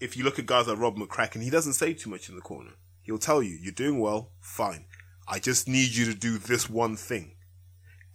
if 0.00 0.16
you 0.16 0.24
look 0.24 0.38
at 0.38 0.46
guys 0.46 0.66
like 0.66 0.78
Rob 0.78 0.96
McCracken, 0.96 1.42
he 1.42 1.50
doesn't 1.50 1.74
say 1.74 1.94
too 1.94 2.10
much 2.10 2.28
in 2.28 2.34
the 2.34 2.40
corner. 2.40 2.72
He'll 3.02 3.18
tell 3.18 3.42
you, 3.42 3.58
you're 3.60 3.72
doing 3.72 3.98
well, 3.98 4.32
fine. 4.40 4.86
I 5.28 5.38
just 5.38 5.68
need 5.68 5.94
you 5.94 6.04
to 6.06 6.14
do 6.14 6.38
this 6.38 6.68
one 6.68 6.96
thing. 6.96 7.36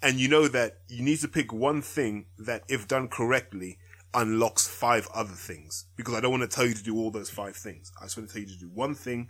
And 0.02 0.19
you 0.19 0.28
know 0.28 0.48
that 0.48 0.80
you 0.88 1.03
need 1.03 1.19
to 1.19 1.28
pick 1.28 1.52
one 1.52 1.82
thing 1.82 2.28
that, 2.38 2.64
if 2.68 2.88
done 2.88 3.07
correctly, 3.07 3.80
unlocks 4.18 4.68
five 4.68 5.07
other 5.14 5.34
things. 5.34 5.85
Because 5.95 6.15
I 6.15 6.19
don't 6.19 6.31
want 6.31 6.49
to 6.49 6.53
tell 6.53 6.65
you 6.65 6.73
to 6.73 6.84
do 6.84 6.98
all 6.98 7.11
those 7.11 7.30
five 7.30 7.56
things. 7.56 7.91
I 8.02 8.06
just 8.06 8.18
want 8.18 8.30
to 8.30 8.34
tell 8.34 8.41
you 8.41 8.49
to 8.49 8.60
do 8.60 8.69
one 8.73 8.95
thing. 8.95 9.30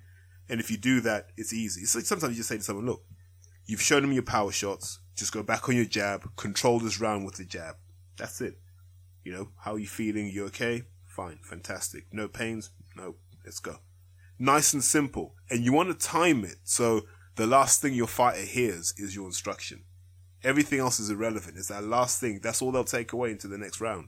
And 0.49 0.59
if 0.59 0.71
you 0.71 0.77
do 0.77 1.01
that, 1.01 1.27
it's 1.35 1.53
easy. 1.53 1.81
It's 1.81 1.95
like 1.95 2.05
sometimes 2.05 2.33
you 2.33 2.37
just 2.37 2.49
say 2.49 2.57
to 2.57 2.63
someone, 2.63 2.85
look, 2.85 3.03
you've 3.65 3.81
shown 3.81 4.01
them 4.01 4.13
your 4.13 4.23
power 4.23 4.51
shots. 4.51 4.99
Just 5.15 5.33
go 5.33 5.43
back 5.43 5.67
on 5.67 5.75
your 5.75 5.85
jab. 5.85 6.35
Control 6.37 6.79
this 6.79 7.01
round 7.01 7.25
with 7.25 7.35
the 7.35 7.45
jab. 7.45 7.75
That's 8.17 8.39
it. 8.41 8.57
You 9.23 9.33
know, 9.33 9.49
how 9.59 9.73
are 9.73 9.79
you 9.79 9.87
feeling? 9.87 10.29
You 10.29 10.45
okay? 10.45 10.83
Fine, 11.05 11.39
fantastic. 11.43 12.05
No 12.11 12.27
pains? 12.27 12.69
No, 12.95 13.15
let's 13.43 13.59
go. 13.59 13.77
Nice 14.39 14.73
and 14.73 14.83
simple. 14.83 15.35
And 15.49 15.65
you 15.65 15.73
want 15.73 15.89
to 15.89 16.07
time 16.07 16.45
it 16.45 16.57
so 16.63 17.01
the 17.35 17.47
last 17.47 17.81
thing 17.81 17.93
your 17.93 18.07
fighter 18.07 18.41
hears 18.41 18.93
is 18.97 19.15
your 19.15 19.25
instruction. 19.25 19.83
Everything 20.43 20.79
else 20.79 20.99
is 20.99 21.09
irrelevant. 21.09 21.57
It's 21.57 21.67
that 21.67 21.83
last 21.83 22.21
thing. 22.21 22.39
That's 22.41 22.61
all 22.61 22.71
they'll 22.71 22.83
take 22.83 23.11
away 23.11 23.31
into 23.31 23.47
the 23.47 23.57
next 23.57 23.81
round. 23.81 24.07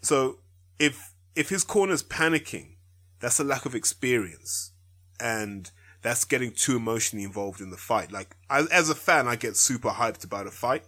So 0.00 0.38
if 0.78 1.14
if 1.34 1.48
his 1.48 1.64
corner's 1.64 2.02
panicking, 2.02 2.76
that's 3.20 3.38
a 3.38 3.44
lack 3.44 3.66
of 3.66 3.74
experience. 3.74 4.72
And 5.20 5.70
that's 6.02 6.24
getting 6.24 6.52
too 6.52 6.76
emotionally 6.76 7.24
involved 7.24 7.60
in 7.60 7.70
the 7.70 7.76
fight. 7.76 8.12
Like 8.12 8.36
as, 8.48 8.68
as 8.68 8.90
a 8.90 8.94
fan, 8.94 9.26
I 9.26 9.36
get 9.36 9.56
super 9.56 9.90
hyped 9.90 10.24
about 10.24 10.46
a 10.46 10.50
fight. 10.50 10.84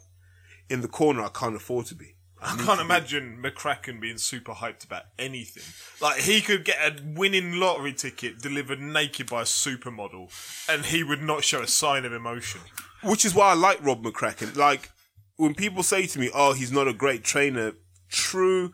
In 0.68 0.82
the 0.82 0.88
corner, 0.88 1.22
I 1.22 1.28
can't 1.28 1.56
afford 1.56 1.86
to 1.86 1.94
be. 1.94 2.14
I 2.42 2.56
can't 2.56 2.80
imagine 2.80 3.42
McCracken 3.42 4.00
being 4.00 4.16
super 4.16 4.52
hyped 4.52 4.84
about 4.84 5.02
anything. 5.18 5.62
Like 6.00 6.22
he 6.22 6.40
could 6.40 6.64
get 6.64 6.78
a 6.80 7.02
winning 7.04 7.54
lottery 7.60 7.92
ticket 7.92 8.38
delivered 8.38 8.80
naked 8.80 9.28
by 9.28 9.42
a 9.42 9.44
supermodel, 9.44 10.30
and 10.68 10.86
he 10.86 11.04
would 11.04 11.20
not 11.20 11.44
show 11.44 11.60
a 11.60 11.66
sign 11.66 12.04
of 12.04 12.12
emotion. 12.12 12.62
Which 13.02 13.24
is 13.24 13.34
why 13.34 13.50
I 13.50 13.54
like 13.54 13.84
Rob 13.84 14.02
McCracken. 14.02 14.56
Like, 14.56 14.90
when 15.36 15.54
people 15.54 15.82
say 15.82 16.06
to 16.06 16.18
me, 16.18 16.30
oh, 16.34 16.52
he's 16.52 16.72
not 16.72 16.88
a 16.88 16.92
great 16.92 17.24
trainer, 17.24 17.72
true, 18.08 18.72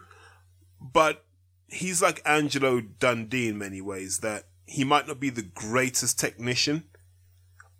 but 0.81 1.25
he's 1.69 2.03
like 2.03 2.23
Angelo 2.25 2.81
Dundee 2.81 3.49
in 3.49 3.59
many 3.59 3.81
ways, 3.81 4.19
that 4.19 4.45
he 4.67 4.85
might 4.85 5.07
not 5.07 5.21
be 5.21 5.31
the 5.31 5.43
greatest 5.43 6.19
technician, 6.19 6.85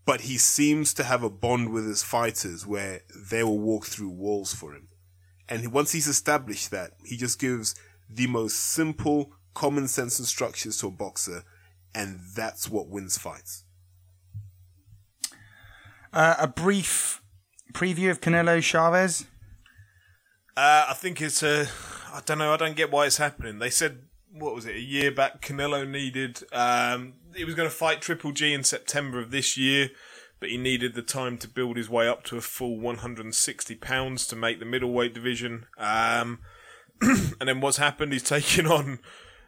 but 0.05 0.23
he 0.23 0.39
seems 0.39 0.95
to 0.95 1.05
have 1.05 1.23
a 1.23 1.31
bond 1.31 1.73
with 1.73 1.87
his 1.87 2.03
fighters 2.03 2.67
where 2.67 3.03
they 3.15 3.43
will 3.43 3.59
walk 3.59 3.87
through 3.87 4.11
walls 4.11 4.55
for 4.55 4.73
him. 4.73 4.89
And 5.49 5.73
once 5.73 5.93
he's 5.93 6.07
established 6.07 6.71
that, 6.71 6.93
he 7.05 7.17
just 7.17 7.39
gives 7.39 7.75
the 8.09 8.27
most 8.27 8.57
simple, 8.57 9.33
common 9.55 9.89
sense 9.89 10.19
instructions 10.19 10.79
to 10.79 10.89
a 10.89 10.91
boxer, 10.91 11.43
and 11.95 12.21
that's 12.35 12.69
what 12.69 12.89
wins 12.89 13.19
fights. 13.19 13.65
Uh, 16.13 16.37
a 16.39 16.47
brief 16.47 17.21
preview 17.73 18.11
of 18.11 18.21
Canelo 18.21 18.63
Chavez. 18.63 19.27
Uh, 20.57 20.87
I 20.89 20.95
think 20.95 21.21
it's 21.21 21.43
a. 21.43 21.69
I 22.17 22.21
don't 22.25 22.39
know. 22.39 22.53
I 22.53 22.57
don't 22.57 22.77
get 22.77 22.91
why 22.91 23.05
it's 23.05 23.19
happening. 23.19 23.59
They 23.59 23.69
said 23.69 23.99
what 24.33 24.55
was 24.55 24.67
it 24.67 24.77
a 24.77 24.81
year 24.81 25.11
back? 25.11 25.43
Canelo 25.43 25.89
needed. 25.89 26.43
Um, 26.53 27.15
he 27.35 27.45
was 27.45 27.55
going 27.55 27.69
to 27.69 27.75
fight 27.75 28.01
Triple 28.01 28.33
G 28.33 28.53
in 28.53 28.65
September 28.65 29.21
of 29.21 29.31
this 29.31 29.57
year, 29.57 29.91
but 30.41 30.49
he 30.49 30.57
needed 30.57 30.95
the 30.95 31.03
time 31.03 31.39
to 31.39 31.49
build 31.49 31.77
his 31.77 31.91
way 31.91 32.09
up 32.09 32.25
to 32.25 32.37
a 32.37 32.41
full 32.41 32.79
160 32.79 33.75
pounds 33.77 34.27
to 34.29 34.37
make 34.37 34.59
the 34.59 34.65
middleweight 34.65 35.15
division. 35.15 35.67
Um, 35.79 36.41
and 37.01 37.47
then 37.49 37.61
what's 37.61 37.77
happened? 37.77 38.13
He's 38.13 38.23
taken 38.23 38.67
on 38.67 38.99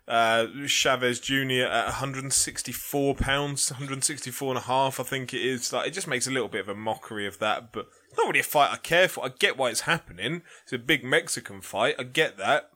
uh, 0.07 0.47
Chavez 0.67 1.21
Jr. 1.21 1.65
at 1.65 1.87
164 1.87 3.15
pounds, 3.15 3.71
164 3.71 4.51
and 4.51 4.59
a 4.59 4.63
half, 4.63 5.01
I 5.01 5.05
think 5.05 5.33
it 5.33 5.43
is. 5.43 5.73
Like, 5.73 5.89
it 5.89 5.93
just 5.93 6.09
makes 6.09 6.27
a 6.27 6.31
little 6.31 6.49
bit 6.49 6.61
of 6.61 6.69
a 6.69 6.75
mockery 6.75 7.27
of 7.27 7.39
that, 7.39 7.73
but 7.73 7.89
not 8.19 8.27
really 8.27 8.41
a 8.41 8.45
fight 8.45 8.73
I 8.73 8.77
care 8.77 9.09
for. 9.09 9.25
I 9.25 9.31
get 9.39 9.57
why 9.57 9.71
it's 9.71 9.83
happening. 9.83 10.43
It's 10.65 10.73
a 10.73 10.79
big 10.79 11.05
Mexican 11.05 11.61
fight. 11.61 11.95
I 11.99 12.03
get 12.03 12.37
that. 12.39 12.71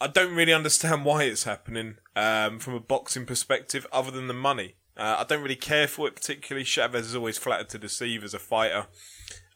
I 0.00 0.06
don't 0.06 0.34
really 0.34 0.52
understand 0.52 1.04
why 1.04 1.24
it's 1.24 1.44
happening 1.44 1.96
um, 2.14 2.60
from 2.60 2.74
a 2.74 2.80
boxing 2.80 3.26
perspective, 3.26 3.86
other 3.92 4.12
than 4.12 4.28
the 4.28 4.34
money. 4.34 4.76
Uh, 4.96 5.16
I 5.18 5.24
don't 5.24 5.42
really 5.42 5.56
care 5.56 5.88
for 5.88 6.06
it 6.06 6.14
particularly. 6.14 6.64
Chavez 6.64 7.06
is 7.06 7.16
always 7.16 7.38
flattered 7.38 7.68
to 7.70 7.78
deceive 7.78 8.22
as 8.22 8.34
a 8.34 8.38
fighter. 8.38 8.86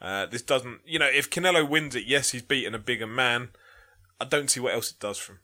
Uh, 0.00 0.26
this 0.26 0.42
doesn't, 0.42 0.80
you 0.84 0.98
know, 0.98 1.08
if 1.12 1.30
Canelo 1.30 1.68
wins 1.68 1.94
it, 1.94 2.04
yes, 2.06 2.30
he's 2.30 2.42
beaten 2.42 2.74
a 2.74 2.78
bigger 2.78 3.06
man. 3.06 3.50
I 4.20 4.24
don't 4.24 4.50
see 4.50 4.60
what 4.60 4.74
else 4.74 4.90
it 4.90 4.98
does 4.98 5.18
for 5.18 5.32
him. 5.32 5.40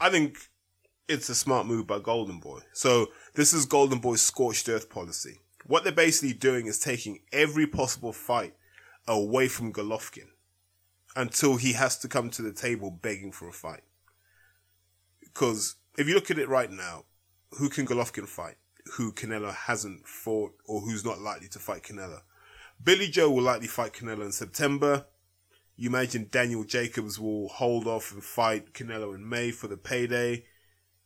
I 0.00 0.10
think 0.10 0.36
it's 1.08 1.28
a 1.28 1.34
smart 1.34 1.66
move 1.66 1.86
by 1.86 1.98
Golden 1.98 2.38
Boy. 2.38 2.60
So 2.72 3.08
this 3.34 3.52
is 3.52 3.66
Golden 3.66 3.98
Boy's 3.98 4.22
scorched 4.22 4.68
earth 4.68 4.88
policy. 4.90 5.40
What 5.66 5.82
they're 5.82 5.92
basically 5.92 6.34
doing 6.34 6.66
is 6.66 6.78
taking 6.78 7.20
every 7.32 7.66
possible 7.66 8.12
fight 8.12 8.54
away 9.10 9.48
from 9.48 9.72
Golovkin 9.72 10.28
until 11.16 11.56
he 11.56 11.72
has 11.72 11.98
to 11.98 12.08
come 12.08 12.30
to 12.30 12.42
the 12.42 12.52
table 12.52 12.90
begging 12.90 13.32
for 13.32 13.48
a 13.48 13.52
fight. 13.52 13.82
Because 15.20 15.76
if 15.98 16.06
you 16.06 16.14
look 16.14 16.30
at 16.30 16.38
it 16.38 16.48
right 16.48 16.70
now, 16.70 17.04
who 17.52 17.68
can 17.68 17.86
Golovkin 17.86 18.28
fight? 18.28 18.56
Who 18.96 19.12
Canelo 19.12 19.52
hasn't 19.52 20.06
fought 20.06 20.52
or 20.66 20.80
who's 20.80 21.04
not 21.04 21.20
likely 21.20 21.48
to 21.48 21.58
fight 21.58 21.82
Canelo? 21.82 22.20
Billy 22.82 23.08
Joe 23.08 23.30
will 23.30 23.42
likely 23.42 23.66
fight 23.66 23.92
Canelo 23.92 24.24
in 24.24 24.32
September. 24.32 25.06
You 25.76 25.88
imagine 25.88 26.28
Daniel 26.30 26.64
Jacobs 26.64 27.18
will 27.18 27.48
hold 27.48 27.86
off 27.86 28.12
and 28.12 28.22
fight 28.22 28.72
Canelo 28.72 29.14
in 29.14 29.28
May 29.28 29.50
for 29.50 29.66
the 29.66 29.76
payday. 29.76 30.44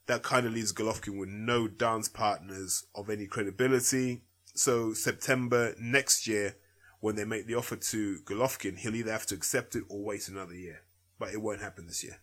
That 0.07 0.23
kind 0.23 0.47
of 0.47 0.53
leaves 0.53 0.73
Golovkin 0.73 1.19
with 1.19 1.31
no 1.31 1.69
dance 1.69 2.09
partners 2.09 2.85
of 2.95 3.09
any 3.09 3.27
credibility. 3.27 4.25
So 4.55 4.93
September 4.93 5.75
next 5.81 6.27
year, 6.27 6.57
when 7.05 7.17
they 7.17 7.25
make 7.27 7.47
the 7.47 7.55
offer 7.55 7.77
to 7.77 8.19
Golovkin, 8.25 8.79
he'll 8.79 8.95
either 8.95 9.13
have 9.13 9.27
to 9.27 9.35
accept 9.35 9.77
it 9.77 9.85
or 9.91 10.03
wait 10.03 10.27
another 10.27 10.55
year. 10.55 10.81
But 11.19 11.35
it 11.35 11.43
won't 11.43 11.61
happen 11.61 11.87
this 11.87 12.03
year. 12.03 12.21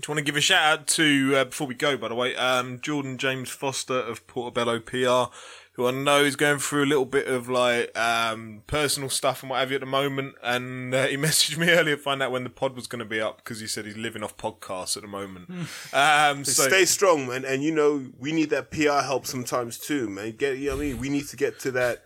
Do 0.00 0.08
you 0.08 0.14
want 0.14 0.18
to 0.18 0.24
give 0.24 0.36
a 0.36 0.40
shout 0.40 0.80
out 0.80 0.86
to, 0.88 1.34
uh, 1.36 1.44
before 1.44 1.66
we 1.66 1.74
go, 1.74 1.98
by 1.98 2.08
the 2.08 2.14
way, 2.14 2.34
um, 2.36 2.80
Jordan 2.80 3.18
James 3.18 3.50
Foster 3.50 3.98
of 3.98 4.26
Portobello 4.26 4.80
PR, 4.80 5.30
who 5.72 5.86
I 5.86 5.90
know 5.90 6.24
is 6.24 6.36
going 6.36 6.58
through 6.58 6.84
a 6.84 6.86
little 6.86 7.04
bit 7.04 7.28
of 7.28 7.50
like 7.50 7.96
um, 7.98 8.62
personal 8.66 9.10
stuff 9.10 9.42
and 9.42 9.50
what 9.50 9.60
have 9.60 9.70
you 9.70 9.74
at 9.74 9.80
the 9.80 9.86
moment. 9.86 10.34
And 10.42 10.94
uh, 10.94 11.06
he 11.06 11.16
messaged 11.18 11.58
me 11.58 11.68
earlier 11.68 11.96
to 11.96 12.02
find 12.02 12.22
out 12.22 12.30
when 12.30 12.44
the 12.44 12.50
pod 12.50 12.74
was 12.74 12.86
going 12.86 13.00
to 13.00 13.04
be 13.04 13.20
up 13.20 13.44
because 13.44 13.60
he 13.60 13.66
said 13.66 13.84
he's 13.84 13.98
living 13.98 14.22
off 14.22 14.38
podcasts 14.38 14.96
at 14.96 15.02
the 15.02 15.08
moment. 15.08 15.50
um, 15.92 16.46
so 16.46 16.66
Stay 16.66 16.86
strong, 16.86 17.26
man. 17.26 17.44
And 17.44 17.62
you 17.62 17.72
know, 17.72 18.06
we 18.18 18.32
need 18.32 18.48
that 18.50 18.70
PR 18.70 19.04
help 19.04 19.26
sometimes 19.26 19.78
too, 19.78 20.08
man. 20.08 20.32
Get, 20.32 20.56
you 20.56 20.70
know 20.70 20.76
what 20.76 20.82
I 20.82 20.86
mean? 20.86 20.98
We 20.98 21.10
need 21.10 21.28
to 21.28 21.36
get 21.36 21.60
to 21.60 21.70
that, 21.72 22.05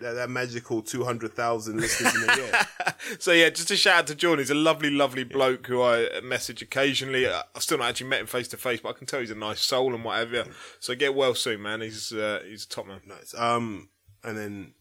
that, 0.00 0.12
that 0.12 0.30
magical 0.30 0.82
200,000 0.82 1.80
listeners 1.80 2.14
in 2.14 2.30
a 2.30 2.36
year. 2.36 2.52
So 3.18 3.32
yeah, 3.32 3.50
just 3.50 3.70
a 3.70 3.76
shout 3.76 3.98
out 3.98 4.06
to 4.06 4.14
Jordan. 4.14 4.42
He's 4.42 4.50
a 4.50 4.54
lovely, 4.54 4.88
lovely 4.88 5.24
bloke 5.24 5.66
who 5.66 5.82
I 5.82 6.08
message 6.22 6.62
occasionally. 6.62 7.26
Uh, 7.26 7.42
I've 7.54 7.62
still 7.62 7.76
not 7.76 7.90
actually 7.90 8.08
met 8.08 8.20
him 8.20 8.26
face 8.26 8.48
to 8.48 8.56
face, 8.56 8.80
but 8.80 8.88
I 8.88 8.92
can 8.92 9.06
tell 9.06 9.20
he's 9.20 9.30
a 9.30 9.34
nice 9.34 9.60
soul 9.60 9.94
and 9.94 10.02
whatever. 10.02 10.46
So 10.80 10.94
get 10.94 11.14
well 11.14 11.34
soon, 11.34 11.60
man. 11.60 11.82
He's 11.82 12.14
uh, 12.14 12.40
he's 12.46 12.64
a 12.64 12.68
top 12.68 12.86
man. 12.86 13.00
Nice. 13.06 13.34
Um, 13.36 13.90
and 14.22 14.38
then 14.38 14.72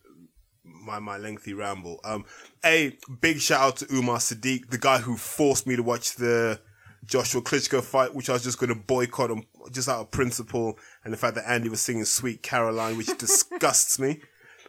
my 0.63 0.99
my 0.99 1.17
lengthy 1.17 1.53
ramble. 1.53 1.99
Um, 2.03 2.25
a 2.63 2.97
big 3.19 3.39
shout 3.39 3.61
out 3.61 3.77
to 3.77 3.93
Umar 3.93 4.19
Sadiq, 4.19 4.69
the 4.69 4.77
guy 4.77 4.99
who 4.99 5.17
forced 5.17 5.67
me 5.67 5.75
to 5.75 5.83
watch 5.83 6.15
the 6.15 6.61
Joshua 7.05 7.41
Klitschko 7.41 7.83
fight, 7.83 8.15
which 8.15 8.29
I 8.29 8.33
was 8.33 8.43
just 8.43 8.59
going 8.59 8.69
to 8.69 8.75
boycott 8.75 9.31
him 9.31 9.45
just 9.71 9.89
out 9.89 9.99
of 9.99 10.11
principle, 10.11 10.77
and 11.03 11.11
the 11.13 11.17
fact 11.17 11.35
that 11.35 11.49
Andy 11.49 11.69
was 11.69 11.81
singing 11.81 12.05
"Sweet 12.05 12.41
Caroline," 12.41 12.97
which 12.97 13.07
disgusts 13.17 13.99
me. 13.99 14.21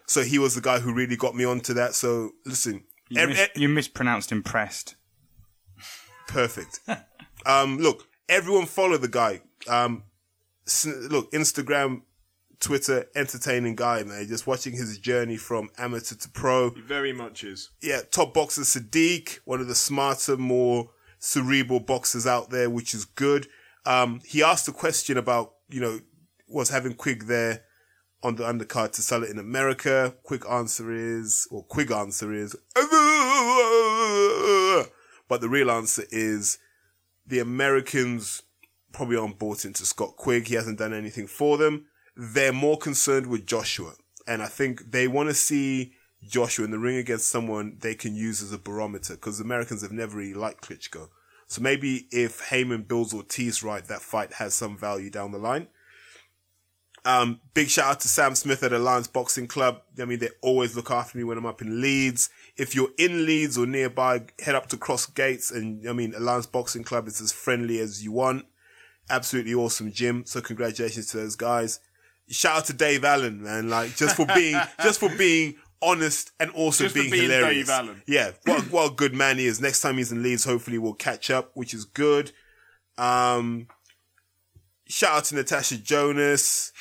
So 0.06 0.22
he 0.22 0.38
was 0.38 0.54
the 0.54 0.60
guy 0.60 0.80
who 0.80 0.92
really 0.92 1.16
got 1.16 1.34
me 1.34 1.44
onto 1.44 1.74
that. 1.74 1.94
So 1.94 2.30
listen, 2.44 2.84
You, 3.08 3.22
ev- 3.22 3.28
mis- 3.30 3.48
you 3.56 3.68
mispronounced 3.68 4.32
impressed. 4.32 4.96
Perfect. 6.28 6.80
um, 7.46 7.78
look, 7.78 8.06
everyone 8.28 8.66
follow 8.66 8.96
the 8.96 9.08
guy. 9.08 9.40
Um, 9.68 10.04
look, 11.10 11.30
Instagram, 11.32 12.02
Twitter, 12.60 13.06
entertaining 13.14 13.76
guy, 13.76 14.02
man. 14.02 14.26
Just 14.26 14.46
watching 14.46 14.72
his 14.74 14.98
journey 14.98 15.36
from 15.36 15.70
amateur 15.78 16.14
to 16.16 16.28
pro. 16.28 16.70
He 16.70 16.80
very 16.80 17.12
much 17.12 17.44
is. 17.44 17.70
Yeah, 17.82 18.00
top 18.10 18.34
boxer 18.34 18.62
Sadiq, 18.62 19.38
one 19.44 19.60
of 19.60 19.68
the 19.68 19.74
smarter, 19.74 20.36
more 20.36 20.90
cerebral 21.18 21.80
boxers 21.80 22.26
out 22.26 22.50
there, 22.50 22.68
which 22.70 22.94
is 22.94 23.04
good. 23.04 23.48
Um, 23.86 24.20
he 24.24 24.42
asked 24.42 24.66
a 24.68 24.72
question 24.72 25.16
about, 25.18 25.54
you 25.68 25.80
know, 25.80 26.00
was 26.48 26.70
having 26.70 26.94
Quigg 26.94 27.24
there 27.24 27.62
on 28.24 28.36
the 28.36 28.44
undercard 28.44 28.92
to 28.92 29.02
sell 29.02 29.22
it 29.22 29.30
in 29.30 29.38
America. 29.38 30.14
Quick 30.22 30.48
answer 30.50 30.90
is, 30.90 31.46
or 31.50 31.62
quick 31.62 31.90
answer 31.90 32.32
is, 32.32 32.56
but 35.28 35.40
the 35.40 35.48
real 35.48 35.70
answer 35.70 36.04
is 36.10 36.58
the 37.26 37.38
Americans 37.38 38.42
probably 38.92 39.16
aren't 39.16 39.38
bought 39.38 39.64
into 39.64 39.84
Scott 39.84 40.16
Quigg. 40.16 40.48
He 40.48 40.54
hasn't 40.54 40.78
done 40.78 40.94
anything 40.94 41.26
for 41.26 41.58
them. 41.58 41.86
They're 42.16 42.52
more 42.52 42.78
concerned 42.78 43.26
with 43.26 43.46
Joshua. 43.46 43.92
And 44.26 44.42
I 44.42 44.46
think 44.46 44.90
they 44.90 45.06
want 45.06 45.28
to 45.28 45.34
see 45.34 45.92
Joshua 46.26 46.64
in 46.64 46.70
the 46.70 46.78
ring 46.78 46.96
against 46.96 47.28
someone 47.28 47.76
they 47.80 47.94
can 47.94 48.14
use 48.14 48.42
as 48.42 48.52
a 48.52 48.58
barometer 48.58 49.14
because 49.14 49.38
Americans 49.38 49.82
have 49.82 49.92
never 49.92 50.16
really 50.16 50.32
liked 50.32 50.66
Klitschko. 50.66 51.08
So 51.46 51.60
maybe 51.60 52.06
if 52.10 52.40
Haymon 52.48 52.84
builds 52.84 53.12
Ortiz 53.12 53.62
right, 53.62 53.84
that 53.84 54.00
fight 54.00 54.34
has 54.34 54.54
some 54.54 54.78
value 54.78 55.10
down 55.10 55.32
the 55.32 55.38
line. 55.38 55.68
Um, 57.06 57.40
big 57.52 57.68
shout 57.68 57.86
out 57.86 58.00
to 58.00 58.08
Sam 58.08 58.34
Smith 58.34 58.62
at 58.62 58.72
Alliance 58.72 59.06
Boxing 59.06 59.46
Club. 59.46 59.82
I 60.00 60.06
mean, 60.06 60.20
they 60.20 60.30
always 60.40 60.74
look 60.74 60.90
after 60.90 61.18
me 61.18 61.24
when 61.24 61.36
I'm 61.36 61.44
up 61.44 61.60
in 61.60 61.82
Leeds. 61.82 62.30
If 62.56 62.74
you're 62.74 62.90
in 62.96 63.26
Leeds 63.26 63.58
or 63.58 63.66
nearby, 63.66 64.22
head 64.40 64.54
up 64.54 64.68
to 64.68 64.78
Cross 64.78 65.06
Gates 65.06 65.50
and 65.50 65.86
I 65.86 65.92
mean, 65.92 66.14
Alliance 66.14 66.46
Boxing 66.46 66.82
Club 66.82 67.06
is 67.06 67.20
as 67.20 67.30
friendly 67.30 67.78
as 67.78 68.02
you 68.02 68.12
want. 68.12 68.46
Absolutely 69.10 69.52
awesome 69.52 69.92
gym. 69.92 70.24
So 70.24 70.40
congratulations 70.40 71.08
to 71.08 71.18
those 71.18 71.36
guys. 71.36 71.80
Shout 72.30 72.56
out 72.56 72.64
to 72.66 72.72
Dave 72.72 73.04
Allen, 73.04 73.42
man. 73.42 73.68
Like 73.68 73.96
just 73.96 74.16
for 74.16 74.24
being, 74.26 74.58
just 74.82 74.98
for 74.98 75.14
being 75.14 75.56
honest 75.82 76.32
and 76.40 76.50
also 76.52 76.88
being, 76.88 77.10
being 77.10 77.24
hilarious. 77.24 77.68
Dave 77.68 77.70
Allen. 77.70 78.02
Yeah. 78.06 78.30
What, 78.46 78.70
what 78.72 78.92
a 78.92 78.94
good 78.94 79.12
man 79.12 79.36
he 79.36 79.44
is. 79.44 79.60
Next 79.60 79.82
time 79.82 79.98
he's 79.98 80.10
in 80.10 80.22
Leeds, 80.22 80.44
hopefully 80.44 80.78
we'll 80.78 80.94
catch 80.94 81.30
up, 81.30 81.50
which 81.52 81.74
is 81.74 81.84
good. 81.84 82.32
Um, 82.96 83.68
shout 84.86 85.18
out 85.18 85.24
to 85.24 85.34
Natasha 85.34 85.76
Jonas. 85.76 86.72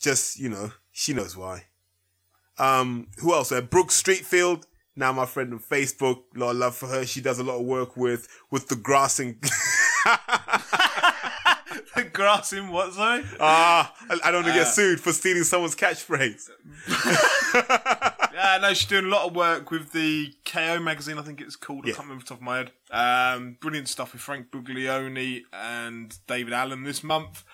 Just, 0.00 0.38
you 0.38 0.48
know, 0.48 0.72
she 0.92 1.12
knows 1.14 1.36
why. 1.36 1.64
Um, 2.58 3.08
who 3.18 3.32
else? 3.34 3.52
Uh, 3.52 3.60
Brooke 3.60 3.88
Streetfield. 3.90 4.64
Now 4.94 5.12
my 5.12 5.26
friend 5.26 5.52
on 5.52 5.58
Facebook. 5.58 6.22
A 6.34 6.38
lot 6.38 6.50
of 6.50 6.56
love 6.56 6.74
for 6.76 6.86
her. 6.86 7.04
She 7.04 7.20
does 7.20 7.38
a 7.38 7.42
lot 7.44 7.58
of 7.60 7.66
work 7.66 7.96
with, 7.96 8.28
with 8.50 8.68
the 8.68 8.76
grassing. 8.76 9.38
The 11.94 12.04
grass 12.04 12.52
in 12.52 12.68
what, 12.68 12.92
sorry? 12.92 13.24
Ah, 13.40 13.90
I, 14.10 14.18
I 14.24 14.30
don't 14.30 14.42
want 14.44 14.54
to 14.54 14.60
Uh. 14.60 14.64
get 14.64 14.68
sued 14.68 15.00
for 15.00 15.14
stealing 15.14 15.44
someone's 15.44 15.74
catchphrase. 15.74 16.50
Yeah, 18.36 18.58
no, 18.60 18.74
she's 18.74 18.86
doing 18.86 19.06
a 19.06 19.08
lot 19.08 19.26
of 19.26 19.34
work 19.34 19.70
with 19.70 19.92
the 19.92 20.30
KO 20.44 20.78
magazine, 20.78 21.16
I 21.16 21.22
think 21.22 21.40
it's 21.40 21.56
called. 21.56 21.86
I 21.86 21.88
Yeah. 21.88 21.94
can't 21.94 22.04
remember 22.08 22.20
off 22.20 22.28
the 22.28 22.34
top 22.34 22.38
of 22.38 22.42
my 22.42 22.56
head. 22.58 22.70
Um, 22.90 23.56
brilliant 23.60 23.88
stuff 23.88 24.12
with 24.12 24.20
Frank 24.20 24.50
Buglioni 24.50 25.40
and 25.54 26.14
David 26.26 26.52
Allen 26.52 26.82
this 26.84 27.02
month. 27.02 27.44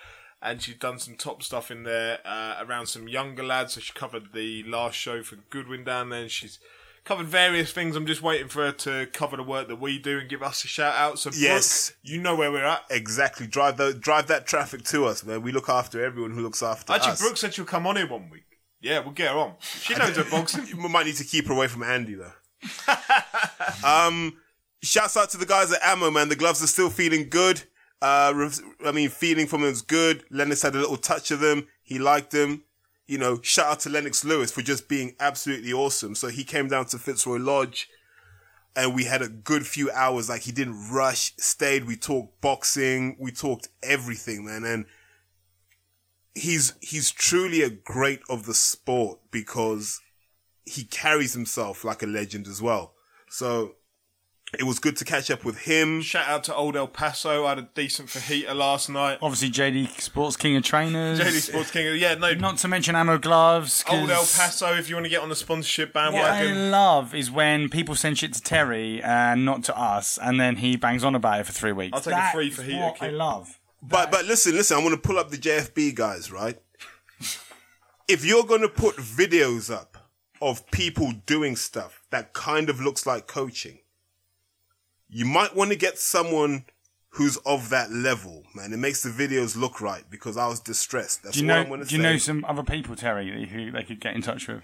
And 0.45 0.61
she's 0.61 0.75
done 0.75 0.99
some 0.99 1.15
top 1.15 1.41
stuff 1.41 1.71
in 1.71 1.83
there 1.83 2.19
uh, 2.25 2.55
around 2.59 2.87
some 2.87 3.07
younger 3.07 3.43
lads. 3.43 3.73
So 3.75 3.79
she 3.79 3.93
covered 3.93 4.33
the 4.33 4.61
last 4.63 4.95
show 4.95 5.23
for 5.23 5.37
Goodwin 5.49 5.85
down 5.85 6.09
there. 6.09 6.23
And 6.23 6.29
she's 6.31 6.59
covered 7.05 7.27
various 7.27 7.71
things. 7.71 7.95
I'm 7.95 8.05
just 8.05 8.21
waiting 8.21 8.49
for 8.49 8.65
her 8.65 8.71
to 8.73 9.07
cover 9.13 9.37
the 9.37 9.43
work 9.43 9.69
that 9.69 9.79
we 9.79 9.97
do 9.99 10.19
and 10.19 10.29
give 10.29 10.43
us 10.43 10.65
a 10.65 10.67
shout 10.67 10.95
out. 10.95 11.17
So, 11.17 11.29
Brooke, 11.29 11.41
Yes. 11.41 11.93
you 12.03 12.19
know 12.19 12.35
where 12.35 12.51
we're 12.51 12.65
at. 12.65 12.81
Exactly. 12.89 13.47
Drive 13.47 13.77
the, 13.77 13.93
drive 13.93 14.27
that 14.27 14.45
traffic 14.45 14.83
to 14.85 15.05
us, 15.05 15.23
man. 15.23 15.41
We 15.43 15.53
look 15.53 15.69
after 15.69 16.03
everyone 16.03 16.31
who 16.31 16.41
looks 16.41 16.61
after 16.61 16.91
Actually, 16.91 17.13
us. 17.13 17.21
Brooke 17.21 17.37
said 17.37 17.53
she'll 17.53 17.63
come 17.63 17.87
on 17.87 17.95
here 17.95 18.07
one 18.09 18.29
week. 18.29 18.43
Yeah, 18.81 18.99
we'll 18.99 19.13
get 19.13 19.31
her 19.31 19.37
on. 19.37 19.53
She 19.61 19.95
knows 19.95 20.17
her 20.17 20.25
boxing. 20.25 20.65
We 20.77 20.89
might 20.89 21.05
need 21.05 21.15
to 21.15 21.23
keep 21.23 21.47
her 21.47 21.53
away 21.53 21.67
from 21.67 21.83
Andy 21.83 22.15
though. 22.15 22.33
um, 23.87 24.37
shouts 24.81 25.15
out 25.15 25.29
to 25.31 25.37
the 25.37 25.45
guys 25.45 25.71
at 25.71 25.79
Ammo, 25.83 26.11
man. 26.11 26.27
The 26.27 26.35
gloves 26.35 26.61
are 26.61 26.67
still 26.67 26.89
feeling 26.89 27.29
good. 27.29 27.63
Uh, 28.03 28.49
I 28.85 28.91
mean, 28.91 29.07
feeling 29.07 29.47
from 29.47 29.61
him 29.63 29.69
is 29.69 29.81
good. 29.81 30.25
Lennox 30.29 30.61
had 30.61 30.75
a 30.75 30.77
little 30.77 30.97
touch 30.97 31.31
of 31.31 31.39
them. 31.39 31.67
He 31.81 31.99
liked 31.99 32.31
them. 32.31 32.65
You 33.07 33.17
know, 33.17 33.39
shout 33.41 33.67
out 33.67 33.79
to 33.81 33.89
Lennox 33.89 34.25
Lewis 34.25 34.51
for 34.51 34.61
just 34.61 34.89
being 34.89 35.15
absolutely 35.21 35.71
awesome. 35.71 36.13
So 36.13 36.27
he 36.27 36.43
came 36.43 36.67
down 36.67 36.87
to 36.87 36.99
Fitzroy 36.99 37.37
Lodge 37.37 37.87
and 38.75 38.93
we 38.93 39.05
had 39.05 39.21
a 39.21 39.29
good 39.29 39.65
few 39.65 39.89
hours. 39.91 40.27
Like 40.27 40.41
he 40.41 40.51
didn't 40.51 40.91
rush, 40.91 41.33
stayed. 41.37 41.85
We 41.85 41.95
talked 41.95 42.41
boxing. 42.41 43.15
We 43.21 43.31
talked 43.31 43.69
everything, 43.81 44.43
man. 44.43 44.65
And 44.65 44.85
he's, 46.35 46.73
he's 46.81 47.09
truly 47.09 47.61
a 47.61 47.69
great 47.69 48.19
of 48.29 48.45
the 48.45 48.53
sport 48.53 49.19
because 49.31 50.01
he 50.65 50.83
carries 50.83 51.31
himself 51.31 51.85
like 51.85 52.03
a 52.03 52.07
legend 52.07 52.47
as 52.47 52.61
well. 52.61 52.95
So 53.29 53.75
it 54.59 54.63
was 54.63 54.79
good 54.79 54.95
to 54.97 55.05
catch 55.05 55.31
up 55.31 55.43
with 55.43 55.59
him. 55.59 56.01
Shout 56.01 56.27
out 56.27 56.43
to 56.45 56.55
Old 56.55 56.75
El 56.75 56.87
Paso. 56.87 57.45
I 57.45 57.49
had 57.49 57.57
a 57.59 57.61
decent 57.73 58.09
fajita 58.09 58.53
last 58.55 58.89
night. 58.89 59.17
Obviously, 59.21 59.49
JD 59.49 59.99
Sports 60.01 60.35
King 60.37 60.55
of 60.57 60.63
Trainers. 60.63 61.19
JD 61.19 61.39
Sports 61.41 61.71
King. 61.71 61.87
Of, 61.87 61.95
yeah, 61.97 62.15
no. 62.15 62.33
Not 62.33 62.57
to 62.59 62.67
mention 62.67 62.95
ammo 62.95 63.17
gloves. 63.17 63.83
'cause 63.83 63.99
Old 63.99 64.09
El 64.09 64.19
Paso, 64.25 64.73
if 64.75 64.89
you 64.89 64.95
want 64.95 65.05
to 65.05 65.09
get 65.09 65.21
on 65.21 65.29
the 65.29 65.35
sponsorship 65.35 65.95
What 65.95 66.05
I 66.07 66.11
bandwagon. 66.11 66.71
love 66.71 67.15
is 67.15 67.31
when 67.31 67.69
people 67.69 67.95
send 67.95 68.17
shit 68.19 68.33
to 68.33 68.41
Terry 68.41 69.01
and 69.01 69.43
not 69.45 69.63
to 69.65 69.77
us, 69.77 70.17
and 70.21 70.39
then 70.39 70.57
he 70.57 70.75
bangs 70.75 71.03
on 71.03 71.15
about 71.15 71.39
it 71.41 71.45
for 71.45 71.53
three 71.53 71.71
weeks. 71.71 71.95
I'll 71.95 72.01
take 72.01 72.13
a 72.13 72.17
That 72.17 72.33
free 72.33 72.49
is 72.49 72.57
fajita 72.57 72.79
what 72.81 73.01
I 73.01 73.05
kit. 73.07 73.13
love. 73.13 73.59
But 73.81 74.11
but 74.11 74.25
listen, 74.25 74.53
listen, 74.53 74.77
I'm 74.77 74.83
gonna 74.83 74.97
pull 74.97 75.17
up 75.19 75.29
the 75.31 75.37
JFB 75.37 75.91
guys, 75.93 76.31
right? 76.31 76.57
if 78.07 78.25
you're 78.25 78.43
gonna 78.43 78.67
put 78.69 78.97
videos 78.97 79.73
up 79.73 79.97
of 80.41 80.69
people 80.71 81.13
doing 81.25 81.55
stuff 81.55 82.01
that 82.11 82.33
kind 82.33 82.69
of 82.69 82.81
looks 82.81 83.05
like 83.05 83.27
coaching, 83.27 83.79
you 85.13 85.25
might 85.25 85.55
want 85.55 85.71
to 85.71 85.77
get 85.77 85.97
someone 85.97 86.65
who's 87.11 87.37
of 87.45 87.69
that 87.69 87.91
level, 87.91 88.43
man. 88.55 88.73
It 88.73 88.77
makes 88.77 89.03
the 89.03 89.09
videos 89.09 89.55
look 89.55 89.79
right 89.81 90.03
because 90.09 90.35
I 90.35 90.47
was 90.47 90.59
distressed. 90.59 91.21
That's 91.23 91.35
Do 91.37 91.43
you 91.45 91.47
what 91.51 91.69
know? 91.69 91.75
Do 91.75 91.81
you 91.81 91.85
say. 91.85 91.97
know 91.97 92.17
some 92.17 92.43
other 92.45 92.63
people, 92.63 92.95
Terry, 92.95 93.47
who 93.47 93.71
they 93.71 93.83
could 93.83 93.99
get 94.01 94.15
in 94.15 94.21
touch 94.23 94.47
with? 94.47 94.63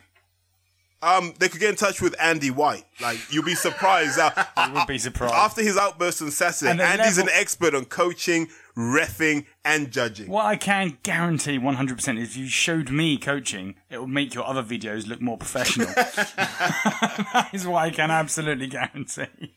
Um, 1.01 1.33
they 1.39 1.47
could 1.47 1.61
get 1.61 1.69
in 1.69 1.75
touch 1.77 2.01
with 2.01 2.13
Andy 2.19 2.51
White. 2.51 2.83
Like 2.99 3.19
you'll 3.31 3.45
be 3.45 3.55
surprised. 3.55 4.19
Uh, 4.19 4.31
You 4.67 4.73
would 4.73 4.87
be 4.87 4.97
surprised. 4.97 5.33
after 5.33 5.61
his 5.61 5.77
outburst 5.77 6.21
on 6.21 6.29
Saturday, 6.31 6.71
And 6.71 6.81
Andy's 6.81 7.17
level- 7.17 7.31
an 7.31 7.39
expert 7.39 7.73
on 7.73 7.85
coaching, 7.85 8.49
refing, 8.75 9.45
and 9.63 9.91
judging. 9.91 10.29
What 10.29 10.43
I 10.45 10.57
can 10.57 10.97
guarantee 11.03 11.57
100% 11.57 12.17
is 12.19 12.31
if 12.31 12.35
you 12.37 12.47
showed 12.47 12.89
me 12.89 13.17
coaching, 13.17 13.75
it 13.89 14.01
would 14.01 14.09
make 14.09 14.33
your 14.33 14.45
other 14.45 14.61
videos 14.61 15.07
look 15.07 15.21
more 15.21 15.37
professional. 15.37 15.87
that 15.95 17.49
is 17.53 17.65
what 17.65 17.77
I 17.83 17.91
can 17.91 18.11
absolutely 18.11 18.67
guarantee. 18.67 19.55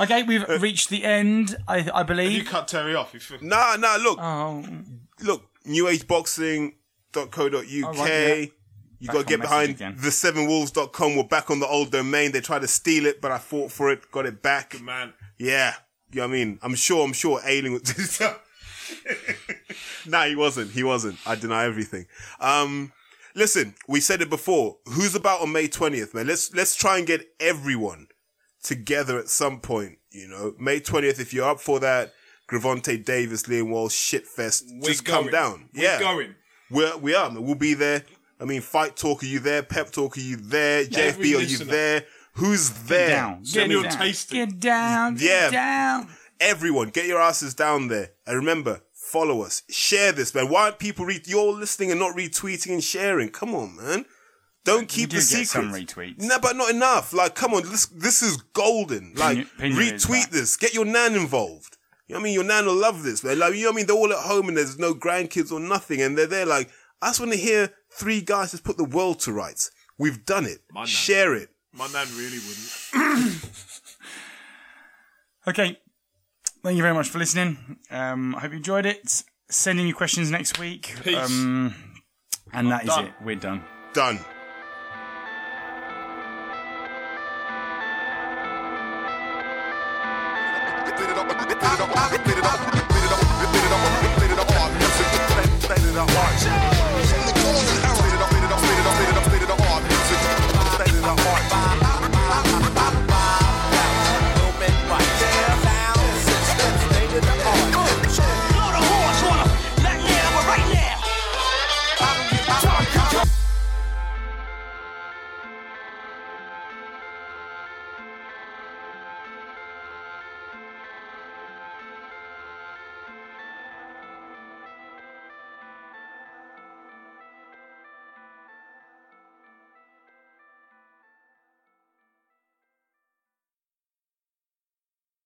Okay, 0.00 0.22
we've 0.22 0.46
reached 0.60 0.88
the 0.90 1.04
end, 1.04 1.56
I, 1.66 1.88
I 1.92 2.02
believe. 2.02 2.32
You 2.32 2.44
cut 2.44 2.68
Terry 2.68 2.94
off. 2.94 3.12
You 3.14 3.20
feel- 3.20 3.38
Nah, 3.42 3.76
nah. 3.76 3.96
Look, 3.96 4.18
Oh, 4.20 4.64
look. 5.22 5.44
NewAgeBoxing.co.uk. 5.66 6.74
Oh, 7.84 7.92
right, 8.02 8.10
yeah. 8.10 8.44
You 9.00 9.06
Back 9.06 9.14
got 9.14 9.14
to 9.14 9.18
on 9.18 9.24
get 9.26 9.38
message 9.38 9.50
behind 9.50 9.70
again. 9.70 9.96
the7wolves.com. 9.96 11.16
We're 11.16 11.22
back 11.24 11.50
on 11.50 11.60
the 11.60 11.66
old 11.68 11.92
domain. 11.92 12.32
They 12.32 12.40
tried 12.40 12.62
to 12.62 12.68
steal 12.68 13.06
it, 13.06 13.20
but 13.20 13.30
I 13.30 13.38
fought 13.38 13.70
for 13.70 13.90
it, 13.92 14.10
got 14.10 14.26
it 14.26 14.42
back. 14.42 14.80
Man, 14.80 15.12
Yeah. 15.38 15.74
You 16.10 16.20
know 16.22 16.26
what 16.28 16.34
I 16.34 16.38
mean? 16.38 16.58
I'm 16.62 16.74
sure, 16.74 17.04
I'm 17.04 17.12
sure 17.12 17.38
Ailing 17.44 17.74
was. 17.74 18.20
nah, 20.06 20.24
he 20.24 20.34
wasn't. 20.34 20.70
He 20.72 20.82
wasn't. 20.82 21.18
I 21.26 21.34
deny 21.34 21.66
everything. 21.66 22.06
Um, 22.40 22.92
listen, 23.34 23.74
we 23.86 24.00
said 24.00 24.22
it 24.22 24.30
before. 24.30 24.78
Who's 24.86 25.14
about 25.14 25.42
on 25.42 25.52
May 25.52 25.68
20th, 25.68 26.14
man? 26.14 26.26
Let's, 26.26 26.54
let's 26.54 26.74
try 26.74 26.96
and 26.96 27.06
get 27.06 27.26
everyone 27.38 28.08
together 28.62 29.18
at 29.18 29.28
some 29.28 29.60
point, 29.60 29.98
you 30.10 30.28
know? 30.28 30.54
May 30.58 30.80
20th, 30.80 31.20
if 31.20 31.32
you're 31.32 31.48
up 31.48 31.60
for 31.60 31.80
that, 31.80 32.12
Gervonta 32.50 33.02
Davis, 33.04 33.42
Liam 33.44 33.68
Walsh, 33.70 33.94
shitfest, 34.14 34.64
we're 34.80 34.88
just 34.88 35.04
going. 35.04 35.24
come 35.24 35.32
down. 35.32 35.68
We're 35.74 35.82
yeah. 35.84 36.00
going. 36.00 36.34
We're, 36.70 36.96
we 36.96 37.14
are, 37.14 37.30
man. 37.30 37.44
We'll 37.44 37.54
be 37.54 37.74
there. 37.74 38.04
I 38.40 38.44
mean, 38.44 38.60
Fight 38.60 38.96
Talk, 38.96 39.22
are 39.22 39.26
you 39.26 39.38
there? 39.40 39.62
Pep 39.62 39.90
Talk, 39.90 40.16
are 40.16 40.20
you 40.20 40.36
there? 40.36 40.80
every 40.80 40.90
JFB, 40.92 41.20
are 41.20 41.24
you 41.24 41.38
listener. 41.38 41.70
there? 41.72 42.04
Who's 42.34 42.70
there? 42.84 43.08
down. 43.08 43.44
Send 43.44 43.68
Get 43.68 43.72
your 43.72 43.82
down. 43.82 43.98
taste. 43.98 44.30
Get 44.30 44.60
down. 44.60 45.14
Get 45.16 45.22
Yeah. 45.24 45.50
down. 45.50 46.08
Everyone, 46.40 46.90
get 46.90 47.06
your 47.06 47.20
asses 47.20 47.52
down 47.54 47.88
there. 47.88 48.10
And 48.26 48.36
remember, 48.36 48.82
follow 48.92 49.42
us. 49.42 49.62
Share 49.70 50.12
this, 50.12 50.32
man. 50.34 50.48
Why 50.48 50.64
aren't 50.66 50.78
people 50.78 51.04
read? 51.04 51.26
You're 51.26 51.52
listening 51.52 51.90
and 51.90 51.98
not 51.98 52.16
retweeting 52.16 52.72
and 52.72 52.84
sharing. 52.84 53.30
Come 53.30 53.54
on, 53.56 53.74
man. 53.76 54.04
Don't 54.68 54.88
keep 54.88 55.10
do 55.10 55.16
the 55.16 55.20
get 55.20 55.46
secret. 55.46 55.46
some 55.48 55.72
retweets. 55.72 56.20
No, 56.22 56.38
but 56.38 56.56
not 56.56 56.70
enough. 56.70 57.12
Like, 57.12 57.34
come 57.34 57.54
on, 57.54 57.62
this 57.70 57.86
this 57.86 58.22
is 58.22 58.36
golden. 58.52 59.14
Like, 59.16 59.46
Pin 59.58 59.72
retweet 59.72 60.30
this. 60.30 60.56
Get 60.56 60.74
your 60.74 60.84
nan 60.84 61.14
involved. 61.14 61.76
You 62.06 62.14
know 62.14 62.20
what 62.20 62.22
I 62.22 62.24
mean? 62.24 62.34
Your 62.34 62.44
nan 62.44 62.66
will 62.66 62.74
love 62.76 63.02
this, 63.02 63.22
man. 63.24 63.38
Like, 63.38 63.54
you 63.54 63.62
know 63.64 63.68
what 63.68 63.74
I 63.74 63.76
mean? 63.76 63.86
They're 63.86 63.96
all 63.96 64.12
at 64.12 64.18
home 64.24 64.48
and 64.48 64.56
there's 64.56 64.78
no 64.78 64.94
grandkids 64.94 65.50
or 65.52 65.60
nothing, 65.60 66.00
and 66.00 66.16
they're 66.16 66.26
there 66.26 66.46
like, 66.46 66.70
I 67.02 67.08
just 67.08 67.20
want 67.20 67.32
to 67.32 67.38
hear 67.38 67.70
three 67.92 68.20
guys 68.20 68.50
just 68.52 68.64
put 68.64 68.76
the 68.76 68.84
world 68.84 69.20
to 69.20 69.32
rights. 69.32 69.70
We've 69.98 70.24
done 70.24 70.46
it. 70.46 70.60
nan. 70.74 70.86
Share 70.86 71.34
it. 71.34 71.48
My 71.72 71.86
nan 71.88 72.06
really 72.16 72.38
wouldn't. 72.38 73.44
Okay. 75.46 75.78
Thank 76.62 76.76
you 76.76 76.82
very 76.82 76.92
much 76.92 77.08
for 77.08 77.18
listening. 77.18 77.78
Um, 77.90 78.34
I 78.34 78.40
hope 78.40 78.50
you 78.50 78.58
enjoyed 78.58 78.84
it. 78.84 79.22
Send 79.50 79.80
in 79.80 79.86
your 79.86 79.96
questions 79.96 80.30
next 80.30 80.58
week. 80.58 80.94
Peace. 81.02 81.16
Um, 81.16 81.74
and 82.52 82.70
that 82.70 82.82
is 82.82 82.88
done. 82.90 83.06
it. 83.06 83.12
We're 83.24 83.36
done. 83.36 83.64
Done. 83.94 84.18
It 91.74 91.80
up, 91.80 91.90
split 92.14 92.38
it 92.38 92.44
up, 92.44 92.60
it 93.04 93.12
up, 93.12 93.20
split 93.28 93.64
it 93.64 93.72
up, 93.72 93.82
split 94.14 94.30
it 94.30 94.38
up, 94.38 94.48
split 94.48 94.72
it 94.72 94.88
up, 94.88 94.90
split 95.60 95.84
it 95.84 95.96
up, 95.96 96.08
it 96.46 96.72
up, 96.72 96.77